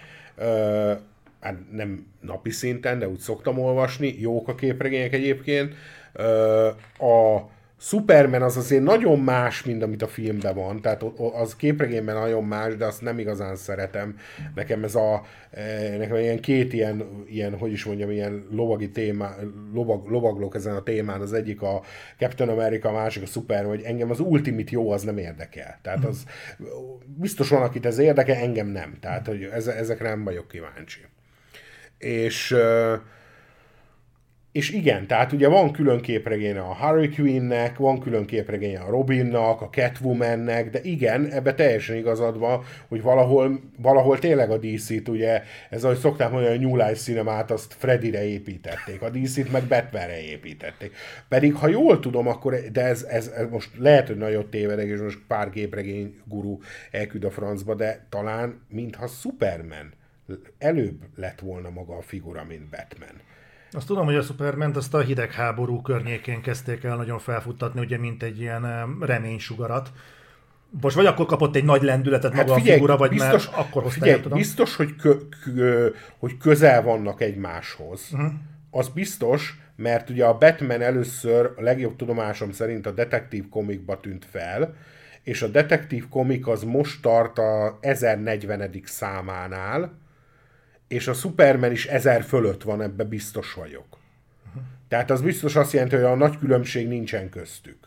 hát 1.40 1.56
nem 1.72 2.06
napi 2.22 2.50
szinten, 2.50 3.00
de 3.00 3.08
úgy 3.08 3.20
szoktam 3.20 3.60
olvasni, 3.60 4.16
jók 4.20 4.48
a 4.48 4.56
képregények 4.56 5.14
egyébként. 5.14 5.74
A 7.00 7.40
Superman 7.86 8.42
az 8.42 8.58
azért 8.58 8.84
nagyon 8.84 9.20
más, 9.20 9.64
mint 9.64 9.84
amit 9.84 10.02
a 10.02 10.08
filmben 10.08 10.56
van, 10.56 10.82
tehát 10.82 11.04
az 11.34 11.56
képregényben 11.56 12.16
nagyon 12.16 12.44
más, 12.44 12.76
de 12.76 12.86
azt 12.86 13.02
nem 13.02 13.20
igazán 13.20 13.56
szeretem. 13.56 14.18
Nekem 14.56 14.84
ez 14.84 14.96
a, 14.96 15.22
eh, 15.52 15.96
nekem 15.98 16.16
ilyen 16.16 16.40
két 16.40 16.74
ilyen, 16.74 17.24
ilyen 17.28 17.58
hogy 17.58 17.72
is 17.72 17.86
mondjam, 17.86 18.12
ilyen 18.12 18.46
lovagi 18.52 18.90
téma, 18.90 19.30
lovag, 19.74 20.08
lovaglok 20.08 20.56
ezen 20.56 20.76
a 20.76 20.84
témán, 20.84 21.22
az 21.22 21.34
egyik 21.34 21.62
a 21.62 21.82
Captain 22.18 22.50
America, 22.50 22.90
a 22.90 22.92
másik 22.92 23.24
a 23.24 23.26
Superman, 23.26 23.70
hogy 23.70 23.82
engem 23.82 24.10
az 24.10 24.20
Ultimate 24.20 24.72
jó, 24.72 24.92
az 24.92 25.04
nem 25.04 25.18
érdekel. 25.18 25.80
Tehát 25.82 26.06
az 26.06 26.24
biztos 27.06 27.50
van, 27.50 27.62
akit 27.62 27.86
ez 27.86 27.98
érdekel, 27.98 28.36
engem 28.36 28.68
nem. 28.68 28.98
Tehát, 29.00 29.28
hogy 29.28 29.44
eze- 29.54 29.76
ezekre 29.76 30.10
nem 30.10 30.24
vagyok 30.24 30.48
kíváncsi. 30.48 31.00
És 31.98 32.52
ö, 32.52 32.96
és 34.54 34.70
igen, 34.70 35.08
tehát 35.08 35.32
ugye 35.32 35.48
van 35.48 35.72
külön 35.72 36.02
képregénye 36.02 36.60
a 36.60 36.74
Harley 36.74 37.10
Quinnnek, 37.10 37.78
van 37.78 38.00
külön 38.00 38.26
képregénye 38.26 38.80
a 38.80 38.90
Robinnak, 38.90 39.62
a 39.62 39.70
Catwomannek, 39.70 40.70
de 40.70 40.80
igen, 40.82 41.26
ebbe 41.26 41.54
teljesen 41.54 41.96
igazad 41.96 42.38
van, 42.38 42.64
hogy 42.88 43.02
valahol, 43.02 43.60
valahol 43.78 44.20
tényleg 44.20 44.52
a 44.52 44.58
DC-t 44.58 45.10
ugye, 45.10 45.44
ez 45.70 45.84
ahogy 45.84 45.98
szokták 45.98 46.32
mondani, 46.32 46.56
a 46.56 46.60
New 46.60 46.76
Life 46.76 46.94
Cinemát 46.94 47.52
azt 47.52 47.74
Freddyre 47.78 48.26
építették, 48.26 49.02
a 49.02 49.10
DC-t 49.10 49.52
meg 49.52 49.64
Batmanre 49.64 50.22
építették. 50.22 50.96
Pedig 51.28 51.56
ha 51.56 51.68
jól 51.68 52.00
tudom, 52.00 52.28
akkor, 52.28 52.56
de 52.72 52.82
ez, 52.82 53.04
ez, 53.04 53.28
ez 53.28 53.50
most 53.50 53.70
lehet, 53.78 54.08
hogy 54.08 54.18
nagyot 54.18 54.50
tévedek, 54.50 54.88
és 54.88 55.00
most 55.00 55.20
pár 55.28 55.50
képregény 55.50 56.16
guru 56.26 56.58
elküld 56.92 57.24
a 57.24 57.32
francba, 57.32 57.76
de 57.76 58.06
talán 58.10 58.62
mintha 58.70 59.08
Superman 59.08 59.94
előbb 60.58 61.04
lett 61.16 61.40
volna 61.40 61.70
maga 61.70 61.98
a 61.98 62.02
figura, 62.02 62.44
mint 62.44 62.70
Batman. 62.70 63.22
Azt 63.74 63.88
tudom, 63.88 64.06
hogy 64.06 64.16
a 64.16 64.22
superman 64.22 64.76
azt 64.76 64.94
a 64.94 65.00
hidegháború 65.00 65.82
környékén 65.82 66.42
kezdték 66.42 66.84
el 66.84 66.96
nagyon 66.96 67.20
felfuttatni, 67.20 67.80
ugye, 67.80 67.98
mint 67.98 68.24
egy 68.24 68.40
ilyen 68.40 68.66
em, 68.66 69.04
reménysugarat. 69.04 69.92
Most 70.82 70.96
vagy 70.96 71.06
akkor 71.06 71.26
kapott 71.26 71.56
egy 71.56 71.64
nagy 71.64 71.82
lendületet 71.82 72.34
maga 72.34 72.54
a 72.54 72.60
figura, 72.60 72.98
vagy 72.98 73.10
biztos, 73.10 73.50
már 73.50 73.60
akkor 73.60 73.82
hozta 73.82 74.00
figyelj, 74.00 74.14
el, 74.14 74.22
tudom. 74.22 74.38
biztos 74.38 74.76
hogy, 74.76 74.96
kö, 74.96 75.16
kö, 75.44 75.90
hogy 76.18 76.38
közel 76.38 76.84
vannak 76.84 77.22
egymáshoz. 77.22 78.10
Uh-huh. 78.12 78.32
Az 78.72 78.88
biztos, 78.88 79.58
mert 79.76 80.10
ugye 80.10 80.26
a 80.26 80.38
Batman 80.38 80.82
először 80.82 81.54
a 81.58 81.62
legjobb 81.62 81.96
tudomásom 81.96 82.52
szerint 82.52 82.86
a 82.86 82.92
detektív 82.92 83.50
komikba 83.50 84.00
tűnt 84.00 84.26
fel, 84.32 84.76
és 85.24 85.42
a 85.42 85.48
detektív 85.48 86.10
komik 86.10 86.48
az 86.48 86.64
most 86.64 87.02
tart 87.02 87.38
a 87.38 87.78
1040. 87.82 88.82
számánál, 88.84 90.02
és 90.94 91.08
a 91.08 91.14
Superman 91.14 91.72
is 91.72 91.86
1000 91.86 92.24
fölött 92.24 92.64
van, 92.64 92.82
ebbe 92.82 93.04
biztos 93.04 93.54
vagyok. 93.54 93.86
Tehát 94.88 95.12
az 95.12 95.22
biztos 95.22 95.56
azt 95.56 95.74
jelenti, 95.74 95.96
hogy 95.96 96.04
a 96.04 96.16
nagy 96.16 96.38
különbség 96.38 96.88
nincsen 96.88 97.30
köztük. 97.30 97.78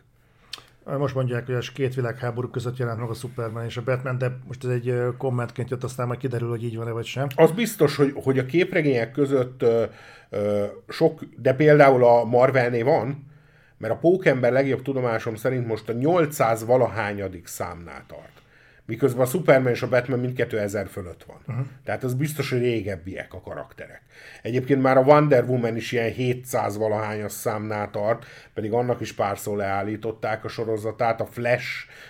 Most 0.98 1.14
mondják, 1.14 1.46
hogy 1.46 1.54
a 1.54 1.72
két 1.74 1.94
világháború 1.94 2.48
között 2.48 2.76
jelent 2.76 3.00
meg 3.00 3.08
a 3.08 3.14
Superman 3.14 3.64
és 3.64 3.76
a 3.76 3.82
Batman, 3.82 4.18
de 4.18 4.36
most 4.46 4.64
ez 4.64 4.70
egy 4.70 4.94
kommentként 5.18 5.70
jött, 5.70 5.84
aztán 5.84 6.06
majd 6.06 6.18
kiderül, 6.18 6.48
hogy 6.48 6.64
így 6.64 6.76
van-e 6.76 6.90
vagy 6.90 7.04
sem. 7.04 7.26
Az 7.36 7.50
biztos, 7.50 7.96
hogy, 7.96 8.12
hogy 8.14 8.38
a 8.38 8.46
képregények 8.46 9.10
között 9.10 9.62
ö, 9.62 9.84
ö, 10.30 10.64
sok, 10.88 11.20
de 11.36 11.54
például 11.54 12.04
a 12.04 12.24
Marvelnél 12.24 12.84
van, 12.84 13.30
mert 13.78 13.92
a 13.92 13.96
Pókember 13.96 14.52
legjobb 14.52 14.82
tudomásom 14.82 15.34
szerint 15.34 15.66
most 15.66 15.88
a 15.88 15.92
800 15.92 16.64
valahányadik 16.64 17.46
számnál 17.46 18.04
tart. 18.06 18.35
Miközben 18.86 19.22
a 19.22 19.28
Superman 19.28 19.72
és 19.72 19.82
a 19.82 19.88
Batman 19.88 20.18
mindkettő 20.18 20.58
ezer 20.58 20.88
fölött 20.88 21.24
van. 21.24 21.36
Uh-huh. 21.46 21.66
Tehát 21.84 22.04
az 22.04 22.14
biztos, 22.14 22.50
hogy 22.50 22.58
régebbiek 22.58 23.34
a 23.34 23.40
karakterek. 23.40 24.02
Egyébként 24.42 24.82
már 24.82 24.96
a 24.96 25.02
Wonder 25.02 25.44
Woman 25.44 25.76
is 25.76 25.92
ilyen 25.92 26.12
700 26.12 26.76
valahányas 26.76 27.32
számnál 27.32 27.90
tart, 27.90 28.24
pedig 28.54 28.72
annak 28.72 29.00
is 29.00 29.12
párszor 29.12 29.56
leállították 29.56 30.44
a 30.44 30.48
sorozatát. 30.48 31.20
A 31.20 31.26
Flash, 31.26 31.66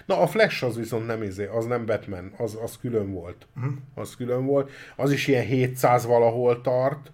na 0.07 0.21
a 0.21 0.27
Flash 0.27 0.65
az 0.65 0.77
viszont 0.77 1.07
nem 1.07 1.23
izé, 1.23 1.47
az 1.47 1.67
nem 1.67 1.87
Batman, 1.87 2.33
az, 2.37 2.59
az 2.63 2.79
külön 2.79 3.13
volt. 3.13 3.47
Uh-huh. 3.57 3.73
Az 3.95 4.17
külön 4.17 4.47
volt. 4.47 4.71
Az 4.97 5.13
is 5.13 5.27
ilyen 5.27 5.45
700 5.45 6.07
valahol 6.07 6.61
tart. 6.61 7.11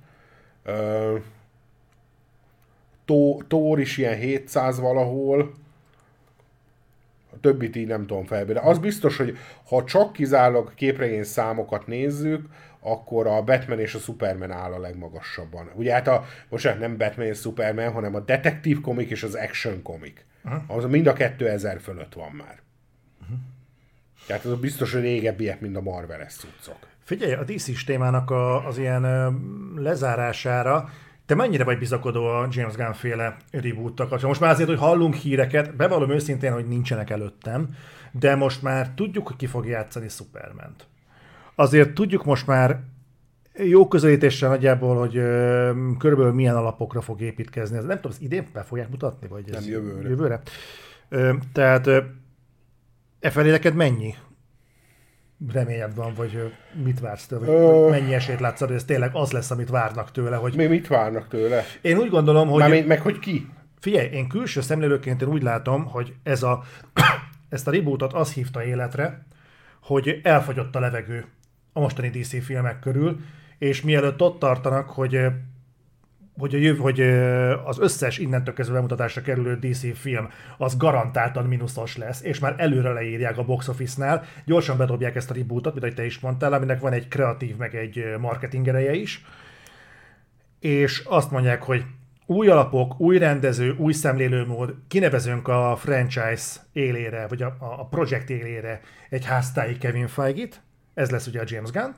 Tó- 3.05 3.43
Thor 3.48 3.80
is 3.80 3.97
ilyen 3.97 4.16
700 4.16 4.80
valahol. 4.80 5.52
Többit 7.43 7.77
így 7.77 7.86
nem 7.86 8.06
tudom 8.06 8.24
felbe. 8.24 8.52
De 8.52 8.60
az 8.60 8.78
biztos, 8.78 9.16
hogy 9.16 9.39
ha 9.69 9.85
csak 9.85 10.12
kizárólag 10.12 10.74
képregény 10.74 11.24
számokat 11.24 11.86
nézzük, 11.86 12.47
akkor 12.81 13.27
a 13.27 13.43
Batman 13.43 13.78
és 13.78 13.94
a 13.94 13.98
Superman 13.98 14.51
áll 14.51 14.73
a 14.73 14.78
legmagasabban. 14.78 15.70
Ugye 15.74 15.93
hát 15.93 16.09
a, 16.09 16.24
most 16.48 16.78
nem 16.78 16.97
Batman 16.97 17.27
és 17.27 17.39
Superman, 17.39 17.93
hanem 17.93 18.14
a 18.14 18.20
detektív 18.20 18.81
komik 18.81 19.10
és 19.10 19.23
az 19.23 19.35
action 19.35 19.82
komik. 19.82 20.27
Uh-huh. 20.44 20.62
Az 20.66 20.85
mind 20.85 21.06
a 21.06 21.12
2000 21.12 21.81
fölött 21.81 22.12
van 22.14 22.31
már. 22.31 22.60
Uh-huh. 23.23 23.36
Tehát 24.27 24.44
az 24.44 24.60
biztos, 24.60 24.93
hogy 24.93 25.02
régebbiek, 25.02 25.60
mint 25.60 25.77
a 25.77 25.81
Marvel-es 25.81 26.35
cuccok. 26.35 26.77
Figyelj, 27.05 27.32
a 27.32 27.44
DC-s 27.44 27.85
témának 27.85 28.31
a, 28.31 28.66
az 28.66 28.78
ilyen 28.78 29.05
ö, 29.05 29.31
lezárására 29.77 30.90
te 31.26 31.34
mennyire 31.34 31.64
vagy 31.64 31.78
bizakodó 31.78 32.26
a 32.26 32.48
James 32.50 32.74
Gunn 32.74 32.92
féle 32.92 33.36
reboot 33.50 34.22
Most 34.22 34.40
már 34.40 34.50
azért, 34.50 34.68
hogy 34.68 34.78
hallunk 34.78 35.14
híreket, 35.14 35.76
bevallom 35.76 36.10
őszintén, 36.10 36.52
hogy 36.52 36.66
nincsenek 36.68 37.10
előttem, 37.10 37.68
de 38.12 38.34
most 38.34 38.62
már 38.62 38.90
tudjuk, 38.94 39.26
hogy 39.26 39.36
ki 39.36 39.46
fog 39.46 39.66
játszani 39.66 40.08
Superman-t. 40.08 40.86
Azért 41.54 41.92
tudjuk 41.92 42.24
most 42.24 42.46
már 42.46 42.80
jó 43.54 43.88
közelítéssel 43.88 44.48
nagyjából, 44.48 44.98
hogy 44.98 45.16
ö, 45.16 45.70
körülbelül 45.98 46.32
milyen 46.32 46.56
alapokra 46.56 47.00
fog 47.00 47.20
építkezni. 47.20 47.76
Ez 47.76 47.84
nem 47.84 47.96
tudom, 47.96 48.12
az 48.12 48.22
idén 48.22 48.46
be 48.52 48.62
fogják 48.62 48.88
mutatni? 48.88 49.28
Vagy 49.28 49.50
ez 49.50 49.64
Nem, 49.64 49.72
jövőre. 49.72 50.08
jövőre? 50.08 50.40
Ö, 51.08 51.32
tehát 51.52 51.86
ö, 51.86 51.98
e 53.20 53.30
felé 53.30 53.50
neked 53.50 53.74
mennyi 53.74 54.14
reményed 55.52 55.94
van, 55.94 56.14
vagy 56.14 56.52
mit 56.85 57.01
vársz 57.01 57.27
tőle, 57.27 57.47
vagy, 57.47 57.55
Ö. 57.55 57.89
mennyi 57.90 58.14
esélyt 58.14 58.40
látsz, 58.40 58.59
hogy 58.60 58.70
ez 58.73 58.85
tényleg 58.85 59.10
az 59.12 59.32
lesz, 59.32 59.51
amit 59.51 59.69
várnak 59.69 60.10
tőle, 60.12 60.36
hogy 60.36 60.55
Mi 60.55 60.66
mit 60.66 60.86
várnak 60.86 61.28
tőle? 61.28 61.64
én 61.81 61.98
úgy 61.98 62.10
gondolom, 62.10 62.48
hogy 62.48 62.59
Mármint 62.60 62.86
meg 62.86 63.01
hogy 63.01 63.19
ki? 63.19 63.48
Figyelj, 63.81 64.09
én 64.09 64.28
külső 64.28 64.60
szemlélőként 64.60 65.23
én 65.23 65.28
úgy 65.28 65.43
látom, 65.43 65.85
hogy 65.85 66.14
ez 66.23 66.43
a, 66.43 66.62
ezt 67.48 67.69
a 67.69 67.70
rebootot 67.70 68.12
az 68.12 68.32
hívta 68.32 68.64
életre, 68.64 69.27
hogy 69.82 70.20
elfogyott 70.23 70.77
a 70.77 70.81
levegő 70.81 71.24
a 71.73 71.81
mostani 71.81 72.09
DC 72.10 72.44
filmek 72.44 72.78
körül, 72.78 73.20
és 73.59 73.82
mielőtt 73.82 74.20
ott 74.23 74.39
tartanak, 74.39 74.90
hogy 74.90 75.19
hogy, 76.38 76.54
a 76.54 76.59
jöv, 76.59 76.78
hogy 76.78 77.00
az 77.64 77.78
összes 77.78 78.18
innentől 78.18 78.54
kezdve 78.54 78.74
bemutatásra 78.74 79.22
kerülő 79.22 79.56
DC 79.56 79.98
film 79.98 80.28
az 80.59 80.76
garantáltan 80.76 81.44
mínuszos 81.44 81.96
lesz, 81.96 82.22
és 82.22 82.38
már 82.38 82.54
előre 82.56 82.92
leírják 82.92 83.38
a 83.38 83.44
box 83.44 83.68
office-nál, 83.68 84.24
gyorsan 84.44 84.76
bedobják 84.76 85.16
ezt 85.16 85.30
a 85.30 85.34
rebootot, 85.34 85.72
mint 85.72 85.84
ahogy 85.84 85.96
te 85.96 86.04
is 86.04 86.18
mondtál, 86.18 86.52
aminek 86.52 86.80
van 86.80 86.92
egy 86.92 87.09
kreatív, 87.09 87.56
meg 87.56 87.74
egy 87.74 88.04
marketing 88.18 88.68
ereje 88.68 88.94
is, 88.94 89.24
és 90.60 91.02
azt 91.04 91.30
mondják, 91.30 91.62
hogy 91.62 91.84
új 92.26 92.48
alapok, 92.48 93.00
új 93.00 93.18
rendező, 93.18 93.74
új 93.78 93.92
szemlélőmód, 93.92 94.74
kinevezünk 94.88 95.48
a 95.48 95.76
franchise 95.76 96.60
élére, 96.72 97.26
vagy 97.26 97.42
a, 97.42 97.56
a 97.59 97.86
projekt 97.86 98.30
élére 98.30 98.80
egy 99.09 99.24
háztáji 99.24 99.78
Kevin 99.78 100.06
Feige-t, 100.06 100.60
ez 100.94 101.10
lesz 101.10 101.26
ugye 101.26 101.40
a 101.40 101.44
James 101.46 101.70
Gunn, 101.70 101.90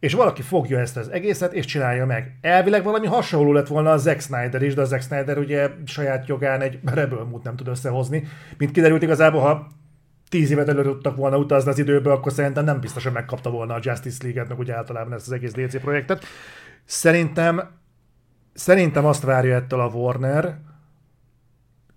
és 0.00 0.12
valaki 0.12 0.42
fogja 0.42 0.78
ezt 0.78 0.96
az 0.96 1.08
egészet, 1.08 1.52
és 1.52 1.64
csinálja 1.64 2.06
meg. 2.06 2.38
Elvileg 2.40 2.84
valami 2.84 3.06
hasonló 3.06 3.52
lett 3.52 3.66
volna 3.66 3.90
a 3.90 3.96
Zack 3.96 4.20
Snyder 4.20 4.62
is, 4.62 4.74
de 4.74 4.80
a 4.80 4.84
Zack 4.84 5.02
Snyder 5.02 5.38
ugye 5.38 5.70
saját 5.84 6.26
jogán 6.26 6.60
egy 6.60 6.78
Rebel 6.84 7.24
Mood 7.24 7.44
nem 7.44 7.56
tud 7.56 7.68
összehozni. 7.68 8.28
Mint 8.58 8.70
kiderült 8.70 9.02
igazából, 9.02 9.40
ha 9.40 9.66
tíz 10.28 10.50
évet 10.50 10.68
előre 10.68 10.88
tudtak 10.88 11.16
volna 11.16 11.36
utazni 11.36 11.70
az 11.70 11.78
időbe, 11.78 12.12
akkor 12.12 12.32
szerintem 12.32 12.64
nem 12.64 12.80
biztos, 12.80 13.02
hogy 13.04 13.12
megkapta 13.12 13.50
volna 13.50 13.74
a 13.74 13.80
Justice 13.82 14.18
League-et, 14.22 14.48
meg 14.48 14.58
úgy 14.58 14.70
általában 14.70 15.12
ezt 15.12 15.26
az 15.26 15.32
egész 15.32 15.52
DC 15.52 15.80
projektet. 15.80 16.24
Szerintem 16.84 17.78
szerintem 18.52 19.04
azt 19.04 19.22
várja 19.22 19.54
ettől 19.54 19.80
a 19.80 19.88
Warner, 19.88 20.58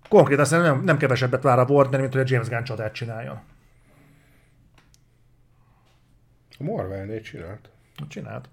konkrétan 0.09 0.45
szerintem 0.45 0.75
nem, 0.75 0.83
nem 0.83 0.97
kevesebbet 0.97 1.43
vár 1.43 1.59
a 1.59 1.65
Warner, 1.65 1.99
mint 1.99 2.13
hogy 2.13 2.21
a 2.21 2.25
James 2.27 2.47
Gunn 2.47 2.63
csodát 2.63 2.93
csináljon. 2.93 3.39
A 6.59 6.63
Marvelnél 6.63 7.21
csinált. 7.21 7.72
Csinált. 8.07 8.49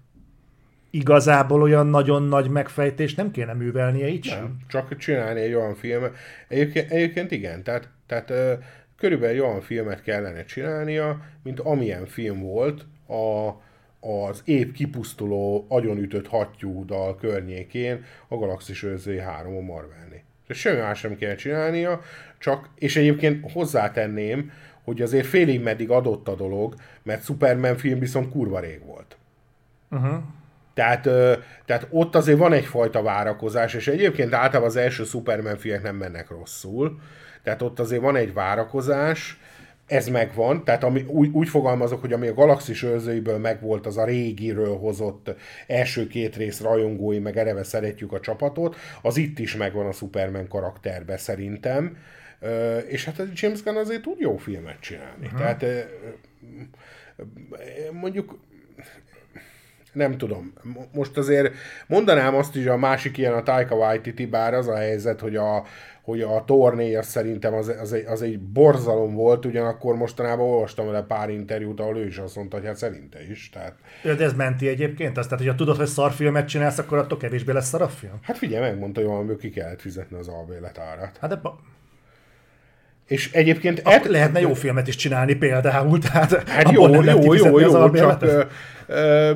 Igazából 0.89 1.61
olyan 1.61 1.87
nagyon 1.87 2.23
nagy 2.23 2.49
megfejtés 2.49 3.15
nem 3.15 3.31
kéne 3.31 3.53
művelnie 3.53 4.07
így 4.07 4.23
sem. 4.23 4.39
Nem, 4.39 4.57
csak 4.67 4.97
csinálni 4.97 5.39
egy 5.39 5.53
olyan 5.53 5.75
filmet. 5.75 6.15
Egyébként, 6.47 6.91
egyébként 6.91 7.31
igen, 7.31 7.63
tehát, 7.63 7.89
tehát 8.05 8.33
körülbelül 8.97 9.35
egy 9.35 9.41
olyan 9.41 9.61
filmet 9.61 10.01
kellene 10.01 10.45
csinálnia, 10.45 11.21
mint 11.43 11.59
amilyen 11.59 12.05
film 12.05 12.39
volt 12.39 12.85
a, 13.07 13.49
az 14.07 14.41
épp 14.45 14.73
kipusztuló, 14.73 15.65
agyonütött 15.69 16.27
hattyúdal 16.27 17.15
környékén 17.15 18.05
a 18.27 18.35
Galaxis 18.35 18.83
Őrzői 18.83 19.19
3 19.19 19.55
a 19.55 19.59
Marvelni. 19.59 20.23
Semmi 20.49 20.79
más 20.79 20.99
sem 20.99 21.15
kell 21.15 21.35
csinálnia, 21.35 22.01
csak, 22.37 22.69
és 22.75 22.95
egyébként 22.95 23.51
hozzátenném, 23.51 24.51
hogy 24.83 25.01
azért 25.01 25.25
félig 25.25 25.61
meddig 25.61 25.89
adott 25.89 26.27
a 26.27 26.35
dolog, 26.35 26.75
mert 27.03 27.23
Superman 27.23 27.77
film 27.77 27.99
viszont 27.99 28.29
kurva 28.29 28.59
rég 28.59 28.85
volt. 28.85 29.17
Uh-huh. 29.91 30.23
Tehát, 30.73 31.01
tehát 31.65 31.87
ott 31.89 32.15
azért 32.15 32.37
van 32.37 32.53
egyfajta 32.53 33.01
várakozás, 33.01 33.73
és 33.73 33.87
egyébként 33.87 34.33
általában 34.33 34.69
az 34.69 34.75
első 34.75 35.03
Superman 35.03 35.57
filmek 35.57 35.83
nem 35.83 35.95
mennek 35.95 36.29
rosszul, 36.29 36.99
tehát 37.43 37.61
ott 37.61 37.79
azért 37.79 38.01
van 38.01 38.15
egy 38.15 38.33
várakozás, 38.33 39.39
ez 39.87 40.07
megvan, 40.07 40.63
tehát 40.63 40.83
ami, 40.83 41.01
úgy, 41.07 41.29
úgy 41.31 41.49
fogalmazok, 41.49 42.01
hogy 42.01 42.13
ami 42.13 42.27
a 42.27 42.33
Galaxis 42.33 42.83
őrzőiből 42.83 43.37
megvolt, 43.37 43.85
az 43.85 43.97
a 43.97 44.05
régiről 44.05 44.77
hozott 44.77 45.35
első 45.67 46.07
két 46.07 46.35
rész 46.35 46.61
rajongói, 46.61 47.19
meg 47.19 47.37
ereve 47.37 47.63
szeretjük 47.63 48.13
a 48.13 48.19
csapatot, 48.19 48.75
az 49.01 49.17
itt 49.17 49.39
is 49.39 49.55
megvan 49.55 49.85
a 49.85 49.91
Superman 49.91 50.47
karakterbe 50.47 51.17
szerintem, 51.17 51.97
és 52.87 53.05
hát 53.05 53.23
James 53.33 53.63
Gunn 53.63 53.77
azért 53.77 54.01
tud 54.01 54.19
jó 54.19 54.37
filmet 54.37 54.79
csinálni. 54.79 55.25
Uh-huh. 55.25 55.39
Tehát 55.39 55.65
mondjuk 57.91 58.39
nem 59.93 60.17
tudom. 60.17 60.53
Most 60.93 61.17
azért 61.17 61.53
mondanám 61.87 62.35
azt 62.35 62.55
is, 62.55 62.65
a 62.65 62.77
másik 62.77 63.17
ilyen 63.17 63.33
a 63.33 63.43
Taika 63.43 63.75
Waititi, 63.75 64.25
bár 64.25 64.53
az 64.53 64.67
a 64.67 64.75
helyzet, 64.75 65.19
hogy 65.19 65.35
a, 65.35 65.63
hogy 66.01 66.21
a 66.21 66.43
torné 66.45 66.95
az 66.95 67.07
szerintem 67.07 67.53
az, 67.53 67.71
az, 67.81 67.93
egy, 67.93 68.05
az 68.05 68.21
egy 68.21 68.39
borzalom 68.39 69.13
volt, 69.13 69.45
ugyanakkor 69.45 69.95
mostanában 69.95 70.49
olvastam 70.49 70.85
vele 70.85 71.01
pár 71.01 71.29
interjút, 71.29 71.79
ahol 71.79 71.97
ő 71.97 72.05
is 72.05 72.17
azt 72.17 72.35
mondta, 72.35 72.57
hogy 72.57 72.65
hát 72.65 72.75
szerinte 72.75 73.19
is. 73.29 73.49
Tehát... 73.49 73.73
Ja, 74.03 74.15
de 74.15 74.23
ez 74.23 74.33
menti 74.33 74.67
egyébként? 74.67 75.17
Azt, 75.17 75.29
tehát, 75.29 75.43
hogyha 75.43 75.59
tudod, 75.59 75.77
hogy 75.77 75.87
szarfilmet 75.87 76.47
csinálsz, 76.47 76.77
akkor 76.77 76.97
attól 76.97 77.17
kevésbé 77.17 77.51
lesz 77.51 77.67
szarafilm? 77.67 78.19
Hát 78.21 78.37
figyelj, 78.37 78.69
megmondta, 78.69 78.99
hogy 78.99 79.09
valamiből 79.09 79.37
ki 79.37 79.49
kellett 79.49 79.81
fizetni 79.81 80.17
az 80.17 80.27
albélet 80.27 80.77
árát. 80.77 81.17
Hát 81.21 81.29
de 81.29 81.35
ba... 81.35 81.59
És 83.07 83.31
egyébként... 83.31 83.81
Et... 83.85 84.05
Lehetne 84.05 84.39
jó 84.39 84.53
filmet 84.53 84.87
is 84.87 84.95
csinálni 84.95 85.35
például, 85.35 85.99
tehát... 85.99 86.49
Hát 86.49 86.71
jó, 86.71 86.93
jó, 86.93 87.01
jó, 87.01 87.33
jó, 87.33 87.59
jó, 87.59 87.89
csak... 87.89 88.21
Ö, 88.21 88.43
ö, 88.87 89.31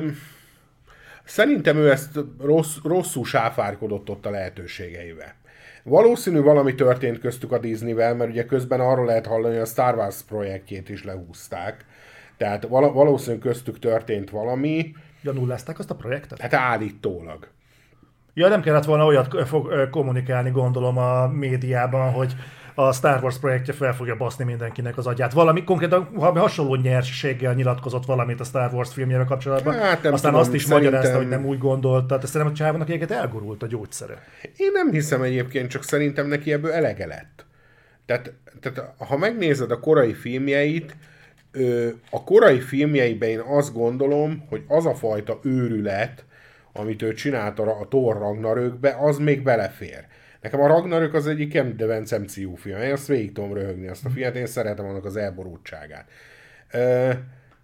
Szerintem 1.26 1.76
ő 1.76 1.90
ezt 1.90 2.18
rossz, 2.40 2.76
rosszul 2.84 3.24
sáfárkodott 3.24 4.10
ott 4.10 4.26
a 4.26 4.30
lehetőségeivel. 4.30 5.34
Valószínű 5.82 6.40
valami 6.40 6.74
történt 6.74 7.18
köztük 7.18 7.52
a 7.52 7.58
Disneyvel, 7.58 8.14
mert 8.14 8.30
ugye 8.30 8.44
közben 8.44 8.80
arról 8.80 9.06
lehet 9.06 9.26
hallani, 9.26 9.52
hogy 9.54 9.62
a 9.62 9.66
Star 9.66 9.94
Wars 9.94 10.22
projektjét 10.22 10.88
is 10.88 11.04
lehúzták. 11.04 11.84
Tehát 12.36 12.68
val- 12.68 12.92
valószínű 12.92 13.38
köztük 13.38 13.78
történt 13.78 14.30
valami. 14.30 14.94
Ja, 15.22 15.32
nullázták 15.32 15.78
azt 15.78 15.90
a 15.90 15.94
projektet? 15.94 16.40
Hát 16.40 16.54
állítólag. 16.54 17.48
Ja, 18.34 18.48
nem 18.48 18.62
kellett 18.62 18.84
volna 18.84 19.04
olyat 19.04 19.48
fog, 19.48 19.90
kommunikálni, 19.90 20.50
gondolom, 20.50 20.98
a 20.98 21.26
médiában, 21.26 22.12
hogy 22.12 22.34
a 22.78 22.92
Star 22.92 23.22
Wars 23.22 23.38
projektje 23.38 23.72
fel 23.72 23.94
fogja 23.94 24.16
baszni 24.16 24.44
mindenkinek 24.44 24.96
az 24.96 25.06
agyát. 25.06 25.32
Valami 25.32 25.64
konkrétan 25.64 26.08
valami 26.12 26.38
hasonló 26.38 26.74
nyerséggel 26.74 27.54
nyilatkozott 27.54 28.04
valamit 28.04 28.40
a 28.40 28.44
Star 28.44 28.72
Wars 28.72 28.92
filmjével 28.92 29.24
kapcsolatban. 29.24 29.74
Hát, 29.74 30.02
nem 30.02 30.12
Aztán 30.12 30.30
tudom, 30.30 30.46
azt 30.46 30.54
is 30.54 30.62
szerintem... 30.62 30.92
magyarázta, 30.92 31.16
hogy 31.16 31.28
nem 31.28 31.46
úgy 31.46 31.58
gondolta. 31.58 32.18
Te 32.18 32.26
szerintem 32.26 32.50
a 32.52 32.56
csávónak 32.56 32.88
egyébként 32.88 33.20
elgurult 33.20 33.62
a 33.62 33.66
gyógyszere. 33.66 34.22
Én 34.56 34.70
nem 34.72 34.90
hiszem 34.90 35.22
egyébként, 35.22 35.70
csak 35.70 35.82
szerintem 35.82 36.26
neki 36.26 36.52
ebből 36.52 36.72
elege 36.72 37.06
lett. 37.06 37.46
Tehát, 38.06 38.32
tehát 38.60 38.94
ha 38.98 39.16
megnézed 39.16 39.70
a 39.70 39.80
korai 39.80 40.14
filmjeit, 40.14 40.96
a 42.10 42.24
korai 42.24 42.60
filmjeiben 42.60 43.28
én 43.28 43.40
azt 43.40 43.72
gondolom, 43.72 44.46
hogy 44.48 44.62
az 44.68 44.86
a 44.86 44.94
fajta 44.94 45.38
őrület, 45.42 46.24
amit 46.72 47.02
ő 47.02 47.12
csinált 47.12 47.58
a 47.58 47.86
Thor 47.88 48.18
Ragnarökbe, 48.18 48.96
az 49.00 49.18
még 49.18 49.42
belefér. 49.42 50.04
Nekem 50.46 50.60
a 50.60 50.66
Ragnarök 50.66 51.14
az 51.14 51.26
egyik 51.26 51.52
kedvencem 51.52 52.22
MCU 52.22 52.54
film. 52.54 52.80
Én 52.80 52.92
azt 52.92 53.06
végig 53.06 53.32
tudom 53.32 53.52
röhögni 53.52 53.88
azt 53.88 54.04
a 54.04 54.08
filmet, 54.08 54.36
én 54.36 54.46
szeretem 54.46 54.86
annak 54.86 55.04
az 55.04 55.16
elborultságát. 55.16 56.08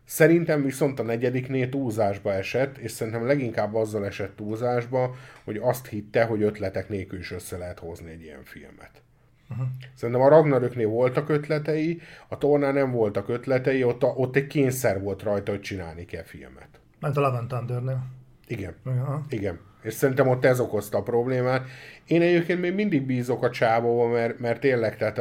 Szerintem 0.05 0.63
viszont 0.63 1.01
a 1.01 1.03
negyediknél 1.03 1.69
túlzásba 1.69 2.33
esett, 2.33 2.79
és 2.79 2.91
szerintem 2.91 3.27
leginkább 3.27 3.75
azzal 3.75 4.07
esett 4.07 4.37
túlzásba, 4.37 5.15
hogy 5.45 5.57
azt 5.57 5.87
hitte, 5.87 6.25
hogy 6.25 6.43
ötletek 6.43 6.89
nélkül 6.89 7.19
is 7.19 7.33
össze 7.33 7.57
lehet 7.57 7.79
hozni 7.79 8.11
egy 8.11 8.23
ilyen 8.23 8.45
filmet. 8.45 9.03
Uh-huh. 9.51 9.67
Szerintem 9.95 10.25
a 10.25 10.29
Ragnaröknél 10.29 10.89
voltak 10.89 11.29
ötletei, 11.29 12.01
a 12.29 12.39
Tornál 12.39 12.73
nem 12.73 12.91
voltak 12.91 13.29
ötletei, 13.29 13.85
ott, 13.85 14.03
a, 14.03 14.07
ott 14.07 14.37
egy 14.37 14.47
kényszer 14.47 15.01
volt 15.01 15.23
rajta, 15.23 15.51
hogy 15.51 15.61
csinálni 15.61 16.05
kell 16.05 16.25
filmet. 16.25 16.69
Mert 17.01 17.17
a 17.17 17.21
Love 17.21 17.45
Thundernél. 17.49 18.05
Igen. 18.47 18.75
Uh-huh. 18.85 19.21
Igen. 19.29 19.71
És 19.83 19.95
szerintem 19.95 20.29
ott 20.29 20.45
ez 20.45 20.61
okozta 20.61 20.99
a 20.99 21.03
problémát. 21.03 21.67
Én 22.07 22.23
egyébként 22.23 22.61
még 22.61 22.75
mindig 22.75 23.03
bízok 23.03 23.45
a 23.45 23.51
csávóba, 23.51 24.09
mert, 24.09 24.39
mert 24.39 24.61
tényleg, 24.61 24.97
tehát 24.97 25.21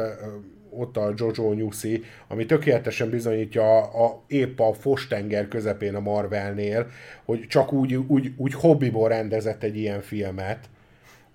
ott 0.70 0.96
a 0.96 1.12
Jojo 1.16 1.52
Nyuszi, 1.52 2.02
ami 2.28 2.46
tökéletesen 2.46 3.10
bizonyítja 3.10 3.62
a, 3.62 4.04
a, 4.04 4.22
épp 4.26 4.60
a 4.60 4.72
Fostenger 4.72 5.48
közepén 5.48 5.94
a 5.94 6.00
Marvelnél, 6.00 6.86
hogy 7.24 7.46
csak 7.46 7.72
úgy, 7.72 7.94
úgy, 7.94 8.32
úgy 8.36 8.54
hobbiból 8.54 9.08
rendezett 9.08 9.62
egy 9.62 9.76
ilyen 9.76 10.00
filmet, 10.00 10.68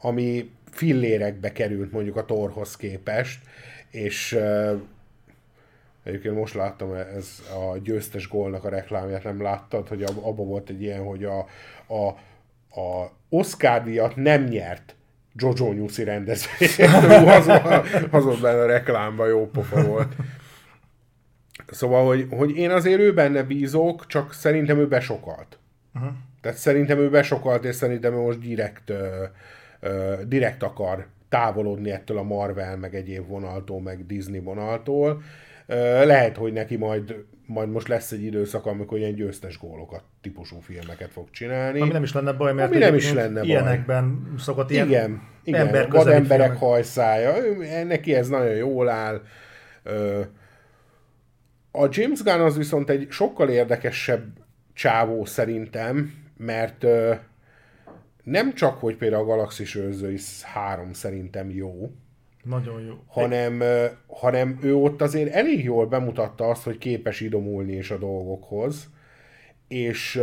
ami 0.02 0.52
fillérekbe 0.72 1.52
került 1.52 1.92
mondjuk 1.92 2.16
a 2.16 2.26
Torhoz 2.26 2.76
képest, 2.76 3.40
és 3.92 4.34
uh, 4.34 4.82
egyébként 6.04 6.36
most 6.36 6.54
láttam 6.54 6.94
ez 6.94 7.42
a 7.54 7.78
győztes 7.78 8.28
gólnak 8.28 8.64
a 8.64 8.70
reklámját, 8.70 9.24
nem 9.24 9.42
láttad, 9.42 9.88
hogy 9.88 10.04
abban 10.04 10.48
volt 10.48 10.70
egy 10.70 10.82
ilyen, 10.82 11.04
hogy 11.04 11.24
a, 11.24 11.38
a, 11.94 12.18
a 12.78 13.12
Oscar 13.30 13.84
díjat 13.84 14.16
nem 14.16 14.44
nyert 14.44 14.96
Jojo 15.34 15.74
Nyuszi 15.74 16.04
rendezvény. 16.04 16.90
az, 17.28 17.48
az 18.12 18.26
ott 18.26 18.42
benne 18.42 18.62
a 18.62 18.66
reklámban 18.66 19.28
jó 19.28 19.50
pofa 19.50 19.84
volt. 19.84 20.16
Szóval, 21.68 22.06
hogy, 22.06 22.28
hogy 22.30 22.58
én 22.58 22.72
azért 22.72 23.00
ő 23.00 23.14
benne 23.14 23.44
bízok, 23.44 24.06
csak 24.06 24.34
szerintem 24.34 24.80
ő 24.80 24.88
besokalt. 24.88 25.60
Uh-huh. 25.96 26.12
Tehát 26.42 26.58
szerintem 26.58 27.00
ő 27.00 27.10
besokalt, 27.10 27.66
és 27.66 27.76
szerintem 27.76 28.14
ő 28.14 28.18
most 28.18 28.40
direkt, 28.40 28.90
ö, 28.90 29.24
ö, 29.80 30.16
direkt 30.28 30.64
akar 30.64 31.08
távolodni 31.30 31.92
ettől 31.92 32.18
a 32.18 32.24
Marvel, 32.24 32.78
meg 32.78 32.96
egyéb 32.96 33.28
vonaltól, 33.28 33.82
meg 33.82 34.06
Disney 34.06 34.40
vonaltól. 34.40 35.22
Ö, 35.66 36.06
lehet, 36.06 36.38
hogy 36.38 36.54
neki 36.54 36.76
majd 36.76 37.16
majd 37.48 37.70
most 37.70 37.88
lesz 37.88 38.12
egy 38.12 38.24
időszak, 38.24 38.66
amikor 38.66 38.98
ilyen 38.98 39.16
győztes 39.16 39.58
gólokat 39.58 40.04
típusú 40.22 40.60
filmeket 40.60 41.12
fog 41.12 41.30
csinálni. 41.30 41.80
Ami 41.82 41.92
nem 41.92 42.04
is 42.04 42.14
lenne 42.14 42.32
baj, 42.32 42.54
mert 42.54 42.70
Ami 42.70 42.80
nem 42.80 42.96
is 42.96 43.14
lenne 43.14 43.40
baj. 43.40 43.48
ilyenekben 43.48 44.34
szokott 44.38 44.72
ilyen 44.72 44.88
igen, 44.88 45.22
igen, 45.44 45.66
ember 45.66 45.90
vad 45.90 46.08
emberek 46.08 46.52
filmek. 46.52 46.58
hajszája. 46.58 47.34
Neki 47.84 48.16
ez 48.16 48.28
nagyon 48.28 48.56
jól 48.56 48.90
áll. 48.90 49.22
A 51.72 51.88
James 51.90 52.24
Gunn 52.24 52.40
az 52.40 52.58
viszont 52.58 52.90
egy 52.90 53.08
sokkal 53.10 53.50
érdekesebb 53.50 54.26
csávó 54.74 55.26
szerintem, 55.26 56.14
mert 56.38 56.86
nem 58.24 58.54
csak, 58.54 58.80
hogy 58.80 58.96
például 58.96 59.22
a 59.22 59.26
Galaxis 59.26 59.76
őrzői 59.76 60.18
3 60.44 60.94
szerintem 60.94 61.50
jó, 61.50 61.92
nagyon 62.48 62.82
jó. 62.82 62.94
Hanem, 63.08 63.64
hanem 64.08 64.60
ő 64.62 64.76
ott 64.76 65.02
azért 65.02 65.34
elég 65.34 65.64
jól 65.64 65.86
bemutatta 65.86 66.50
azt, 66.50 66.64
hogy 66.64 66.78
képes 66.78 67.22
idomulni 67.22 67.76
is 67.76 67.92
a 67.92 67.98
dolgokhoz, 67.98 68.90
és, 69.68 70.22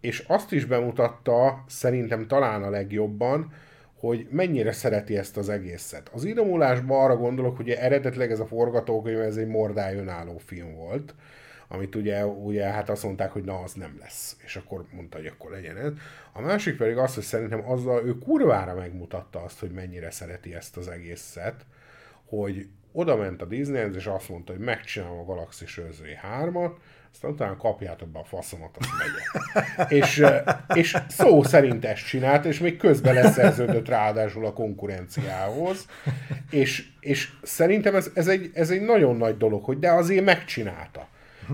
és 0.00 0.24
azt 0.26 0.52
is 0.52 0.64
bemutatta, 0.64 1.64
szerintem 1.66 2.26
talán 2.26 2.62
a 2.62 2.70
legjobban, 2.70 3.52
hogy 4.00 4.26
mennyire 4.30 4.72
szereti 4.72 5.16
ezt 5.16 5.36
az 5.36 5.48
egészet. 5.48 6.10
Az 6.12 6.24
idomulásban 6.24 7.04
arra 7.04 7.16
gondolok, 7.16 7.56
hogy 7.56 7.70
eredetileg 7.70 8.30
ez 8.30 8.40
a 8.40 8.46
forgatókönyv, 8.46 9.20
ez 9.20 9.36
egy 9.36 9.46
mordály 9.46 9.96
önálló 9.96 10.38
film 10.38 10.74
volt, 10.74 11.14
amit 11.68 11.94
ugye, 11.94 12.26
ugye 12.26 12.64
hát 12.64 12.88
azt 12.88 13.02
mondták, 13.02 13.30
hogy 13.30 13.44
na, 13.44 13.58
az 13.58 13.72
nem 13.72 13.96
lesz. 14.00 14.36
És 14.44 14.56
akkor 14.56 14.84
mondta, 14.90 15.16
hogy 15.16 15.26
akkor 15.26 15.50
legyen 15.50 15.76
ez. 15.76 15.92
A 16.32 16.40
másik 16.40 16.76
pedig 16.76 16.96
az, 16.96 17.14
hogy 17.14 17.22
szerintem 17.22 17.70
azzal 17.70 18.06
ő 18.06 18.18
kurvára 18.18 18.74
megmutatta 18.74 19.42
azt, 19.42 19.60
hogy 19.60 19.70
mennyire 19.70 20.10
szereti 20.10 20.54
ezt 20.54 20.76
az 20.76 20.88
egészet, 20.88 21.66
hogy 22.24 22.68
oda 22.92 23.16
ment 23.16 23.42
a 23.42 23.44
Disneyhez, 23.44 23.96
és 23.96 24.06
azt 24.06 24.28
mondta, 24.28 24.52
hogy 24.52 24.60
megcsinálom 24.60 25.18
a 25.18 25.24
Galaxis 25.24 25.78
őrzői 25.78 26.18
3-at, 26.40 26.72
aztán 27.12 27.30
utána 27.30 27.56
kapjátok 27.56 28.08
be 28.08 28.18
a 28.18 28.24
faszomat, 28.24 28.76
azt 28.78 28.90
megyek. 28.98 29.90
és, 30.02 30.24
és 30.74 30.96
szó 31.08 31.42
szerint 31.42 31.84
ezt 31.84 32.06
csinált, 32.06 32.44
és 32.44 32.58
még 32.58 32.76
közben 32.76 33.14
leszerződött 33.14 33.88
ráadásul 33.88 34.46
a 34.46 34.52
konkurenciához, 34.52 35.86
és, 36.50 36.88
és 37.00 37.32
szerintem 37.42 37.94
ez, 37.94 38.10
ez, 38.14 38.28
egy, 38.28 38.50
ez 38.54 38.70
egy 38.70 38.80
nagyon 38.80 39.16
nagy 39.16 39.36
dolog, 39.36 39.64
hogy 39.64 39.78
de 39.78 39.90
azért 39.90 40.24
megcsinálta. 40.24 41.08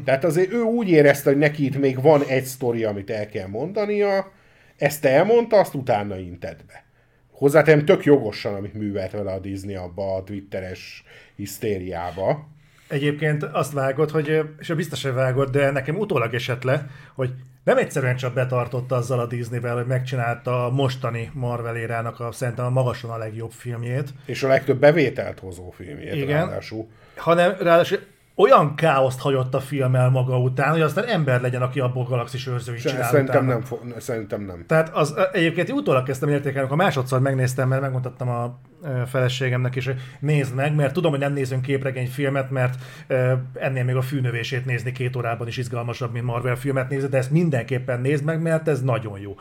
Tehát 0.05 0.25
azért 0.25 0.53
ő 0.53 0.61
úgy 0.61 0.89
érezte, 0.89 1.31
hogy 1.31 1.39
neki 1.39 1.65
itt 1.65 1.79
még 1.79 2.03
van 2.03 2.23
egy 2.27 2.45
sztori, 2.45 2.85
amit 2.85 3.11
el 3.11 3.27
kell 3.27 3.47
mondania, 3.47 4.33
ezt 4.77 5.05
elmondta, 5.05 5.59
azt 5.59 5.75
utána 5.75 6.19
intett 6.19 6.65
be. 6.67 6.85
Hozzátenem 7.31 7.85
tök 7.85 8.05
jogosan, 8.05 8.55
amit 8.55 8.75
művelt 8.75 9.11
vele 9.11 9.33
a 9.33 9.39
Disney 9.39 9.75
abba 9.75 10.15
a 10.15 10.23
twitteres 10.23 11.05
hisztériába. 11.37 12.49
Egyébként 12.89 13.43
azt 13.43 13.73
vágott, 13.73 14.11
hogy, 14.11 14.43
és 14.59 14.73
biztos, 14.75 15.03
hogy 15.03 15.13
vágott, 15.13 15.53
de 15.53 15.71
nekem 15.71 15.97
utólag 15.97 16.35
esett 16.35 16.63
le, 16.63 16.87
hogy 17.15 17.31
nem 17.65 17.77
egyszerűen 17.77 18.17
csak 18.17 18.35
betartotta 18.35 18.97
azzal 18.97 19.19
a 19.19 19.27
Disneyvel, 19.27 19.75
hogy 19.75 19.87
megcsinálta 19.87 20.67
a 20.67 20.71
mostani 20.71 21.31
Marvel 21.35 21.77
érának 21.77 22.21
a 22.21 22.33
szerintem 22.33 22.65
a 22.65 22.71
magasan 22.71 23.11
a 23.11 23.19
legjobb 23.19 23.51
filmjét. 23.51 24.09
És 24.27 24.43
a 24.43 24.49
legtöbb 24.49 24.79
bevételt 24.79 25.39
hozó 25.39 25.71
filmjét 25.71 26.15
Igen. 26.15 26.27
ráadásul. 26.27 26.89
Hanem 27.17 27.55
ráadásul 27.61 27.99
olyan 28.37 28.75
káoszt 28.75 29.21
hagyott 29.21 29.55
a 29.55 29.61
film 29.61 29.95
el 29.95 30.11
maga 30.11 30.39
után, 30.39 30.71
hogy 30.71 30.81
aztán 30.81 31.05
ember 31.05 31.41
legyen, 31.41 31.63
aki 31.63 31.81
abból 31.81 32.05
galaxis 32.05 32.47
őrzőit 32.47 32.81
Se- 32.81 32.91
csinál 32.91 33.05
Szerintem 33.11 33.37
utána. 33.45 33.53
nem, 33.53 33.63
fo- 33.63 34.01
szerintem 34.01 34.43
nem. 34.43 34.65
Tehát 34.67 34.91
az, 34.95 35.15
egyébként 35.33 35.71
utólag 35.71 36.05
kezdtem 36.05 36.29
értékelni, 36.29 36.59
amikor 36.59 36.77
másodszor 36.77 37.21
megnéztem, 37.21 37.69
mert 37.69 37.81
megmondtam 37.81 38.29
a 38.29 38.59
feleségemnek 39.07 39.77
is, 39.77 39.85
hogy 39.85 40.01
nézd 40.21 40.55
meg, 40.55 40.75
mert 40.75 40.93
tudom, 40.93 41.11
hogy 41.11 41.21
nem 41.21 41.33
nézünk 41.33 41.63
képregényfilmet, 41.63 42.51
mert 42.51 42.75
ö, 43.07 43.33
ennél 43.55 43.85
még 43.85 43.97
a 43.97 44.03
fűnövését 44.03 44.65
nézni 44.65 44.93
két 44.93 45.17
órában 45.17 45.47
is 45.47 45.57
izgalmasabb, 45.57 46.13
mint 46.13 46.25
Marvel 46.25 46.57
filmet 46.57 46.89
nézni, 46.89 47.09
de 47.09 47.17
ezt 47.17 47.31
mindenképpen 47.31 48.01
nézd 48.01 48.25
meg, 48.25 48.43
mert 48.43 48.69
ez 48.69 48.83
nagyon 48.83 49.19
jó. 49.19 49.35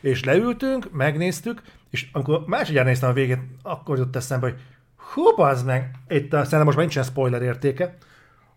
És 0.00 0.24
leültünk, 0.24 0.92
megnéztük, 0.92 1.62
és 1.90 2.06
amikor 2.12 2.42
másodjára 2.46 2.88
néztem 2.88 3.10
a 3.10 3.12
végét, 3.12 3.38
akkor 3.62 3.98
jutott 3.98 4.16
eszembe, 4.16 4.46
hogy 4.46 4.56
hú, 4.96 5.42
az 5.42 5.62
meg, 5.62 5.90
itt 6.08 6.32
a, 6.32 6.36
szerintem 6.36 6.64
most 6.64 6.76
már 6.76 6.86
nincsen 6.86 7.02
spoiler 7.04 7.42
értéke, 7.42 7.96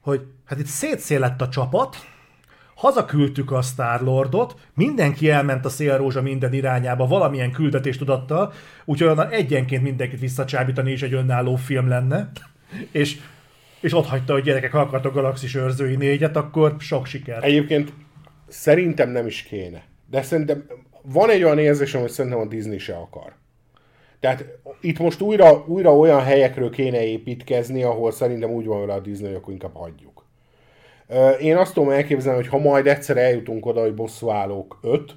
hogy 0.02 0.22
hát 0.46 0.60
itt 0.60 0.66
szétszél 0.66 1.20
lett 1.20 1.42
a 1.42 1.50
csapat, 1.50 1.96
hazaküldtük 2.76 3.52
a 3.52 3.62
Star-Lordot, 3.62 4.56
mindenki 4.74 5.30
elment 5.30 5.66
a 5.66 5.70
szélrózsa 5.70 6.22
minden 6.22 6.54
irányába 6.54 7.08
valamilyen 7.08 7.52
küldetéstudattal, 7.52 8.54
úgyhogy 8.86 9.08
onnan 9.08 9.30
egyenként 9.30 9.84
mindenkit 9.84 10.20
visszacsábítani 10.20 10.92
is 10.92 11.02
egy 11.02 11.14
önálló 11.14 11.56
film 11.56 11.88
lenne, 11.88 12.32
és, 12.92 13.18
és 13.80 13.94
ott 13.94 14.08
hagyta, 14.08 14.34
hogy 14.34 14.44
gyerekek, 14.44 14.74
akartok 14.74 15.14
Galaxis 15.14 15.56
őrzői 15.56 15.96
négyet, 15.96 16.36
akkor 16.36 16.76
sok 16.80 17.06
siker. 17.06 17.44
Egyébként 17.44 17.94
szerintem 18.48 19.10
nem 19.10 19.28
is 19.28 19.44
kéne. 19.44 19.84
De 20.10 20.22
szerintem 20.22 20.66
van 21.02 21.30
egy 21.30 21.44
olyan 21.44 21.60
érzésem, 21.60 22.02
hogy 22.02 22.10
szerintem 22.10 22.40
a 22.40 22.46
Disney 22.46 22.78
se 22.78 22.96
akar. 22.96 23.39
Tehát 24.20 24.46
itt 24.82 25.00
most 25.00 25.22
újra, 25.22 25.64
újra 25.68 25.98
olyan 25.98 26.24
helyekről 26.24 26.70
kéne 26.70 27.06
építkezni, 27.06 27.84
ahol 27.84 28.12
szerintem 28.12 28.50
úgy 28.52 28.66
van 28.66 28.80
vele 28.80 28.94
a 28.94 29.00
Disney, 29.00 29.28
hogy 29.28 29.38
akkor 29.38 29.54
inkább 29.54 29.76
hagyjuk. 29.76 30.26
Én 31.40 31.58
azt 31.58 31.74
tudom 31.74 31.90
elképzelni, 31.90 32.40
hogy 32.40 32.50
ha 32.50 32.58
majd 32.58 32.88
egyszer 32.88 33.18
eljutunk 33.18 33.66
oda, 33.66 33.82
hogy 33.82 33.94
bosszúállók 33.94 34.80
5, 34.82 35.16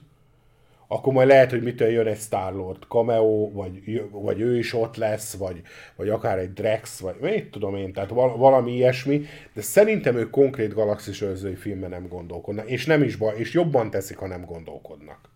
akkor 0.93 1.13
majd 1.13 1.29
lehet, 1.29 1.51
hogy 1.51 1.63
mitől 1.63 1.89
jön 1.89 2.07
egy 2.07 2.19
Star-Lord 2.19 2.83
cameo, 2.89 3.51
vagy, 3.53 4.03
vagy 4.11 4.41
ő 4.41 4.59
is 4.59 4.75
ott 4.75 4.97
lesz, 4.97 5.37
vagy, 5.37 5.61
vagy 5.97 6.09
akár 6.09 6.39
egy 6.39 6.53
Drex, 6.53 7.01
vagy 7.01 7.15
mit 7.21 7.51
tudom 7.51 7.77
én, 7.77 7.93
tehát 7.93 8.11
val- 8.11 8.37
valami 8.37 8.73
ilyesmi, 8.73 9.25
de 9.55 9.61
szerintem 9.61 10.17
ők 10.17 10.31
konkrét 10.31 10.75
galaxis 10.75 11.21
őrzői 11.21 11.55
filmben 11.55 11.91
nem 11.91 12.09
gondolkodnak, 12.09 12.71
és 12.71 12.87
nem 12.87 13.03
is 13.03 13.17
baj, 13.17 13.39
és 13.39 13.53
jobban 13.53 13.91
teszik, 13.91 14.17
ha 14.17 14.27
nem 14.27 14.45
gondolkodnak. 14.45 15.32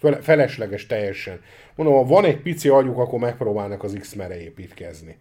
Fel- 0.00 0.22
Felesleges 0.22 0.86
teljesen. 0.86 1.40
Mondom, 1.74 1.94
ha 1.96 2.04
van 2.04 2.24
egy 2.24 2.40
pici 2.40 2.68
agyuk, 2.68 2.98
akkor 2.98 3.18
megpróbálnak 3.18 3.82
az 3.82 3.96
X-mere 4.00 4.40
építkezni. 4.40 5.18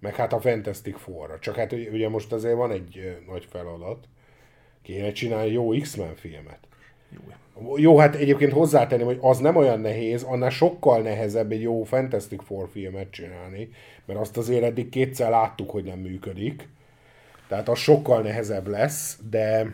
Meg 0.00 0.14
hát 0.14 0.32
a 0.32 0.40
Fantastic 0.40 0.98
Four-ra. 0.98 1.38
Csak 1.38 1.56
hát 1.56 1.72
ugye 1.72 2.08
most 2.08 2.32
azért 2.32 2.56
van 2.56 2.72
egy 2.72 3.18
nagy 3.26 3.46
feladat. 3.50 4.08
Kéne 4.82 5.12
csinálni 5.12 5.52
jó 5.52 5.68
X-Men 5.68 6.14
filmet. 6.14 6.58
Jó, 7.76 7.98
hát 7.98 8.14
egyébként 8.14 8.52
hozzátenném, 8.52 9.06
hogy 9.06 9.18
az 9.20 9.38
nem 9.38 9.56
olyan 9.56 9.80
nehéz, 9.80 10.22
annál 10.22 10.50
sokkal 10.50 11.02
nehezebb 11.02 11.52
egy 11.52 11.62
jó 11.62 11.82
Fantastic 11.82 12.42
Four 12.44 12.68
filmet 12.72 13.10
csinálni, 13.10 13.70
mert 14.04 14.20
azt 14.20 14.36
azért 14.36 14.62
eddig 14.62 14.88
kétszer 14.88 15.30
láttuk, 15.30 15.70
hogy 15.70 15.84
nem 15.84 15.98
működik. 15.98 16.68
Tehát 17.48 17.68
az 17.68 17.78
sokkal 17.78 18.22
nehezebb 18.22 18.66
lesz, 18.66 19.18
de 19.30 19.66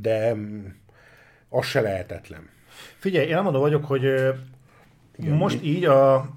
de 0.00 0.34
mm, 0.34 0.66
az 1.48 1.66
se 1.66 1.80
lehetetlen. 1.80 2.51
Figyelj, 3.02 3.28
én 3.28 3.42
mondom 3.42 3.60
vagyok, 3.60 3.84
hogy 3.84 4.04
ö, 4.04 4.30
most 5.16 5.62
így 5.62 5.84
a 5.84 6.30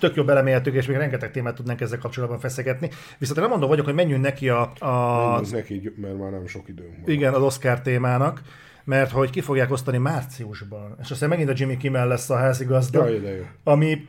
tök 0.00 0.14
jó 0.14 0.24
beleméltük, 0.24 0.74
és 0.74 0.86
még 0.86 0.96
rengeteg 0.96 1.30
témát 1.30 1.54
tudnánk 1.54 1.80
ezzel 1.80 1.98
kapcsolatban 1.98 2.38
feszegetni. 2.38 2.90
Viszont 3.18 3.40
nem 3.40 3.48
mondom 3.48 3.68
vagyok, 3.68 3.84
hogy 3.84 3.94
menjünk 3.94 4.22
neki 4.22 4.48
a, 4.48 4.72
a 4.78 5.34
Az 5.34 5.50
neki, 5.50 5.92
mert 5.96 6.18
már 6.18 6.30
nem 6.30 6.46
sok 6.46 6.68
időnk 6.68 6.96
van. 7.00 7.14
igen, 7.14 7.34
az 7.34 7.42
Oscar 7.42 7.80
témának, 7.80 8.42
mert 8.84 9.10
hogy 9.10 9.30
ki 9.30 9.40
fogják 9.40 9.70
osztani 9.70 9.98
márciusban. 9.98 10.96
És 11.02 11.10
aztán 11.10 11.28
megint 11.28 11.48
a 11.48 11.52
Jimmy 11.56 11.76
Kimmel 11.76 12.06
lesz 12.06 12.30
a 12.30 12.36
házigazda, 12.36 13.08
Jaj, 13.08 13.20
de 13.20 13.36
jó. 13.36 13.42
ami 13.64 14.08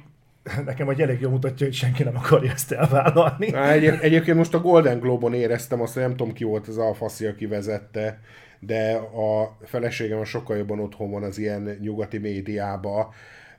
nekem 0.65 0.85
hogy 0.85 1.01
elég 1.01 1.21
jól 1.21 1.31
mutatja, 1.31 1.65
hogy 1.65 1.75
senki 1.75 2.03
nem 2.03 2.17
akarja 2.17 2.51
ezt 2.51 2.71
elvállalni. 2.71 3.53
Á, 3.53 3.71
egy, 3.71 3.85
egyébként 3.85 4.37
most 4.37 4.53
a 4.53 4.59
Golden 4.59 4.99
Globe-on 4.99 5.33
éreztem 5.33 5.81
azt, 5.81 5.93
hogy 5.93 6.01
nem 6.01 6.15
tudom 6.15 6.33
ki 6.33 6.43
volt 6.43 6.67
az 6.67 6.77
alfaszi, 6.77 7.25
aki 7.25 7.45
vezette, 7.45 8.19
de 8.59 8.93
a 8.95 9.57
feleségem 9.65 10.23
sokkal 10.23 10.57
jobban 10.57 10.79
otthon 10.79 11.11
van 11.11 11.23
az 11.23 11.37
ilyen 11.37 11.77
nyugati 11.81 12.17
médiába, 12.17 13.13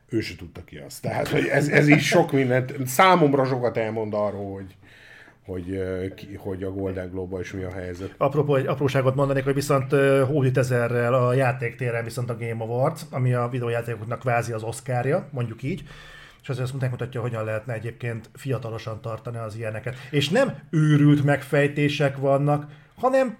ő 0.09 0.21
se 0.21 0.37
tudta 0.37 0.65
ki 0.65 0.77
azt. 0.77 1.03
Tehát, 1.03 1.29
hogy 1.29 1.47
ez, 1.47 1.69
ez 1.69 1.89
is 1.89 2.07
sok 2.07 2.33
mindent, 2.33 2.87
számomra 2.87 3.45
sokat 3.45 3.77
elmond 3.77 4.15
arról, 4.15 4.55
hogy, 4.55 4.75
hogy, 5.47 6.37
hogy 6.37 6.63
a 6.63 6.71
Golden 6.71 7.11
globe 7.11 7.41
is 7.41 7.53
mi 7.53 7.63
a 7.63 7.73
helyzet. 7.73 8.15
Apropó, 8.17 8.55
egy 8.55 8.67
apróságot 8.67 9.15
mondanék, 9.15 9.45
hogy 9.45 9.55
viszont 9.55 9.93
hódít 10.27 10.59
ezerrel 10.59 11.15
a 11.15 11.33
játéktéren 11.35 12.05
viszont 12.05 12.31
a 12.31 12.37
Game 12.37 12.65
Awards, 12.65 13.03
ami 13.11 13.33
a 13.33 13.49
videójátékoknak 13.49 14.19
kvázi 14.19 14.53
az 14.53 14.63
Oscarja, 14.63 15.29
mondjuk 15.31 15.63
így, 15.63 15.83
és 16.43 16.49
azért 16.49 16.65
azt 16.73 16.81
megmutatja, 16.81 17.21
hogyan 17.21 17.45
lehetne 17.45 17.73
egyébként 17.73 18.31
fiatalosan 18.35 19.01
tartani 19.01 19.37
az 19.37 19.57
ilyeneket. 19.57 19.95
És 20.11 20.29
nem 20.29 20.59
őrült 20.71 21.25
megfejtések 21.25 22.17
vannak, 22.17 22.71
hanem 22.97 23.37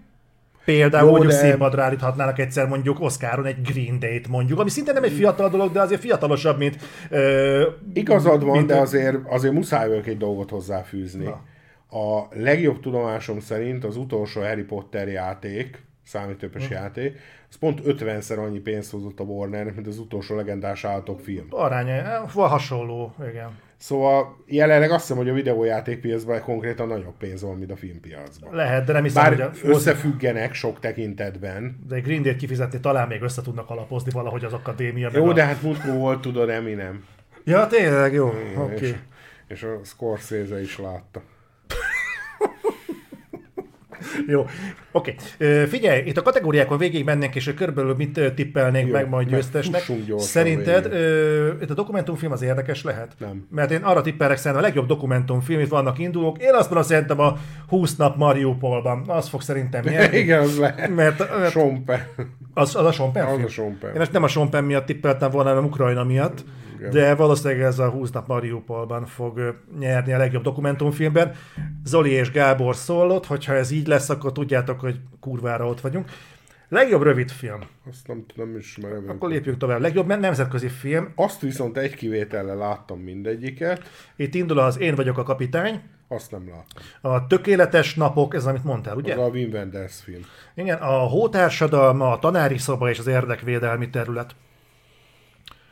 például 0.69 1.05
Jó, 1.05 1.11
mondjuk 1.11 1.33
de- 1.33 1.39
színpadra 1.39 1.83
állíthatnának 1.83 2.39
egyszer 2.39 2.67
mondjuk 2.69 3.01
Oscaron 3.01 3.47
egy 3.47 3.63
Green 3.63 3.99
Day-t 3.99 4.29
mondjuk, 4.29 4.61
ami 4.61 4.71
szinte 4.71 4.93
nem 4.93 5.03
egy 5.03 5.13
fiatal 5.13 5.49
dolog, 5.49 5.73
de 5.73 5.81
azért 5.81 6.01
fiatalosabb, 6.01 6.59
mint... 6.59 6.77
Ö, 7.11 7.69
Igazad 7.93 8.45
van, 8.45 8.57
mint 8.57 8.67
de 8.69 8.77
azért, 8.77 9.17
azért 9.29 9.53
muszáj 9.55 10.01
egy 10.05 10.17
dolgot 10.17 10.51
hozzáfűzni. 10.51 11.25
Na. 11.25 11.41
A 11.99 12.27
legjobb 12.31 12.81
tudomásom 12.81 13.41
szerint 13.41 13.85
az 13.85 13.97
utolsó 13.97 14.41
Harry 14.41 14.63
Potter 14.63 15.09
játék, 15.09 15.83
számítógépes 16.05 16.67
Hm. 16.67 16.73
játék, 16.73 17.17
az 17.51 17.57
pont 17.59 17.81
50-szer 17.87 18.39
annyi 18.39 18.59
pénzt 18.59 18.91
hozott 18.91 19.21
a 19.21 19.25
Warnernek, 19.25 19.75
mint 19.75 19.87
az 19.87 19.99
utolsó 19.99 20.37
legendás 20.37 20.85
állatok 20.85 21.21
film. 21.21 21.47
Aránya, 21.51 22.25
van 22.35 22.49
hasonló, 22.49 23.15
igen. 23.31 23.51
Szóval 23.79 24.45
jelenleg 24.47 24.91
azt 24.91 25.01
hiszem, 25.01 25.17
hogy 25.17 25.29
a 25.29 25.33
videójátékpiacban 25.33 26.41
konkrétan 26.43 26.89
nagyobb 26.89 27.17
pénz 27.19 27.43
van, 27.43 27.57
mint 27.57 27.71
a 27.71 27.77
filmpiacban. 27.77 28.55
Lehet, 28.55 28.85
de 28.85 28.93
nem 28.93 29.03
hiszem, 29.03 29.23
Bár 29.23 29.33
hogy 29.33 29.41
a, 29.41 29.69
összefüggenek 29.69 30.55
sok 30.55 30.81
tekintetben. 30.81 31.79
de 31.89 31.95
egy 31.95 32.03
Green 32.03 32.23
Day-t 32.23 32.37
kifizetni 32.37 32.81
talán 32.81 33.09
még 33.09 33.23
össze 33.23 33.43
tudnak 33.43 33.71
alapozni 33.71 34.11
valahogy 34.11 34.45
az 34.45 34.53
akadémia. 34.53 35.11
Jó, 35.13 35.29
a... 35.29 35.33
de 35.33 35.45
hát 35.45 35.63
múltkor 35.63 35.95
volt, 35.95 36.21
tudod, 36.21 36.49
Eminem. 36.49 37.05
Ja, 37.45 37.67
tényleg, 37.67 38.13
jó. 38.13 38.29
És, 38.29 38.57
Okay. 38.59 38.97
és 39.49 39.63
a 39.63 39.81
Scorsese 39.85 40.61
is 40.61 40.79
látta. 40.79 41.23
Jó, 44.27 44.47
oké. 44.99 45.15
Okay. 45.41 45.67
Figyelj, 45.67 46.03
itt 46.07 46.17
a 46.17 46.23
kategóriákon 46.23 46.79
végig 46.79 47.05
mennénk, 47.05 47.35
és 47.35 47.55
körülbelül 47.57 47.95
mit 47.95 48.21
tippelnék 48.35 48.87
Jó, 48.87 48.93
meg 48.93 49.09
majd 49.09 49.29
győztesnek. 49.29 49.83
Szerinted 50.17 50.93
ö, 50.93 51.53
itt 51.63 51.71
a 51.71 51.75
dokumentumfilm 51.75 52.33
az 52.33 52.43
érdekes 52.43 52.83
lehet? 52.83 53.13
Nem. 53.19 53.47
Mert 53.51 53.71
én 53.71 53.83
arra 53.83 54.01
tippelek 54.01 54.37
szerintem 54.37 54.63
a 54.63 54.67
legjobb 54.67 54.87
dokumentumfilm, 54.87 55.61
itt 55.61 55.69
vannak 55.69 55.99
indulók. 55.99 56.39
Én 56.39 56.55
azt 56.55 56.71
mondom, 56.71 56.89
szerintem 56.89 57.21
a 57.21 57.37
20 57.69 57.97
nap 57.97 58.17
Mariupolban. 58.17 59.05
Az 59.07 59.29
fog 59.29 59.43
szerintem 59.43 59.85
nyerni. 59.91 60.19
Igen, 60.19 60.41
az 60.41 60.59
lehet. 60.59 60.95
Mert, 60.95 61.19
mert 61.39 61.51
Sompe. 61.51 62.09
az, 62.55 62.77
az 62.77 62.85
a 62.85 62.93
Sean 62.93 63.13
Penn 63.13 63.25
Az 63.25 63.33
film. 63.33 63.45
a 63.45 63.49
Sean 63.49 63.79
Penn. 63.79 63.95
Én 63.95 64.01
ezt 64.01 64.13
nem 64.13 64.23
a 64.23 64.29
Sean 64.29 64.51
Penn 64.51 64.65
miatt 64.65 64.87
tippeltem 64.87 65.31
volna, 65.31 65.49
hanem 65.49 65.65
Ukrajna 65.65 66.05
miatt. 66.05 66.45
Igen. 66.79 66.91
De 66.91 67.15
valószínűleg 67.15 67.63
ez 67.63 67.79
a 67.79 67.89
20 67.89 68.11
nap 68.11 68.27
Mariupolban 68.27 69.07
fog 69.07 69.61
nyerni 69.79 70.13
a 70.13 70.19
legjobb 70.19 70.43
dokumentumfilmben. 70.43 71.33
Zoli 71.85 72.11
és 72.11 72.31
Gábor 72.31 72.77
szólott, 72.77 73.27
hogyha 73.27 73.55
ez 73.55 73.71
így 73.71 73.87
lesz, 73.87 74.09
akkor 74.09 74.33
tudjátok, 74.33 74.81
hogy 74.91 75.01
kurvára 75.21 75.67
ott 75.67 75.81
vagyunk. 75.81 76.11
Legjobb 76.69 77.03
rövid 77.03 77.31
film. 77.31 77.61
Azt 77.89 78.07
nem, 78.07 78.25
nem 78.35 78.57
ismerem. 78.57 79.05
Akkor 79.09 79.29
lépjünk 79.29 79.59
tovább. 79.59 79.81
Legjobb 79.81 80.07
nemzetközi 80.07 80.69
film. 80.69 81.13
Azt 81.15 81.41
viszont 81.41 81.77
egy 81.77 81.95
kivétellel 81.95 82.57
láttam 82.57 82.99
mindegyiket. 83.01 83.91
Itt 84.17 84.35
indul 84.35 84.59
az 84.59 84.79
Én 84.79 84.95
vagyok 84.95 85.19
a 85.19 85.23
kapitány. 85.23 85.83
Azt 86.09 86.31
nem 86.31 86.49
láttam. 86.49 87.13
A 87.13 87.27
Tökéletes 87.27 87.95
napok, 87.95 88.35
ez 88.35 88.47
amit 88.47 88.65
mondtál, 88.65 88.97
ugye? 88.97 89.13
Az 89.13 89.19
a 89.19 89.31
Wim 89.31 89.51
Wenders 89.53 90.01
film. 90.01 90.21
Igen, 90.55 90.79
a 90.79 90.99
Hótársadalma, 90.99 92.13
a 92.13 92.19
Tanári 92.19 92.59
szoba 92.59 92.91
és 92.91 92.99
az 92.99 93.07
érdekvédelmi 93.07 93.91
terület. 93.91 94.35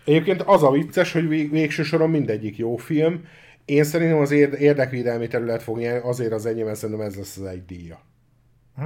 Egyébként 0.05 0.43
az 0.43 0.63
a 0.63 0.71
vicces, 0.71 1.13
hogy 1.13 1.29
vég, 1.29 1.51
végső 1.51 1.83
soron 1.83 2.11
mindegyik 2.11 2.57
jó 2.57 2.77
film. 2.77 3.25
Én 3.65 3.85
szerintem 3.85 4.19
az 4.19 4.31
érd- 4.31 4.55
érdekvédelmi 4.55 5.27
terület 5.27 5.63
fog 5.63 5.79
nyerni, 5.79 6.09
azért 6.09 6.33
az 6.33 6.47
enyém, 6.47 6.75
szerintem 6.75 7.07
ez 7.07 7.17
lesz 7.17 7.37
az 7.37 7.45
egy 7.45 7.65
díja. 7.65 8.01
Hm. 8.77 8.85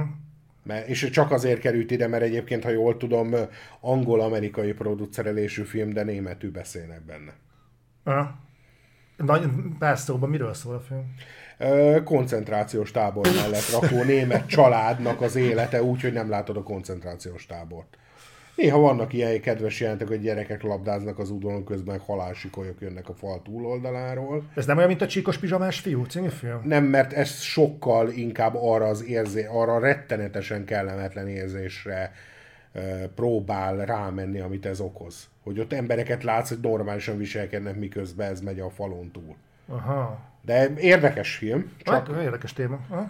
Mert, 0.63 0.87
és 0.87 1.09
csak 1.09 1.31
azért 1.31 1.59
került 1.59 1.91
ide, 1.91 2.07
mert 2.07 2.23
egyébként, 2.23 2.63
ha 2.63 2.69
jól 2.69 2.97
tudom, 2.97 3.35
angol-amerikai 3.79 4.73
producerelésű 4.73 5.63
film, 5.63 5.93
de 5.93 6.03
németül 6.03 6.51
beszélnek 6.51 7.01
benne. 7.05 7.33
Nagy, 9.17 9.49
pár 9.79 9.97
szóban 9.97 10.29
miről 10.29 10.53
szól 10.53 10.75
a 10.75 10.79
film? 10.79 11.13
Koncentrációs 12.03 12.91
tábor 12.91 13.27
mellett 13.35 13.69
rakó 13.69 14.03
német 14.03 14.47
családnak 14.47 15.21
az 15.21 15.35
élete 15.35 15.83
úgy, 15.83 16.01
hogy 16.01 16.13
nem 16.13 16.29
látod 16.29 16.57
a 16.57 16.63
koncentrációs 16.63 17.45
tábort. 17.45 17.97
Néha 18.55 18.79
vannak 18.79 19.13
ilyen 19.13 19.41
kedves 19.41 19.79
jelentek, 19.79 20.07
hogy 20.07 20.21
gyerekek 20.21 20.63
labdáznak 20.63 21.19
az 21.19 21.29
udvaron 21.29 21.65
közben, 21.65 21.99
halálsikolyok 21.99 22.81
jönnek 22.81 23.09
a 23.09 23.13
fal 23.13 23.41
túloldaláról. 23.41 24.43
Ez 24.55 24.65
nem 24.65 24.77
olyan, 24.77 24.89
mint 24.89 25.01
a 25.01 25.07
Csíkos 25.07 25.37
Pizsamás 25.37 25.79
fiú 25.79 26.03
című 26.03 26.27
film? 26.27 26.61
Nem, 26.63 26.83
mert 26.83 27.13
ez 27.13 27.39
sokkal 27.39 28.09
inkább 28.09 28.55
arra 28.55 28.85
az 28.85 29.03
érzé, 29.03 29.45
arra 29.45 29.79
rettenetesen 29.79 30.65
kellemetlen 30.65 31.27
érzésre 31.27 32.13
próbál 33.15 33.85
rámenni, 33.85 34.39
amit 34.39 34.65
ez 34.65 34.79
okoz. 34.79 35.29
Hogy 35.43 35.59
ott 35.59 35.73
embereket 35.73 36.23
látsz, 36.23 36.49
hogy 36.49 36.59
normálisan 36.61 37.17
viselkednek, 37.17 37.75
miközben 37.75 38.31
ez 38.31 38.41
megy 38.41 38.59
a 38.59 38.69
falon 38.69 39.11
túl. 39.11 39.35
Aha. 39.67 40.19
De 40.41 40.73
érdekes 40.77 41.35
film, 41.35 41.71
Csak... 41.83 42.07
csak 42.07 42.21
Érdekes 42.21 42.53
téma. 42.53 42.79
Aha. 42.89 43.09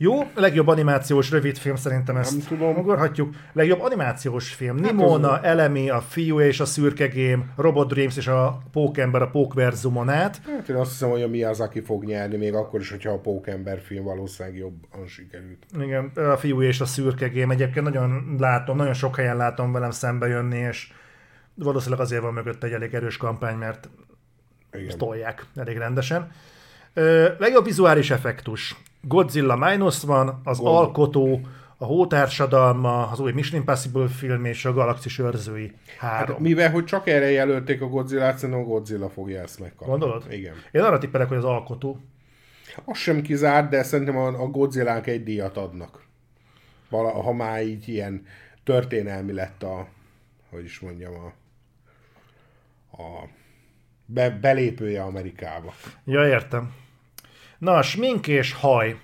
Jó, 0.00 0.30
legjobb 0.34 0.66
animációs 0.66 1.30
rövidfilm 1.30 1.76
szerintem 1.76 2.16
ezt 2.16 2.30
Nem 2.30 2.46
tudom. 2.46 2.76
ugorhatjuk. 2.76 3.34
Legjobb 3.52 3.80
animációs 3.80 4.54
film. 4.54 4.76
Nimona, 4.76 5.40
Elemi, 5.42 5.90
a 5.90 6.00
fiú 6.00 6.40
és 6.40 6.60
a 6.60 6.64
szürke 6.64 7.06
game, 7.06 7.44
Robot 7.56 7.88
Dreams 7.88 8.16
és 8.16 8.26
a 8.26 8.62
Pókember 8.72 9.22
a 9.22 9.30
Pókverzumon 9.30 10.08
át. 10.08 10.40
Hát 10.46 10.68
én 10.68 10.76
azt 10.76 10.90
hiszem, 10.90 11.10
hogy 11.10 11.22
a 11.22 11.28
Miyazaki 11.28 11.80
fog 11.80 12.04
nyerni, 12.04 12.36
még 12.36 12.54
akkor 12.54 12.80
is, 12.80 12.90
hogyha 12.90 13.12
a 13.12 13.18
Pókember 13.18 13.80
film 13.80 14.04
valószínűleg 14.04 14.58
jobban 14.58 15.06
sikerült. 15.06 15.66
Igen, 15.80 16.10
a 16.14 16.36
fiú 16.36 16.62
és 16.62 16.80
a 16.80 16.84
szürke 16.86 17.28
game. 17.28 17.54
Egyébként 17.54 17.84
nagyon 17.84 18.36
látom, 18.38 18.76
nagyon 18.76 18.94
sok 18.94 19.16
helyen 19.16 19.36
látom 19.36 19.72
velem 19.72 19.90
szembe 19.90 20.26
jönni, 20.26 20.58
és 20.58 20.92
valószínűleg 21.54 22.00
azért 22.00 22.22
van 22.22 22.32
mögött 22.32 22.64
egy 22.64 22.72
elég 22.72 22.94
erős 22.94 23.16
kampány, 23.16 23.56
mert 23.56 23.88
Igen. 24.72 24.98
tolják 24.98 25.46
elég 25.56 25.76
rendesen. 25.76 26.30
Ö, 26.94 27.28
legjobb 27.38 27.64
vizuális 27.64 28.10
effektus. 28.10 28.76
Godzilla 29.00 29.56
Minus 29.56 30.02
van, 30.02 30.40
az 30.44 30.58
Gond- 30.58 30.76
Alkotó, 30.76 31.40
a 31.76 31.84
Hótársadalma, 31.84 33.06
az 33.06 33.20
új 33.20 33.32
Mission 33.32 33.60
Impossible 33.60 34.08
film 34.08 34.44
és 34.44 34.64
a 34.64 34.72
Galaxis 34.72 35.18
őrzői 35.18 35.72
három. 35.98 36.34
Hát, 36.34 36.38
mivel, 36.38 36.70
hogy 36.70 36.84
csak 36.84 37.06
erre 37.08 37.30
jelölték 37.30 37.80
a 37.82 37.86
Godzilla-t, 37.86 38.38
szerintem 38.38 38.64
a 38.64 38.66
Godzilla 38.66 39.08
fogja 39.08 39.40
ezt 39.42 39.60
megkapni. 39.60 39.86
Gondolod? 39.86 40.24
Igen. 40.30 40.54
Én 40.70 40.82
arra 40.82 40.98
tippelek, 40.98 41.28
hogy 41.28 41.36
az 41.36 41.44
Alkotó. 41.44 42.00
Az 42.84 42.96
sem 42.98 43.22
kizárt, 43.22 43.68
de 43.70 43.82
szerintem 43.82 44.16
a, 44.16 44.30
Godzilla 44.30 45.00
egy 45.02 45.22
díjat 45.22 45.56
adnak. 45.56 46.06
Vala, 46.90 47.10
ha 47.22 47.32
már 47.32 47.62
így 47.62 47.88
ilyen 47.88 48.26
történelmi 48.64 49.32
lett 49.32 49.62
a, 49.62 49.88
hogy 50.50 50.64
is 50.64 50.80
mondjam, 50.80 51.12
a, 51.14 51.26
a 53.02 53.28
be, 54.06 54.30
belépője 54.30 55.02
Amerikába. 55.02 55.72
Ja, 56.04 56.26
értem. 56.26 56.72
Na, 57.58 57.82
smink 57.82 58.26
és 58.26 58.52
haj. 58.52 58.96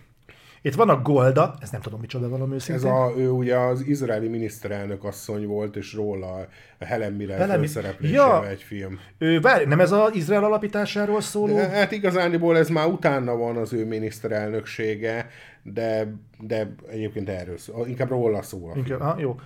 Itt 0.63 0.75
van 0.75 0.89
a 0.89 1.03
Golda, 1.03 1.55
ez 1.61 1.71
nem 1.71 1.81
tudom 1.81 2.01
micsoda 2.01 2.29
valami 2.29 2.55
őszintén. 2.55 2.87
Ez 2.87 2.93
a, 2.93 3.13
ő 3.17 3.31
ugye 3.31 3.57
az 3.59 3.87
izraeli 3.87 4.29
miniszterelnök 4.29 5.05
asszony 5.05 5.47
volt, 5.47 5.77
és 5.77 5.95
róla 5.95 6.47
a 6.79 6.85
Helen 6.85 7.13
Mirren 7.13 7.39
Helen 7.39 7.69
Ja. 8.01 8.49
egy 8.49 8.63
film. 8.63 8.99
Ő, 9.19 9.41
várj, 9.41 9.65
nem 9.65 9.81
ez 9.81 9.93
az 9.93 10.15
Izrael 10.15 10.45
alapításáról 10.45 11.21
szóló? 11.21 11.55
De, 11.55 11.69
hát 11.69 11.93
igazániból 11.93 12.57
ez 12.57 12.69
már 12.69 12.87
utána 12.87 13.37
van 13.37 13.57
az 13.57 13.73
ő 13.73 13.87
miniszterelnöksége, 13.87 15.29
de, 15.63 16.15
de 16.39 16.75
egyébként 16.91 17.29
erről 17.29 17.59
szól. 17.59 17.87
Inkább 17.87 18.09
róla 18.09 18.43
szól. 18.43 18.71
a 18.71 18.73
film. 18.73 18.85
Inkább, 18.87 19.01
ha, 19.01 19.21
jó. 19.21 19.37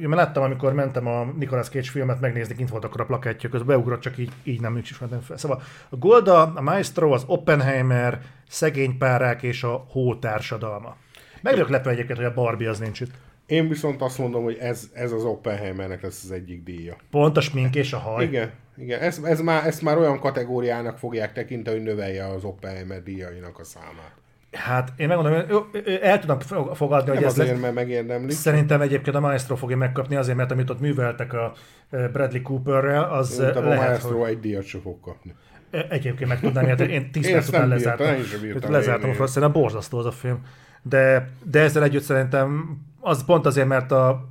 Én 0.00 0.08
láttam, 0.08 0.42
amikor 0.42 0.72
mentem 0.72 1.06
a 1.06 1.24
Nicolas 1.24 1.68
Cage 1.68 1.90
filmet 1.90 2.20
megnézni, 2.20 2.54
kint 2.54 2.70
volt 2.70 2.84
akkor 2.84 3.00
a 3.00 3.04
plakátja, 3.04 3.48
közben 3.48 3.76
beugrott, 3.76 4.00
csak 4.00 4.18
így, 4.18 4.32
így 4.42 4.60
nem 4.60 4.76
ismertem 4.76 5.20
fel. 5.20 5.36
Szóval 5.36 5.62
a 5.88 5.96
Golda, 5.96 6.52
a 6.54 6.60
Maestro, 6.60 7.12
az 7.12 7.24
Oppenheimer, 7.26 8.20
Szegény 8.48 8.98
párák 8.98 9.42
és 9.42 9.62
a 9.62 9.86
Hó 9.88 10.14
társadalma. 10.14 10.96
Meg 11.42 11.68
lepve 11.68 11.90
egyébként, 11.90 12.18
hogy 12.18 12.26
a 12.26 12.34
Barbie 12.34 12.68
az 12.68 12.78
nincs 12.78 13.00
itt. 13.00 13.10
Én 13.46 13.68
viszont 13.68 14.02
azt 14.02 14.18
mondom, 14.18 14.42
hogy 14.42 14.56
ez, 14.60 14.90
ez 14.92 15.12
az 15.12 15.24
Oppenheimernek 15.24 16.02
lesz 16.02 16.24
az 16.24 16.30
egyik 16.30 16.62
díja. 16.62 16.96
Pont 17.10 17.36
a 17.36 17.40
smink 17.40 17.74
és 17.74 17.92
a 17.92 17.98
haj. 17.98 18.24
Igen, 18.24 18.50
igen. 18.76 19.00
Ez, 19.00 19.18
ez 19.18 19.40
már, 19.40 19.66
ezt 19.66 19.82
már 19.82 19.98
olyan 19.98 20.18
kategóriának 20.18 20.98
fogják 20.98 21.32
tekinteni, 21.32 21.76
hogy 21.76 21.86
növelje 21.86 22.26
az 22.26 22.44
Oppenheimer 22.44 23.02
díjainak 23.02 23.58
a 23.58 23.64
számát. 23.64 24.12
Hát 24.52 24.92
én 24.96 25.08
megmondom, 25.08 25.32
hogy 25.32 25.64
el 26.02 26.18
tudom 26.18 26.38
fog- 26.38 26.76
fogadni, 26.76 27.08
hogy 27.08 27.22
ez 27.22 27.36
lesz. 27.36 27.46
azért, 27.46 27.60
mert 27.60 27.74
megérdemli. 27.74 28.30
Szerintem 28.32 28.80
egyébként 28.80 29.16
a 29.16 29.20
Maestro 29.20 29.56
fogja 29.56 29.76
megkapni 29.76 30.16
azért, 30.16 30.36
mert 30.36 30.50
amit 30.50 30.70
ott 30.70 30.80
műveltek 30.80 31.32
a 31.32 31.52
Bradley 31.90 32.42
Cooperrel, 32.42 33.04
az 33.12 33.28
Szerintem 33.30 33.64
a 33.64 33.68
lehet, 33.68 33.86
Maestro 33.88 34.18
hogy 34.18 34.30
egy 34.30 34.40
díjat 34.40 34.64
sem 34.64 34.80
fog 34.80 35.00
kapni. 35.00 35.34
Egyébként 35.70 36.28
meg 36.28 36.40
tudnám 36.40 36.64
érteni, 36.66 36.92
én 36.92 37.10
10 37.10 37.26
Én 37.26 37.32
perc 37.32 37.48
után 37.48 37.68
bírtam, 37.68 37.78
lezártam. 37.78 38.06
én 38.06 38.40
bírtam 38.42 38.70
lezártam 38.72 39.10
a 39.10 39.12
film, 39.14 39.26
szerintem 39.26 39.60
borzasztó 39.60 39.98
az 39.98 40.06
a 40.06 40.10
film. 40.10 40.40
De, 40.82 41.28
de 41.44 41.60
ezzel 41.60 41.82
együtt 41.82 42.02
szerintem 42.02 42.78
az 43.00 43.24
pont 43.24 43.46
azért, 43.46 43.66
mert 43.68 43.92
a 43.92 44.28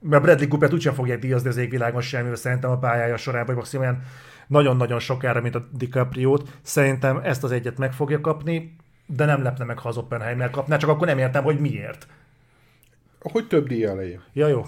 mert 0.00 0.22
Bradley 0.22 0.48
Cooper 0.48 0.72
úgysem 0.72 0.94
fogják 0.94 1.18
díjazni 1.18 1.48
az 1.48 1.56
égvilágon 1.56 2.00
semmivel 2.00 2.34
szerintem 2.36 2.70
a 2.70 2.78
pályája 2.78 3.16
során, 3.16 3.46
vagy 3.46 3.54
maximum 3.54 4.02
nagyon-nagyon 4.46 4.98
sokára, 4.98 5.40
mint 5.40 5.54
a 5.54 5.68
DiCaprio-t. 5.72 6.58
Szerintem 6.62 7.20
ezt 7.22 7.44
az 7.44 7.50
egyet 7.52 7.78
meg 7.78 7.92
fogja 7.92 8.20
kapni, 8.20 8.76
de 9.06 9.24
nem 9.24 9.42
lepne 9.42 9.64
meg, 9.64 9.78
ha 9.78 9.88
az 9.88 9.96
Oppenheimer 9.96 10.50
kapná, 10.50 10.76
csak 10.76 10.90
akkor 10.90 11.06
nem 11.06 11.18
értem, 11.18 11.42
hogy 11.42 11.58
miért. 11.58 12.06
Hogy 13.20 13.46
több 13.46 13.68
díja 13.68 13.94
legyen. 13.94 14.22
Ja, 14.32 14.46
jó. 14.46 14.66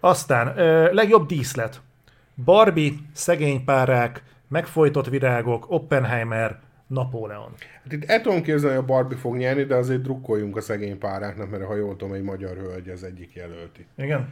Aztán, 0.00 0.58
ö, 0.58 0.92
legjobb 0.92 1.26
díszlet. 1.26 1.80
Barbie, 2.44 2.92
szegény 3.12 3.64
párák, 3.64 4.22
megfojtott 4.48 5.08
virágok, 5.08 5.70
Oppenheimer, 5.70 6.58
Napóleon. 6.86 7.52
Hát 7.82 7.92
itt 7.92 8.04
el 8.04 8.20
tudom 8.20 8.42
képzelni, 8.42 8.76
hogy 8.76 8.84
a 8.84 8.86
Barbie 8.86 9.18
fog 9.18 9.36
nyerni, 9.36 9.64
de 9.64 9.74
azért 9.74 10.02
drukkoljunk 10.02 10.56
a 10.56 10.60
szegény 10.60 10.98
páráknak, 10.98 11.50
mert 11.50 11.64
ha 11.64 11.76
jól 11.76 11.96
tudom, 11.96 12.14
egy 12.14 12.22
magyar 12.22 12.56
hölgy 12.56 12.88
az 12.88 13.04
egyik 13.04 13.34
jelölti. 13.34 13.86
Igen. 13.96 14.28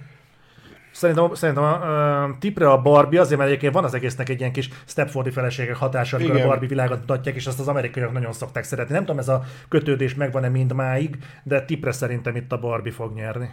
Szerintem, 0.95 1.35
szerintem 1.35 1.65
a 1.65 1.77
uh, 1.77 2.39
tipre 2.39 2.71
a 2.71 2.83
Barbie 2.83 3.21
azért, 3.21 3.39
mert 3.39 3.51
egyébként 3.51 3.75
van 3.75 3.85
az 3.85 3.95
egésznek 3.95 4.29
egy 4.29 4.41
ilyen 4.41 4.53
kis 4.53 4.71
Stepfordi 4.87 5.31
feleségek 5.31 5.77
hatása, 5.77 6.17
amikor 6.17 6.35
Igen. 6.35 6.47
a 6.47 6.51
Barbie 6.51 6.69
világot 6.69 6.99
mutatják, 6.99 7.35
és 7.35 7.47
azt 7.47 7.61
az 7.61 7.69
amerikaiak 7.69 8.13
nagyon 8.13 8.33
szokták 8.33 8.65
szeretni. 8.65 8.95
Nem 8.95 9.05
tudom, 9.05 9.19
ez 9.19 9.29
a 9.29 9.43
kötődés 9.69 10.15
megvan-e 10.15 10.49
mindmáig, 10.49 11.19
de 11.43 11.65
tipre 11.65 11.93
szerintem 11.93 12.37
itt 12.37 12.53
a 12.53 12.59
Barbie 12.59 12.93
fog 12.93 13.15
nyerni. 13.15 13.51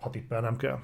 Ha 0.00 0.10
tippel 0.10 0.40
nem 0.40 0.56
kell. 0.56 0.78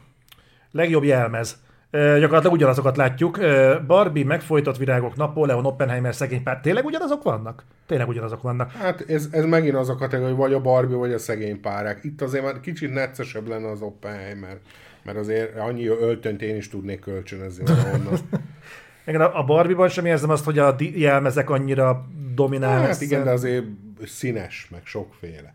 Legjobb 0.71 1.05
jelmez. 1.05 1.63
E, 1.91 2.19
gyakorlatilag 2.19 2.55
ugyanazokat 2.55 2.97
látjuk. 2.97 3.43
E, 3.43 3.79
Barbie, 3.79 4.25
megfojtott 4.25 4.77
virágok, 4.77 5.17
Napóleon, 5.17 5.67
Oppenheimer, 5.67 6.15
szegény 6.15 6.43
pár. 6.43 6.61
Tényleg 6.61 6.85
ugyanazok 6.85 7.23
vannak? 7.23 7.65
Tényleg 7.87 8.09
ugyanazok 8.09 8.43
vannak. 8.43 8.71
Hát 8.71 9.05
ez, 9.09 9.29
ez 9.31 9.45
megint 9.45 9.75
az 9.75 9.89
a 9.89 9.95
kategória, 9.95 10.35
hogy 10.35 10.39
vagy 10.39 10.53
a 10.53 10.61
Barbie, 10.61 10.97
vagy 10.97 11.13
a 11.13 11.19
szegény 11.19 11.61
párák. 11.61 12.05
Itt 12.05 12.23
azért 12.23 12.45
már 12.45 12.61
kicsit 12.61 12.93
neccesebb 12.93 13.49
lenne 13.49 13.71
az 13.71 13.81
Oppenheimer, 13.81 14.59
mert 15.05 15.19
azért 15.19 15.59
annyi 15.59 15.87
öltönyt 15.87 16.43
én 16.43 16.57
is 16.57 16.69
tudnék 16.69 17.01
kölcsönözni 17.01 17.65
valahonnan. 17.65 18.19
Igen, 19.07 19.21
a 19.21 19.45
Barbie-ban 19.45 19.89
sem 19.89 20.07
érzem 20.07 20.31
azt, 20.31 20.45
hogy 20.45 20.59
a 20.59 20.77
jelmezek 20.79 21.51
annyira 21.51 22.07
dominálnak. 22.35 22.87
hát 22.87 23.01
igen, 23.01 23.25
de 23.25 23.31
azért 23.31 23.65
színes, 24.05 24.69
meg 24.71 24.81
sokféle. 24.85 25.55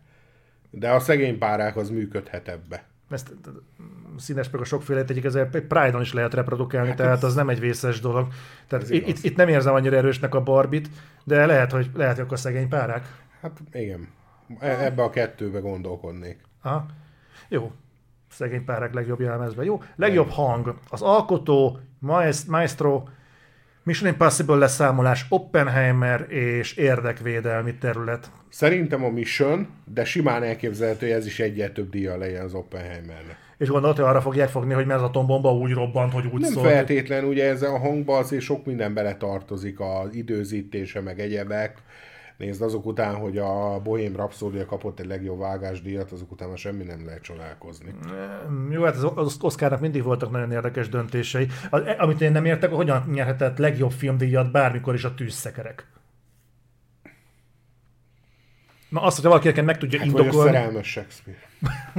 De 0.70 0.90
a 0.90 1.00
szegény 1.00 1.38
párák 1.38 1.76
az 1.76 1.90
működhet 1.90 2.48
ebbe. 2.48 2.84
ezt 3.10 3.34
színes 4.18 4.50
meg 4.50 4.60
a 4.60 4.64
sokféle 4.64 5.04
egyik, 5.08 5.24
ezért 5.24 5.54
egy 5.54 5.62
Pride-on 5.62 6.00
is 6.00 6.12
lehet 6.12 6.34
reprodukálni, 6.34 6.94
tehát 6.94 7.22
az 7.22 7.34
nem 7.34 7.48
egy 7.48 7.60
vészes 7.60 8.00
dolog. 8.00 8.28
Tehát 8.66 8.84
Ez 8.84 8.90
itt, 8.90 9.24
itt, 9.24 9.36
nem 9.36 9.48
érzem 9.48 9.74
annyira 9.74 9.96
erősnek 9.96 10.34
a 10.34 10.42
Barbit, 10.42 10.88
de 11.24 11.46
lehet, 11.46 11.72
hogy 11.72 11.90
lehet, 11.94 12.16
hogy 12.16 12.24
akkor 12.24 12.38
szegény 12.38 12.68
párák. 12.68 13.06
Hát 13.40 13.60
igen. 13.72 14.08
E- 14.58 14.84
Ebbe 14.84 15.02
a 15.02 15.10
kettőbe 15.10 15.58
gondolkodnék. 15.58 16.38
Aha. 16.62 16.86
Jó. 17.48 17.72
Szegény 18.38 18.64
párák 18.64 18.94
legjobb 18.94 19.20
jelmezve. 19.20 19.64
Jó. 19.64 19.82
Legjobb 19.96 20.28
hang. 20.28 20.74
Az 20.90 21.02
alkotó, 21.02 21.78
maes- 21.98 22.46
maestro, 22.46 23.02
Mission 23.82 24.10
Impossible 24.10 24.56
leszámolás, 24.56 25.26
Oppenheimer 25.28 26.26
és 26.28 26.72
érdekvédelmi 26.72 27.74
terület. 27.74 28.30
Szerintem 28.48 29.04
a 29.04 29.08
Mission, 29.08 29.68
de 29.84 30.04
simán 30.04 30.42
elképzelhető, 30.42 31.06
hogy 31.06 31.14
ez 31.16 31.26
is 31.26 31.40
egyet 31.40 31.72
több 31.72 31.90
díja 31.90 32.16
legyen 32.16 32.44
az 32.44 32.54
Oppenheimernek. 32.54 33.36
És 33.56 33.68
gondolod, 33.68 33.96
hogy 33.96 34.04
arra 34.04 34.20
fogják 34.20 34.48
fogni, 34.48 34.72
hogy 34.72 34.86
mert 34.86 35.00
az 35.00 35.06
atombomba 35.06 35.54
úgy 35.54 35.72
robbant, 35.72 36.12
hogy 36.12 36.26
úgy 36.32 36.40
Nem 36.40 36.52
szól. 36.52 36.62
feltétlen, 36.62 37.24
ugye 37.24 37.48
ez 37.48 37.62
a 37.62 37.78
hangba 37.78 38.16
azért 38.16 38.42
sok 38.42 38.64
minden 38.66 38.94
beletartozik, 38.94 39.80
az 39.80 40.14
időzítése, 40.14 41.00
meg 41.00 41.20
egyebek. 41.20 41.76
Nézd, 42.38 42.62
azok 42.62 42.86
után, 42.86 43.14
hogy 43.14 43.38
a 43.38 43.80
Bohém 43.80 44.16
Rhapsody 44.16 44.64
kapott 44.66 45.00
egy 45.00 45.06
legjobb 45.06 45.38
vágásdíjat, 45.38 46.12
azok 46.12 46.32
után 46.32 46.48
már 46.48 46.58
semmi 46.58 46.84
nem 46.84 47.04
lehet 47.04 47.22
csodálkozni. 47.22 47.94
Jó, 48.70 48.84
hát 48.84 48.96
az, 48.96 49.36
Oscarnak 49.40 49.80
mindig 49.80 50.02
voltak 50.02 50.30
nagyon 50.30 50.52
érdekes 50.52 50.88
döntései. 50.88 51.46
Az, 51.70 51.82
amit 51.98 52.20
én 52.20 52.32
nem 52.32 52.44
értek, 52.44 52.68
hogy 52.68 52.78
hogyan 52.78 53.04
nyerhetett 53.12 53.58
legjobb 53.58 53.90
filmdíjat 53.90 54.50
bármikor 54.50 54.94
is 54.94 55.04
a 55.04 55.14
tűzszekerek. 55.14 55.86
Na 58.88 59.02
azt, 59.02 59.16
hogyha 59.16 59.38
valaki 59.38 59.60
meg 59.60 59.78
tudja 59.78 59.98
Hát 59.98 60.10
vagy 60.10 60.20
a 60.20 60.24
indokolni. 60.24 60.52
szerelmes 60.52 60.90
Shakespeare. 60.90 61.38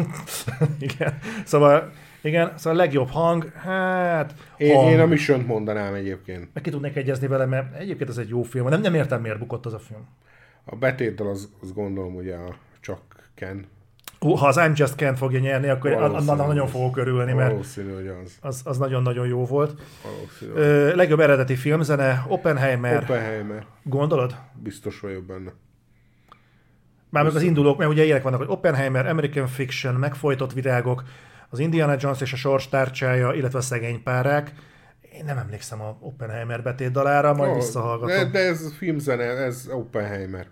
igen. 0.87 1.19
Szóval, 1.45 1.91
igen, 2.21 2.53
szóval 2.57 2.79
a 2.79 2.81
legjobb 2.83 3.09
hang, 3.09 3.51
hát... 3.51 4.33
Én, 4.57 4.75
hang. 4.75 4.91
én 4.91 4.99
a 4.99 5.05
mission 5.05 5.39
mondanám 5.39 5.93
egyébként. 5.93 6.47
Meg 6.53 6.63
ki 6.63 6.69
tudnék 6.69 6.95
egyezni 6.95 7.27
vele, 7.27 7.45
mert 7.45 7.75
egyébként 7.75 8.09
ez 8.09 8.17
egy 8.17 8.29
jó 8.29 8.43
film. 8.43 8.67
Nem, 8.67 8.81
nem 8.81 8.93
értem, 8.93 9.21
miért 9.21 9.39
bukott 9.39 9.65
az 9.65 9.73
a 9.73 9.79
film. 9.79 10.07
A 10.65 10.75
betétdel 10.75 11.27
az, 11.27 11.49
az 11.61 11.73
gondolom, 11.73 12.15
ugye 12.15 12.35
a 12.35 12.55
csak 12.79 13.01
Ken. 13.35 13.65
Hú, 14.19 14.33
Ha 14.33 14.47
az 14.47 14.55
I'm 14.59 14.75
Just 14.75 14.95
Ken 14.95 15.15
fogja 15.15 15.39
nyerni, 15.39 15.67
akkor 15.67 15.91
annak 15.91 16.47
nagyon 16.47 16.67
fogok 16.67 16.97
örülni, 16.97 17.33
mert 17.33 17.51
Valószínű, 17.51 17.93
hogy 17.93 18.07
az. 18.07 18.37
az, 18.41 18.61
az 18.63 18.77
nagyon-nagyon 18.77 19.27
jó 19.27 19.45
volt. 19.45 19.81
Valószínű. 20.03 20.51
Ö, 20.51 20.95
legjobb 20.95 21.19
eredeti 21.19 21.55
filmzene, 21.55 22.25
Oppenheimer. 22.27 23.03
Oppenheimer. 23.03 23.65
Gondolod? 23.83 24.35
Biztos 24.63 24.99
vagyok 24.99 25.23
benne. 25.23 25.51
Már 27.09 27.23
meg 27.23 27.35
az 27.35 27.41
indulók, 27.41 27.77
mert 27.77 27.89
ugye 27.89 28.03
ilyenek 28.03 28.23
vannak, 28.23 28.39
hogy 28.39 28.49
Oppenheimer, 28.49 29.07
American 29.07 29.47
Fiction, 29.47 29.95
Megfojtott 29.95 30.53
virágok, 30.53 31.03
az 31.49 31.59
Indiana 31.59 31.95
Jones 31.99 32.21
és 32.21 32.33
a 32.33 32.35
sors 32.35 32.69
tárcsája, 32.69 33.33
illetve 33.33 33.57
a 33.57 33.61
szegény 33.61 34.03
párák. 34.03 34.51
Én 35.13 35.25
nem 35.25 35.37
emlékszem 35.37 35.81
a 35.81 35.97
Oppenheimer 35.99 36.63
betét 36.63 36.91
dalára, 36.91 37.33
majd 37.33 37.51
Ó, 37.51 37.55
visszahallgatom. 37.55 38.15
De, 38.15 38.25
de 38.25 38.39
ez 38.39 38.73
filmzene, 38.77 39.23
ez 39.23 39.67
Oppenheimer. 39.71 40.47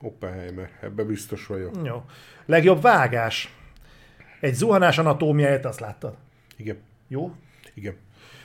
Oppenheimer, 0.00 0.70
ebbe 0.80 1.02
biztos 1.02 1.46
vagyok. 1.46 1.74
Jó. 1.82 2.04
Legjobb 2.46 2.82
vágás. 2.82 3.56
Egy 4.40 4.54
zuhanás 4.54 4.98
anatómiáját, 4.98 5.64
azt 5.64 5.80
láttad? 5.80 6.16
Igen, 6.56 6.76
Jó? 7.08 7.34
igen. 7.74 7.96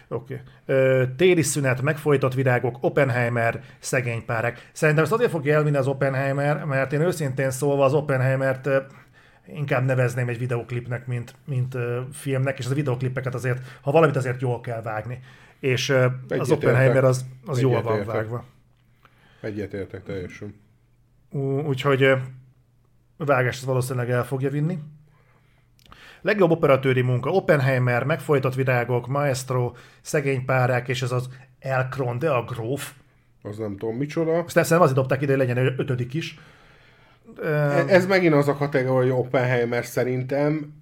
Oké. 0.08 0.42
Okay. 0.68 1.08
Téli 1.16 1.42
szünet, 1.42 1.82
megfojtott 1.82 2.34
virágok, 2.34 2.78
Oppenheimer, 2.82 3.62
szegény 3.80 4.26
párák. 4.26 4.70
Szerintem 4.72 5.04
ezt 5.04 5.14
azért 5.14 5.32
fogja 5.32 5.56
elvinni 5.56 5.78
az 5.78 5.88
Oppenheimer, 5.88 6.64
mert 6.64 6.94
én 6.94 7.02
őszintén 7.02 7.52
szólva 7.52 7.86
az 7.86 7.94
Oppenheimert 7.94 8.70
inkább 9.54 9.86
nevezném 9.86 10.28
egy 10.28 10.38
videoklipnek, 10.38 11.08
mint, 11.08 11.34
mint 11.46 11.76
ö, 11.76 12.02
filmnek, 12.12 12.60
és 12.60 12.66
az 12.66 12.72
a 12.72 12.76
videoklipeket 12.76 13.34
azért, 13.34 13.80
ha 13.82 13.92
valamit 13.92 14.16
azért 14.16 14.42
jól 14.42 14.62
kell 14.62 14.82
vágni. 14.82 15.20
És 15.60 15.90
ö, 15.90 16.06
az. 16.28 16.52
Oppenheimer 16.52 17.04
az, 17.04 17.26
az 17.46 17.62
jól 17.62 17.82
van 17.82 18.06
vágva. 18.06 18.44
Egyetértek 19.42 20.04
teljesen. 20.04 20.56
Úgyhogy 21.66 22.14
vágást 23.18 23.60
az 23.60 23.66
valószínűleg 23.66 24.10
el 24.10 24.26
fogja 24.26 24.50
vinni. 24.50 24.80
Legjobb 26.22 26.52
operatőri 26.52 27.02
munka, 27.02 27.30
Oppenheimer, 27.30 28.04
megfojtott 28.04 28.56
virágok, 28.56 29.08
Maestro, 29.08 29.74
szegény 30.02 30.46
párák, 30.46 30.88
és 30.88 31.02
ez 31.02 31.12
az 31.12 31.30
Elkron, 31.60 32.20
de 32.20 32.30
a 32.32 32.44
gróf. 32.44 32.94
Az 33.42 33.58
nem 33.58 33.78
tudom 33.78 33.96
micsoda. 33.96 34.38
Azt 34.38 34.50
szerintem 34.50 34.82
azért 34.82 34.96
dobták 34.96 35.22
ide, 35.22 35.38
hogy 35.38 35.48
legyen 35.48 35.74
ötödik 35.78 36.14
is. 36.14 36.40
E- 37.44 37.86
Ez 37.88 38.06
megint 38.06 38.34
az 38.34 38.48
a 38.48 38.54
kategória, 38.56 39.14
hogy 39.16 39.26
Oppenheimer 39.26 39.86
szerintem 39.86 40.74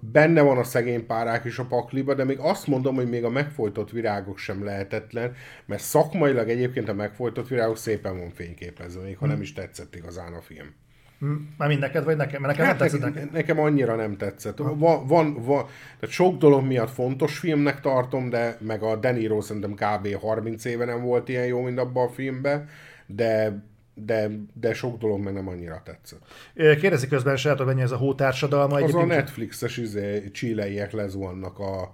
benne 0.00 0.40
van 0.42 0.58
a 0.58 0.62
szegény 0.64 1.06
párák 1.06 1.44
is 1.44 1.58
a 1.58 1.64
pakliba, 1.64 2.14
de 2.14 2.24
még 2.24 2.38
azt 2.38 2.66
mondom, 2.66 2.94
hogy 2.94 3.08
még 3.08 3.24
a 3.24 3.30
megfojtott 3.30 3.90
virágok 3.90 4.38
sem 4.38 4.64
lehetetlen, 4.64 5.32
mert 5.66 5.82
szakmailag 5.82 6.48
egyébként 6.48 6.88
a 6.88 6.94
megfojtott 6.94 7.48
virágok 7.48 7.76
szépen 7.76 8.18
van 8.18 8.30
fényképezve, 8.30 9.02
még 9.02 9.16
ha 9.18 9.26
nem 9.26 9.40
is 9.40 9.52
tetszett 9.52 9.94
igazán 9.94 10.32
a 10.32 10.40
film. 10.40 10.74
Már 11.58 11.68
mind 11.68 11.80
neked, 11.80 12.04
vagy 12.04 12.16
nekem? 12.16 12.40
Mert 12.40 12.56
nekem 12.56 12.70
Hát 12.70 12.78
nem 12.78 12.88
tetszett 12.88 13.14
nekem. 13.14 13.30
nekem 13.32 13.58
annyira 13.60 13.94
nem 13.94 14.16
tetszett. 14.16 14.58
Van, 14.58 15.06
van, 15.06 15.34
van, 15.44 15.64
tehát 16.00 16.14
sok 16.14 16.38
dolog 16.38 16.64
miatt 16.66 16.90
fontos 16.90 17.38
filmnek 17.38 17.80
tartom, 17.80 18.30
de 18.30 18.56
meg 18.60 18.82
a 18.82 18.96
De 18.96 19.10
Niro 19.10 19.40
szerintem 19.40 19.74
kb. 19.74 20.14
30 20.20 20.64
éve 20.64 20.84
nem 20.84 21.02
volt 21.02 21.28
ilyen 21.28 21.46
jó, 21.46 21.60
mint 21.60 21.78
abban 21.78 22.06
a 22.06 22.10
filmben, 22.10 22.68
de, 23.06 23.62
de, 24.04 24.30
de 24.52 24.74
sok 24.74 24.98
dolog 24.98 25.20
meg 25.20 25.34
nem 25.34 25.48
annyira 25.48 25.80
tetszett. 25.84 26.20
Ö, 26.54 26.76
Kérdezi 26.76 27.08
közben 27.08 27.36
se, 27.36 27.54
hogy 27.54 27.66
mennyi 27.66 27.80
ez 27.82 27.90
a 27.90 27.96
hótársadalma. 27.96 28.76
Az 28.76 28.94
a. 28.94 29.04
Netflixes 29.04 29.76
izé, 29.76 30.30
csileiek 30.30 30.92
lezuhannak 30.92 31.58
a, 31.58 31.92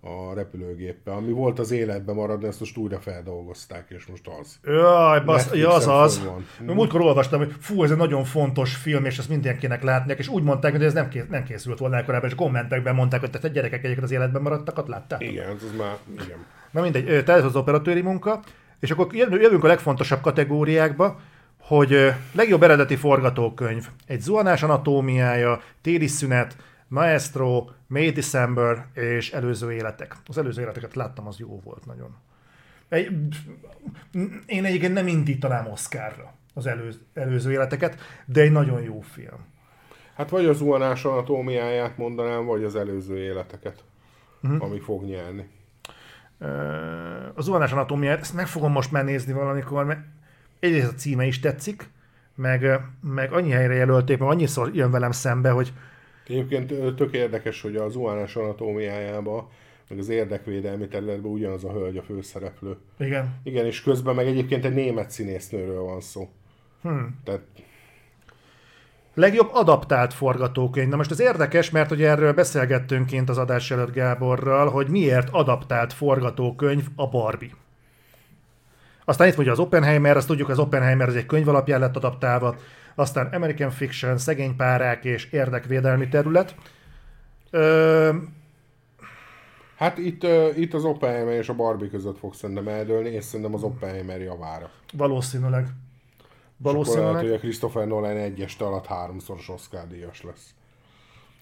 a 0.00 0.34
repülőgéppel, 0.34 1.14
ami 1.14 1.32
volt 1.32 1.58
az 1.58 1.70
életben 1.70 2.14
maradni, 2.14 2.46
ezt 2.46 2.60
most 2.60 2.76
újra 2.76 3.00
feldolgozták, 3.00 3.86
és 3.88 4.06
most 4.06 4.28
az. 4.40 4.58
Jaj, 4.64 5.20
basz, 5.20 5.50
ja, 5.52 5.72
az 5.72 5.86
az. 5.86 6.24
van. 6.24 6.46
Múltkor 6.74 7.00
olvastam, 7.00 7.38
hogy 7.38 7.52
fú, 7.60 7.82
ez 7.84 7.90
egy 7.90 7.96
nagyon 7.96 8.24
fontos 8.24 8.74
film, 8.74 9.04
és 9.04 9.18
ezt 9.18 9.28
mindenkinek 9.28 9.82
látják, 9.82 10.18
és 10.18 10.28
úgy 10.28 10.42
mondták, 10.42 10.72
hogy 10.72 10.84
ez 10.84 10.92
nem, 10.92 11.08
kész, 11.08 11.24
nem 11.30 11.44
készült 11.44 11.78
volna 11.78 12.04
korábban, 12.04 12.28
és 12.28 12.34
a 12.34 12.38
kommentekben 12.38 12.94
mondták, 12.94 13.20
hogy 13.20 13.30
te 13.30 13.48
gyerekek 13.48 13.78
egyébként 13.78 14.04
az 14.04 14.10
életben 14.10 14.42
maradtakat 14.42 14.88
látták. 14.88 15.22
Igen, 15.22 15.48
ez 15.48 15.76
már, 15.78 15.96
igen. 16.12 16.44
Na 16.70 16.80
mindegy, 16.80 17.04
tehát 17.04 17.28
ez 17.40 17.44
az 17.44 17.56
operatőri 17.56 18.00
munka, 18.00 18.42
és 18.80 18.90
akkor 18.90 19.14
jövünk 19.14 19.64
a 19.64 19.66
legfontosabb 19.66 20.20
kategóriákba, 20.20 21.20
hogy 21.66 22.12
legjobb 22.32 22.62
eredeti 22.62 22.96
forgatókönyv, 22.96 23.88
egy 24.06 24.20
zuhanás 24.20 24.62
anatómiája, 24.62 25.60
téli 25.80 26.06
szünet, 26.06 26.56
Maestro, 26.88 27.64
May 27.86 28.10
December 28.10 28.86
és 28.94 29.32
előző 29.32 29.72
életek. 29.72 30.16
Az 30.26 30.38
előző 30.38 30.62
életeket 30.62 30.94
láttam, 30.94 31.26
az 31.26 31.38
jó 31.38 31.60
volt 31.64 31.86
nagyon. 31.86 32.16
Egy, 32.88 33.08
én 34.46 34.64
egyébként 34.64 34.94
nem 34.94 35.06
indítanám 35.06 35.66
Oscarra 35.66 36.34
az 36.54 36.66
előző, 36.66 36.98
előző 37.14 37.52
életeket, 37.52 37.98
de 38.26 38.40
egy 38.40 38.52
nagyon 38.52 38.82
jó 38.82 39.00
film. 39.00 39.46
Hát 40.16 40.30
vagy 40.30 40.44
az 40.44 40.56
zuhanás 40.56 41.04
anatómiáját 41.04 41.96
mondanám, 41.96 42.44
vagy 42.44 42.64
az 42.64 42.76
előző 42.76 43.18
életeket, 43.18 43.84
uh-huh. 44.42 44.62
ami 44.62 44.78
fog 44.78 45.04
nyerni. 45.04 45.48
Ö, 46.38 46.46
a 47.34 47.40
zuhanás 47.40 47.72
anatómiát, 47.72 48.20
ezt 48.20 48.34
meg 48.34 48.46
fogom 48.46 48.72
most 48.72 48.90
már 48.92 49.04
nézni 49.04 49.32
valamikor, 49.32 49.84
mert 49.84 50.00
egyrészt 50.64 50.92
a 50.92 50.94
címe 50.94 51.26
is 51.26 51.40
tetszik, 51.40 51.90
meg, 52.34 52.80
meg 53.00 53.32
annyi 53.32 53.50
helyre 53.50 53.74
jelölték, 53.74 54.18
meg 54.18 54.28
annyiszor 54.28 54.70
jön 54.74 54.90
velem 54.90 55.10
szembe, 55.10 55.50
hogy 55.50 55.72
Egyébként 56.26 56.94
tök 56.94 57.12
érdekes, 57.12 57.60
hogy 57.60 57.76
a 57.76 57.88
zuhanás 57.88 58.36
anatómiájában, 58.36 59.48
meg 59.88 59.98
az 59.98 60.08
érdekvédelmi 60.08 60.88
területben 60.88 61.32
ugyanaz 61.32 61.64
a 61.64 61.72
hölgy 61.72 61.96
a 61.96 62.02
főszereplő. 62.02 62.76
igen, 62.98 63.40
Igen, 63.42 63.66
és 63.66 63.82
közben 63.82 64.14
meg 64.14 64.26
egyébként 64.26 64.64
egy 64.64 64.74
német 64.74 65.10
színésznőről 65.10 65.82
van 65.82 66.00
szó. 66.00 66.28
Hmm. 66.82 67.20
Tehát 67.24 67.42
legjobb 69.14 69.48
adaptált 69.52 70.14
forgatókönyv. 70.14 70.88
Na 70.88 70.96
most 70.96 71.10
ez 71.10 71.20
érdekes, 71.20 71.70
mert 71.70 71.90
ugye 71.90 72.08
erről 72.08 72.32
beszélgettünk 72.32 73.06
kint 73.06 73.28
az 73.28 73.38
adás 73.38 73.70
előtt 73.70 73.92
Gáborral, 73.92 74.68
hogy 74.70 74.88
miért 74.88 75.28
adaptált 75.30 75.92
forgatókönyv 75.92 76.86
a 76.96 77.08
Barbie. 77.08 77.54
Aztán 79.04 79.28
itt 79.28 79.34
vagy 79.34 79.48
az 79.48 79.58
Oppenheimer, 79.58 80.16
azt 80.16 80.26
tudjuk, 80.26 80.48
az 80.48 80.58
Oppenheimer 80.58 81.08
az 81.08 81.16
egy 81.16 81.26
könyv 81.26 81.48
alapján 81.48 81.80
lett 81.80 81.96
adaptálva, 81.96 82.56
aztán 82.94 83.26
American 83.26 83.70
Fiction, 83.70 84.18
szegény 84.18 84.56
párák 84.56 85.04
és 85.04 85.24
érdekvédelmi 85.30 86.08
terület. 86.08 86.54
Ö, 87.50 88.10
Hát 89.76 89.98
itt, 89.98 90.24
uh, 90.24 90.58
itt 90.58 90.74
az 90.74 90.84
Oppenheimer 90.84 91.34
és 91.34 91.48
a 91.48 91.54
Barbie 91.54 91.88
között 91.88 92.18
fog 92.18 92.34
szerintem 92.34 92.68
eldőlni, 92.68 93.08
és 93.08 93.24
szerintem 93.24 93.54
az 93.54 93.62
Oppenheimer 93.62 94.20
javára. 94.20 94.70
valószínűleg. 94.92 95.62
Akkor 95.62 96.72
lehet, 96.72 96.86
Valószínűleg. 96.86 97.22
hogy 97.22 97.32
a 97.32 97.38
Christopher 97.38 97.86
Nolan 97.86 98.16
egy 98.16 98.40
este 98.40 98.64
alatt 98.64 98.86
háromszoros 98.86 99.48
Oscar 99.48 99.88
díjas 99.88 100.22
lesz. 100.22 100.54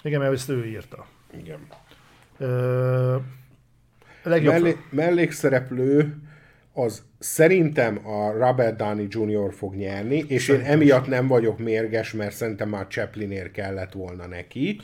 Igen, 0.03 0.21
mert 0.21 0.33
ezt 0.33 0.49
ő 0.49 0.67
írta. 0.67 1.07
Igen. 1.37 1.67
Ö, 2.39 3.17
legjobb... 4.23 4.53
Mellé, 4.53 4.77
mellékszereplő 4.91 6.22
az 6.73 7.03
szerintem 7.19 8.07
a 8.07 8.31
Robert 8.31 8.77
Downey 8.77 9.07
Jr. 9.11 9.55
fog 9.55 9.75
nyerni, 9.75 10.25
és 10.29 10.49
én 10.49 10.61
emiatt 10.61 11.07
nem 11.07 11.27
vagyok 11.27 11.59
mérges, 11.59 12.13
mert 12.13 12.35
szerintem 12.35 12.69
már 12.69 12.87
Chaplinért 12.87 13.51
kellett 13.51 13.93
volna 13.93 14.27
neki, 14.27 14.81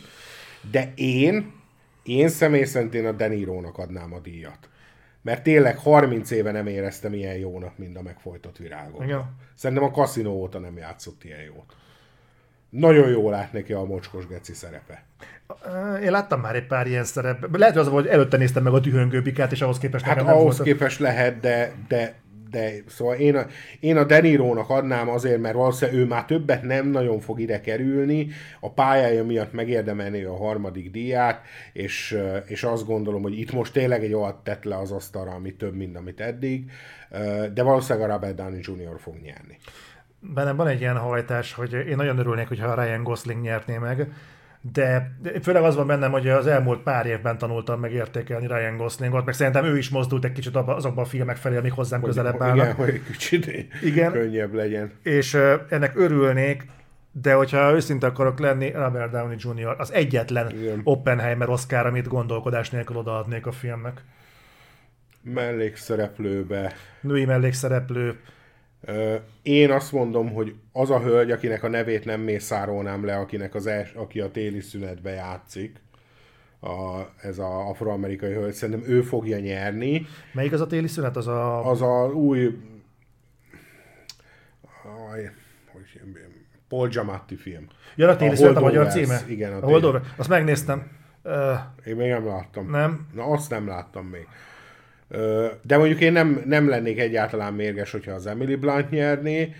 de 0.71 0.93
én, 0.95 1.53
én 2.03 2.29
személy 2.29 2.65
szerint 2.65 2.95
én 2.95 3.07
a 3.07 3.13
De 3.13 3.27
Niro-nak 3.27 3.79
adnám 3.79 4.13
a 4.13 4.19
díjat. 4.19 4.69
Mert 5.23 5.43
tényleg 5.43 5.79
30 5.79 6.31
éve 6.31 6.51
nem 6.51 6.67
éreztem 6.67 7.13
ilyen 7.13 7.37
jónak, 7.37 7.79
mint 7.79 7.97
a 7.97 8.03
megfojtott 8.03 8.57
virágot. 8.57 9.03
Igen. 9.03 9.37
Szerintem 9.55 9.87
a 9.87 9.91
kaszinó 9.91 10.33
óta 10.33 10.59
nem 10.59 10.77
játszott 10.77 11.25
ilyen 11.25 11.43
jót. 11.43 11.75
Nagyon 12.71 13.09
jó 13.09 13.31
lát 13.31 13.53
neki 13.53 13.73
a 13.73 13.85
mocskos 13.85 14.27
geci 14.27 14.53
szerepe. 14.53 15.03
Én 16.03 16.11
láttam 16.11 16.41
már 16.41 16.55
egy 16.55 16.67
pár 16.67 16.87
ilyen 16.87 17.05
szerep. 17.05 17.57
Lehet, 17.57 17.75
hogy 17.75 17.83
az 17.83 17.89
volt, 17.91 18.05
hogy 18.05 18.15
előtte 18.15 18.37
néztem 18.37 18.63
meg 18.63 18.73
a 18.73 18.79
dühöngő 18.79 19.23
bikát, 19.23 19.53
és 19.53 19.61
ahhoz 19.63 19.79
képest 19.79 20.05
Hát 20.05 20.21
ahhoz 20.21 20.57
volt. 20.57 20.63
képest 20.63 20.99
lehet, 20.99 21.41
de, 21.41 21.73
de, 21.89 22.15
de 22.51 22.71
szóval 22.87 23.15
én 23.15 23.37
a, 23.37 23.47
én 23.81 23.97
a 23.97 24.05
Denirónak 24.05 24.71
adnám 24.71 25.09
azért, 25.09 25.41
mert 25.41 25.55
valószínűleg 25.55 26.01
ő 26.01 26.07
már 26.07 26.25
többet 26.25 26.63
nem 26.63 26.87
nagyon 26.87 27.21
fog 27.21 27.41
ide 27.41 27.61
kerülni, 27.61 28.29
a 28.61 28.71
pályája 28.73 29.25
miatt 29.25 29.53
megérdemelni 29.53 30.23
a 30.23 30.37
harmadik 30.37 30.91
díját, 30.91 31.41
és, 31.73 32.19
és 32.47 32.63
azt 32.63 32.87
gondolom, 32.87 33.23
hogy 33.23 33.39
itt 33.39 33.53
most 33.53 33.73
tényleg 33.73 34.05
egy 34.05 34.13
olyat 34.13 34.45
tett 34.45 34.65
le 34.65 34.79
az 34.79 34.91
asztalra, 34.91 35.31
ami 35.31 35.55
több, 35.55 35.75
mint 35.75 35.97
amit 35.97 36.21
eddig, 36.21 36.71
de 37.55 37.63
valószínűleg 37.63 38.11
a 38.11 38.13
Robert 38.13 38.35
Downey 38.35 38.61
Jr. 38.63 39.01
fog 39.01 39.15
nyerni. 39.23 39.59
Bennem 40.21 40.57
van 40.57 40.67
egy 40.67 40.81
ilyen 40.81 40.97
hajtás, 40.97 41.53
hogy 41.53 41.73
én 41.73 41.97
nagyon 41.97 42.19
örülnék, 42.19 42.49
hogyha 42.49 42.83
Ryan 42.83 43.03
Gosling 43.03 43.41
nyerné 43.41 43.79
meg, 43.79 44.13
de 44.61 45.17
főleg 45.43 45.63
az 45.63 45.77
van 45.77 45.87
bennem, 45.87 46.11
hogy 46.11 46.29
az 46.29 46.47
elmúlt 46.47 46.83
pár 46.83 47.07
évben 47.07 47.39
tanultam 47.39 47.81
meg 47.81 47.93
értékelni 47.93 48.47
Ryan 48.47 48.77
Goslingot, 48.77 49.25
meg 49.25 49.35
szerintem 49.35 49.65
ő 49.65 49.79
is 49.79 49.89
mozdult 49.89 50.25
egy 50.25 50.33
kicsit 50.33 50.57
abba- 50.57 50.77
azokban 50.77 51.05
a 51.05 51.09
filmek 51.09 51.37
felé, 51.37 51.57
amik 51.57 51.73
hozzám 51.73 52.03
közelebb 52.03 52.43
állnak. 52.43 52.57
Igen, 52.65 52.75
hogy 52.75 53.03
kicsit 53.03 53.67
Igen. 53.83 54.13
könnyebb 54.13 54.55
legyen. 54.55 54.93
És 55.03 55.35
ennek 55.69 55.93
örülnék, 55.97 56.67
de 57.13 57.35
hogyha 57.35 57.73
őszinte 57.75 58.07
akarok 58.07 58.39
lenni, 58.39 58.71
Robert 58.71 59.11
Downey 59.11 59.37
Jr. 59.39 59.75
az 59.79 59.93
egyetlen 59.93 60.51
Igen. 60.51 60.81
Oppenheimer 60.85 61.49
Oscar, 61.49 61.87
amit 61.87 62.09
gondolkodás 62.09 62.71
nélkül 62.71 62.97
odaadnék 62.97 63.47
a 63.47 63.53
filmnek. 63.53 64.03
Mellékszereplőbe. 65.23 66.73
Női 67.01 67.25
mellékszereplő, 67.25 68.21
Én 69.43 69.71
azt 69.71 69.93
mondom, 69.93 70.33
hogy 70.33 70.55
az 70.73 70.91
a 70.91 71.01
hölgy, 71.01 71.31
akinek 71.31 71.63
a 71.63 71.69
nevét 71.69 72.05
nem 72.05 72.21
mészárolnám 72.21 73.05
le, 73.05 73.17
akinek 73.17 73.55
az 73.55 73.67
els, 73.67 73.93
aki 73.93 74.21
a 74.21 74.31
téli 74.31 74.61
szünetbe 74.61 75.11
játszik, 75.11 75.81
a, 76.61 77.01
ez 77.23 77.39
a 77.39 77.69
afroamerikai 77.69 78.33
hölgy, 78.33 78.53
szerintem 78.53 78.91
ő 78.91 79.03
fogja 79.03 79.39
nyerni. 79.39 80.07
melyik 80.33 80.53
az 80.53 80.61
a 80.61 80.67
téli 80.67 80.87
szünet? 80.87 81.17
Az 81.17 81.27
a... 81.27 81.71
Az 81.71 81.83
a 81.83 82.11
új 82.15 82.57
aj, 85.11 85.31
hogy, 85.73 86.01
Paul 86.69 86.89
Giamatti 86.89 87.37
film. 87.37 87.67
Ja, 87.97 88.09
a 88.09 88.17
téli 88.17 88.31
a 88.31 88.37
szünet 88.37 88.57
a 88.57 88.61
magyar 88.61 88.87
címe? 88.87 89.21
igen, 89.29 89.53
a 89.53 89.57
a. 89.57 89.61
Holdover. 89.61 90.03
Azt 90.17 90.29
megnéztem. 90.29 90.91
Uh, 91.25 91.33
Én 91.87 91.97
még 91.97 92.11
nem 92.11 92.27
láttam. 92.27 92.71
nem. 92.71 93.09
Na, 93.15 93.25
azt 93.25 93.51
nem 93.51 93.67
láttam 93.67 94.07
még. 94.07 94.27
De 95.63 95.77
mondjuk 95.77 96.01
én 96.01 96.13
nem, 96.13 96.43
nem 96.45 96.69
lennék 96.69 96.99
egyáltalán 96.99 97.55
mérges, 97.55 97.91
hogyha 97.91 98.13
az 98.13 98.27
Emily 98.27 98.55
Blunt 98.55 98.91
nyerné. 98.91 99.55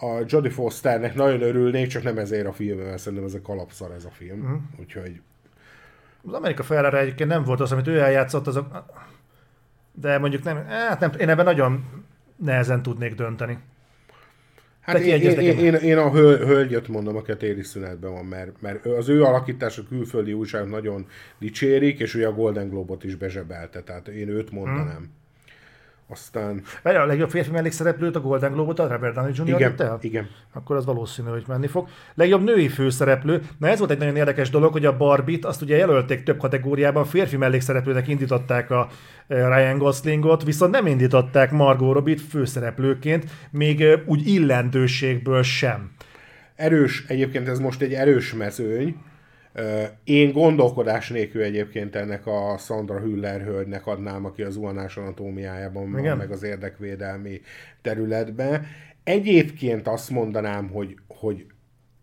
A 0.00 0.24
Jodie 0.26 0.50
Fosternek 0.50 1.14
nagyon 1.14 1.42
örülnék, 1.42 1.86
csak 1.86 2.02
nem 2.02 2.18
ezért 2.18 2.46
a 2.46 2.52
filmem, 2.52 2.86
mert 2.86 2.98
szerintem 2.98 3.26
ez 3.26 3.34
a 3.34 3.42
kalapszar 3.42 3.90
ez 3.90 4.04
a 4.04 4.10
film. 4.10 4.38
Mm. 4.38 4.56
Úgyhogy 4.80 5.20
Az 6.26 6.32
Amerika 6.32 6.62
Ferrara 6.62 6.98
egyébként 6.98 7.28
nem 7.28 7.44
volt 7.44 7.60
az, 7.60 7.72
amit 7.72 7.86
ő 7.86 8.00
eljátszott, 8.00 8.46
azok... 8.46 8.84
De 9.92 10.18
mondjuk 10.18 10.42
nem, 10.42 10.66
hát 10.66 11.00
nem, 11.00 11.12
én 11.18 11.28
ebben 11.28 11.44
nagyon 11.44 12.04
nehezen 12.36 12.82
tudnék 12.82 13.14
dönteni. 13.14 13.58
Hát 14.80 14.98
én, 14.98 15.20
én, 15.20 15.58
én, 15.58 15.74
én, 15.74 15.96
a 15.96 16.10
höl, 16.10 16.36
hölgyet 16.36 16.88
mondom, 16.88 17.16
aki 17.16 17.30
a 17.30 17.36
téli 17.36 17.62
szünetben 17.62 18.12
van, 18.12 18.24
mert, 18.24 18.60
mert 18.60 18.86
az 18.86 19.08
ő 19.08 19.22
alakítása 19.22 19.82
külföldi 19.88 20.32
újság 20.32 20.68
nagyon 20.68 21.06
dicsérik, 21.38 21.98
és 21.98 22.14
ugye 22.14 22.26
a 22.26 22.32
Golden 22.32 22.68
Globot 22.68 23.04
is 23.04 23.14
bezsebelte, 23.14 23.82
tehát 23.82 24.08
én 24.08 24.28
őt 24.28 24.50
mondanám. 24.50 24.86
Mhm. 24.86 25.18
Aztán 26.10 26.62
a 26.82 26.88
legjobb 26.90 27.30
férfi 27.30 27.50
mellékszereplőt 27.50 28.16
a 28.16 28.20
Golden 28.20 28.52
Globe-ot 28.52 28.78
a 28.78 28.88
Robert 28.88 29.14
Downey 29.14 29.32
Jr. 29.34 29.48
igen, 29.48 29.74
el? 29.78 29.98
igen. 30.00 30.28
Akkor 30.52 30.76
az 30.76 30.84
valószínű, 30.84 31.28
hogy 31.28 31.44
menni 31.46 31.66
fog. 31.66 31.88
Legjobb 32.14 32.44
női 32.44 32.68
főszereplő. 32.68 33.42
Na 33.58 33.68
ez 33.68 33.78
volt 33.78 33.90
egy 33.90 33.98
nagyon 33.98 34.16
érdekes 34.16 34.50
dolog, 34.50 34.72
hogy 34.72 34.84
a 34.84 34.96
Barbit 34.96 35.44
azt 35.44 35.62
ugye 35.62 35.76
jelölték 35.76 36.22
több 36.22 36.38
kategóriában, 36.38 37.04
férfi 37.04 37.36
mellékszereplőnek 37.36 38.08
indították 38.08 38.70
a 38.70 38.88
eh, 39.26 39.48
Ryan 39.48 39.78
Goslingot, 39.78 40.44
viszont 40.44 40.72
nem 40.72 40.86
indították 40.86 41.50
Margot 41.50 41.94
Robbie 41.94 42.16
főszereplőként, 42.28 43.24
még 43.50 43.80
eh, 43.80 44.00
úgy 44.06 44.26
illendőségből 44.26 45.42
sem. 45.42 45.90
Erős, 46.54 47.04
egyébként 47.08 47.48
ez 47.48 47.58
most 47.58 47.80
egy 47.80 47.92
erős 47.92 48.34
mezőny. 48.34 48.96
Én 50.04 50.32
gondolkodás 50.32 51.08
nélkül 51.08 51.42
egyébként 51.42 51.96
ennek 51.96 52.26
a 52.26 52.56
Sandra 52.58 52.98
Hüller 52.98 53.40
hölgynek 53.40 53.86
adnám, 53.86 54.24
aki 54.24 54.42
az 54.42 54.52
zuhanás 54.52 54.96
anatómiájában 54.96 55.92
van, 55.92 56.16
meg 56.16 56.30
az 56.30 56.42
érdekvédelmi 56.42 57.40
területben. 57.82 58.66
Egyébként 59.04 59.88
azt 59.88 60.10
mondanám, 60.10 60.68
hogy, 60.68 60.96
hogy 61.08 61.46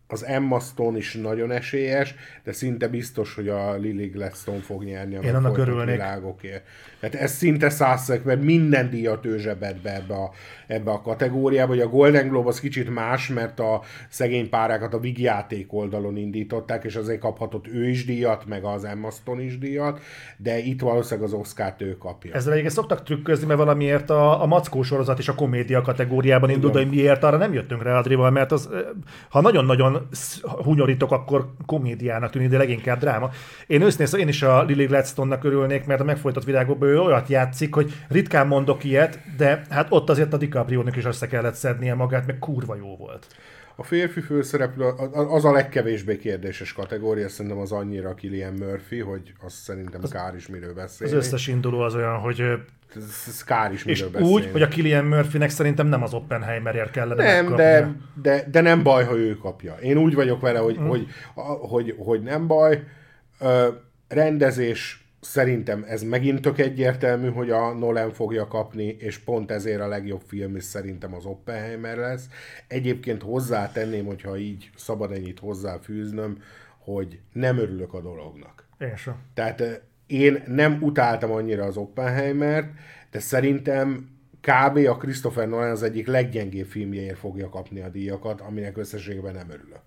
az 0.08 0.26
Emma 0.26 0.60
Stone 0.60 0.98
is 0.98 1.14
nagyon 1.14 1.52
esélyes, 1.52 2.16
de 2.44 2.52
szinte 2.52 2.88
biztos, 2.88 3.36
hogy 3.36 3.50
a 3.50 3.76
Lily 3.78 4.08
Gladstone 4.08 4.60
fog 4.60 4.84
nyerni 4.84 5.16
a 5.16 5.22
Én 5.22 5.36
annak 5.36 5.58
örülnék. 5.58 5.96
világokért. 5.96 6.66
Tehát 7.00 7.16
ez 7.16 7.32
szinte 7.32 7.70
százszerek, 7.70 8.24
mert 8.24 8.42
minden 8.42 8.90
díjat 8.90 9.26
ő 9.26 9.38
zsebed 9.38 9.82
be 9.82 9.96
ebbe 9.96 10.14
a, 10.14 10.32
ebbe 10.68 10.92
a 10.92 11.02
kategóriába, 11.02 11.70
hogy 11.70 11.82
a 11.82 11.88
Golden 11.88 12.28
Globe 12.28 12.50
az 12.50 12.60
kicsit 12.60 12.94
más, 12.94 13.28
mert 13.28 13.60
a 13.60 13.82
szegény 14.10 14.50
párákat 14.50 14.94
a 14.94 15.00
vígjáték 15.00 15.74
oldalon 15.74 16.18
indították, 16.18 16.84
és 16.84 16.96
azért 16.96 17.20
kaphatott 17.20 17.68
ő 17.68 17.90
is 17.90 18.06
díjat, 18.06 18.46
meg 18.46 18.64
az 18.64 18.84
Emma 18.84 19.12
Stone 19.12 19.42
is 19.42 19.58
díjat, 19.58 20.00
de 20.38 20.58
itt 20.58 20.82
valószínűleg 20.82 21.30
az 21.30 21.34
Oscar-t 21.34 21.82
ő 21.82 21.98
kapja. 21.98 22.34
Ezzel 22.34 22.52
egyébként 22.52 22.76
szoktak 22.76 23.04
trükközni, 23.04 23.46
mert 23.46 23.60
valamiért 23.60 24.10
a, 24.10 24.42
a 24.42 24.46
mackó 24.46 24.82
sorozat 24.82 25.20
és 25.20 25.28
a 25.28 25.36
komédia 25.36 25.82
kategóriában 25.82 26.50
indul, 26.50 26.72
de 26.72 26.80
hogy 26.80 26.90
miért 26.90 27.24
arra 27.24 27.38
nem 27.38 27.54
jöttünk 27.54 27.84
rá 27.84 27.98
Adrival, 27.98 28.32
mert 28.32 28.52
az, 28.52 28.70
ha 29.30 29.42
nagyon-nagyon 29.42 30.08
hunyorítok, 30.64 31.12
akkor 31.12 31.54
komédiának 31.66 32.32
tűnik, 32.32 32.50
de 32.50 32.58
leginkább 32.58 33.00
dráma. 33.00 33.30
Én 33.68 33.82
őszintén 33.82 34.20
én 34.20 34.28
is 34.28 34.42
a 34.42 34.64
Lily 34.64 34.86
Gladstone-nak 34.86 35.44
örülnék, 35.44 35.86
mert 35.86 36.02
a 36.02 36.04
megfolytott 36.04 36.44
világokban 36.44 36.87
ő 36.88 37.00
olyat 37.00 37.28
játszik, 37.28 37.74
hogy 37.74 37.94
ritkán 38.10 38.48
mondok 38.48 38.84
ilyet, 38.84 39.20
de 39.38 39.62
hát 39.70 39.88
ott 39.90 40.10
azért 40.10 40.34
a 40.34 40.38
DiCaprio-nak 40.38 40.96
is 40.96 41.06
össze 41.06 41.28
kellett 41.28 41.54
szednie 41.56 41.94
magát, 41.94 42.26
meg 42.28 42.40
kurva 42.40 42.76
jó 42.76 42.96
volt. 42.98 43.28
A 43.80 43.84
férfi 43.84 44.22
főszereplő 44.22 44.86
az 45.14 45.46
a 45.46 45.52
legkevésbé 45.52 46.18
kérdéses 46.18 46.74
kategória, 46.74 47.30
szerintem 47.30 47.60
az 47.60 47.72
annyira 47.72 48.14
Killian 48.14 48.54
Murphy, 48.54 49.00
hogy 49.00 49.34
azt 49.46 49.56
szerintem 49.56 50.02
kár 50.12 50.36
is 50.36 50.48
miről 50.48 50.70
Az 50.70 50.76
beszélni. 50.76 51.14
összes 51.16 51.48
induló 51.48 51.80
az 51.80 51.96
olyan, 51.96 52.18
hogy 52.20 52.40
Ez, 52.96 53.24
ez 53.28 53.44
kár 53.44 53.72
is 53.74 53.86
és 53.86 53.98
miről 53.98 54.10
beszélni. 54.12 54.34
úgy, 54.34 54.50
hogy 54.52 54.62
a 54.62 54.68
Killian 54.68 55.06
Murphynek 55.06 55.50
szerintem 55.50 55.88
nem 55.88 56.04
az 56.04 56.14
Oppenheimerért 56.14 56.92
kellene 56.92 57.24
Nem, 57.24 57.34
megkapnia. 57.46 57.56
de, 57.66 57.96
de, 58.22 58.48
de 58.52 58.62
nem 58.62 58.84
baj, 58.84 59.04
ha 59.06 59.16
ő 59.18 59.36
kapja. 59.38 59.74
Én 59.82 59.98
úgy 59.98 60.16
vagyok 60.16 60.42
vele, 60.42 60.60
hogy, 60.60 60.80
Mm. 60.80 60.88
hogy, 60.88 61.08
hogy, 61.60 61.96
hogy 61.98 62.22
nem 62.22 62.48
baj. 62.48 62.84
Ö, 63.40 63.68
rendezés 64.08 65.07
szerintem 65.32 65.86
ez 65.88 66.04
megint 66.04 66.42
tök 66.42 66.60
egyértelmű, 66.60 67.30
hogy 67.30 67.50
a 67.50 67.74
Nolan 67.74 68.14
fogja 68.14 68.48
kapni, 68.48 68.96
és 69.00 69.18
pont 69.18 69.52
ezért 69.52 69.82
a 69.82 69.88
legjobb 69.88 70.22
film 70.28 70.56
is 70.56 70.64
szerintem 70.64 71.14
az 71.14 71.26
Oppenheimer 71.26 71.98
lesz. 71.98 72.28
Egyébként 72.68 73.22
hozzátenném, 73.22 74.06
hogyha 74.06 74.38
így 74.38 74.70
szabad 74.76 75.12
ennyit 75.12 75.40
hozzáfűznöm, 75.40 76.42
hogy 76.78 77.20
nem 77.34 77.58
örülök 77.58 77.94
a 77.94 78.02
dolognak. 78.02 78.68
Én 78.80 78.96
sem. 78.96 79.16
Tehát 79.34 79.62
eh, 79.62 79.78
én 80.08 80.44
nem 80.48 80.78
utáltam 80.82 81.32
annyira 81.32 81.66
az 81.66 81.78
Oppenheimert, 81.78 82.68
de 83.12 83.20
szerintem 83.20 84.10
kb. 84.42 84.78
a 84.78 84.98
Christopher 84.98 85.48
Nolan 85.48 85.72
az 85.72 85.84
egyik 85.84 86.08
leggyengébb 86.08 86.68
filmjéért 86.68 87.18
fogja 87.18 87.50
kapni 87.50 87.80
a 87.80 87.90
díjakat, 87.90 88.42
aminek 88.42 88.78
összességében 88.78 89.34
nem 89.34 89.50
örülök. 89.50 89.82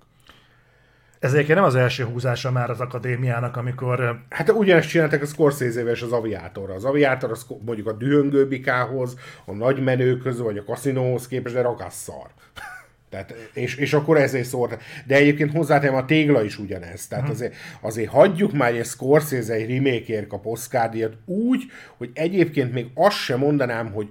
Ez 1.20 1.32
egyébként 1.32 1.58
nem 1.58 1.66
az 1.66 1.74
első 1.74 2.04
húzása 2.04 2.50
már 2.50 2.70
az 2.70 2.80
akadémiának, 2.80 3.56
amikor 3.56 4.20
Hát 4.28 4.50
ugyanezt 4.50 4.88
csináltak 4.88 5.22
a 5.22 5.26
Scorsese-vel 5.26 5.92
és 5.92 6.02
az 6.02 6.12
Aviatorra. 6.12 6.74
Az 6.74 6.84
Aviator 6.84 7.30
az 7.30 7.46
mondjuk 7.64 7.86
a 7.86 7.92
dühöngő 7.92 8.48
bikához, 8.48 9.16
a 9.44 9.52
nagy 9.52 9.82
menőkhöz, 9.82 10.40
vagy 10.40 10.58
a 10.58 10.64
kaszinóhoz 10.64 11.28
képest, 11.28 11.54
de 11.54 11.62
rakasszar. 11.62 12.26
Tehát, 13.10 13.34
és, 13.52 13.76
és 13.76 13.92
akkor 13.92 14.16
ezért 14.16 14.48
szólt. 14.48 14.78
De 15.06 15.14
egyébként 15.14 15.52
hozzátenem, 15.52 15.94
a 15.94 16.04
tégla 16.04 16.42
is 16.42 16.58
ugyanez. 16.58 17.06
Tehát 17.06 17.28
azért, 17.28 17.54
azért 17.80 18.10
hagyjuk 18.10 18.52
már, 18.52 18.70
hogy 18.70 18.80
a 18.80 18.84
Scorsese 18.84 19.52
egy 19.52 19.70
remake 19.70 20.26
kap 20.26 20.46
Oscar 20.46 20.88
díjat 20.88 21.16
úgy, 21.24 21.62
hogy 21.96 22.10
egyébként 22.14 22.72
még 22.72 22.86
azt 22.94 23.16
sem 23.16 23.38
mondanám, 23.38 23.92
hogy 23.92 24.08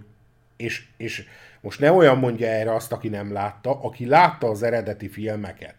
és, 0.57 0.86
és 0.98 1.23
most 1.61 1.80
ne 1.80 1.91
olyan 1.91 2.18
mondja 2.18 2.48
erre 2.48 2.76
azt, 2.76 2.91
aki 2.91 3.07
nem 3.07 3.34
látta, 3.34 3.81
aki 3.81 4.06
látta 4.06 4.49
az 4.49 4.64
eredeti 4.64 5.10
filmeket, 5.10 5.76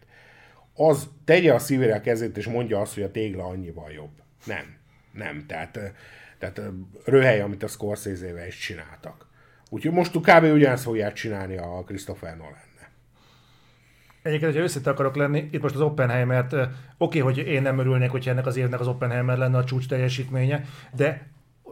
az 0.87 1.09
tegye 1.25 1.53
a 1.53 1.59
szívére 1.59 1.95
a 1.95 2.01
kezét, 2.01 2.37
és 2.37 2.47
mondja 2.47 2.79
azt, 2.79 2.93
hogy 2.93 3.03
a 3.03 3.11
tégla 3.11 3.45
annyival 3.45 3.91
jobb. 3.91 4.21
Nem. 4.45 4.77
Nem. 5.11 5.45
Tehát, 5.47 5.77
eh, 5.77 5.91
tehát 6.39 6.59
eh, 6.59 6.65
röhely, 7.05 7.41
amit 7.41 7.63
a 7.63 7.67
Scorsese-vel 7.67 8.47
is 8.47 8.57
csináltak. 8.57 9.27
Úgyhogy 9.69 9.91
most 9.91 10.17
kb. 10.17 10.43
ugyanezt 10.43 10.83
fogják 10.83 11.13
csinálni 11.13 11.57
a 11.57 11.83
Christopher 11.85 12.37
nolan 12.37 12.69
Egyébként, 14.21 14.51
hogyha 14.51 14.67
őszinte 14.67 14.89
akarok 14.89 15.15
lenni, 15.15 15.47
itt 15.51 15.61
most 15.61 15.75
az 15.75 15.81
Oppenheimert, 15.81 16.55
oké, 16.97 17.19
hogy 17.19 17.37
én 17.37 17.61
nem 17.61 17.79
örülnék, 17.79 18.09
hogyha 18.09 18.31
ennek 18.31 18.45
az 18.45 18.57
évnek 18.57 18.79
az 18.79 18.87
Oppenheimer 18.87 19.37
lenne 19.37 19.57
a 19.57 19.63
csúcs 19.63 19.87
teljesítménye, 19.87 20.65
de 20.95 21.27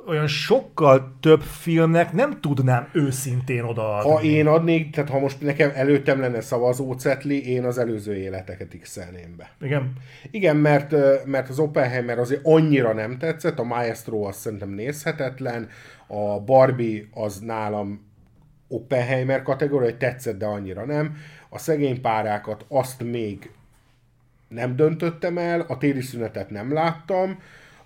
olyan 0.08 0.28
sokkal 0.28 1.18
több 1.20 1.42
filmnek 1.42 2.14
nem 2.14 2.42
tudnám 2.42 2.90
őszintén 2.94 3.64
odaadni. 3.64 4.12
Ha 4.12 4.22
én 4.22 4.48
adnék, 4.48 4.92
tehát 4.92 5.10
ha 5.10 5.20
most 5.20 5.42
nekem 5.42 5.72
előttem 5.74 6.20
lenne 6.20 6.42
szavazócetli, 6.42 7.50
én 7.50 7.64
az 7.64 7.78
előző 7.78 8.16
életeket 8.16 8.78
x 8.82 9.00
be. 9.38 9.52
Igen. 9.62 9.94
Igen, 10.32 10.56
mert, 10.56 10.96
mert 11.26 11.50
az 11.50 11.60
Oppenheimer 11.60 12.20
azért 12.20 12.42
annyira 12.44 12.94
nem 12.94 13.18
tetszett, 13.18 13.60
a 13.60 13.64
Maestro 13.64 14.22
az 14.22 14.36
szerintem 14.36 14.70
nézhetetlen, 14.70 15.70
a 16.08 16.40
Barbie 16.40 17.04
az 17.14 17.40
nálam 17.40 18.08
Oppenheimer 18.68 19.42
kategória, 19.42 19.90
hogy 19.90 19.98
tetszett, 19.98 20.38
de 20.38 20.46
annyira 20.46 20.86
nem. 20.86 21.18
A 21.50 21.58
szegény 21.58 22.02
párákat 22.02 22.66
azt 22.68 23.04
még 23.04 23.52
nem 24.48 24.76
döntöttem 24.76 25.38
el, 25.38 25.66
a 25.68 25.78
téli 25.78 26.02
szünetet 26.02 26.50
nem 26.50 26.74
láttam, 26.74 27.40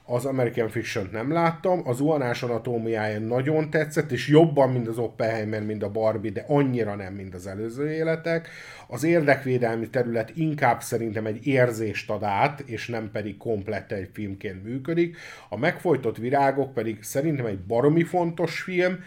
az 0.06 0.26
American 0.26 0.70
Fiction-t 0.70 1.12
nem 1.12 1.32
láttam, 1.32 1.82
az 1.86 2.00
Uanás 2.00 2.44
anatómiája 2.44 3.20
nagyon 3.20 3.70
tetszett, 3.70 4.12
és 4.12 4.28
jobban, 4.28 4.70
mint 4.70 4.88
az 4.88 4.98
Oppenheimer, 4.98 5.64
mint 5.64 5.84
a 5.84 5.92
Barbie, 5.92 6.32
de 6.32 6.46
annyira 6.48 6.96
nem, 6.96 7.14
mint 7.14 7.36
az 7.36 7.48
előző 7.48 7.92
életek. 7.92 8.50
Az 8.88 9.04
érdekvédelmi 9.04 9.90
terület 9.90 10.32
inkább 10.36 10.82
szerintem 10.82 11.26
egy 11.26 11.48
érzést 11.48 12.10
ad 12.10 12.24
át, 12.24 12.60
és 12.60 12.88
nem 12.88 13.12
pedig 13.12 13.38
komplett 13.38 13.92
egy 13.92 14.10
filmként 14.14 14.64
működik. 14.64 15.18
A 15.50 15.58
megfojtott 15.58 16.18
virágok 16.18 16.74
pedig 16.74 17.04
szerintem 17.04 17.46
egy 17.46 17.60
baromi 17.60 18.04
fontos 18.04 18.62
film, 18.62 19.00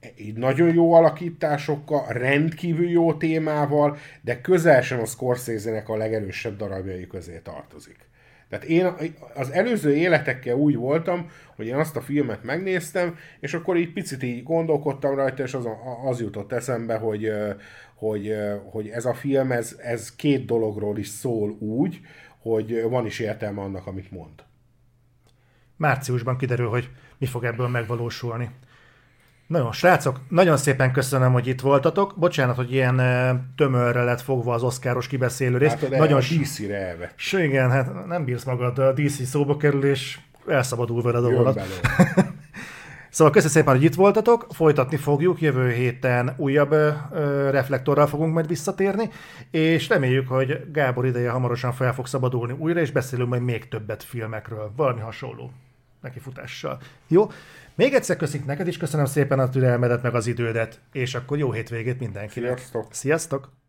egy 0.00 0.34
nagyon 0.34 0.74
jó 0.74 0.92
alakításokkal, 0.92 2.06
rendkívül 2.08 2.88
jó 2.88 3.14
témával, 3.14 3.96
de 4.20 4.40
közel 4.40 4.82
sem 4.82 5.00
a 5.00 5.06
Scorsese-nek 5.06 5.88
a 5.88 5.96
legerősebb 5.96 6.56
darabjai 6.56 7.06
közé 7.06 7.40
tartozik. 7.42 8.10
Tehát 8.52 8.66
én 8.66 9.14
az 9.34 9.50
előző 9.50 9.94
életekkel 9.94 10.54
úgy 10.54 10.76
voltam, 10.76 11.30
hogy 11.56 11.66
én 11.66 11.74
azt 11.74 11.96
a 11.96 12.00
filmet 12.00 12.42
megnéztem, 12.42 13.16
és 13.40 13.54
akkor 13.54 13.76
így 13.76 13.92
picit 13.92 14.22
így 14.22 14.42
gondolkodtam 14.42 15.14
rajta, 15.14 15.42
és 15.42 15.54
az, 15.54 15.68
az 16.04 16.20
jutott 16.20 16.52
eszembe, 16.52 16.96
hogy, 16.96 17.32
hogy, 17.94 18.34
hogy 18.70 18.88
ez 18.88 19.04
a 19.04 19.14
film, 19.14 19.52
ez, 19.52 19.78
ez 19.82 20.14
két 20.16 20.44
dologról 20.44 20.98
is 20.98 21.08
szól 21.08 21.50
úgy, 21.58 22.00
hogy 22.38 22.82
van 22.82 23.06
is 23.06 23.18
értelme 23.18 23.60
annak, 23.60 23.86
amit 23.86 24.10
mond. 24.10 24.44
Márciusban 25.76 26.36
kiderül, 26.36 26.68
hogy 26.68 26.90
mi 27.18 27.26
fog 27.26 27.44
ebből 27.44 27.68
megvalósulni. 27.68 28.50
Nagyon, 29.52 29.72
srácok, 29.72 30.20
nagyon 30.28 30.56
szépen 30.56 30.92
köszönöm, 30.92 31.32
hogy 31.32 31.46
itt 31.46 31.60
voltatok. 31.60 32.14
Bocsánat, 32.16 32.56
hogy 32.56 32.72
ilyen 32.72 32.96
tömörre 33.56 34.02
lett 34.02 34.20
fogva 34.20 34.54
az 34.54 34.62
oszkáros 34.62 35.06
kibeszélő 35.06 35.56
rész. 35.56 35.70
Hát, 35.70 35.90
nagyon 35.90 36.18
a 36.18 36.20
DC-re 36.20 36.76
elve. 36.76 37.14
Igen, 37.32 37.70
hát 37.70 38.06
nem 38.06 38.24
bírsz 38.24 38.44
magad, 38.44 38.78
a 38.78 38.92
DC 38.92 39.26
szóba 39.26 39.56
kerül, 39.56 39.84
és 39.84 40.18
elszabadul 40.46 41.02
veled 41.02 41.24
a 41.24 41.30
vonat. 41.30 41.60
Szóval 43.10 43.32
köszönöm 43.32 43.54
szépen, 43.54 43.74
hogy 43.74 43.84
itt 43.84 43.94
voltatok, 43.94 44.46
folytatni 44.50 44.96
fogjuk, 44.96 45.40
jövő 45.40 45.70
héten 45.70 46.34
újabb 46.36 46.72
ö, 46.72 46.90
reflektorral 47.50 48.06
fogunk 48.06 48.32
majd 48.32 48.46
visszatérni, 48.46 49.10
és 49.50 49.88
reméljük, 49.88 50.28
hogy 50.28 50.60
Gábor 50.72 51.06
ideje 51.06 51.30
hamarosan 51.30 51.72
fel 51.72 51.94
fog 51.94 52.06
szabadulni 52.06 52.52
újra, 52.52 52.80
és 52.80 52.90
beszélünk 52.90 53.28
majd 53.28 53.42
még 53.42 53.68
többet 53.68 54.02
filmekről, 54.02 54.72
valami 54.76 55.00
hasonló 55.00 55.50
nekifutással. 56.02 56.78
Jó? 57.08 57.30
Még 57.74 57.94
egyszer 57.94 58.16
köszik 58.16 58.44
neked 58.44 58.66
is, 58.66 58.76
köszönöm 58.76 59.06
szépen 59.06 59.38
a 59.38 59.48
türelmedet 59.48 60.02
meg 60.02 60.14
az 60.14 60.26
idődet, 60.26 60.80
és 60.92 61.14
akkor 61.14 61.38
jó 61.38 61.52
hétvégét 61.52 61.98
mindenkinek. 61.98 62.58
Sziasztok! 62.58 62.86
Sziasztok! 62.90 63.61